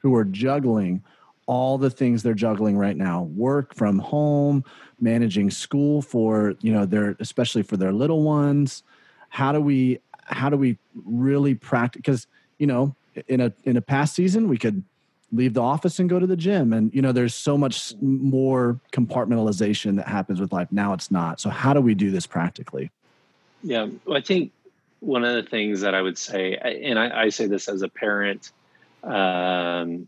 who 0.00 0.14
are 0.14 0.24
juggling 0.24 1.02
all 1.46 1.76
the 1.76 1.90
things 1.90 2.22
they're 2.22 2.34
juggling 2.34 2.76
right 2.76 2.96
now. 2.96 3.22
Work 3.22 3.74
from 3.74 3.98
home 3.98 4.64
managing 5.00 5.50
school 5.50 6.00
for 6.02 6.54
you 6.60 6.72
know 6.72 6.86
their 6.86 7.16
especially 7.20 7.62
for 7.62 7.76
their 7.76 7.92
little 7.92 8.22
ones. 8.22 8.82
How 9.28 9.52
do 9.52 9.60
we 9.60 10.00
how 10.24 10.48
do 10.48 10.56
we 10.56 10.78
really 10.94 11.54
practice 11.54 12.00
because 12.00 12.26
you 12.58 12.66
know 12.66 12.94
in 13.28 13.40
a 13.40 13.52
in 13.64 13.76
a 13.76 13.80
past 13.82 14.14
season 14.14 14.48
we 14.48 14.58
could 14.58 14.82
leave 15.32 15.54
the 15.54 15.62
office 15.62 15.98
and 15.98 16.08
go 16.08 16.18
to 16.18 16.26
the 16.26 16.36
gym. 16.36 16.72
And 16.72 16.94
you 16.94 17.02
know 17.02 17.12
there's 17.12 17.34
so 17.34 17.58
much 17.58 17.94
more 18.00 18.80
compartmentalization 18.92 19.96
that 19.96 20.08
happens 20.08 20.40
with 20.40 20.52
life. 20.52 20.68
Now 20.70 20.92
it's 20.92 21.10
not. 21.10 21.40
So 21.40 21.50
how 21.50 21.74
do 21.74 21.80
we 21.80 21.94
do 21.94 22.10
this 22.10 22.26
practically 22.26 22.90
yeah, 23.64 23.88
well, 24.04 24.16
I 24.16 24.20
think 24.20 24.52
one 25.00 25.24
of 25.24 25.34
the 25.34 25.48
things 25.48 25.80
that 25.80 25.94
I 25.94 26.02
would 26.02 26.18
say, 26.18 26.54
and 26.56 26.98
I, 26.98 27.24
I 27.24 27.28
say 27.30 27.46
this 27.46 27.68
as 27.68 27.82
a 27.82 27.88
parent, 27.88 28.52
um, 29.02 30.06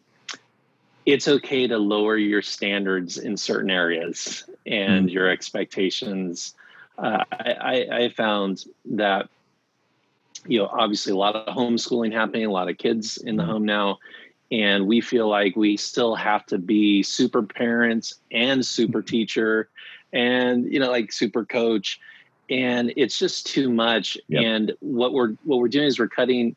it's 1.06 1.26
okay 1.26 1.66
to 1.66 1.78
lower 1.78 2.16
your 2.16 2.42
standards 2.42 3.16
in 3.16 3.36
certain 3.36 3.70
areas 3.70 4.44
and 4.66 5.08
mm. 5.08 5.12
your 5.12 5.30
expectations. 5.30 6.54
Uh, 6.98 7.24
I, 7.32 7.86
I 7.92 8.08
found 8.10 8.64
that 8.86 9.28
you 10.46 10.58
know 10.58 10.66
obviously 10.66 11.12
a 11.12 11.16
lot 11.16 11.34
of 11.34 11.54
homeschooling 11.54 12.12
happening, 12.12 12.44
a 12.44 12.50
lot 12.50 12.68
of 12.68 12.76
kids 12.76 13.16
in 13.16 13.36
the 13.36 13.42
mm. 13.42 13.46
home 13.46 13.64
now, 13.64 13.98
and 14.50 14.86
we 14.86 15.00
feel 15.00 15.28
like 15.28 15.56
we 15.56 15.76
still 15.76 16.14
have 16.14 16.44
to 16.46 16.58
be 16.58 17.02
super 17.02 17.42
parents 17.42 18.14
and 18.30 18.66
super 18.66 19.02
mm. 19.02 19.06
teacher, 19.06 19.70
and 20.12 20.70
you 20.70 20.80
know 20.80 20.90
like 20.90 21.12
super 21.12 21.44
coach 21.44 22.00
and 22.48 22.92
it's 22.96 23.18
just 23.18 23.46
too 23.46 23.70
much 23.70 24.18
yep. 24.28 24.42
and 24.44 24.72
what 24.80 25.12
we're 25.12 25.32
what 25.44 25.58
we're 25.58 25.68
doing 25.68 25.86
is 25.86 25.98
we're 25.98 26.08
cutting 26.08 26.54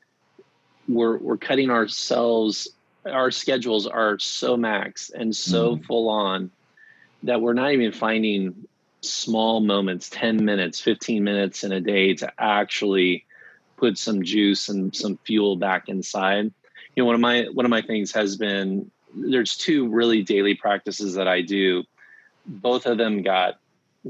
we're 0.88 1.18
we're 1.18 1.38
cutting 1.38 1.70
ourselves 1.70 2.70
our 3.06 3.32
schedules 3.32 3.88
are 3.88 4.20
so 4.20 4.58
max 4.58 5.10
and 5.10 5.36
so 5.36 5.76
mm. 5.76 5.86
full 5.86 6.10
on 6.10 6.52
that 7.24 7.42
we're 7.42 7.54
not 7.54 7.72
even 7.72 7.92
finding 7.92 8.68
small 9.02 9.62
moments 9.62 10.10
10 10.10 10.44
minutes 10.44 10.80
15 10.80 11.24
minutes 11.24 11.64
in 11.64 11.72
a 11.72 11.82
day 11.82 12.14
to 12.14 12.32
actually 12.38 13.26
put 13.80 13.98
some 13.98 14.24
juice 14.24 14.70
and 14.70 14.96
some 14.96 15.18
fuel 15.24 15.56
back 15.56 15.90
inside. 15.90 16.52
You 16.96 17.04
know, 17.04 17.06
one 17.06 17.16
of 17.16 17.22
my 17.22 17.44
one 17.54 17.66
of 17.66 17.70
my 17.70 17.82
things 17.82 18.12
has 18.12 18.36
been 18.36 18.92
there's 19.16 19.58
two 19.58 19.88
really 19.88 20.22
daily 20.22 20.54
practices 20.54 21.16
that 21.16 21.28
I 21.28 21.42
do. 21.42 21.84
Both 22.46 22.86
of 22.86 22.98
them 22.98 23.24
got 23.24 23.60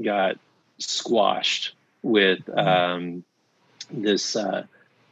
got 0.02 0.38
squashed 0.80 1.74
with 2.02 2.40
mm-hmm. 2.46 2.58
um, 2.58 3.24
this 3.90 4.36
uh, 4.36 4.64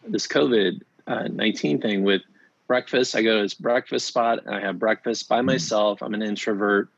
this 0.06 0.26
COVID 0.26 0.82
uh, 1.06 1.28
nineteen 1.28 1.80
thing 1.80 2.02
with 2.02 2.22
breakfast. 2.66 3.14
I 3.14 3.22
go 3.22 3.36
to 3.36 3.42
this 3.42 3.54
breakfast 3.54 4.06
spot 4.06 4.44
and 4.44 4.54
I 4.54 4.60
have 4.60 4.78
breakfast 4.78 5.28
by 5.28 5.38
mm-hmm. 5.38 5.46
myself. 5.46 6.02
I'm 6.02 6.14
an 6.14 6.22
introvert. 6.22 6.88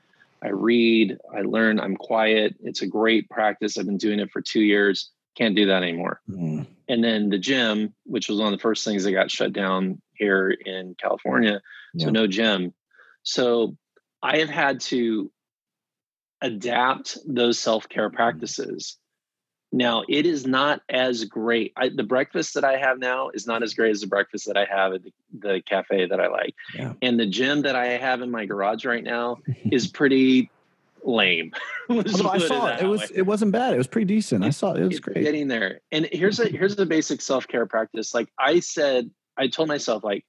I 0.43 0.49
read, 0.49 1.19
I 1.37 1.43
learn, 1.43 1.79
I'm 1.79 1.97
quiet. 1.97 2.57
It's 2.63 2.81
a 2.81 2.87
great 2.87 3.29
practice. 3.29 3.77
I've 3.77 3.85
been 3.85 3.99
doing 3.99 4.21
it 4.21 4.31
for 4.31 4.41
two 4.41 4.63
years. 4.63 5.11
Can't 5.37 5.55
do 5.55 5.67
that 5.67 5.83
anymore. 5.83 6.21
Mm. 6.31 6.67
And 6.89 7.05
then 7.05 7.29
the 7.29 7.39
gym, 7.39 7.95
which 8.05 8.29
was 8.29 8.39
one 8.39 8.53
of 8.53 8.59
the 8.59 8.63
first 8.63 8.85
things 8.85 9.05
that 9.05 9.13
got 9.13 9.31
shut 9.31 9.53
down 9.53 10.01
here 10.15 10.51
in 10.51 10.95
California. 10.95 11.61
Yeah. 11.93 12.07
So 12.07 12.11
no 12.11 12.27
gym. 12.27 12.73
So 13.23 13.77
I 14.23 14.39
have 14.39 14.49
had 14.49 14.81
to 14.81 15.31
adapt 16.41 17.19
those 17.27 17.59
self 17.59 17.89
care 17.89 18.09
mm-hmm. 18.09 18.17
practices. 18.17 18.97
Now, 19.73 20.03
it 20.09 20.27
is 20.27 20.47
not 20.47 20.83
as 20.89 21.25
great. 21.25 21.73
I, 21.77 21.91
the 21.91 22.03
breakfast 22.03 22.55
that 22.55 22.65
I 22.65 22.77
have 22.77 22.99
now 22.99 23.31
is 23.31 23.47
not 23.47 23.63
as 23.63 23.73
great 23.73 23.93
as 23.93 24.01
the 24.01 24.09
breakfast 24.09 24.47
that 24.47 24.57
I 24.57 24.65
have 24.65 24.95
at 24.95 25.05
the, 25.05 25.13
the 25.39 25.63
cafe 25.65 26.07
that 26.07 26.21
I 26.21 26.27
like. 26.27 26.57
Yeah. 26.75 26.95
And 27.03 27.21
the 27.21 27.27
gym 27.27 27.63
that 27.63 27.77
I 27.77 27.87
have 27.87 28.21
in 28.21 28.33
my 28.33 28.47
garage 28.47 28.85
right 28.85 29.05
now 29.05 29.39
is 29.71 29.87
pretty 29.87 30.51
lame. 31.05 31.53
Although 31.89 32.29
I 32.29 32.39
saw 32.39 32.67
it. 32.67 32.83
It 32.83 32.87
was 32.87 33.01
way. 33.01 33.09
it 33.15 33.23
wasn't 33.23 33.53
bad. 33.53 33.75
It 33.75 33.79
was 33.79 33.87
pretty 33.87 34.07
decent. 34.07 34.45
I 34.45 34.51
saw 34.51 34.75
it. 34.75 34.83
It 34.83 34.87
was 34.87 35.01
great. 35.01 35.23
Getting 35.23 35.47
there. 35.47 35.81
And 35.93 36.09
here's 36.11 36.41
a 36.41 36.49
here's 36.49 36.75
the 36.77 36.87
basic 36.87 37.21
self-care 37.21 37.67
practice. 37.67 38.13
Like 38.13 38.29
I 38.39 38.61
said, 38.61 39.11
I 39.37 39.47
told 39.49 39.69
myself, 39.69 40.03
like, 40.03 40.25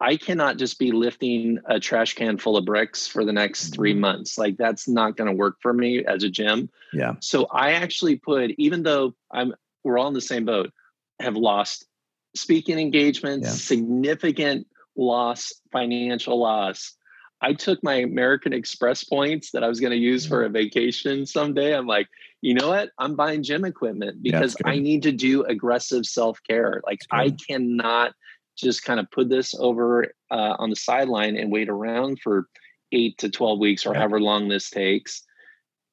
I 0.00 0.16
cannot 0.16 0.58
just 0.58 0.78
be 0.78 0.92
lifting 0.92 1.58
a 1.66 1.80
trash 1.80 2.14
can 2.14 2.36
full 2.36 2.56
of 2.56 2.66
bricks 2.66 3.06
for 3.06 3.24
the 3.24 3.32
next 3.32 3.74
three 3.74 3.92
mm-hmm. 3.92 4.02
months. 4.02 4.36
Like 4.36 4.56
that's 4.58 4.86
not 4.86 5.16
going 5.16 5.28
to 5.30 5.36
work 5.36 5.56
for 5.60 5.72
me 5.72 6.04
as 6.04 6.22
a 6.22 6.28
gym. 6.28 6.68
Yeah. 6.92 7.14
So 7.20 7.46
I 7.46 7.72
actually 7.72 8.16
put, 8.16 8.50
even 8.58 8.82
though 8.82 9.14
I'm, 9.30 9.54
we're 9.84 9.98
all 9.98 10.08
in 10.08 10.14
the 10.14 10.20
same 10.20 10.44
boat, 10.44 10.70
have 11.18 11.36
lost 11.36 11.86
speaking 12.34 12.78
engagements, 12.78 13.46
yeah. 13.46 13.54
significant 13.54 14.66
loss, 14.96 15.52
financial 15.72 16.38
loss. 16.38 16.94
I 17.40 17.54
took 17.54 17.82
my 17.82 17.94
American 17.94 18.52
Express 18.52 19.04
points 19.04 19.50
that 19.52 19.62
I 19.62 19.68
was 19.68 19.80
going 19.80 19.92
to 19.92 19.98
use 19.98 20.26
for 20.26 20.44
a 20.44 20.48
vacation 20.48 21.26
someday. 21.26 21.74
I'm 21.74 21.86
like, 21.86 22.08
you 22.42 22.54
know 22.54 22.68
what? 22.68 22.90
I'm 22.98 23.14
buying 23.14 23.42
gym 23.42 23.64
equipment 23.64 24.22
because 24.22 24.56
yeah, 24.60 24.70
I 24.70 24.78
need 24.78 25.02
to 25.04 25.12
do 25.12 25.44
aggressive 25.44 26.06
self 26.06 26.38
care. 26.48 26.82
Like 26.86 27.00
I 27.10 27.34
cannot 27.48 28.12
just 28.56 28.84
kind 28.84 29.00
of 29.00 29.10
put 29.10 29.28
this 29.28 29.54
over 29.58 30.06
uh, 30.30 30.56
on 30.58 30.70
the 30.70 30.76
sideline 30.76 31.36
and 31.36 31.52
wait 31.52 31.68
around 31.68 32.20
for 32.20 32.46
eight 32.92 33.18
to 33.18 33.30
12 33.30 33.58
weeks 33.58 33.86
or 33.86 33.92
yeah. 33.92 34.00
however 34.00 34.20
long 34.20 34.48
this 34.48 34.70
takes 34.70 35.22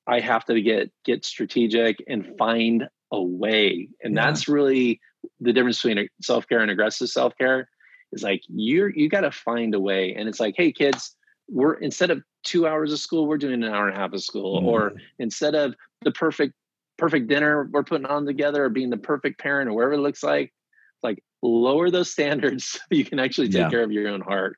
i 0.07 0.19
have 0.19 0.45
to 0.45 0.61
get 0.61 0.91
get 1.05 1.25
strategic 1.25 2.03
and 2.07 2.37
find 2.37 2.87
a 3.11 3.21
way 3.21 3.89
and 4.03 4.15
yeah. 4.15 4.25
that's 4.25 4.47
really 4.47 4.99
the 5.39 5.53
difference 5.53 5.81
between 5.81 6.07
self-care 6.21 6.59
and 6.59 6.71
aggressive 6.71 7.09
self-care 7.09 7.67
is 8.11 8.23
like 8.23 8.41
you're 8.47 8.89
you 8.89 9.09
got 9.09 9.21
to 9.21 9.31
find 9.31 9.73
a 9.73 9.79
way 9.79 10.13
and 10.13 10.29
it's 10.29 10.39
like 10.39 10.53
hey 10.55 10.71
kids 10.71 11.15
we're 11.49 11.73
instead 11.75 12.11
of 12.11 12.21
two 12.43 12.67
hours 12.67 12.91
of 12.91 12.99
school 12.99 13.27
we're 13.27 13.37
doing 13.37 13.63
an 13.63 13.73
hour 13.73 13.87
and 13.87 13.95
a 13.95 13.99
half 13.99 14.13
of 14.13 14.23
school 14.23 14.61
mm. 14.61 14.65
or 14.65 14.93
instead 15.19 15.55
of 15.55 15.73
the 16.03 16.11
perfect 16.11 16.53
perfect 16.97 17.27
dinner 17.27 17.69
we're 17.71 17.83
putting 17.83 18.05
on 18.05 18.25
together 18.25 18.65
or 18.65 18.69
being 18.69 18.89
the 18.89 18.97
perfect 18.97 19.39
parent 19.39 19.69
or 19.69 19.73
whatever 19.73 19.93
it 19.93 19.99
looks 19.99 20.23
like 20.23 20.53
It's 20.95 21.03
like 21.03 21.23
lower 21.43 21.91
those 21.91 22.09
standards 22.09 22.65
so 22.65 22.79
you 22.89 23.05
can 23.05 23.19
actually 23.19 23.49
take 23.49 23.61
yeah. 23.61 23.69
care 23.69 23.83
of 23.83 23.91
your 23.91 24.07
own 24.07 24.21
heart. 24.21 24.57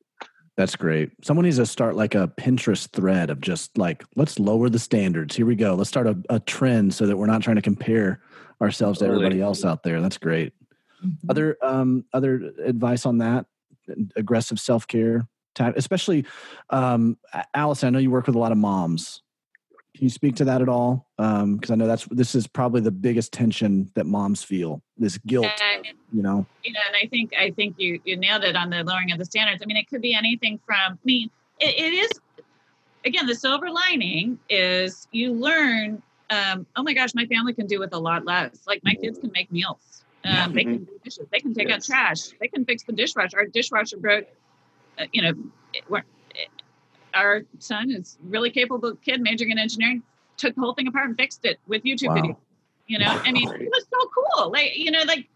That's 0.58 0.78
great. 0.78 1.12
Someone 1.22 1.44
needs 1.44 1.58
to 1.58 1.66
start 1.66 1.98
like 1.98 2.16
a 2.16 2.30
Pinterest 2.40 2.90
thread 2.90 3.30
of 3.30 3.42
just 3.42 3.78
like, 3.78 4.06
let's 4.16 4.40
lower 4.40 4.70
the 4.70 4.80
standards. 4.80 5.36
Here 5.36 5.46
we 5.46 5.56
go. 5.56 5.76
Let's 5.76 5.90
start 5.90 6.08
a, 6.08 6.18
a 6.30 6.40
trend 6.40 6.94
so 6.94 7.08
that 7.08 7.18
we're 7.18 7.26
not 7.26 7.42
trying 7.42 7.58
to 7.58 7.62
compare 7.62 8.22
ourselves 8.62 9.00
totally. 9.00 9.20
to 9.20 9.26
everybody 9.26 9.42
else 9.42 9.66
out 9.66 9.84
there. 9.84 10.00
That's 10.02 10.18
great. 10.18 10.54
Mm-hmm. 11.06 11.30
Other 11.30 11.58
um, 11.62 12.06
other 12.14 12.54
advice 12.64 13.06
on 13.06 13.18
that? 13.18 13.46
Aggressive 14.16 14.60
self 14.60 14.88
care, 14.88 15.28
especially 15.60 16.26
um, 16.70 17.18
Alice. 17.54 17.84
I 17.84 17.90
know 17.90 18.00
you 18.00 18.10
work 18.10 18.26
with 18.26 18.36
a 18.36 18.40
lot 18.40 18.54
of 18.54 18.58
moms. 18.58 19.22
Can 19.96 20.04
you 20.04 20.10
speak 20.10 20.36
to 20.36 20.46
that 20.46 20.62
at 20.62 20.68
all? 20.68 21.08
Because 21.16 21.42
um, 21.42 21.62
I 21.70 21.76
know 21.76 21.88
that's 21.88 22.06
this 22.12 22.36
is 22.36 22.48
probably 22.48 22.82
the 22.82 22.92
biggest 22.92 23.32
tension 23.32 23.90
that 23.96 24.06
moms 24.06 24.44
feel. 24.44 24.82
This 24.98 25.18
guilt, 25.20 25.48
you 26.12 26.22
know. 26.22 26.46
You 26.66 26.74
know, 26.74 26.80
and 26.86 26.96
I 27.02 27.08
think 27.08 27.34
I 27.40 27.52
think 27.52 27.76
you 27.78 28.02
you 28.04 28.18
nailed 28.18 28.44
it 28.44 28.58
on 28.58 28.70
the 28.70 28.84
lowering 28.84 29.14
of 29.14 29.20
the 29.20 29.26
standards. 29.26 29.62
I 29.64 29.66
mean, 29.68 29.78
it 29.78 29.88
could 29.88 30.02
be 30.02 30.14
anything 30.14 30.60
from. 30.66 30.94
I 30.94 30.98
mean, 31.06 31.30
it, 31.62 31.80
it 31.80 31.94
is 31.94 32.10
again 33.06 33.26
the 33.26 33.36
silver 33.36 33.70
lining 33.70 34.38
is 34.50 35.08
you 35.14 35.32
learn. 35.32 36.04
Um, 36.30 36.66
oh 36.76 36.84
my 36.84 36.94
gosh, 36.94 37.12
my 37.16 37.26
family 37.28 37.54
can 37.54 37.66
do 37.66 37.80
with 37.80 37.94
a 37.94 38.00
lot 38.00 38.26
less. 38.26 38.64
Like 38.68 38.84
my 38.84 38.96
kids 38.96 39.18
can 39.18 39.32
make 39.32 39.50
meals. 39.50 40.04
Um, 40.26 40.54
they 40.54 40.64
can 40.64 40.84
do 40.84 41.00
dishes. 41.06 41.28
They 41.32 41.40
can 41.40 41.54
take 41.54 41.70
yes. 41.70 41.90
out 41.90 41.96
trash. 41.96 42.20
They 42.42 42.48
can 42.50 42.66
fix 42.66 42.84
the 42.84 42.92
dishwasher. 42.92 43.38
Our 43.38 43.46
dishwasher 43.46 43.98
broke. 43.98 44.26
Uh, 44.98 45.06
you 45.14 45.22
know, 45.22 45.34
our 47.16 47.44
son 47.60 47.92
is 47.92 48.18
really 48.24 48.50
capable 48.50 48.96
kid, 48.98 49.22
majoring 49.22 49.52
in 49.52 49.58
engineering, 49.58 50.04
took 50.38 50.54
the 50.54 50.62
whole 50.62 50.74
thing 50.74 50.88
apart 50.88 51.08
and 51.08 51.18
fixed 51.18 51.46
it 51.46 51.60
with 51.68 51.84
YouTube 51.84 52.10
wow. 52.10 52.16
video. 52.16 52.38
You 52.88 53.00
know, 53.00 53.08
I 53.08 53.32
mean, 53.32 53.50
it 53.50 53.70
was 53.72 53.86
so 53.92 54.10
cool. 54.14 54.52
Like, 54.52 54.76
you 54.76 54.92
know, 54.92 55.02
like, 55.08 55.28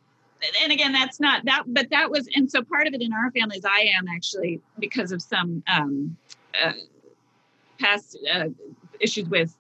and 0.62 0.72
again, 0.72 0.92
that's 0.92 1.20
not 1.20 1.46
that, 1.46 1.64
but 1.68 1.90
that 1.90 2.12
was, 2.12 2.30
and 2.36 2.50
so 2.50 2.62
part 2.64 2.86
of 2.86 2.94
it 2.94 3.02
in 3.02 3.12
our 3.12 3.32
families, 3.32 3.66
I 3.66 3.92
am 3.98 4.08
actually 4.08 4.62
because 4.78 5.12
of 5.12 5.22
some 5.22 5.64
um, 5.68 6.16
uh, 6.64 6.74
past 7.80 8.18
uh, 8.32 8.50
issues 9.00 9.28
with 9.30 9.56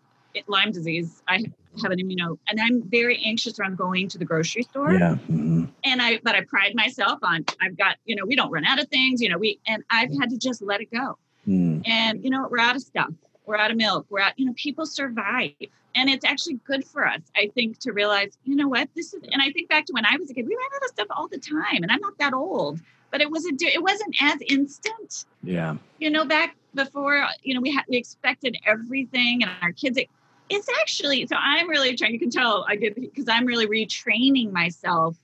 Lyme 0.48 0.72
disease. 0.72 1.24
I 1.28 1.46
have 1.82 1.92
an 1.92 2.00
immuno, 2.00 2.38
and 2.48 2.60
I'm 2.62 2.84
very 2.84 3.22
anxious 3.26 3.60
around 3.60 3.78
going 3.78 4.08
to 4.10 4.18
the 4.18 4.26
grocery 4.26 4.64
store. 4.64 4.94
Yeah. 4.94 5.18
Mm-hmm. 5.30 5.66
And 5.84 6.02
I, 6.02 6.20
but 6.24 6.36
I 6.36 6.42
pride 6.42 6.76
myself 6.76 7.20
on, 7.24 7.44
I've 7.62 7.78
got, 7.78 7.98
you 8.06 8.16
know, 8.16 8.26
we 8.26 8.36
don't 8.36 8.52
run 8.52 8.66
out 8.66 8.80
of 8.80 8.88
things, 8.90 9.22
you 9.22 9.30
know, 9.30 9.38
we, 9.38 9.60
and 9.68 9.84
I've 9.90 10.12
had 10.20 10.30
to 10.30 10.38
just 10.38 10.62
let 10.62 10.80
it 10.82 10.92
go. 10.92 11.18
Mm. 11.50 11.82
And, 11.88 12.24
you 12.24 12.30
know, 12.30 12.48
we're 12.50 12.60
out 12.60 12.76
of 12.76 12.84
stuff. 12.84 13.12
We're 13.46 13.58
out 13.58 13.72
of 13.72 13.78
milk. 13.78 14.06
We're 14.10 14.20
out, 14.20 14.38
you 14.38 14.46
know, 14.46 14.54
people 14.56 14.86
survive. 14.86 15.54
And 15.96 16.08
it's 16.08 16.24
actually 16.24 16.60
good 16.66 16.86
for 16.86 17.08
us, 17.08 17.22
I 17.36 17.50
think, 17.56 17.80
to 17.80 17.92
realize, 17.92 18.38
you 18.44 18.56
know 18.56 18.68
what, 18.68 18.90
this 18.96 19.14
is, 19.16 19.24
and 19.24 19.42
I 19.42 19.52
think 19.52 19.70
back 19.70 19.86
to 19.88 19.94
when 19.94 20.06
I 20.06 20.18
was 20.18 20.30
a 20.30 20.36
kid, 20.36 20.46
we 20.48 20.56
ran 20.56 20.70
out 20.76 20.84
of 20.84 20.90
stuff 20.90 21.08
all 21.10 21.28
the 21.28 21.40
time. 21.40 21.82
And 21.82 21.92
I'm 21.92 22.00
not 22.00 22.16
that 22.20 22.34
old, 22.34 22.80
but 23.10 23.22
it 23.22 23.32
wasn't, 23.32 23.64
it 23.64 23.82
wasn't 23.82 24.16
as 24.22 24.40
instant. 24.48 25.26
Yeah. 25.42 25.78
You 25.98 26.12
know, 26.12 26.26
back 26.26 26.56
before, 26.76 27.26
you 27.42 27.56
know, 27.56 27.62
we 27.62 27.72
had, 27.74 27.86
we 27.90 27.98
expected 27.98 28.56
everything 28.68 29.42
and 29.42 29.52
our 29.64 29.72
kids, 29.72 29.98
it, 29.98 30.10
it's 30.50 30.68
actually, 30.82 31.26
so 31.26 31.36
I'm 31.36 31.68
really 31.68 31.96
trying, 31.96 32.14
you 32.14 32.20
can 32.20 32.30
tell 32.30 32.66
I 32.70 32.76
get, 32.76 32.94
because 32.94 33.28
I'm 33.28 33.46
really 33.46 33.66
retraining 33.66 34.52
myself 34.52 35.18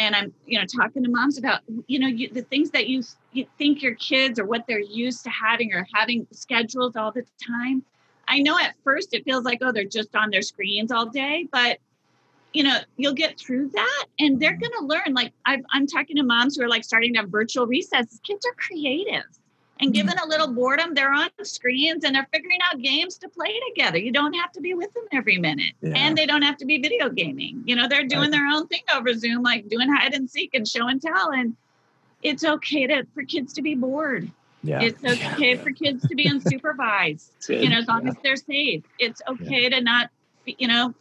and 0.00 0.16
I'm, 0.16 0.32
you 0.46 0.58
know, 0.58 0.64
talking 0.64 1.04
to 1.04 1.10
moms 1.10 1.36
about, 1.36 1.60
you 1.86 1.98
know, 1.98 2.06
you, 2.06 2.30
the 2.30 2.40
things 2.40 2.70
that 2.70 2.88
you, 2.88 3.02
you 3.32 3.44
think 3.58 3.82
your 3.82 3.94
kids 3.96 4.38
or 4.38 4.46
what 4.46 4.64
they're 4.66 4.80
used 4.80 5.24
to 5.24 5.30
having 5.30 5.74
or 5.74 5.86
having 5.92 6.26
schedules 6.32 6.96
all 6.96 7.12
the 7.12 7.22
time. 7.46 7.84
I 8.26 8.38
know 8.38 8.58
at 8.58 8.76
first 8.82 9.12
it 9.12 9.24
feels 9.24 9.44
like, 9.44 9.58
oh, 9.60 9.72
they're 9.72 9.84
just 9.84 10.16
on 10.16 10.30
their 10.30 10.40
screens 10.40 10.90
all 10.90 11.04
day, 11.04 11.46
but 11.52 11.80
you 12.54 12.62
know, 12.62 12.78
you'll 12.96 13.12
get 13.12 13.38
through 13.38 13.68
that 13.74 14.04
and 14.18 14.40
they're 14.40 14.56
going 14.56 14.72
to 14.80 14.86
learn. 14.86 15.12
Like 15.12 15.34
i 15.44 15.58
am 15.74 15.86
talking 15.86 16.16
to 16.16 16.22
moms 16.22 16.56
who 16.56 16.64
are 16.64 16.68
like 16.68 16.82
starting 16.82 17.12
to 17.12 17.20
have 17.20 17.28
virtual 17.28 17.66
recesses. 17.66 18.20
Kids 18.24 18.46
are 18.46 18.54
creative 18.54 19.24
and 19.80 19.92
mm-hmm. 19.92 19.92
given 19.92 20.18
a 20.18 20.26
little 20.26 20.52
boredom, 20.52 20.94
they're 20.94 21.12
on 21.12 21.30
screens 21.42 22.04
and 22.04 22.14
they're 22.14 22.28
figuring 22.32 22.58
out 22.70 22.80
games 22.80 23.16
to 23.18 23.28
play 23.28 23.58
together. 23.68 23.98
You 23.98 24.12
don't 24.12 24.34
have 24.34 24.52
to 24.52 24.60
be 24.60 24.74
with 24.74 24.92
them 24.94 25.04
every 25.12 25.38
minute, 25.38 25.74
yeah. 25.80 25.92
and 25.96 26.16
they 26.16 26.26
don't 26.26 26.42
have 26.42 26.56
to 26.58 26.66
be 26.66 26.78
video 26.78 27.08
gaming. 27.08 27.62
You 27.66 27.76
know, 27.76 27.88
they're 27.88 28.06
doing 28.06 28.30
their 28.30 28.46
own 28.46 28.66
thing 28.68 28.82
over 28.94 29.12
Zoom, 29.14 29.42
like 29.42 29.68
doing 29.68 29.92
hide 29.92 30.14
and 30.14 30.30
seek 30.30 30.54
and 30.54 30.66
show 30.66 30.86
and 30.86 31.00
tell. 31.00 31.30
And 31.30 31.56
it's 32.22 32.44
okay 32.44 32.86
to 32.86 33.06
for 33.14 33.22
kids 33.22 33.52
to 33.54 33.62
be 33.62 33.74
bored. 33.74 34.30
Yeah. 34.62 34.82
It's 34.82 35.02
okay 35.02 35.54
yeah. 35.54 35.62
for 35.62 35.70
kids 35.70 36.06
to 36.06 36.14
be 36.14 36.26
unsupervised. 36.26 37.30
you 37.48 37.68
know, 37.68 37.78
as 37.78 37.88
long 37.88 38.06
as 38.06 38.16
they're 38.22 38.36
safe. 38.36 38.84
It's 38.98 39.22
okay 39.26 39.70
to 39.70 39.80
not, 39.80 40.10
you 40.44 40.68
know, 40.68 40.94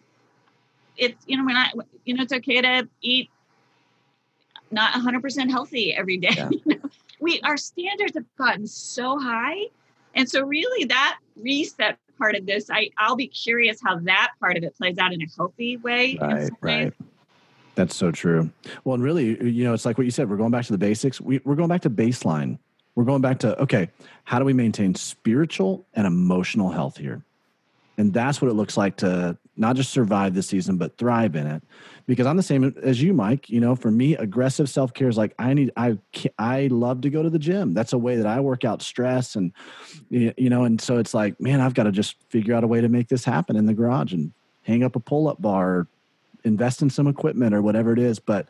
it's 0.96 1.24
you 1.28 1.38
know 1.38 1.46
we're 1.46 1.54
not 1.54 1.74
you 2.06 2.14
know 2.14 2.24
it's 2.24 2.34
okay 2.34 2.62
to 2.62 2.88
eat 3.02 3.30
not 4.72 4.94
100% 4.94 5.50
healthy 5.50 5.94
every 5.94 6.18
day. 6.18 6.30
Yeah. 6.36 6.50
You 6.66 6.76
know? 6.76 6.79
We 7.20 7.40
our 7.42 7.58
standards 7.58 8.14
have 8.16 8.26
gotten 8.38 8.68
so 8.68 9.20
high. 9.20 9.66
And 10.16 10.30
so 10.30 10.42
really 10.42 10.86
that 10.86 11.20
reset 11.38 11.98
part 12.18 12.36
of 12.36 12.46
this 12.46 12.70
i 12.70 12.90
i'll 12.98 13.16
be 13.16 13.28
curious 13.28 13.80
how 13.82 13.98
that 14.00 14.32
part 14.42 14.58
of 14.58 14.64
it 14.64 14.76
plays 14.76 14.98
out 14.98 15.14
in 15.14 15.22
a 15.22 15.26
healthy 15.38 15.78
way 15.78 16.18
right 16.20 16.50
right. 16.60 16.94
That's 17.76 17.96
so 17.96 18.12
true. 18.12 18.52
Well 18.84 18.96
and 18.96 19.02
really 19.02 19.42
you 19.50 19.64
know 19.64 19.74
it's 19.74 19.86
like 19.86 19.98
what 19.98 20.04
you 20.04 20.12
said 20.12 20.30
we're 20.30 20.36
going 20.36 20.52
back 20.52 20.66
to 20.66 20.74
the 20.74 20.78
basics. 20.78 21.22
We, 21.22 21.40
we're 21.46 21.56
going 21.56 21.70
back 21.70 21.80
to 21.84 21.90
baseline. 21.90 22.60
We're 22.96 23.06
going 23.06 23.22
back 23.22 23.40
to 23.40 23.58
okay 23.62 23.90
how 24.26 24.38
do 24.38 24.44
we 24.44 24.52
maintain 24.52 24.96
spiritual 24.96 25.88
and 25.94 26.06
emotional 26.06 26.72
health 26.72 26.98
here? 26.98 27.24
And 27.98 28.14
that's 28.14 28.42
what 28.42 28.52
it 28.52 28.56
looks 28.56 28.76
like 28.76 28.98
to 28.98 29.38
not 29.60 29.76
just 29.76 29.92
survive 29.92 30.34
the 30.34 30.42
season, 30.42 30.78
but 30.78 30.98
thrive 30.98 31.36
in 31.36 31.46
it. 31.46 31.62
Because 32.08 32.26
I'm 32.26 32.38
the 32.38 32.44
same 32.44 32.74
as 32.82 33.02
you, 33.02 33.14
Mike. 33.14 33.50
You 33.50 33.60
know, 33.60 33.76
for 33.76 33.92
me, 33.92 34.16
aggressive 34.16 34.70
self 34.70 34.94
care 34.94 35.10
is 35.10 35.18
like 35.18 35.36
I 35.38 35.54
need. 35.54 35.72
I 35.76 35.98
I 36.40 36.68
love 36.68 37.02
to 37.02 37.10
go 37.10 37.22
to 37.22 37.30
the 37.30 37.38
gym. 37.38 37.74
That's 37.74 37.94
a 37.94 37.98
way 37.98 38.16
that 38.16 38.26
I 38.26 38.40
work 38.40 38.66
out 38.66 38.82
stress, 38.82 39.36
and 39.36 39.52
you 40.10 40.50
know, 40.50 40.64
and 40.64 40.82
so 40.82 40.98
it's 40.98 41.14
like, 41.14 41.40
man, 41.40 41.62
I've 41.62 41.74
got 41.76 41.84
to 41.84 41.92
just 41.92 42.16
figure 42.30 42.56
out 42.56 42.64
a 42.64 42.68
way 42.68 42.82
to 42.82 42.90
make 42.90 43.10
this 43.10 43.26
happen 43.26 43.56
in 43.56 43.66
the 43.66 43.74
garage 43.74 44.14
and 44.14 44.32
hang 44.64 44.84
up 44.84 44.96
a 44.96 45.00
pull 45.00 45.28
up 45.28 45.42
bar, 45.42 45.88
invest 46.44 46.82
in 46.82 46.90
some 46.90 47.08
equipment 47.08 47.54
or 47.54 47.62
whatever 47.62 47.94
it 47.94 48.00
is. 48.00 48.18
But 48.18 48.48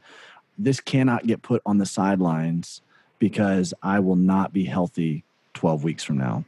this 0.57 0.80
cannot 0.80 1.26
get 1.26 1.41
put 1.41 1.61
on 1.65 1.80
the 1.80 1.86
sidelines 1.86 2.81
because 3.18 3.73
I 3.81 3.99
will 3.99 4.15
not 4.15 4.53
be 4.53 4.65
healthy 4.65 5.23
12 5.53 5.84
weeks 5.84 6.03
from 6.03 6.18
now. 6.18 6.45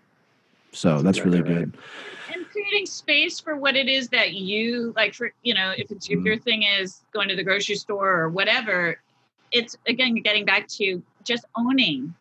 So 0.71 1.01
that's, 1.01 1.25
really 1.25 1.41
good. 1.41 1.77
And 2.33 2.49
creating 2.49 2.85
space 2.85 3.39
for 3.39 3.57
what 3.57 3.75
it 3.75 3.89
is 3.89 4.07
that 4.09 4.33
you 4.33 4.93
like 4.95 5.13
for, 5.13 5.33
you 5.43 5.53
know, 5.53 5.73
if 5.77 5.91
it's 5.91 6.09
if 6.09 6.17
mm-hmm. 6.17 6.25
your 6.25 6.37
thing 6.37 6.63
is 6.63 7.01
going 7.13 7.27
to 7.27 7.35
the 7.35 7.43
grocery 7.43 7.75
store 7.75 8.09
or 8.09 8.29
whatever, 8.29 8.99
it's 9.51 9.75
again 9.87 10.15
getting 10.15 10.45
back 10.45 10.67
to 10.69 11.03
just 11.23 11.45
owning. 11.57 12.13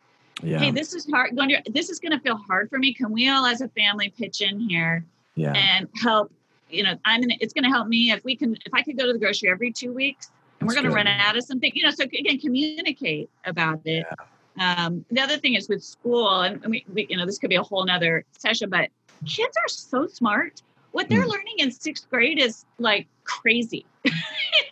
Yeah. 0.43 0.59
Hey, 0.59 0.71
this 0.71 0.93
is 0.93 1.09
hard 1.09 1.35
going 1.35 1.49
to 1.49 1.61
this 1.71 1.89
is 1.89 1.99
going 1.99 2.11
to 2.11 2.19
feel 2.19 2.35
hard 2.35 2.69
for 2.69 2.77
me. 2.77 2.93
Can 2.93 3.11
we 3.11 3.29
all 3.29 3.45
as 3.45 3.61
a 3.61 3.69
family 3.69 4.13
pitch 4.17 4.41
in 4.41 4.59
here 4.59 5.05
yeah. 5.35 5.53
and 5.53 5.87
help 6.01 6.31
you 6.71 6.83
know, 6.83 6.97
I'm 7.05 7.21
gonna, 7.21 7.35
it's 7.39 7.53
going 7.53 7.63
to 7.63 7.69
help 7.69 7.87
me 7.87 8.11
if 8.11 8.23
we 8.23 8.35
can, 8.35 8.55
if 8.65 8.73
I 8.73 8.81
could 8.81 8.97
go 8.97 9.05
to 9.05 9.13
the 9.13 9.19
grocery 9.19 9.49
every 9.49 9.71
two 9.71 9.93
weeks 9.93 10.31
and 10.59 10.69
That's 10.69 10.75
we're 10.75 10.81
going 10.81 10.91
to 10.91 10.95
run 10.95 11.07
out 11.07 11.37
of 11.37 11.43
something, 11.43 11.71
you 11.73 11.83
know, 11.83 11.91
so 11.91 12.03
again, 12.03 12.39
communicate 12.39 13.29
about 13.45 13.81
it. 13.85 14.05
Yeah. 14.09 14.25
Um, 14.59 15.05
the 15.09 15.21
other 15.21 15.37
thing 15.37 15.55
is 15.55 15.69
with 15.69 15.83
school, 15.83 16.41
and 16.41 16.63
we, 16.65 16.85
we, 16.93 17.07
you 17.09 17.17
know, 17.17 17.25
this 17.25 17.37
could 17.37 17.49
be 17.49 17.55
a 17.55 17.63
whole 17.63 17.85
nother 17.85 18.25
session, 18.37 18.69
but 18.69 18.89
kids 19.25 19.55
are 19.57 19.69
so 19.69 20.07
smart. 20.07 20.61
What 20.91 21.07
they're 21.07 21.23
mm. 21.23 21.29
learning 21.29 21.55
in 21.59 21.71
sixth 21.71 22.09
grade 22.09 22.39
is 22.39 22.65
like 22.77 23.07
crazy. 23.23 23.85
you 24.03 24.11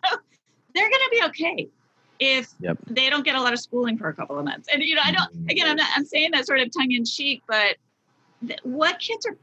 know, 0.04 0.18
they're 0.76 0.90
going 0.90 0.92
to 0.92 1.10
be 1.12 1.24
okay 1.26 1.70
if 2.20 2.54
yep. 2.60 2.78
they 2.88 3.10
don't 3.10 3.24
get 3.24 3.36
a 3.36 3.42
lot 3.42 3.54
of 3.54 3.60
schooling 3.60 3.98
for 3.98 4.10
a 4.10 4.14
couple 4.14 4.38
of 4.38 4.44
months. 4.44 4.68
And 4.72 4.84
you 4.84 4.96
know, 4.96 5.02
I 5.04 5.12
don't. 5.12 5.46
Mm. 5.46 5.52
Again, 5.52 5.68
I'm 5.68 5.78
not. 5.78 5.90
I'm 5.96 6.06
saying 6.06 6.32
that 6.34 6.46
sort 6.46 6.60
of 6.60 6.70
tongue 6.72 6.92
in 6.92 7.06
cheek, 7.06 7.42
but 7.48 7.78
th- 8.46 8.60
what 8.64 9.00
kids 9.00 9.26
are 9.26 9.38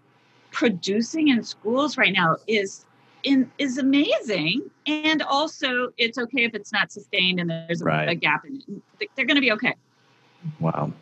producing 0.51 1.29
in 1.29 1.43
schools 1.43 1.97
right 1.97 2.13
now 2.13 2.37
is 2.47 2.85
in 3.23 3.51
is 3.59 3.79
amazing. 3.79 4.71
And 4.87 5.23
also, 5.23 5.89
it's 5.97 6.19
okay 6.19 6.45
if 6.45 6.55
it's 6.55 6.73
not 6.73 6.93
sustained 6.93 7.41
and 7.41 7.51
there's 7.51 7.81
a, 7.81 7.85
right. 7.85 8.09
a 8.09 8.15
gap 8.15 8.45
in 8.45 8.63
it. 9.01 9.09
They're 9.17 9.27
going 9.27 9.37
to 9.37 9.41
be 9.41 9.53
okay. 9.53 9.75
Wow. 10.61 10.93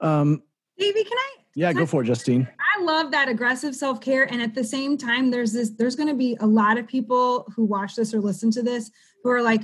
Um, 0.00 0.42
Davey, 0.78 1.04
can 1.04 1.12
I? 1.18 1.30
Yeah, 1.54 1.68
can 1.68 1.78
go 1.78 1.82
I, 1.84 1.86
for 1.86 2.02
it, 2.02 2.06
Justine. 2.06 2.48
I 2.76 2.82
love 2.82 3.12
that 3.12 3.28
aggressive 3.28 3.74
self 3.74 4.00
care, 4.00 4.24
and 4.30 4.42
at 4.42 4.54
the 4.54 4.64
same 4.64 4.98
time, 4.98 5.30
there's 5.30 5.52
this. 5.52 5.70
There's 5.70 5.96
going 5.96 6.08
to 6.08 6.14
be 6.14 6.36
a 6.40 6.46
lot 6.46 6.78
of 6.78 6.86
people 6.86 7.46
who 7.54 7.64
watch 7.64 7.94
this 7.94 8.12
or 8.12 8.20
listen 8.20 8.50
to 8.52 8.62
this 8.62 8.90
who 9.22 9.30
are 9.30 9.42
like, 9.42 9.62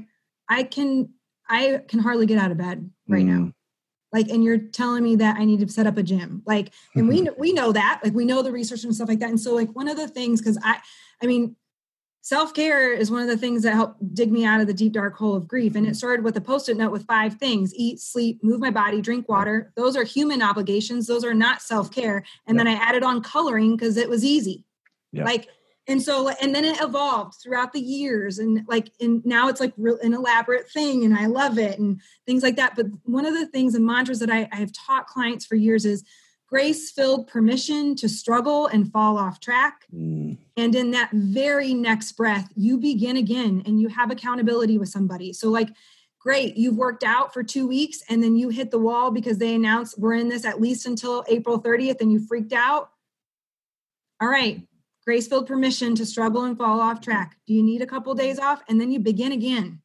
I 0.49 0.63
can, 0.63 1.11
I 1.49 1.83
can 1.89 1.99
hardly 1.99 2.27
get 2.27 2.39
out 2.39 2.51
of 2.51 2.59
bed 2.59 2.89
right 3.09 3.25
mm. 3.25 3.29
now. 3.29 3.53
Like, 4.13 4.29
and 4.29 4.43
you're 4.43 4.59
telling 4.59 5.05
me 5.05 5.17
that 5.17 5.37
I 5.37 5.45
need 5.45 5.61
to 5.61 5.69
set 5.69 5.87
up 5.87 5.97
a 5.97 6.03
gym, 6.03 6.43
like, 6.47 6.73
and 6.97 7.09
we 7.09 7.29
we 7.39 7.53
know 7.53 7.73
that, 7.73 8.01
like, 8.03 8.13
we 8.13 8.25
know 8.25 8.43
the 8.43 8.53
research 8.53 8.83
and 8.85 8.95
stuff 8.95 9.09
like 9.09 9.21
that. 9.21 9.29
And 9.29 9.41
so, 9.41 9.55
like, 9.55 9.75
one 9.75 9.89
of 9.89 9.97
the 9.97 10.09
things, 10.09 10.41
because 10.41 10.59
I, 10.65 10.79
I 11.23 11.27
mean, 11.27 11.55
self 12.23 12.55
care 12.55 12.93
is 12.93 13.11
one 13.11 13.23
of 13.23 13.29
the 13.29 13.37
things 13.37 13.63
that 13.63 13.75
helped 13.75 14.15
dig 14.15 14.31
me 14.31 14.45
out 14.45 14.61
of 14.61 14.67
the 14.67 14.75
deep 14.75 14.93
dark 14.93 15.17
hole 15.17 15.35
of 15.35 15.49
grief. 15.49 15.75
And 15.75 15.87
it 15.87 15.97
started 15.97 16.25
with 16.25 16.37
a 16.37 16.41
post 16.41 16.69
it 16.69 16.77
note 16.77 16.93
with 16.93 17.07
five 17.07 17.35
things 17.35 17.75
eat, 17.75 18.01
sleep, 18.01 18.43
move 18.43 18.61
my 18.61 18.71
body, 18.71 19.01
drink 19.01 19.29
water. 19.29 19.73
Those 19.77 19.97
are 19.97 20.05
human 20.05 20.43
obligations, 20.43 21.07
those 21.07 21.25
are 21.25 21.35
not 21.35 21.63
self 21.63 21.91
care. 21.91 22.25
And 22.47 22.59
then 22.59 22.69
I 22.69 22.75
added 22.75 23.03
on 23.03 23.23
coloring 23.23 23.77
because 23.77 23.97
it 23.97 24.09
was 24.09 24.25
easy. 24.25 24.65
Like, 25.25 25.49
and 25.89 26.01
so 26.01 26.29
and 26.29 26.55
then 26.55 26.65
it 26.65 26.81
evolved 26.81 27.35
throughout 27.43 27.73
the 27.73 27.81
years 27.81 28.39
and 28.39 28.65
like 28.69 28.93
and 29.01 29.25
now 29.25 29.49
it's 29.49 29.61
like 29.61 29.73
real 29.77 29.99
an 30.03 30.15
elaborate 30.15 30.71
thing 30.71 31.05
and 31.05 31.17
i 31.17 31.27
love 31.27 31.59
it 31.59 31.79
and 31.79 32.01
things 32.27 32.43
like 32.43 32.57
that 32.57 32.77
but 32.77 32.87
one 33.05 33.27
of 33.27 33.35
the 33.35 33.47
things 33.47 33.75
and 33.75 33.85
mantras 33.85 34.21
that 34.21 34.31
i, 34.31 34.49
I 34.53 34.57
have 34.57 34.73
taught 34.73 35.07
clients 35.07 35.45
for 35.45 35.57
years 35.57 35.85
is 35.85 36.05
grace 36.51 36.91
filled 36.91 37.29
permission 37.29 37.95
to 37.95 38.09
struggle 38.09 38.67
and 38.67 38.91
fall 38.91 39.17
off 39.17 39.39
track. 39.39 39.87
Mm. 39.95 40.37
And 40.57 40.75
in 40.75 40.91
that 40.91 41.11
very 41.13 41.73
next 41.73 42.13
breath, 42.13 42.51
you 42.57 42.77
begin 42.77 43.17
again 43.17 43.63
and 43.65 43.81
you 43.81 43.89
have 43.89 44.11
accountability 44.11 44.77
with 44.77 44.89
somebody. 44.89 45.33
So, 45.33 45.49
like, 45.49 45.69
great, 46.19 46.57
you've 46.57 46.77
worked 46.77 47.05
out 47.05 47.33
for 47.33 47.45
two 47.45 47.69
weeks 47.69 48.03
and 48.09 48.21
then 48.21 48.37
you 48.37 48.49
hit 48.49 48.73
the 48.73 48.81
wall 48.81 49.13
because 49.13 49.39
they 49.39 49.55
announced 49.55 49.99
we're 49.99 50.15
in 50.15 50.29
this 50.29 50.45
at 50.45 50.61
least 50.61 50.87
until 50.87 51.25
April 51.29 51.63
30th 51.63 52.01
and 52.01 52.13
you 52.13 52.27
freaked 52.27 52.53
out. 52.53 52.91
All 54.21 54.29
right, 54.29 54.61
grace 55.07 55.29
filled 55.29 55.47
permission 55.47 55.95
to 55.95 56.05
struggle 56.05 56.45
and 56.45 56.59
fall 56.59 56.81
off 56.81 57.01
track. 57.01 57.37
Do 57.47 57.55
you 57.55 57.63
need 57.63 57.81
a 57.81 57.87
couple 57.87 58.13
days 58.15 58.41
off? 58.41 58.61
And 58.69 58.81
then 58.81 58.91
you 58.91 58.99
begin 58.99 59.31
again. 59.31 59.81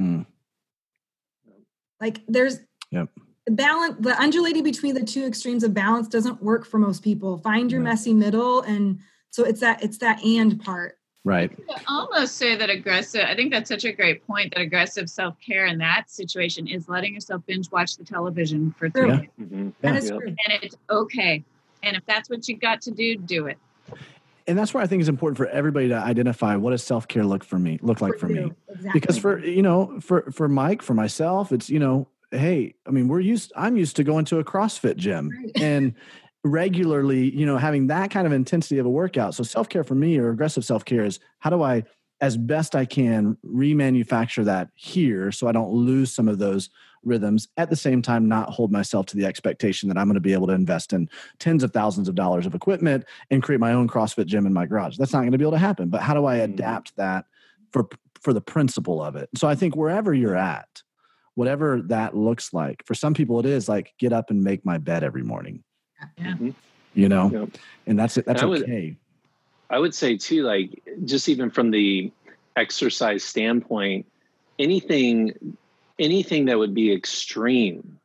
Mm. 0.00 0.26
Like, 2.00 2.20
there's, 2.28 2.60
yep 2.92 3.08
balance 3.46 3.96
the 4.00 4.18
undulating 4.20 4.62
between 4.62 4.94
the 4.94 5.04
two 5.04 5.24
extremes 5.24 5.62
of 5.64 5.74
balance 5.74 6.08
doesn't 6.08 6.42
work 6.42 6.64
for 6.64 6.78
most 6.78 7.02
people 7.02 7.38
find 7.38 7.70
your 7.70 7.80
right. 7.80 7.90
messy 7.90 8.14
middle 8.14 8.62
and 8.62 8.98
so 9.30 9.44
it's 9.44 9.60
that 9.60 9.82
it's 9.82 9.98
that 9.98 10.22
and 10.24 10.62
part 10.62 10.98
right 11.24 11.52
I 11.68 11.80
almost 11.88 12.36
say 12.36 12.56
that 12.56 12.70
aggressive 12.70 13.22
i 13.26 13.34
think 13.34 13.52
that's 13.52 13.68
such 13.68 13.84
a 13.84 13.92
great 13.92 14.26
point 14.26 14.54
that 14.54 14.62
aggressive 14.62 15.10
self-care 15.10 15.66
in 15.66 15.78
that 15.78 16.10
situation 16.10 16.66
is 16.66 16.88
letting 16.88 17.14
yourself 17.14 17.42
binge 17.46 17.70
watch 17.70 17.96
the 17.96 18.04
television 18.04 18.74
for 18.78 18.88
three 18.88 19.08
yeah. 19.08 19.20
Mm-hmm. 19.40 19.70
That 19.82 19.96
is 19.96 20.08
true. 20.08 20.26
and 20.26 20.62
it's 20.62 20.76
okay 20.88 21.44
and 21.82 21.96
if 21.96 22.06
that's 22.06 22.30
what 22.30 22.48
you've 22.48 22.60
got 22.60 22.80
to 22.82 22.92
do 22.92 23.16
do 23.16 23.46
it 23.46 23.58
and 24.46 24.58
that's 24.58 24.74
where 24.74 24.82
I 24.82 24.86
think 24.86 25.00
it's 25.00 25.08
important 25.08 25.38
for 25.38 25.46
everybody 25.46 25.88
to 25.88 25.94
identify 25.94 26.56
what 26.56 26.72
does 26.72 26.82
self 26.82 27.08
care 27.08 27.24
look 27.24 27.44
for 27.44 27.58
me 27.58 27.78
look 27.80 28.00
like 28.00 28.14
for, 28.14 28.20
for 28.20 28.28
me. 28.28 28.52
Exactly. 28.68 28.90
Because 28.92 29.16
for 29.16 29.38
you 29.38 29.62
know, 29.62 29.98
for 30.00 30.30
for 30.32 30.48
Mike, 30.48 30.82
for 30.82 30.92
myself, 30.92 31.50
it's 31.50 31.70
you 31.70 31.78
know, 31.78 32.06
hey, 32.34 32.74
I 32.86 32.90
mean, 32.90 33.08
we're 33.08 33.20
used, 33.20 33.52
I'm 33.56 33.76
used 33.76 33.96
to 33.96 34.04
going 34.04 34.24
to 34.26 34.38
a 34.38 34.44
CrossFit 34.44 34.96
gym 34.96 35.30
and 35.60 35.94
regularly, 36.44 37.34
you 37.34 37.46
know, 37.46 37.56
having 37.56 37.86
that 37.88 38.10
kind 38.10 38.26
of 38.26 38.32
intensity 38.32 38.78
of 38.78 38.86
a 38.86 38.90
workout. 38.90 39.34
So 39.34 39.42
self 39.42 39.68
care 39.68 39.84
for 39.84 39.94
me 39.94 40.18
or 40.18 40.30
aggressive 40.30 40.64
self 40.64 40.84
care 40.84 41.04
is 41.04 41.20
how 41.38 41.50
do 41.50 41.62
I, 41.62 41.84
as 42.20 42.36
best 42.36 42.74
I 42.74 42.84
can, 42.84 43.36
remanufacture 43.44 44.44
that 44.44 44.68
here 44.74 45.32
so 45.32 45.46
I 45.48 45.52
don't 45.52 45.72
lose 45.72 46.14
some 46.14 46.28
of 46.28 46.38
those 46.38 46.70
rhythms 47.04 47.48
at 47.56 47.70
the 47.70 47.76
same 47.76 48.02
time 48.02 48.28
not 48.28 48.50
hold 48.50 48.72
myself 48.72 49.06
to 49.06 49.16
the 49.16 49.24
expectation 49.24 49.88
that 49.88 49.98
i'm 49.98 50.06
going 50.06 50.14
to 50.14 50.20
be 50.20 50.32
able 50.32 50.46
to 50.46 50.52
invest 50.52 50.92
in 50.92 51.08
tens 51.38 51.62
of 51.62 51.72
thousands 51.72 52.08
of 52.08 52.14
dollars 52.14 52.46
of 52.46 52.54
equipment 52.54 53.04
and 53.30 53.42
create 53.42 53.60
my 53.60 53.72
own 53.72 53.88
crossfit 53.88 54.26
gym 54.26 54.46
in 54.46 54.52
my 54.52 54.66
garage 54.66 54.96
that's 54.96 55.12
not 55.12 55.20
going 55.20 55.32
to 55.32 55.38
be 55.38 55.44
able 55.44 55.52
to 55.52 55.58
happen 55.58 55.88
but 55.88 56.02
how 56.02 56.14
do 56.14 56.26
i 56.26 56.36
mm-hmm. 56.36 56.54
adapt 56.54 56.96
that 56.96 57.26
for 57.72 57.88
for 58.20 58.32
the 58.32 58.40
principle 58.40 59.02
of 59.02 59.16
it 59.16 59.28
so 59.36 59.46
i 59.48 59.54
think 59.54 59.76
wherever 59.76 60.14
you're 60.14 60.36
at 60.36 60.82
whatever 61.34 61.82
that 61.82 62.16
looks 62.16 62.52
like. 62.52 62.82
For 62.86 62.94
some 62.94 63.14
people, 63.14 63.40
it 63.40 63.46
is 63.46 63.68
like 63.68 63.92
get 63.98 64.12
up 64.12 64.30
and 64.30 64.42
make 64.42 64.64
my 64.64 64.78
bed 64.78 65.02
every 65.02 65.22
morning. 65.22 65.62
Yeah. 66.18 66.24
Mm-hmm. 66.24 66.50
You 66.94 67.08
know, 67.08 67.30
yeah. 67.32 67.46
and 67.86 67.98
that's 67.98 68.16
it. 68.16 68.24
That's 68.24 68.42
I 68.42 68.46
okay. 68.46 68.86
Would, 68.86 68.96
I 69.70 69.78
would 69.78 69.94
say 69.94 70.16
too, 70.16 70.44
like 70.44 70.82
just 71.04 71.28
even 71.28 71.50
from 71.50 71.72
the 71.72 72.12
exercise 72.56 73.24
standpoint, 73.24 74.06
anything, 74.58 75.56
anything 75.98 76.44
that 76.44 76.58
would 76.58 76.72
be 76.72 76.92
extreme 76.92 77.98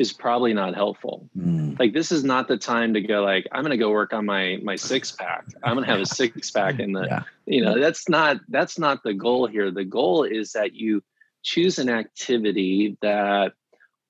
is 0.00 0.12
probably 0.14 0.54
not 0.54 0.74
helpful. 0.74 1.28
Mm. 1.36 1.78
Like 1.78 1.92
this 1.92 2.10
is 2.10 2.24
not 2.24 2.48
the 2.48 2.56
time 2.56 2.94
to 2.94 3.02
go 3.02 3.22
like 3.22 3.46
I'm 3.52 3.62
going 3.62 3.72
to 3.72 3.76
go 3.76 3.90
work 3.90 4.14
on 4.14 4.24
my 4.24 4.58
my 4.62 4.74
six 4.76 5.12
pack. 5.12 5.44
I'm 5.62 5.74
going 5.74 5.84
to 5.84 5.90
have 5.90 6.00
a 6.00 6.06
six 6.20 6.50
pack 6.50 6.80
in 6.80 6.92
the 6.92 7.04
yeah. 7.04 7.22
you 7.44 7.62
know 7.62 7.78
that's 7.78 8.08
not 8.08 8.38
that's 8.48 8.78
not 8.78 9.02
the 9.02 9.12
goal 9.12 9.46
here. 9.46 9.70
The 9.70 9.84
goal 9.84 10.24
is 10.24 10.52
that 10.52 10.74
you 10.74 11.02
choose 11.42 11.78
an 11.78 11.88
activity 11.88 12.96
that 13.02 13.52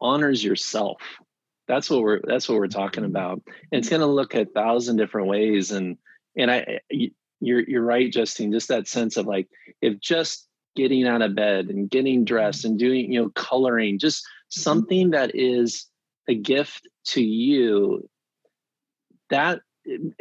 honors 0.01 0.43
yourself 0.43 1.01
that's 1.71 1.89
what 1.89 2.03
we're 2.03 2.21
that's 2.25 2.49
what 2.49 2.59
we're 2.59 2.67
talking 2.67 3.05
mm-hmm. 3.05 3.11
about 3.11 3.43
and 3.47 3.79
it's 3.79 3.89
going 3.89 4.01
to 4.01 4.07
look 4.07 4.35
at 4.35 4.49
a 4.49 4.51
thousand 4.51 4.97
different 4.97 5.29
ways 5.29 5.71
and 5.71 5.97
and 6.37 6.51
i 6.51 6.81
you're 7.41 7.61
you're 7.61 7.83
right 7.83 8.13
justine 8.13 8.53
just 8.53 8.69
that 8.69 8.89
sense 8.89 9.17
of 9.17 9.27
like 9.27 9.49
if 9.81 9.99
just 10.01 10.49
getting 10.77 11.07
out 11.07 11.23
of 11.23 11.35
bed 11.35 11.67
and 11.67 11.91
getting 11.91 12.25
dressed 12.25 12.65
and 12.65 12.79
doing 12.79 13.13
you 13.13 13.23
know 13.23 13.31
coloring 13.31 13.99
just 13.99 14.25
mm-hmm. 14.25 14.61
something 14.61 15.11
that 15.11 15.35
is 15.35 15.87
a 16.29 16.35
gift 16.35 16.89
to 17.05 17.23
you 17.23 18.09
that 19.31 19.61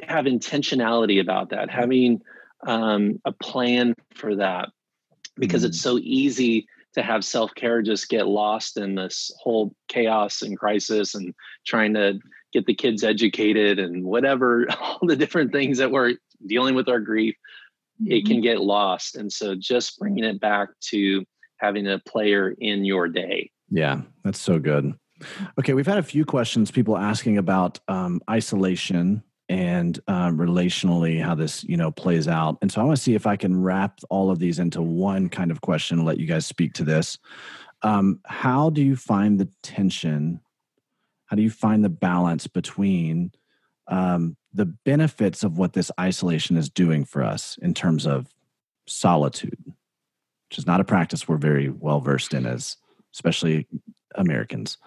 have 0.03 0.26
intentionality 0.26 1.19
about 1.19 1.49
that 1.49 1.69
having 1.69 2.22
um, 2.68 3.19
a 3.26 3.31
plan 3.31 3.95
for 4.14 4.36
that 4.36 4.69
because 5.36 5.64
it's 5.64 5.80
so 5.80 5.98
easy 5.98 6.68
to 6.95 7.03
have 7.03 7.24
self 7.24 7.53
care 7.56 7.82
just 7.82 8.10
get 8.10 8.28
lost 8.28 8.78
in 8.78 8.95
this 8.95 9.32
whole 9.41 9.74
chaos 9.88 10.41
and 10.41 10.57
crisis 10.57 11.16
and 11.16 11.34
trying 11.66 11.94
to 11.94 12.20
get 12.52 12.66
the 12.66 12.74
kids 12.74 13.03
educated 13.03 13.80
and 13.80 14.03
whatever, 14.03 14.68
all 14.80 14.99
the 15.03 15.16
different 15.16 15.52
things 15.52 15.78
that 15.78 15.91
we're 15.91 16.16
dealing 16.45 16.76
with 16.76 16.90
our 16.90 16.99
grief, 16.99 17.36
mm-hmm. 18.02 18.11
it 18.11 18.26
can 18.26 18.38
mm-hmm. 18.38 18.44
get 18.44 18.61
lost. 18.61 19.16
And 19.16 19.32
so 19.32 19.56
just 19.56 19.99
bringing 19.99 20.24
it 20.24 20.40
back 20.40 20.70
to 20.90 21.24
having 21.57 21.88
a 21.88 21.99
player 21.99 22.56
in 22.60 22.86
your 22.86 23.07
day. 23.07 23.52
Yeah, 23.70 24.02
that's 24.24 24.40
so 24.40 24.60
good. 24.60 24.94
Okay, 25.60 25.74
we've 25.74 25.86
had 25.86 25.98
a 25.98 26.03
few 26.03 26.24
questions, 26.24 26.72
people 26.72 26.98
asking 26.98 27.38
about 27.38 27.80
um, 27.90 28.22
isolation 28.30 29.22
and 29.49 29.99
um, 30.07 30.38
relationally 30.38 31.21
how 31.21 31.34
this 31.34 31.63
you 31.63 31.76
know 31.76 31.91
plays 31.91 32.27
out. 32.27 32.57
And 32.61 32.71
so 32.71 32.80
i 32.80 32.84
want 32.84 32.95
to 32.95 33.03
see 33.03 33.15
if 33.15 33.26
i 33.26 33.35
can 33.35 33.61
wrap 33.61 33.99
all 34.09 34.30
of 34.30 34.39
these 34.39 34.59
into 34.59 34.81
one 34.81 35.27
kind 35.27 35.51
of 35.51 35.61
question 35.61 35.97
and 35.97 36.07
let 36.07 36.19
you 36.19 36.27
guys 36.27 36.45
speak 36.45 36.73
to 36.73 36.84
this. 36.84 37.17
Um, 37.81 38.19
how 38.26 38.69
do 38.69 38.84
you 38.84 38.95
find 38.95 39.39
the 39.39 39.49
tension 39.63 40.39
how 41.26 41.35
do 41.35 41.43
you 41.43 41.49
find 41.49 41.84
the 41.84 41.89
balance 41.89 42.47
between 42.47 43.31
um, 43.88 44.35
the 44.51 44.65
benefits 44.65 45.43
of 45.43 45.59
what 45.59 45.73
this 45.73 45.91
isolation 45.99 46.57
is 46.57 46.69
doing 46.69 47.05
for 47.05 47.23
us 47.23 47.57
in 47.61 47.73
terms 47.73 48.05
of 48.07 48.27
solitude 48.88 49.57
which 49.65 50.57
is 50.57 50.65
not 50.65 50.80
a 50.80 50.84
practice 50.84 51.27
we're 51.27 51.38
very 51.38 51.69
well 51.69 51.99
versed 51.99 52.34
in 52.34 52.45
as 52.45 52.77
especially 53.13 53.67
americans? 54.15 54.77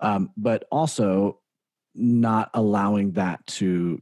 Um, 0.00 0.30
but 0.36 0.64
also 0.70 1.38
not 1.94 2.50
allowing 2.54 3.12
that 3.12 3.46
to 3.46 4.00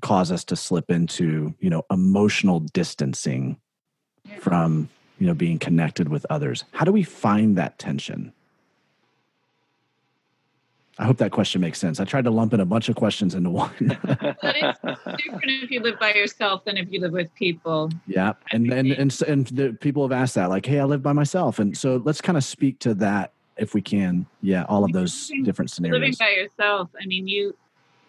cause 0.00 0.30
us 0.30 0.44
to 0.44 0.56
slip 0.56 0.90
into 0.90 1.54
you 1.60 1.70
know 1.70 1.82
emotional 1.90 2.60
distancing 2.60 3.56
from 4.38 4.88
you 5.18 5.26
know 5.26 5.34
being 5.34 5.58
connected 5.58 6.08
with 6.08 6.26
others. 6.30 6.64
How 6.72 6.84
do 6.84 6.92
we 6.92 7.02
find 7.02 7.56
that 7.56 7.78
tension? 7.78 8.32
I 10.96 11.04
hope 11.06 11.16
that 11.16 11.32
question 11.32 11.60
makes 11.60 11.80
sense. 11.80 11.98
I 11.98 12.04
tried 12.04 12.22
to 12.24 12.30
lump 12.30 12.54
in 12.54 12.60
a 12.60 12.64
bunch 12.64 12.88
of 12.88 12.94
questions 12.94 13.34
into 13.34 13.50
one. 13.50 13.72
But 14.00 14.54
it's 14.56 14.78
different 14.80 15.44
if 15.46 15.70
you 15.70 15.80
live 15.80 15.98
by 15.98 16.12
yourself 16.14 16.64
than 16.64 16.76
if 16.76 16.92
you 16.92 17.00
live 17.00 17.12
with 17.12 17.34
people. 17.34 17.90
Yeah 18.06 18.34
and 18.52 18.72
and 18.72 18.92
and, 18.92 19.22
and 19.22 19.46
the 19.48 19.72
people 19.80 20.06
have 20.06 20.12
asked 20.12 20.36
that 20.36 20.50
like 20.50 20.66
hey 20.66 20.80
i 20.80 20.84
live 20.84 21.02
by 21.02 21.12
myself. 21.12 21.58
And 21.58 21.76
so 21.76 22.00
let's 22.04 22.20
kind 22.20 22.38
of 22.38 22.44
speak 22.44 22.78
to 22.80 22.94
that 22.94 23.32
if 23.56 23.74
we 23.74 23.82
can. 23.82 24.26
Yeah, 24.42 24.64
all 24.68 24.84
of 24.84 24.92
those 24.92 25.30
living, 25.30 25.44
different 25.44 25.70
scenarios. 25.70 26.00
Living 26.00 26.16
by 26.18 26.30
yourself, 26.30 26.90
I 27.00 27.06
mean, 27.06 27.26
you, 27.26 27.56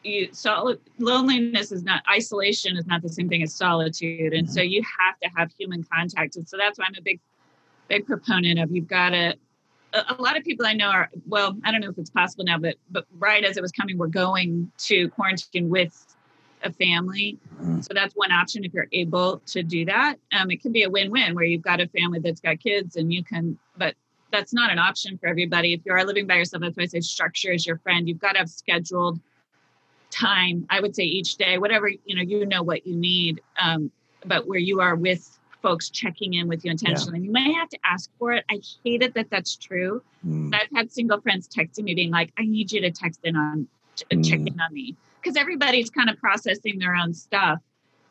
you, 0.03 0.30
solid 0.31 0.80
loneliness 0.99 1.72
is 1.72 1.84
not 1.84 2.03
isolation 2.09 2.77
is 2.77 2.85
not 2.85 3.01
the 3.01 3.09
same 3.09 3.30
thing 3.30 3.43
as 3.43 3.53
solitude, 3.53 4.34
and 4.34 4.47
mm-hmm. 4.47 4.53
so 4.53 4.61
you 4.61 4.81
have 4.99 5.19
to 5.19 5.30
have 5.38 5.51
human 5.57 5.84
contact, 5.84 6.35
and 6.35 6.47
so 6.47 6.57
that's 6.57 6.80
why 6.80 6.85
I'm 6.88 6.95
a 6.97 7.01
big, 7.01 7.19
big 7.88 8.05
proponent 8.05 8.59
of 8.59 8.72
you've 8.72 8.88
got 8.88 9.09
to. 9.09 9.35
A, 9.93 10.15
a 10.17 10.22
lot 10.22 10.38
of 10.38 10.43
people 10.43 10.65
I 10.65 10.73
know 10.73 10.89
are 10.89 11.09
well. 11.27 11.55
I 11.63 11.72
don't 11.72 11.81
know 11.81 11.89
if 11.89 11.97
it's 11.97 12.09
possible 12.09 12.43
now, 12.43 12.57
but 12.57 12.76
but 12.91 13.05
right 13.17 13.43
as 13.43 13.57
it 13.57 13.61
was 13.61 13.72
coming, 13.72 13.97
we're 13.97 14.07
going 14.07 14.72
to 14.80 15.09
quarantine 15.09 15.69
with 15.69 16.15
a 16.63 16.72
family. 16.72 17.38
Mm-hmm. 17.55 17.81
So 17.81 17.93
that's 17.93 18.13
one 18.15 18.31
option 18.31 18.63
if 18.63 18.73
you're 18.73 18.88
able 18.91 19.41
to 19.47 19.63
do 19.63 19.85
that. 19.85 20.15
Um, 20.38 20.51
it 20.51 20.61
can 20.61 20.72
be 20.72 20.84
a 20.84 20.89
win-win 20.89 21.35
where 21.35 21.43
you've 21.43 21.61
got 21.61 21.80
a 21.80 21.88
family 21.88 22.19
that's 22.19 22.41
got 22.41 22.59
kids 22.59 22.95
and 22.95 23.13
you 23.13 23.23
can, 23.23 23.57
but 23.77 23.95
that's 24.31 24.53
not 24.53 24.72
an 24.72 24.80
option 24.80 25.18
for 25.18 25.27
everybody. 25.27 25.73
If 25.73 25.81
you 25.85 25.93
are 25.93 26.03
living 26.03 26.27
by 26.27 26.35
yourself, 26.35 26.61
that's 26.61 26.77
why 26.77 26.84
I 26.84 26.88
say 26.88 26.99
structure 27.02 27.52
is 27.52 27.65
your 27.65 27.77
friend. 27.77 28.07
You've 28.07 28.19
got 28.19 28.34
to 28.34 28.39
have 28.39 28.49
scheduled 28.49 29.19
time. 30.11 30.65
I 30.69 30.80
would 30.80 30.95
say 30.95 31.03
each 31.03 31.35
day, 31.35 31.57
whatever 31.57 31.89
you 31.89 32.15
know, 32.15 32.22
you 32.22 32.45
know 32.45 32.64
what 32.64 32.85
you 32.85 32.95
need. 32.95 33.41
Um, 33.61 33.91
but 34.26 34.47
where 34.47 34.60
you 34.60 34.81
are 34.81 34.95
with 34.95 35.38
folks 35.61 35.89
checking 35.89 36.34
in 36.35 36.47
with 36.47 36.65
you 36.65 36.72
intentionally, 36.72 37.19
yeah. 37.19 37.26
you 37.26 37.31
may 37.31 37.53
have 37.53 37.69
to 37.69 37.80
ask 37.85 38.10
for 38.18 38.31
it. 38.34 38.43
I 38.49 38.60
hate 38.84 39.03
it 39.03 39.14
that 39.14 39.30
that's 39.30 39.56
true. 39.56 40.02
Mm. 40.26 40.53
I've 40.53 40.69
had 40.76 40.91
single 40.91 41.22
friends 41.22 41.47
texting 41.47 41.84
me 41.84 41.93
being 41.93 42.11
like, 42.11 42.31
"I 42.38 42.43
need 42.43 42.72
you 42.72 42.81
to 42.81 42.91
text 42.91 43.19
in 43.23 43.35
on, 43.35 43.68
mm. 44.11 44.27
check 44.27 44.39
in 44.39 44.60
on 44.60 44.73
me," 44.73 44.95
because 45.22 45.38
everybody's 45.38 45.89
kind 45.89 46.10
of 46.10 46.18
processing 46.18 46.80
their 46.80 46.95
own 46.95 47.14
stuff, 47.14 47.60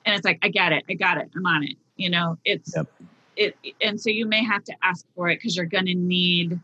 and 0.04 0.14
it's 0.14 0.24
like, 0.24 0.38
"I 0.42 0.48
got 0.48 0.72
it, 0.72 0.84
I 0.88 0.94
got 0.94 1.18
it, 1.18 1.30
I'm 1.34 1.46
on 1.46 1.64
it." 1.64 1.76
You 1.96 2.10
know, 2.10 2.38
it's. 2.44 2.74
Yep 2.76 2.88
it 3.36 3.56
and 3.80 4.00
so 4.00 4.10
you 4.10 4.26
may 4.26 4.44
have 4.44 4.64
to 4.64 4.74
ask 4.82 5.04
for 5.14 5.28
it 5.28 5.36
because 5.36 5.56
you're 5.56 5.66
going 5.66 5.86
to 5.86 5.94
need 5.94 6.58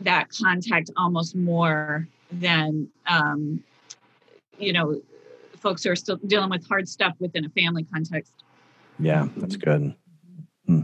that 0.00 0.28
contact 0.30 0.90
almost 0.96 1.36
more 1.36 2.08
than 2.32 2.88
um, 3.06 3.62
you 4.58 4.72
know 4.72 5.00
folks 5.58 5.84
who 5.84 5.90
are 5.90 5.96
still 5.96 6.16
dealing 6.26 6.50
with 6.50 6.66
hard 6.66 6.88
stuff 6.88 7.14
within 7.18 7.44
a 7.44 7.50
family 7.50 7.84
context. 7.84 8.32
Yeah 8.98 9.28
that's 9.36 9.56
good. 9.56 9.94
Hmm. 10.66 10.82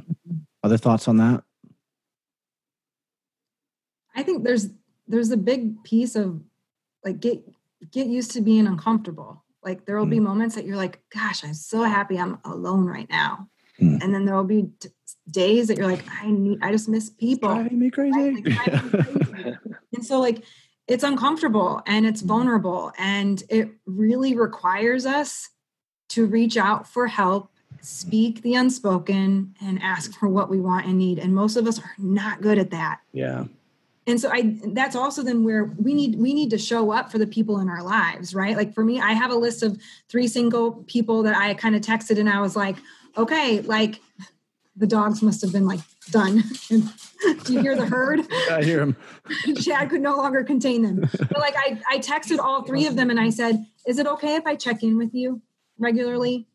other 0.62 0.78
thoughts 0.78 1.06
on 1.08 1.18
that? 1.18 1.42
I 4.14 4.22
think 4.22 4.44
there's 4.44 4.68
there's 5.06 5.30
a 5.30 5.36
big 5.36 5.82
piece 5.84 6.16
of 6.16 6.40
like 7.04 7.20
get 7.20 7.42
get 7.90 8.06
used 8.06 8.32
to 8.32 8.40
being 8.40 8.66
uncomfortable. 8.66 9.44
Like 9.62 9.84
there 9.84 9.98
will 9.98 10.06
be 10.06 10.18
hmm. 10.18 10.24
moments 10.24 10.54
that 10.54 10.64
you're 10.64 10.76
like 10.76 11.00
gosh 11.10 11.42
i'm 11.42 11.52
so 11.52 11.82
happy 11.82 12.18
i'm 12.18 12.38
alone 12.44 12.86
right 12.86 13.10
now 13.10 13.48
Mm. 13.80 14.02
And 14.02 14.14
then 14.14 14.24
there 14.24 14.34
will 14.34 14.44
be 14.44 14.70
t- 14.80 14.88
days 15.30 15.68
that 15.68 15.76
you're 15.76 15.86
like, 15.86 16.04
I 16.22 16.30
need, 16.30 16.58
I 16.62 16.72
just 16.72 16.88
miss 16.88 17.10
people. 17.10 17.48
Driving 17.48 17.78
me 17.78 17.90
crazy. 17.90 18.42
Like, 18.42 18.44
crazy. 18.90 19.56
and 19.94 20.04
so 20.04 20.20
like, 20.20 20.42
it's 20.88 21.04
uncomfortable 21.04 21.82
and 21.86 22.06
it's 22.06 22.20
vulnerable 22.20 22.92
and 22.98 23.42
it 23.48 23.70
really 23.86 24.36
requires 24.36 25.04
us 25.04 25.50
to 26.10 26.26
reach 26.26 26.56
out 26.56 26.88
for 26.88 27.06
help 27.06 27.50
speak 27.80 28.42
the 28.42 28.54
unspoken 28.54 29.54
and 29.60 29.80
ask 29.82 30.12
for 30.18 30.28
what 30.28 30.48
we 30.48 30.60
want 30.60 30.86
and 30.86 30.98
need 30.98 31.18
and 31.18 31.34
most 31.34 31.56
of 31.56 31.66
us 31.66 31.78
are 31.78 31.94
not 31.98 32.40
good 32.40 32.58
at 32.58 32.70
that 32.70 33.00
yeah 33.12 33.44
and 34.06 34.20
so 34.20 34.30
i 34.30 34.56
that's 34.68 34.96
also 34.96 35.22
then 35.22 35.44
where 35.44 35.64
we 35.64 35.94
need 35.94 36.16
we 36.18 36.32
need 36.32 36.50
to 36.50 36.58
show 36.58 36.90
up 36.90 37.12
for 37.12 37.18
the 37.18 37.26
people 37.26 37.60
in 37.60 37.68
our 37.68 37.82
lives 37.82 38.34
right 38.34 38.56
like 38.56 38.72
for 38.72 38.84
me 38.84 39.00
i 39.00 39.12
have 39.12 39.30
a 39.30 39.36
list 39.36 39.62
of 39.62 39.80
three 40.08 40.26
single 40.26 40.72
people 40.86 41.22
that 41.22 41.36
i 41.36 41.54
kind 41.54 41.76
of 41.76 41.82
texted 41.82 42.18
and 42.18 42.28
i 42.28 42.40
was 42.40 42.56
like 42.56 42.76
okay, 43.16 43.60
like 43.60 44.00
the 44.76 44.86
dogs 44.86 45.22
must 45.22 45.40
have 45.40 45.52
been 45.52 45.66
like 45.66 45.80
done. 46.10 46.44
Do 46.68 47.52
you 47.52 47.60
hear 47.60 47.76
the 47.76 47.86
herd? 47.86 48.20
I 48.50 48.62
hear 48.62 48.80
them. 48.80 48.96
Chad 49.56 49.90
could 49.90 50.02
no 50.02 50.16
longer 50.16 50.44
contain 50.44 50.82
them. 50.82 51.08
But 51.18 51.38
like 51.38 51.54
I, 51.56 51.80
I 51.90 51.98
texted 51.98 52.38
all 52.38 52.62
three 52.62 52.86
of 52.86 52.96
them 52.96 53.10
and 53.10 53.18
I 53.18 53.30
said, 53.30 53.66
"Is 53.86 53.98
it 53.98 54.06
okay 54.06 54.36
if 54.36 54.46
I 54.46 54.54
check 54.54 54.82
in 54.82 54.98
with 54.98 55.14
you 55.14 55.40
regularly?" 55.78 56.46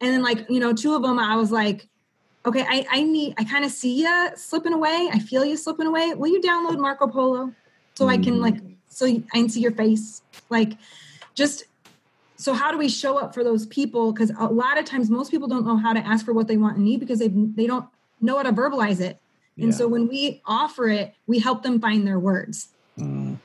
And 0.00 0.12
then 0.12 0.22
like 0.22 0.48
you 0.48 0.60
know, 0.60 0.72
two 0.72 0.94
of 0.94 1.02
them, 1.02 1.18
I 1.18 1.36
was 1.36 1.52
like, 1.52 1.88
"Okay, 2.46 2.64
I, 2.66 2.86
I 2.90 3.02
need. 3.02 3.34
I 3.38 3.44
kind 3.44 3.64
of 3.64 3.70
see 3.70 4.00
you 4.00 4.30
slipping 4.34 4.72
away. 4.72 5.10
I 5.12 5.18
feel 5.18 5.44
you 5.44 5.56
slipping 5.56 5.86
away. 5.86 6.14
Will 6.14 6.28
you 6.28 6.40
download 6.40 6.78
Marco 6.78 7.06
Polo 7.06 7.52
so 7.94 8.06
mm. 8.06 8.10
I 8.10 8.18
can 8.18 8.40
like 8.40 8.56
so 8.88 9.06
I 9.06 9.22
can 9.32 9.48
see 9.48 9.60
your 9.60 9.72
face? 9.72 10.22
Like, 10.48 10.72
just 11.34 11.64
so 12.38 12.54
how 12.54 12.70
do 12.70 12.78
we 12.78 12.88
show 12.88 13.18
up 13.18 13.34
for 13.34 13.42
those 13.42 13.66
people? 13.66 14.12
Because 14.12 14.30
a 14.38 14.46
lot 14.46 14.78
of 14.78 14.84
times 14.84 15.10
most 15.10 15.30
people 15.30 15.48
don't 15.48 15.66
know 15.66 15.76
how 15.76 15.92
to 15.92 16.00
ask 16.00 16.24
for 16.24 16.32
what 16.32 16.46
they 16.46 16.56
want 16.56 16.76
and 16.76 16.84
need 16.84 17.00
because 17.00 17.18
they 17.18 17.28
they 17.28 17.66
don't 17.66 17.86
know 18.20 18.36
how 18.36 18.44
to 18.44 18.52
verbalize 18.52 19.00
it. 19.00 19.20
And 19.56 19.66
yeah. 19.66 19.72
so 19.72 19.88
when 19.88 20.06
we 20.06 20.40
offer 20.46 20.88
it 20.88 21.14
we 21.26 21.40
help 21.40 21.62
them 21.62 21.80
find 21.80 22.06
their 22.06 22.18
words. 22.18 22.68
Mm, 22.96 23.38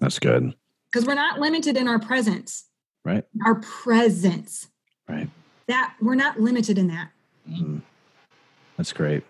that's 0.00 0.18
good. 0.18 0.54
Because 0.90 1.06
we're 1.06 1.14
not 1.14 1.38
limited 1.38 1.76
in 1.76 1.86
our 1.86 1.98
presence. 1.98 2.64
Right. 3.04 3.24
Our 3.44 3.56
presence. 3.56 4.68
Right. 5.06 5.28
That 5.66 5.94
we're 6.00 6.14
not 6.14 6.40
limited 6.40 6.78
in 6.78 6.88
that. 6.88 7.10
Mm, 7.50 7.82
that's 8.76 8.92
great 8.92 9.24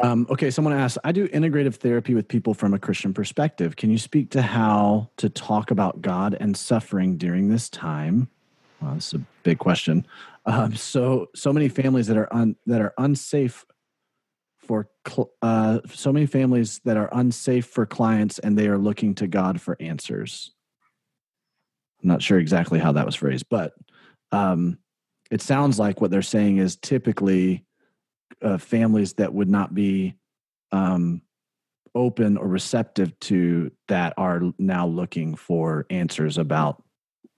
um, 0.00 0.26
okay, 0.30 0.50
someone 0.50 0.72
asked, 0.72 0.98
I 1.04 1.12
do 1.12 1.28
integrative 1.28 1.76
therapy 1.76 2.14
with 2.14 2.26
people 2.28 2.54
from 2.54 2.72
a 2.72 2.78
Christian 2.78 3.12
perspective. 3.12 3.76
Can 3.76 3.90
you 3.90 3.98
speak 3.98 4.30
to 4.30 4.42
how 4.42 5.10
to 5.18 5.28
talk 5.28 5.70
about 5.70 6.00
God 6.00 6.36
and 6.40 6.56
suffering 6.56 7.16
during 7.18 7.48
this 7.48 7.68
time? 7.68 8.28
Is 8.96 9.14
a 9.14 9.20
big 9.44 9.58
question. 9.58 10.06
Um, 10.44 10.74
so, 10.74 11.28
so 11.36 11.52
many 11.52 11.68
families 11.68 12.08
that 12.08 12.16
are 12.16 12.32
un, 12.34 12.56
that 12.66 12.80
are 12.80 12.92
unsafe 12.98 13.64
for 14.58 14.88
uh, 15.40 15.80
so 15.88 16.12
many 16.12 16.26
families 16.26 16.80
that 16.84 16.96
are 16.96 17.08
unsafe 17.12 17.66
for 17.66 17.86
clients, 17.86 18.38
and 18.38 18.58
they 18.58 18.66
are 18.66 18.78
looking 18.78 19.14
to 19.16 19.26
God 19.26 19.60
for 19.60 19.76
answers. 19.78 20.50
I'm 22.02 22.08
not 22.08 22.22
sure 22.22 22.38
exactly 22.38 22.78
how 22.80 22.92
that 22.92 23.06
was 23.06 23.14
phrased, 23.14 23.46
but 23.48 23.74
um, 24.32 24.78
it 25.30 25.42
sounds 25.42 25.78
like 25.78 26.00
what 26.00 26.10
they're 26.10 26.22
saying 26.22 26.58
is 26.58 26.76
typically 26.76 27.64
uh, 28.40 28.58
families 28.58 29.14
that 29.14 29.32
would 29.32 29.48
not 29.48 29.74
be 29.74 30.14
um, 30.70 31.22
open 31.94 32.36
or 32.36 32.46
receptive 32.46 33.18
to 33.20 33.70
that 33.88 34.14
are 34.16 34.42
now 34.58 34.86
looking 34.86 35.34
for 35.34 35.86
answers 35.90 36.38
about 36.38 36.82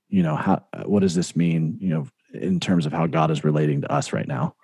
you 0.09 0.23
know 0.23 0.37
how 0.37 0.65
what 0.85 1.01
does 1.01 1.15
this 1.15 1.35
mean 1.35 1.77
you 1.81 1.89
know 1.89 2.07
in 2.35 2.61
terms 2.61 2.87
of 2.87 2.93
how 2.93 3.07
god 3.07 3.31
is 3.31 3.45
relating 3.45 3.81
to 3.81 3.93
us 3.93 4.13
right 4.13 4.29
now? 4.29 4.55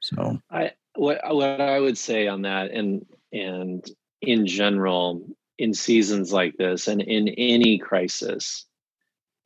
So. 0.00 0.38
I 0.50 0.72
what 0.94 1.20
what 1.34 1.60
i 1.60 1.78
would 1.78 1.98
say 1.98 2.28
on 2.28 2.42
that 2.42 2.70
and 2.70 3.04
and 3.32 3.84
in 4.22 4.46
general 4.46 5.26
in 5.58 5.74
seasons 5.74 6.32
like 6.32 6.56
this 6.56 6.88
and 6.88 7.00
in 7.00 7.28
any 7.28 7.78
crisis 7.78 8.66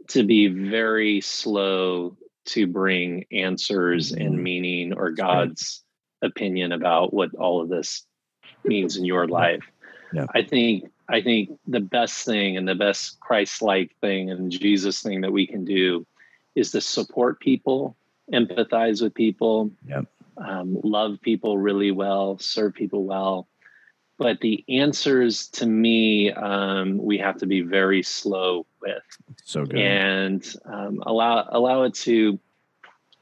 to 0.08 0.24
be 0.24 0.48
very 0.48 1.20
slow 1.20 2.16
to 2.46 2.66
bring 2.66 3.24
answers 3.32 4.12
and 4.12 4.34
mm-hmm. 4.34 4.42
meaning 4.42 4.92
or 4.92 5.10
god's 5.10 5.82
opinion 6.22 6.72
about 6.72 7.12
what 7.12 7.34
all 7.34 7.60
of 7.60 7.68
this 7.68 8.06
means 8.64 8.96
in 8.96 9.04
your 9.04 9.26
life. 9.26 9.64
Yeah. 10.12 10.26
I 10.34 10.42
think 10.42 10.90
I 11.08 11.22
think 11.22 11.58
the 11.66 11.80
best 11.80 12.24
thing 12.24 12.56
and 12.56 12.68
the 12.68 12.74
best 12.74 13.18
Christ-like 13.20 13.96
thing 14.00 14.30
and 14.30 14.50
Jesus 14.50 15.02
thing 15.02 15.22
that 15.22 15.32
we 15.32 15.46
can 15.46 15.64
do 15.64 16.06
is 16.54 16.72
to 16.72 16.80
support 16.80 17.40
people, 17.40 17.96
empathize 18.32 19.00
with 19.02 19.14
people, 19.14 19.70
yep. 19.86 20.04
um, 20.36 20.78
love 20.82 21.18
people 21.22 21.56
really 21.56 21.92
well, 21.92 22.38
serve 22.38 22.74
people 22.74 23.04
well, 23.04 23.48
but 24.18 24.40
the 24.40 24.64
answers 24.68 25.46
to 25.48 25.66
me 25.66 26.32
um, 26.32 26.98
we 26.98 27.18
have 27.18 27.38
to 27.38 27.46
be 27.46 27.62
very 27.62 28.02
slow 28.02 28.66
with 28.82 29.02
so 29.44 29.64
good 29.64 29.78
and 29.78 30.54
um, 30.66 31.02
allow 31.06 31.46
allow 31.50 31.84
it 31.84 31.94
to 31.94 32.38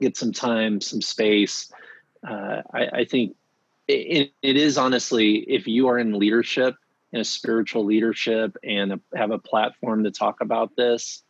get 0.00 0.16
some 0.16 0.32
time 0.32 0.80
some 0.80 1.02
space 1.02 1.70
uh, 2.26 2.62
I, 2.72 2.86
I, 2.86 3.04
think 3.04 3.36
it, 3.88 4.32
it 4.42 4.56
is 4.56 4.78
honestly 4.78 5.36
if 5.36 5.66
you 5.66 5.88
are 5.88 5.98
in 5.98 6.18
leadership 6.18 6.76
in 7.12 7.20
a 7.20 7.24
spiritual 7.24 7.84
leadership 7.84 8.56
and 8.64 8.94
a, 8.94 9.00
have 9.14 9.30
a 9.30 9.38
platform 9.38 10.04
to 10.04 10.10
talk 10.10 10.40
about 10.40 10.76
this 10.76 11.22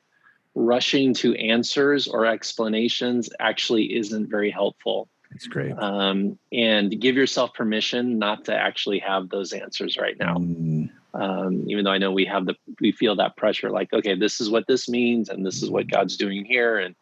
rushing 0.55 1.13
to 1.15 1.35
answers 1.35 2.09
or 2.09 2.25
explanations 2.25 3.29
actually 3.39 3.95
isn't 3.95 4.29
very 4.29 4.51
helpful 4.51 5.09
that's 5.31 5.47
great. 5.49 5.73
Um, 5.79 6.39
and 6.53 6.99
give 7.01 7.17
yourself 7.17 7.53
permission 7.55 8.19
not 8.19 8.47
to 8.47 8.55
actually 8.55 9.01
have 9.01 9.29
those 9.29 9.53
answers 9.53 9.97
right 9.97 10.19
now. 10.19 10.37
Mm. 10.37 10.91
Um, 11.15 11.65
even 11.69 11.85
though 11.85 11.91
I 11.91 11.99
know 11.99 12.13
we 12.13 12.27
have 12.27 12.47
the 12.47 12.55
we 12.81 12.93
feel 12.93 13.17
that 13.17 13.37
pressure, 13.37 13.71
like, 13.71 13.93
okay, 13.93 14.15
this 14.15 14.41
is 14.41 14.51
what 14.51 14.67
this 14.67 14.89
means, 14.89 15.29
and 15.29 15.45
this 15.45 15.63
is 15.63 15.71
what 15.71 15.91
God's 15.91 16.17
doing 16.17 16.45
here, 16.45 16.79
and 16.79 16.95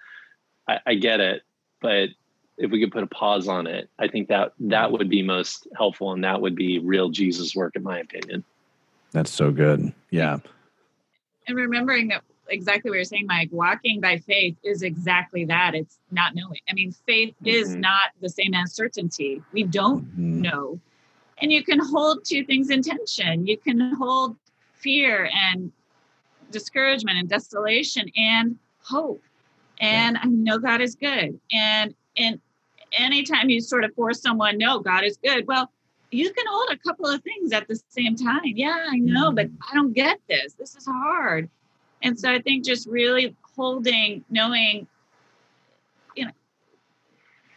I, 0.68 0.80
I 0.86 0.94
get 0.94 1.20
it. 1.20 1.42
But 1.80 2.10
if 2.56 2.70
we 2.70 2.80
could 2.80 2.92
put 2.92 3.02
a 3.02 3.08
pause 3.08 3.48
on 3.48 3.66
it, 3.66 3.88
I 3.98 4.08
think 4.08 4.28
that 4.28 4.52
that 4.60 4.92
would 4.92 5.08
be 5.08 5.22
most 5.22 5.66
helpful, 5.76 6.12
and 6.12 6.22
that 6.24 6.40
would 6.40 6.54
be 6.54 6.78
real 6.78 7.08
Jesus 7.08 7.54
work, 7.54 7.76
in 7.76 7.82
my 7.82 7.98
opinion. 7.98 8.44
That's 9.12 9.30
so 9.30 9.50
good. 9.50 9.92
Yeah. 10.10 10.38
And 11.46 11.56
remembering 11.56 12.08
that 12.08 12.22
exactly 12.48 12.90
what 12.90 12.96
you're 12.96 13.04
saying, 13.04 13.26
Mike. 13.26 13.48
Walking 13.52 14.00
by 14.00 14.18
faith 14.18 14.56
is 14.62 14.82
exactly 14.82 15.44
that. 15.46 15.74
It's 15.74 15.98
not 16.10 16.34
knowing. 16.34 16.60
I 16.68 16.74
mean, 16.74 16.92
faith 16.92 17.34
mm-hmm. 17.36 17.48
is 17.48 17.74
not 17.74 18.10
the 18.20 18.28
same 18.28 18.54
as 18.54 18.72
certainty. 18.72 19.42
We 19.52 19.64
don't 19.64 20.04
mm-hmm. 20.04 20.42
know. 20.42 20.80
And 21.38 21.52
you 21.52 21.64
can 21.64 21.80
hold 21.80 22.24
two 22.24 22.44
things 22.44 22.70
in 22.70 22.82
tension. 22.82 23.46
You 23.46 23.56
can 23.56 23.94
hold 23.94 24.36
fear 24.74 25.28
and 25.32 25.72
discouragement 26.50 27.18
and 27.18 27.28
desolation 27.28 28.06
and 28.16 28.56
hope. 28.82 29.22
And 29.80 30.16
yeah. 30.16 30.22
I 30.22 30.26
know 30.26 30.58
God 30.58 30.80
is 30.80 30.94
good. 30.94 31.38
And 31.52 31.94
and 32.16 32.40
anytime 32.96 33.50
you 33.50 33.60
sort 33.60 33.84
of 33.84 33.94
force 33.94 34.20
someone, 34.20 34.58
no, 34.58 34.80
God 34.80 35.04
is 35.04 35.18
good. 35.22 35.46
Well, 35.46 35.70
you 36.10 36.32
can 36.32 36.44
hold 36.48 36.70
a 36.70 36.78
couple 36.78 37.06
of 37.06 37.22
things 37.22 37.52
at 37.52 37.66
the 37.68 37.80
same 37.88 38.16
time. 38.16 38.42
Yeah, 38.44 38.86
I 38.90 38.96
know, 38.98 39.32
but 39.32 39.46
mm-hmm. 39.46 39.62
I 39.70 39.74
don't 39.74 39.92
get 39.92 40.20
this. 40.28 40.54
This 40.54 40.76
is 40.76 40.86
hard. 40.86 41.50
And 42.02 42.18
so 42.18 42.30
I 42.30 42.40
think 42.40 42.64
just 42.64 42.86
really 42.88 43.34
holding, 43.56 44.24
knowing, 44.30 44.86
you 46.14 46.26
know, 46.26 46.32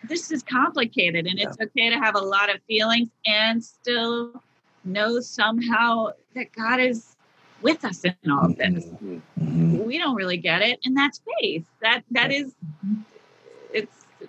this 0.08 0.32
is 0.32 0.42
complicated 0.42 1.28
and 1.28 1.38
yeah. 1.38 1.48
it's 1.48 1.58
okay 1.62 1.90
to 1.90 1.98
have 1.98 2.16
a 2.16 2.20
lot 2.20 2.54
of 2.54 2.62
feelings 2.68 3.10
and 3.26 3.64
still 3.64 4.42
know 4.86 5.20
somehow 5.20 6.08
that 6.34 6.52
God 6.54 6.80
is 6.80 7.16
with 7.62 7.84
us 7.84 8.04
in 8.04 8.32
all 8.32 8.46
of 8.46 8.58
this. 8.58 8.86
Mm-hmm. 8.86 9.84
We 9.84 9.98
don't 9.98 10.16
really 10.16 10.38
get 10.38 10.62
it, 10.62 10.80
and 10.86 10.96
that's 10.96 11.22
faith. 11.40 11.66
That 11.82 12.04
that 12.12 12.32
is, 12.32 12.54
it's 12.86 13.17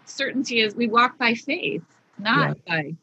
certainty 0.05 0.61
is 0.61 0.75
we 0.75 0.89
walk 0.89 1.19
by 1.19 1.35
faith, 1.35 1.83
not 2.19 2.57
yeah. 2.67 2.75
by 2.75 2.95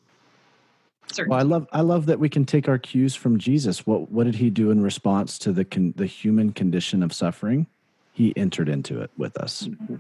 certainty. 1.07 1.29
Well, 1.29 1.39
I 1.39 1.43
love 1.43 1.67
I 1.71 1.81
love 1.81 2.05
that 2.07 2.19
we 2.19 2.29
can 2.29 2.45
take 2.45 2.67
our 2.67 2.77
cues 2.77 3.15
from 3.15 3.37
Jesus. 3.39 3.85
What 3.85 4.11
what 4.11 4.25
did 4.25 4.35
he 4.35 4.49
do 4.49 4.71
in 4.71 4.81
response 4.81 5.37
to 5.39 5.51
the 5.51 5.65
con, 5.65 5.93
the 5.95 6.05
human 6.05 6.51
condition 6.51 7.03
of 7.03 7.13
suffering? 7.13 7.67
He 8.11 8.33
entered 8.37 8.69
into 8.69 9.01
it 9.01 9.11
with 9.17 9.37
us. 9.37 9.63
Mm-hmm. 9.63 9.95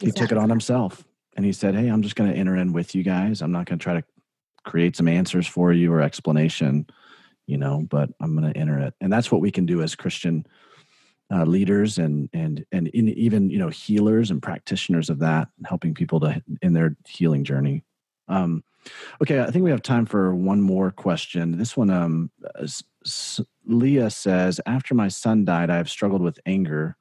He 0.00 0.06
exactly. 0.08 0.12
took 0.12 0.32
it 0.32 0.38
on 0.38 0.50
himself 0.50 1.04
and 1.36 1.44
he 1.44 1.52
said, 1.52 1.74
"Hey, 1.74 1.88
I'm 1.88 2.02
just 2.02 2.16
going 2.16 2.30
to 2.30 2.36
enter 2.36 2.56
in 2.56 2.72
with 2.72 2.94
you 2.94 3.02
guys. 3.02 3.42
I'm 3.42 3.52
not 3.52 3.66
going 3.66 3.78
to 3.78 3.82
try 3.82 3.94
to 3.94 4.04
create 4.64 4.96
some 4.96 5.08
answers 5.08 5.46
for 5.46 5.72
you 5.72 5.92
or 5.92 6.00
explanation, 6.00 6.86
you 7.46 7.58
know, 7.58 7.86
but 7.88 8.10
I'm 8.20 8.36
going 8.36 8.52
to 8.52 8.58
enter 8.58 8.78
it." 8.78 8.94
And 9.00 9.12
that's 9.12 9.30
what 9.30 9.40
we 9.40 9.50
can 9.50 9.66
do 9.66 9.82
as 9.82 9.94
Christian 9.94 10.46
uh, 11.34 11.44
leaders 11.44 11.98
and 11.98 12.28
and 12.32 12.64
and 12.72 12.88
in, 12.88 13.08
even 13.08 13.50
you 13.50 13.58
know 13.58 13.68
healers 13.68 14.30
and 14.30 14.42
practitioners 14.42 15.10
of 15.10 15.18
that, 15.18 15.48
helping 15.66 15.94
people 15.94 16.20
to 16.20 16.42
in 16.62 16.72
their 16.72 16.96
healing 17.06 17.44
journey. 17.44 17.84
Um, 18.28 18.62
Okay, 19.22 19.40
I 19.40 19.50
think 19.50 19.64
we 19.64 19.70
have 19.70 19.82
time 19.82 20.06
for 20.06 20.34
one 20.34 20.60
more 20.60 20.90
question. 20.90 21.56
This 21.56 21.76
one, 21.76 21.90
um, 21.90 22.30
Leah 23.66 24.10
says, 24.10 24.60
after 24.66 24.94
my 24.94 25.08
son 25.08 25.44
died, 25.44 25.70
I 25.70 25.76
have 25.76 25.88
struggled 25.88 26.22
with 26.22 26.38
anger, 26.46 26.96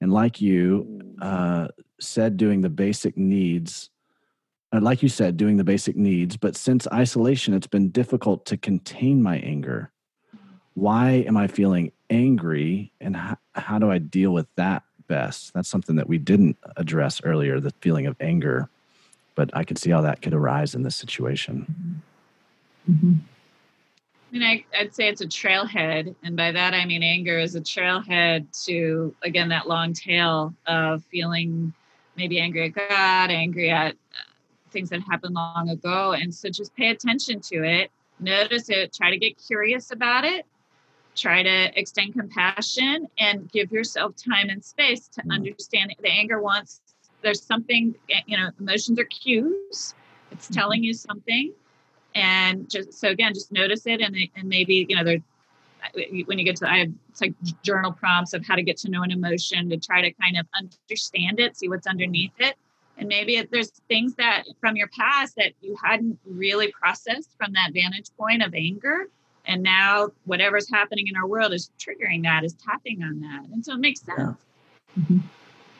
and 0.00 0.12
like 0.12 0.40
you 0.40 1.14
uh, 1.20 1.68
said, 2.00 2.36
doing 2.36 2.62
the 2.62 2.70
basic 2.70 3.16
needs. 3.16 3.90
Uh, 4.72 4.80
like 4.80 5.02
you 5.02 5.08
said, 5.08 5.36
doing 5.36 5.56
the 5.56 5.64
basic 5.64 5.96
needs, 5.96 6.36
but 6.36 6.54
since 6.54 6.86
isolation, 6.92 7.54
it's 7.54 7.66
been 7.66 7.90
difficult 7.90 8.46
to 8.46 8.56
contain 8.56 9.20
my 9.20 9.36
anger. 9.38 9.90
Why 10.74 11.24
am 11.26 11.36
I 11.36 11.46
feeling 11.46 11.92
angry, 12.08 12.92
and 13.00 13.16
how, 13.16 13.36
how 13.54 13.78
do 13.78 13.90
I 13.90 13.98
deal 13.98 14.32
with 14.32 14.46
that 14.56 14.82
best? 15.08 15.52
That's 15.52 15.68
something 15.68 15.96
that 15.96 16.08
we 16.08 16.18
didn't 16.18 16.56
address 16.76 17.20
earlier 17.24 17.60
the 17.60 17.72
feeling 17.80 18.06
of 18.06 18.16
anger 18.20 18.68
but 19.40 19.50
I 19.56 19.64
can 19.64 19.76
see 19.76 19.90
how 19.90 20.02
that 20.02 20.20
could 20.20 20.34
arise 20.34 20.74
in 20.74 20.82
this 20.82 20.96
situation. 20.96 22.04
Mm-hmm. 22.90 23.12
I 24.28 24.32
mean, 24.32 24.42
I, 24.42 24.82
would 24.82 24.94
say 24.94 25.08
it's 25.08 25.22
a 25.22 25.26
trailhead, 25.26 26.14
and 26.22 26.36
by 26.36 26.52
that 26.52 26.74
I 26.74 26.84
mean 26.84 27.02
anger 27.02 27.38
is 27.38 27.54
a 27.54 27.60
trailhead 27.62 28.46
to 28.66 29.14
again 29.22 29.48
that 29.48 29.66
long 29.66 29.94
tail 29.94 30.54
of 30.66 31.02
feeling 31.04 31.72
maybe 32.16 32.38
angry 32.38 32.66
at 32.66 32.74
God, 32.74 33.30
angry 33.30 33.70
at 33.70 33.92
uh, 33.92 34.18
things 34.70 34.90
that 34.90 35.00
happened 35.10 35.34
long 35.34 35.70
ago, 35.70 36.12
and 36.12 36.34
so 36.34 36.50
just 36.50 36.76
pay 36.76 36.90
attention 36.90 37.40
to 37.40 37.64
it, 37.64 37.90
notice 38.20 38.68
it, 38.68 38.92
try 38.92 39.10
to 39.10 39.18
get 39.18 39.38
curious 39.38 39.90
about 39.90 40.24
it, 40.24 40.44
try 41.16 41.42
to 41.42 41.78
extend 41.78 42.14
compassion, 42.14 43.08
and 43.18 43.50
give 43.52 43.72
yourself 43.72 44.14
time 44.16 44.48
and 44.48 44.64
space 44.64 45.08
to 45.08 45.20
mm-hmm. 45.20 45.32
understand 45.32 45.94
the 46.00 46.08
anger 46.08 46.40
wants 46.40 46.80
there's 47.22 47.42
something 47.42 47.94
you 48.26 48.36
know 48.36 48.50
emotions 48.58 48.98
are 48.98 49.04
cues 49.04 49.94
it's 50.30 50.46
mm-hmm. 50.46 50.54
telling 50.54 50.84
you 50.84 50.94
something 50.94 51.52
and 52.14 52.68
just 52.68 52.92
so 52.94 53.08
again 53.08 53.32
just 53.34 53.52
notice 53.52 53.86
it 53.86 54.00
and, 54.00 54.16
and 54.36 54.48
maybe 54.48 54.86
you 54.88 54.96
know 54.96 55.04
there 55.04 55.18
when 56.26 56.38
you 56.38 56.44
get 56.44 56.56
to 56.56 56.70
i 56.70 56.78
have 56.78 56.92
it's 57.08 57.20
like 57.20 57.34
journal 57.62 57.92
prompts 57.92 58.34
of 58.34 58.44
how 58.46 58.54
to 58.54 58.62
get 58.62 58.76
to 58.76 58.90
know 58.90 59.02
an 59.02 59.10
emotion 59.10 59.68
to 59.70 59.76
try 59.76 60.02
to 60.02 60.10
kind 60.12 60.36
of 60.38 60.46
understand 60.58 61.40
it 61.40 61.56
see 61.56 61.68
what's 61.68 61.86
underneath 61.86 62.32
it 62.38 62.56
and 62.98 63.08
maybe 63.08 63.36
it, 63.36 63.50
there's 63.50 63.70
things 63.88 64.14
that 64.16 64.44
from 64.60 64.76
your 64.76 64.88
past 64.88 65.36
that 65.36 65.52
you 65.62 65.74
hadn't 65.82 66.18
really 66.26 66.70
processed 66.72 67.30
from 67.38 67.52
that 67.52 67.72
vantage 67.72 68.10
point 68.18 68.42
of 68.42 68.54
anger 68.54 69.08
and 69.50 69.62
now 69.62 70.08
whatever's 70.24 70.68
happening 70.70 71.06
in 71.08 71.16
our 71.16 71.26
world 71.26 71.52
is 71.52 71.70
triggering 71.78 72.22
that 72.22 72.44
is 72.44 72.54
tapping 72.54 73.02
on 73.02 73.20
that 73.20 73.44
and 73.52 73.64
so 73.64 73.74
it 73.74 73.80
makes 73.80 74.00
sense 74.00 74.18
yeah. 74.18 75.02
Mm-hmm. 75.02 75.18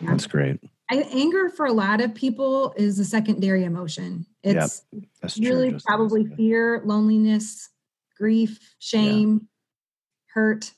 Yeah. 0.01 0.10
that's 0.10 0.26
great 0.26 0.60
I, 0.90 1.06
anger 1.12 1.48
for 1.51 1.66
a 1.66 1.72
lot 1.72 2.01
of 2.01 2.14
people 2.14 2.74
is 2.76 2.98
a 2.98 3.05
secondary 3.05 3.62
emotion. 3.62 4.26
It's 4.42 4.82
yep, 4.92 5.30
really 5.38 5.78
probably 5.86 6.24
fear, 6.36 6.82
loneliness, 6.84 7.68
grief, 8.18 8.59
shame, 8.80 9.40
yeah. 9.40 10.34
hurt. 10.34 10.72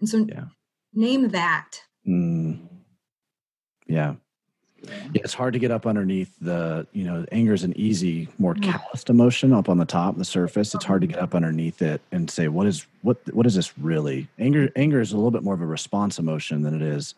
And 0.00 0.08
so 0.08 0.26
yeah. 0.28 0.44
name 0.92 1.28
that. 1.30 1.80
Mm. 2.06 2.68
Yeah. 3.86 4.16
Yeah, 4.88 5.22
it's 5.24 5.34
hard 5.34 5.52
to 5.54 5.58
get 5.58 5.70
up 5.70 5.86
underneath 5.86 6.32
the, 6.40 6.86
you 6.92 7.04
know, 7.04 7.24
anger 7.32 7.54
is 7.54 7.64
an 7.64 7.72
easy, 7.76 8.28
more 8.38 8.54
calloused 8.54 9.10
emotion 9.10 9.52
up 9.52 9.68
on 9.68 9.78
the 9.78 9.84
top, 9.84 10.16
the 10.16 10.24
surface. 10.24 10.74
It's 10.74 10.84
hard 10.84 11.00
to 11.02 11.06
get 11.06 11.18
up 11.18 11.34
underneath 11.34 11.82
it 11.82 12.00
and 12.12 12.30
say, 12.30 12.48
what 12.48 12.66
is 12.66 12.86
what 13.02 13.18
what 13.34 13.46
is 13.46 13.54
this 13.54 13.76
really? 13.78 14.28
Anger 14.38 14.70
anger 14.76 15.00
is 15.00 15.12
a 15.12 15.16
little 15.16 15.30
bit 15.30 15.42
more 15.42 15.54
of 15.54 15.60
a 15.60 15.66
response 15.66 16.18
emotion 16.18 16.62
than 16.62 16.74
it 16.74 16.82
is 16.82 17.14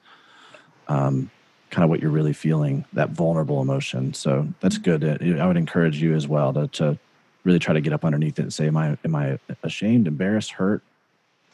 um, 0.89 1.31
kind 1.71 1.85
of 1.85 1.91
what 1.91 2.01
you're 2.01 2.11
really 2.11 2.33
feeling, 2.33 2.85
that 2.93 3.11
vulnerable 3.11 3.61
emotion. 3.61 4.15
So 4.15 4.49
that's 4.61 4.79
good. 4.79 5.05
I 5.05 5.47
would 5.47 5.57
encourage 5.57 6.01
you 6.01 6.15
as 6.15 6.29
well 6.29 6.53
to, 6.53 6.69
to 6.69 6.99
really 7.45 7.59
try 7.59 7.75
to 7.75 7.81
get 7.81 7.93
up 7.93 8.05
underneath 8.05 8.39
it 8.39 8.43
and 8.43 8.55
say, 8.55 8.67
am 8.67 8.77
I, 8.77 8.97
am 9.05 9.15
I 9.15 9.39
ashamed, 9.63 10.07
embarrassed, 10.07 10.53
hurt, 10.53 10.83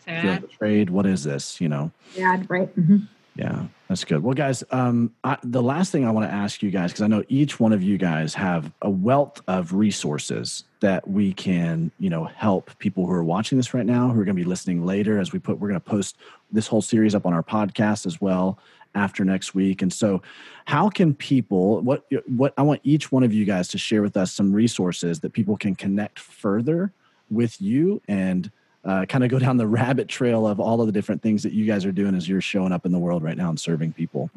Sad. 0.04 0.22
feel 0.22 0.48
betrayed? 0.48 0.90
What 0.90 1.06
is 1.06 1.24
this? 1.24 1.60
You 1.60 1.68
know? 1.68 1.90
Yeah. 2.14 2.42
Right. 2.48 2.74
Mm-hmm. 2.76 2.98
Yeah, 3.34 3.64
that's 3.88 4.04
good. 4.04 4.22
Well, 4.22 4.34
guys, 4.34 4.62
um, 4.70 5.14
I, 5.24 5.38
the 5.42 5.62
last 5.62 5.90
thing 5.90 6.06
I 6.06 6.10
want 6.10 6.28
to 6.28 6.34
ask 6.34 6.62
you 6.62 6.70
guys, 6.70 6.92
because 6.92 7.02
I 7.02 7.06
know 7.06 7.24
each 7.28 7.58
one 7.58 7.72
of 7.72 7.82
you 7.82 7.96
guys 7.96 8.34
have 8.34 8.70
a 8.82 8.90
wealth 8.90 9.40
of 9.48 9.72
resources 9.72 10.64
that 10.80 11.08
we 11.08 11.32
can, 11.32 11.90
you 11.98 12.10
know, 12.10 12.24
help 12.24 12.76
people 12.78 13.06
who 13.06 13.12
are 13.12 13.24
watching 13.24 13.56
this 13.56 13.72
right 13.72 13.86
now, 13.86 14.08
who 14.08 14.20
are 14.20 14.24
going 14.24 14.36
to 14.36 14.42
be 14.42 14.48
listening 14.48 14.84
later. 14.84 15.18
As 15.18 15.32
we 15.32 15.38
put, 15.38 15.58
we're 15.58 15.68
going 15.68 15.80
to 15.80 15.88
post 15.88 16.18
this 16.50 16.66
whole 16.66 16.82
series 16.82 17.14
up 17.14 17.24
on 17.24 17.32
our 17.32 17.42
podcast 17.42 18.04
as 18.04 18.20
well 18.20 18.58
after 18.94 19.24
next 19.24 19.54
week. 19.54 19.80
And 19.80 19.90
so, 19.90 20.20
how 20.66 20.90
can 20.90 21.14
people 21.14 21.80
what 21.80 22.04
what 22.26 22.52
I 22.58 22.62
want 22.62 22.80
each 22.84 23.10
one 23.10 23.22
of 23.22 23.32
you 23.32 23.46
guys 23.46 23.68
to 23.68 23.78
share 23.78 24.02
with 24.02 24.16
us 24.16 24.30
some 24.30 24.52
resources 24.52 25.20
that 25.20 25.32
people 25.32 25.56
can 25.56 25.74
connect 25.74 26.18
further 26.18 26.92
with 27.30 27.60
you 27.62 28.02
and 28.08 28.50
uh, 28.84 29.04
kind 29.06 29.24
of 29.24 29.30
go 29.30 29.38
down 29.38 29.56
the 29.56 29.66
rabbit 29.80 30.08
trail 30.08 30.46
of 30.46 30.60
all 30.60 30.80
of 30.80 30.86
the 30.86 30.92
different 30.92 31.22
things 31.22 31.42
that 31.42 31.52
you 31.52 31.66
guys 31.66 31.84
are 31.84 31.92
doing 31.92 32.14
as 32.14 32.28
you're 32.28 32.40
showing 32.40 32.72
up 32.72 32.86
in 32.86 32.92
the 32.92 32.98
world 32.98 33.22
right 33.22 33.36
now 33.36 33.48
and 33.48 33.58
serving 33.58 33.92
people. 33.92 34.30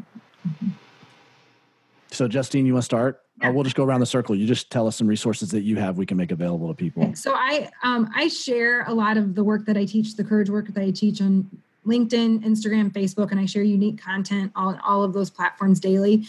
So, 2.11 2.27
Justine, 2.27 2.65
you 2.65 2.73
want 2.73 2.83
to 2.83 2.85
start? 2.85 3.25
uh, 3.43 3.51
we'll 3.51 3.63
just 3.63 3.75
go 3.75 3.83
around 3.83 3.99
the 3.99 4.05
circle. 4.05 4.35
You 4.35 4.47
just 4.47 4.71
tell 4.71 4.87
us 4.87 4.95
some 4.95 5.07
resources 5.07 5.49
that 5.51 5.61
you 5.61 5.75
have 5.77 5.97
we 5.97 6.05
can 6.05 6.17
make 6.17 6.31
available 6.31 6.67
to 6.69 6.73
people. 6.73 7.13
So 7.15 7.33
I 7.33 7.69
um, 7.83 8.09
I 8.15 8.27
share 8.27 8.85
a 8.87 8.93
lot 8.93 9.17
of 9.17 9.35
the 9.35 9.43
work 9.43 9.65
that 9.65 9.77
I 9.77 9.85
teach, 9.85 10.15
the 10.15 10.23
courage 10.23 10.49
work 10.49 10.67
that 10.67 10.81
I 10.81 10.91
teach 10.91 11.21
on 11.21 11.49
LinkedIn, 11.85 12.43
Instagram, 12.45 12.91
Facebook, 12.91 13.31
and 13.31 13.39
I 13.39 13.45
share 13.45 13.63
unique 13.63 14.01
content 14.01 14.51
on 14.55 14.79
all 14.79 15.03
of 15.03 15.13
those 15.13 15.29
platforms 15.29 15.79
daily. 15.79 16.25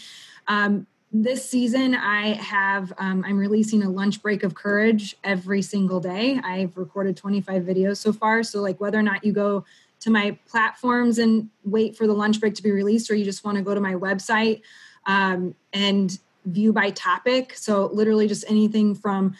Um, 0.47 0.85
this 1.11 1.49
season, 1.49 1.95
I 1.95 2.33
have 2.33 2.91
um, 2.97 3.23
I'm 3.25 3.37
releasing 3.37 3.83
a 3.83 3.89
lunch 3.89 4.21
break 4.21 4.43
of 4.43 4.55
courage 4.55 5.15
every 5.23 5.61
single 5.61 5.99
day. 5.99 6.39
I've 6.43 6.75
recorded 6.77 7.15
25 7.15 7.63
videos 7.63 7.97
so 7.97 8.11
far. 8.11 8.43
So 8.43 8.61
like 8.61 8.79
whether 8.81 8.99
or 8.99 9.03
not 9.03 9.23
you 9.23 9.31
go 9.31 9.63
to 10.01 10.09
my 10.09 10.37
platforms 10.47 11.17
and 11.17 11.49
wait 11.63 11.95
for 11.95 12.07
the 12.07 12.13
lunch 12.13 12.39
break 12.39 12.55
to 12.55 12.63
be 12.63 12.71
released, 12.71 13.09
or 13.09 13.15
you 13.15 13.25
just 13.25 13.43
want 13.43 13.57
to 13.57 13.63
go 13.63 13.73
to 13.73 13.81
my 13.81 13.93
website 13.93 14.61
um, 15.05 15.55
and 15.73 16.19
view 16.45 16.71
by 16.71 16.91
topic. 16.91 17.53
So, 17.55 17.87
literally, 17.87 18.27
just 18.27 18.45
anything 18.47 18.93
from 18.93 19.35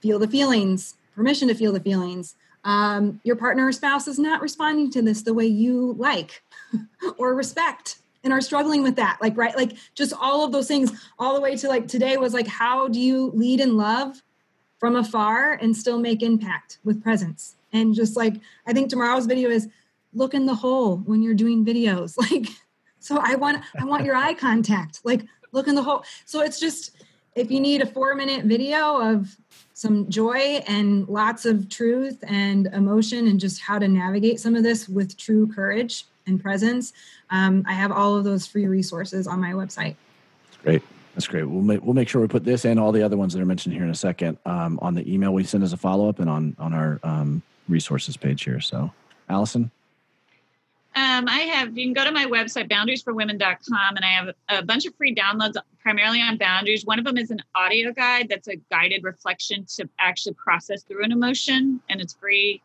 feel 0.00 0.18
the 0.18 0.28
feelings, 0.28 0.94
permission 1.14 1.48
to 1.48 1.54
feel 1.54 1.72
the 1.72 1.80
feelings. 1.80 2.36
Um, 2.64 3.20
your 3.24 3.34
partner 3.34 3.66
or 3.66 3.72
spouse 3.72 4.06
is 4.06 4.18
not 4.18 4.40
responding 4.40 4.90
to 4.92 5.02
this 5.02 5.22
the 5.22 5.34
way 5.34 5.46
you 5.46 5.94
like 5.98 6.44
or 7.18 7.34
respect 7.34 7.98
and 8.24 8.32
are 8.32 8.40
struggling 8.40 8.82
with 8.82 8.96
that. 8.96 9.18
Like, 9.20 9.36
right? 9.36 9.56
Like, 9.56 9.72
just 9.94 10.12
all 10.20 10.44
of 10.44 10.52
those 10.52 10.68
things, 10.68 10.92
all 11.18 11.34
the 11.34 11.40
way 11.40 11.56
to 11.56 11.68
like 11.68 11.88
today 11.88 12.16
was 12.16 12.34
like, 12.34 12.46
how 12.46 12.88
do 12.88 13.00
you 13.00 13.30
lead 13.34 13.60
in 13.60 13.76
love 13.76 14.22
from 14.78 14.96
afar 14.96 15.54
and 15.54 15.76
still 15.76 15.98
make 15.98 16.22
impact 16.22 16.78
with 16.84 17.02
presence? 17.02 17.56
And 17.72 17.94
just 17.94 18.16
like, 18.16 18.34
I 18.66 18.72
think 18.72 18.90
tomorrow's 18.90 19.26
video 19.26 19.50
is 19.50 19.68
look 20.12 20.34
in 20.34 20.46
the 20.46 20.54
hole 20.54 20.98
when 20.98 21.22
you're 21.22 21.34
doing 21.34 21.64
videos. 21.64 22.16
Like, 22.30 22.48
so 23.00 23.18
I 23.20 23.34
want, 23.34 23.64
I 23.76 23.84
want 23.84 24.04
your 24.04 24.14
eye 24.14 24.34
contact. 24.34 25.00
Like, 25.02 25.24
look 25.50 25.66
in 25.66 25.74
the 25.74 25.82
hole. 25.82 26.04
So 26.24 26.40
it's 26.40 26.60
just 26.60 27.02
if 27.34 27.50
you 27.50 27.60
need 27.60 27.82
a 27.82 27.86
four 27.86 28.14
minute 28.14 28.44
video 28.44 28.98
of 28.98 29.36
some 29.74 30.08
joy 30.08 30.62
and 30.68 31.08
lots 31.08 31.44
of 31.44 31.68
truth 31.68 32.22
and 32.28 32.66
emotion 32.68 33.26
and 33.26 33.40
just 33.40 33.60
how 33.60 33.78
to 33.78 33.88
navigate 33.88 34.38
some 34.38 34.54
of 34.54 34.62
this 34.62 34.88
with 34.88 35.16
true 35.16 35.52
courage 35.52 36.04
and 36.26 36.42
presence, 36.42 36.92
um, 37.30 37.64
I 37.66 37.72
have 37.72 37.92
all 37.92 38.16
of 38.16 38.24
those 38.24 38.46
free 38.46 38.66
resources 38.66 39.26
on 39.26 39.40
my 39.40 39.52
website. 39.52 39.96
Great. 40.62 40.82
That's 41.14 41.26
great. 41.26 41.44
We'll 41.44 41.62
make, 41.62 41.82
we'll 41.82 41.94
make 41.94 42.08
sure 42.08 42.20
we 42.22 42.28
put 42.28 42.44
this 42.44 42.64
and 42.64 42.80
all 42.80 42.92
the 42.92 43.02
other 43.02 43.16
ones 43.16 43.34
that 43.34 43.42
are 43.42 43.46
mentioned 43.46 43.74
here 43.74 43.84
in 43.84 43.90
a 43.90 43.94
second 43.94 44.38
um, 44.46 44.78
on 44.80 44.94
the 44.94 45.12
email 45.12 45.32
we 45.34 45.44
send 45.44 45.62
as 45.62 45.72
a 45.72 45.76
follow 45.76 46.08
up 46.08 46.20
and 46.20 46.30
on 46.30 46.56
on 46.58 46.72
our 46.72 46.98
um, 47.02 47.42
resources 47.68 48.16
page 48.16 48.44
here. 48.44 48.60
So, 48.60 48.90
Alison. 49.28 49.70
Um, 50.94 51.26
I 51.26 51.40
have, 51.40 51.76
you 51.76 51.86
can 51.86 51.94
go 51.94 52.04
to 52.04 52.12
my 52.12 52.26
website, 52.26 52.70
boundariesforwomen.com, 52.70 53.96
and 53.96 54.04
I 54.04 54.08
have 54.08 54.34
a 54.50 54.62
bunch 54.62 54.84
of 54.84 54.94
free 54.96 55.14
downloads 55.14 55.54
primarily 55.80 56.20
on 56.20 56.36
boundaries. 56.36 56.84
One 56.84 56.98
of 56.98 57.06
them 57.06 57.16
is 57.16 57.30
an 57.30 57.40
audio 57.54 57.92
guide 57.92 58.28
that's 58.28 58.48
a 58.48 58.56
guided 58.70 59.02
reflection 59.02 59.64
to 59.76 59.88
actually 59.98 60.34
process 60.34 60.82
through 60.82 61.02
an 61.02 61.10
emotion, 61.10 61.80
and 61.88 61.98
it's 61.98 62.12
free. 62.12 62.60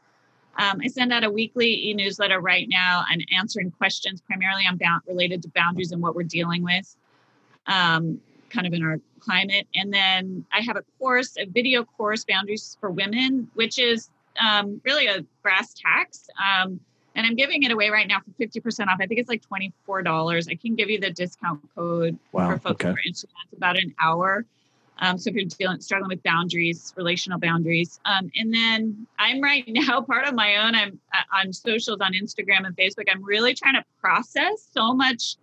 Um, 0.57 0.81
I 0.83 0.87
send 0.87 1.13
out 1.13 1.23
a 1.23 1.29
weekly 1.29 1.89
e 1.89 1.93
newsletter 1.93 2.39
right 2.39 2.67
now 2.67 3.03
and 3.11 3.25
answering 3.35 3.71
questions 3.71 4.21
primarily 4.21 4.63
on 4.65 4.77
bound, 4.77 5.03
related 5.07 5.43
to 5.43 5.49
boundaries 5.49 5.91
and 5.91 6.01
what 6.01 6.15
we're 6.15 6.23
dealing 6.23 6.63
with, 6.63 6.95
um, 7.67 8.19
kind 8.49 8.65
of 8.65 8.73
in 8.73 8.83
our 8.83 8.99
climate. 9.19 9.67
And 9.75 9.93
then 9.93 10.45
I 10.51 10.61
have 10.61 10.75
a 10.75 10.83
course, 10.99 11.35
a 11.37 11.45
video 11.45 11.83
course, 11.83 12.25
Boundaries 12.25 12.77
for 12.79 12.89
Women, 12.89 13.49
which 13.53 13.77
is 13.77 14.09
um, 14.39 14.81
really 14.83 15.07
a 15.07 15.23
brass 15.43 15.73
tacks. 15.73 16.27
Um, 16.41 16.79
and 17.15 17.25
I'm 17.25 17.35
giving 17.35 17.63
it 17.63 17.71
away 17.71 17.89
right 17.89 18.07
now 18.07 18.19
for 18.19 18.31
50% 18.43 18.87
off. 18.87 18.97
I 18.99 19.07
think 19.07 19.19
it's 19.19 19.29
like 19.29 19.43
$24. 19.47 20.47
I 20.49 20.55
can 20.55 20.75
give 20.75 20.89
you 20.89 20.99
the 20.99 21.11
discount 21.11 21.61
code 21.75 22.17
wow, 22.31 22.51
for 22.51 22.59
folks 22.59 22.83
okay. 22.83 22.89
who 22.89 22.93
are 22.93 22.99
interested. 22.99 23.29
It's 23.45 23.57
about 23.57 23.77
an 23.77 23.93
hour. 23.99 24.45
Um, 24.99 25.17
so 25.17 25.29
if 25.29 25.35
you're 25.35 25.45
dealing, 25.45 25.79
struggling 25.79 26.09
with 26.09 26.23
boundaries, 26.23 26.93
relational 26.97 27.39
boundaries, 27.39 27.99
um, 28.05 28.31
and 28.35 28.53
then 28.53 29.07
I'm 29.19 29.41
right 29.41 29.63
now 29.67 30.01
part 30.01 30.27
of 30.27 30.33
my 30.33 30.57
own. 30.57 30.75
I'm 30.75 30.99
uh, 31.13 31.37
on 31.37 31.53
socials, 31.53 31.99
on 32.01 32.13
Instagram 32.13 32.65
and 32.65 32.75
Facebook. 32.75 33.05
I'm 33.11 33.23
really 33.23 33.53
trying 33.53 33.75
to 33.75 33.83
process 34.01 34.67
so 34.73 34.93
much 34.93 35.35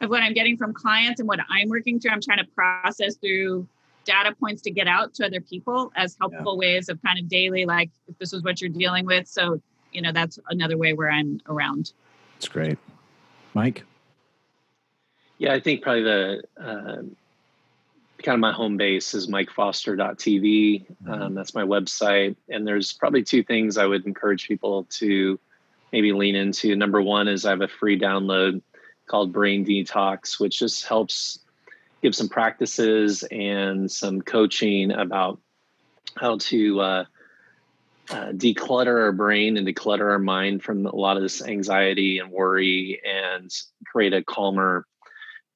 of 0.00 0.10
what 0.10 0.22
I'm 0.22 0.34
getting 0.34 0.56
from 0.56 0.72
clients 0.72 1.20
and 1.20 1.28
what 1.28 1.40
I'm 1.48 1.68
working 1.68 2.00
through. 2.00 2.10
I'm 2.10 2.20
trying 2.20 2.38
to 2.38 2.50
process 2.54 3.16
through 3.16 3.66
data 4.04 4.34
points 4.38 4.62
to 4.62 4.70
get 4.70 4.86
out 4.86 5.14
to 5.14 5.26
other 5.26 5.40
people 5.40 5.90
as 5.96 6.16
helpful 6.20 6.54
yeah. 6.54 6.74
ways 6.74 6.88
of 6.88 7.02
kind 7.02 7.18
of 7.18 7.28
daily, 7.28 7.64
like 7.64 7.90
if 8.08 8.16
this 8.18 8.32
is 8.32 8.42
what 8.42 8.60
you're 8.60 8.70
dealing 8.70 9.04
with. 9.04 9.26
So 9.26 9.60
you 9.96 10.02
know 10.02 10.12
that's 10.12 10.38
another 10.50 10.76
way 10.76 10.92
where 10.92 11.10
i'm 11.10 11.40
around 11.48 11.92
that's 12.34 12.48
great 12.48 12.78
mike 13.54 13.84
yeah 15.38 15.54
i 15.54 15.58
think 15.58 15.82
probably 15.82 16.02
the 16.02 16.42
uh, 16.60 17.02
kind 18.22 18.34
of 18.34 18.40
my 18.40 18.52
home 18.52 18.76
base 18.76 19.14
is 19.14 19.28
mikefoster.tv 19.28 20.86
mm-hmm. 20.86 21.10
um, 21.10 21.34
that's 21.34 21.54
my 21.54 21.62
website. 21.62 22.36
And 22.48 22.66
there's 22.66 22.92
probably 22.92 23.22
two 23.22 23.42
things 23.42 23.78
i 23.78 23.86
would 23.86 24.06
encourage 24.06 24.48
people 24.48 24.84
to 24.90 25.38
maybe 25.92 26.12
lean 26.12 26.34
into. 26.34 26.74
Number 26.76 27.00
one 27.02 27.28
is 27.28 27.44
i 27.44 27.50
have 27.50 27.60
a 27.60 27.68
free 27.68 27.98
download 27.98 28.62
called 29.06 29.32
brain 29.32 29.64
detox 29.64 30.40
which 30.40 30.58
just 30.58 30.86
helps 30.86 31.38
give 32.02 32.14
some 32.14 32.28
practices 32.28 33.22
and 33.30 33.90
some 33.90 34.20
coaching 34.20 34.90
about 34.90 35.40
how 36.16 36.38
to 36.38 36.80
uh, 36.80 37.04
uh, 38.10 38.32
declutter 38.32 39.02
our 39.02 39.12
brain 39.12 39.56
and 39.56 39.66
declutter 39.66 40.10
our 40.10 40.18
mind 40.18 40.62
from 40.62 40.86
a 40.86 40.94
lot 40.94 41.16
of 41.16 41.22
this 41.22 41.42
anxiety 41.42 42.18
and 42.18 42.30
worry 42.30 43.00
and 43.04 43.50
create 43.84 44.14
a 44.14 44.22
calmer 44.22 44.86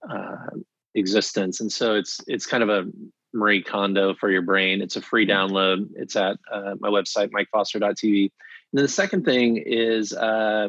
uh, 0.08 0.46
existence 0.94 1.60
and 1.60 1.70
so 1.70 1.94
it's 1.94 2.20
it's 2.26 2.46
kind 2.46 2.62
of 2.62 2.68
a 2.68 2.84
marie 3.32 3.62
kondo 3.62 4.14
for 4.14 4.30
your 4.30 4.42
brain 4.42 4.82
it's 4.82 4.96
a 4.96 5.00
free 5.00 5.26
mm-hmm. 5.26 5.54
download 5.54 5.88
it's 5.94 6.16
at 6.16 6.36
uh, 6.52 6.74
my 6.80 6.88
website 6.88 7.30
mikefoster.tv 7.30 8.22
and 8.22 8.30
then 8.72 8.82
the 8.84 8.88
second 8.88 9.24
thing 9.24 9.56
is 9.56 10.12
uh, 10.12 10.68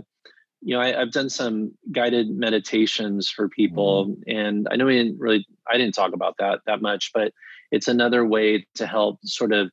you 0.61 0.75
know 0.75 0.81
I, 0.81 0.93
have 0.93 1.11
done 1.11 1.29
some 1.29 1.73
guided 1.91 2.29
meditations 2.29 3.29
for 3.29 3.49
people 3.49 4.07
mm-hmm. 4.07 4.21
and 4.27 4.67
i 4.71 4.75
know 4.75 4.85
we 4.85 4.97
didn't 4.97 5.19
really 5.19 5.45
i 5.67 5.77
didn't 5.77 5.95
talk 5.95 6.13
about 6.13 6.35
that 6.37 6.59
that 6.67 6.81
much 6.81 7.11
but 7.13 7.33
it's 7.71 7.87
another 7.87 8.25
way 8.25 8.67
to 8.75 8.85
help 8.85 9.19
sort 9.23 9.53
of 9.53 9.71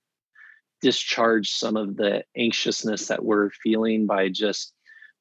discharge 0.80 1.50
some 1.50 1.76
of 1.76 1.96
the 1.96 2.22
anxiousness 2.36 3.08
that 3.08 3.24
we're 3.24 3.50
feeling 3.50 4.06
by 4.06 4.28
just 4.28 4.72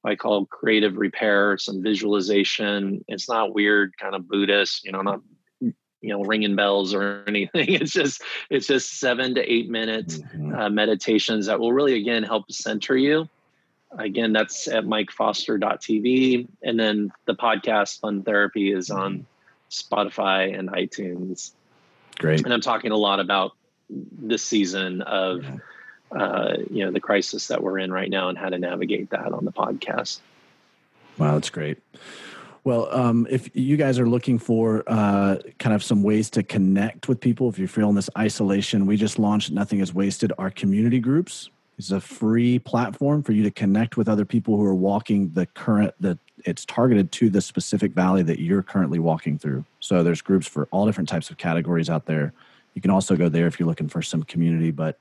I 0.08 0.16
call 0.16 0.46
creative 0.46 0.98
repair, 0.98 1.58
some 1.58 1.84
visualization. 1.84 3.04
It's 3.08 3.30
not 3.30 3.54
weird, 3.54 3.96
kind 3.98 4.16
of 4.16 4.28
Buddhist, 4.28 4.86
you 4.86 4.92
know, 4.92 5.02
not 5.02 5.22
you 5.60 6.10
know 6.10 6.22
ringing 6.24 6.56
bells 6.56 6.94
or 6.94 7.24
anything. 7.28 7.74
It's 7.74 7.92
just 7.92 8.22
it's 8.50 8.68
just 8.68 9.00
seven 9.00 9.36
to 9.36 9.52
eight 9.52 9.70
minutes 9.70 10.18
mm-hmm. 10.18 10.56
uh, 10.56 10.70
meditations 10.70 11.46
that 11.48 11.60
will 11.60 11.74
really 11.74 11.96
again 11.96 12.24
help 12.24 12.52
center 12.52 12.96
you. 12.96 13.30
Again, 13.98 14.34
that's 14.34 14.68
at 14.68 14.84
MikeFoster.tv, 14.84 16.48
and 16.62 16.80
then 16.80 17.12
the 17.26 17.36
podcast 17.36 18.02
Fun 18.02 18.22
Therapy 18.24 18.72
is 18.72 18.90
on 18.90 19.20
mm-hmm. 19.20 19.26
Spotify 19.70 20.58
and 20.58 20.70
iTunes. 20.70 21.52
Great. 22.18 22.44
And 22.44 22.54
I'm 22.54 22.62
talking 22.62 22.92
a 22.92 22.98
lot 22.98 23.20
about 23.20 23.54
this 23.90 24.44
season 24.44 25.02
of 25.04 25.46
uh, 26.12 26.58
you 26.70 26.86
know 26.86 26.92
the 26.92 27.00
crisis 27.00 27.48
that 27.48 27.62
we're 27.62 27.80
in 27.80 27.92
right 27.92 28.10
now 28.10 28.30
and 28.30 28.38
how 28.38 28.50
to 28.50 28.58
navigate 28.58 29.10
that 29.12 29.32
on 29.34 29.46
the 29.46 29.52
podcast. 29.52 30.20
Wow, 31.18 31.34
that's 31.34 31.50
great. 31.50 31.80
Well, 32.64 32.94
um, 32.94 33.28
if 33.30 33.50
you 33.56 33.78
guys 33.78 33.98
are 33.98 34.10
looking 34.10 34.38
for 34.38 34.84
uh, 34.88 35.38
kind 35.58 35.74
of 35.74 35.82
some 35.82 36.04
ways 36.04 36.30
to 36.32 36.44
connect 36.44 37.08
with 37.08 37.20
people, 37.22 37.48
if 37.48 37.58
you're 37.58 37.68
feeling 37.70 37.96
this 37.96 38.10
isolation, 38.18 38.86
we 38.86 38.98
just 38.98 39.18
launched 39.18 39.52
Nothing 39.52 39.80
is 39.80 39.94
Wasted, 39.94 40.34
our 40.38 40.50
community 40.50 41.00
groups. 41.00 41.50
It's 41.78 41.92
a 41.92 42.02
free 42.02 42.60
platform 42.60 43.24
for 43.24 43.32
you 43.32 43.44
to 43.44 43.52
connect 43.52 43.96
with 43.96 44.10
other 44.10 44.26
people 44.26 44.58
who 44.58 44.66
are 44.66 44.76
walking 44.76 45.30
the 45.30 45.46
current, 45.46 45.94
the 46.00 46.20
it's 46.46 46.66
targeted 46.66 47.12
to 47.14 47.30
the 47.30 47.42
specific 47.42 47.94
valley 47.94 48.24
that 48.24 48.40
you're 48.40 48.64
currently 48.64 49.00
walking 49.00 49.38
through. 49.38 49.64
So 49.80 50.04
there's 50.04 50.22
groups 50.22 50.46
for 50.46 50.68
all 50.72 50.86
different 50.86 51.10
types 51.10 51.30
of 51.30 51.38
categories 51.38 51.90
out 51.90 52.06
there. 52.06 52.34
You 52.74 52.82
can 52.82 52.92
also 52.92 53.16
go 53.16 53.30
there 53.30 53.48
if 53.48 53.60
you're 53.60 53.68
looking 53.68 53.88
for 53.88 54.02
some 54.02 54.24
community. 54.24 54.72
But 54.72 55.00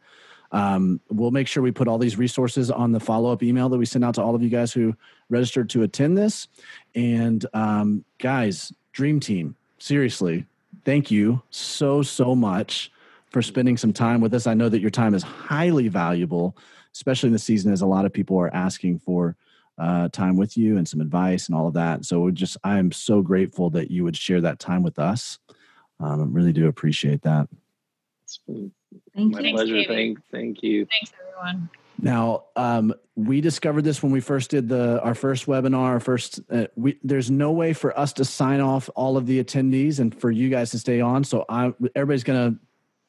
um, 0.52 1.00
we'll 1.10 1.30
make 1.30 1.48
sure 1.48 1.62
we 1.62 1.72
put 1.72 1.88
all 1.88 1.98
these 1.98 2.16
resources 2.16 2.70
on 2.70 2.92
the 2.92 3.00
follow 3.00 3.32
up 3.32 3.42
email 3.42 3.68
that 3.68 3.78
we 3.78 3.86
send 3.86 4.04
out 4.04 4.14
to 4.14 4.22
all 4.22 4.34
of 4.34 4.42
you 4.42 4.48
guys 4.48 4.72
who 4.72 4.94
registered 5.28 5.68
to 5.70 5.82
attend 5.82 6.16
this. 6.16 6.48
And 6.94 7.44
um, 7.54 8.04
guys, 8.18 8.72
Dream 8.92 9.20
Team, 9.20 9.56
seriously, 9.78 10.46
thank 10.84 11.10
you 11.10 11.42
so, 11.50 12.02
so 12.02 12.34
much 12.34 12.90
for 13.30 13.42
spending 13.42 13.76
some 13.76 13.92
time 13.92 14.20
with 14.20 14.32
us. 14.34 14.46
I 14.46 14.54
know 14.54 14.68
that 14.68 14.80
your 14.80 14.90
time 14.90 15.14
is 15.14 15.22
highly 15.22 15.88
valuable, 15.88 16.56
especially 16.94 17.28
in 17.28 17.32
the 17.32 17.38
season 17.38 17.72
as 17.72 17.82
a 17.82 17.86
lot 17.86 18.04
of 18.04 18.12
people 18.12 18.38
are 18.38 18.54
asking 18.54 19.00
for 19.00 19.36
uh, 19.78 20.08
time 20.08 20.36
with 20.36 20.56
you 20.56 20.78
and 20.78 20.88
some 20.88 21.00
advice 21.00 21.48
and 21.48 21.56
all 21.56 21.66
of 21.66 21.74
that. 21.74 22.04
So 22.04 22.30
just, 22.30 22.56
I 22.64 22.78
am 22.78 22.92
so 22.92 23.20
grateful 23.20 23.68
that 23.70 23.90
you 23.90 24.04
would 24.04 24.16
share 24.16 24.40
that 24.40 24.58
time 24.58 24.82
with 24.82 24.98
us. 24.98 25.38
Um, 26.00 26.22
I 26.22 26.24
really 26.24 26.52
do 26.52 26.68
appreciate 26.68 27.22
that. 27.22 27.48
It's 28.24 28.38
been 28.46 28.72
thank 29.14 29.32
my 29.32 29.40
you. 29.40 29.54
pleasure. 29.54 29.84
Thank, 29.86 30.18
thank 30.30 30.62
you. 30.62 30.86
Thanks, 30.86 31.12
everyone. 31.20 31.70
Now, 32.00 32.44
um, 32.56 32.94
we 33.14 33.40
discovered 33.40 33.82
this 33.82 34.02
when 34.02 34.12
we 34.12 34.20
first 34.20 34.50
did 34.50 34.68
the 34.68 35.00
our 35.02 35.14
first 35.14 35.46
webinar. 35.46 35.78
Our 35.78 36.00
first, 36.00 36.40
uh, 36.50 36.66
we, 36.76 36.98
there's 37.02 37.30
no 37.30 37.52
way 37.52 37.72
for 37.72 37.98
us 37.98 38.12
to 38.14 38.24
sign 38.24 38.60
off 38.60 38.90
all 38.94 39.16
of 39.16 39.26
the 39.26 39.42
attendees 39.42 39.98
and 39.98 40.14
for 40.14 40.30
you 40.30 40.50
guys 40.50 40.70
to 40.72 40.78
stay 40.78 41.00
on. 41.00 41.24
So 41.24 41.44
I, 41.48 41.72
everybody's 41.94 42.24
gonna 42.24 42.56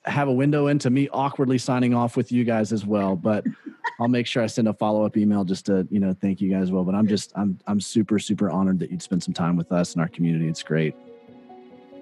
have 0.06 0.30
a 0.30 0.34
window 0.34 0.68
into 0.68 0.90
me 0.90 1.10
awkwardly 1.10 1.58
signing 1.58 1.94
off 1.94 2.16
with 2.16 2.32
you 2.32 2.46
guys 2.46 2.72
as 2.72 2.86
well. 2.86 3.18
But 3.18 3.46
I'll 4.00 4.08
make 4.08 4.28
sure 4.28 4.42
I 4.42 4.48
send 4.48 4.70
a 4.70 4.74
follow 4.74 5.04
up 5.06 5.18
email 5.18 5.44
just 5.44 5.66
to 5.66 5.86
you 5.92 6.00
know 6.00 6.16
thank 6.22 6.40
you 6.40 6.50
guys 6.50 6.72
well. 6.72 6.86
But 6.86 6.96
I'm 6.96 7.08
just 7.08 7.34
I'm 7.36 7.60
I'm 7.68 7.82
super 7.82 8.20
super 8.20 8.50
honored 8.50 8.80
that 8.80 8.92
you'd 8.92 9.02
spend 9.02 9.22
some 9.22 9.34
time 9.34 9.58
with 9.58 9.72
us 9.74 9.94
and 9.94 10.02
our 10.02 10.08
community. 10.08 10.48
It's 10.48 10.64
great. 10.64 10.96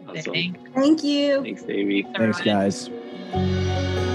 Awesome. 0.08 0.56
Thank 0.76 1.04
you. 1.04 1.42
Thanks, 1.42 1.64
Davey. 1.64 2.08
Thanks, 2.16 2.40
guys. 2.42 2.92
Música 3.36 4.15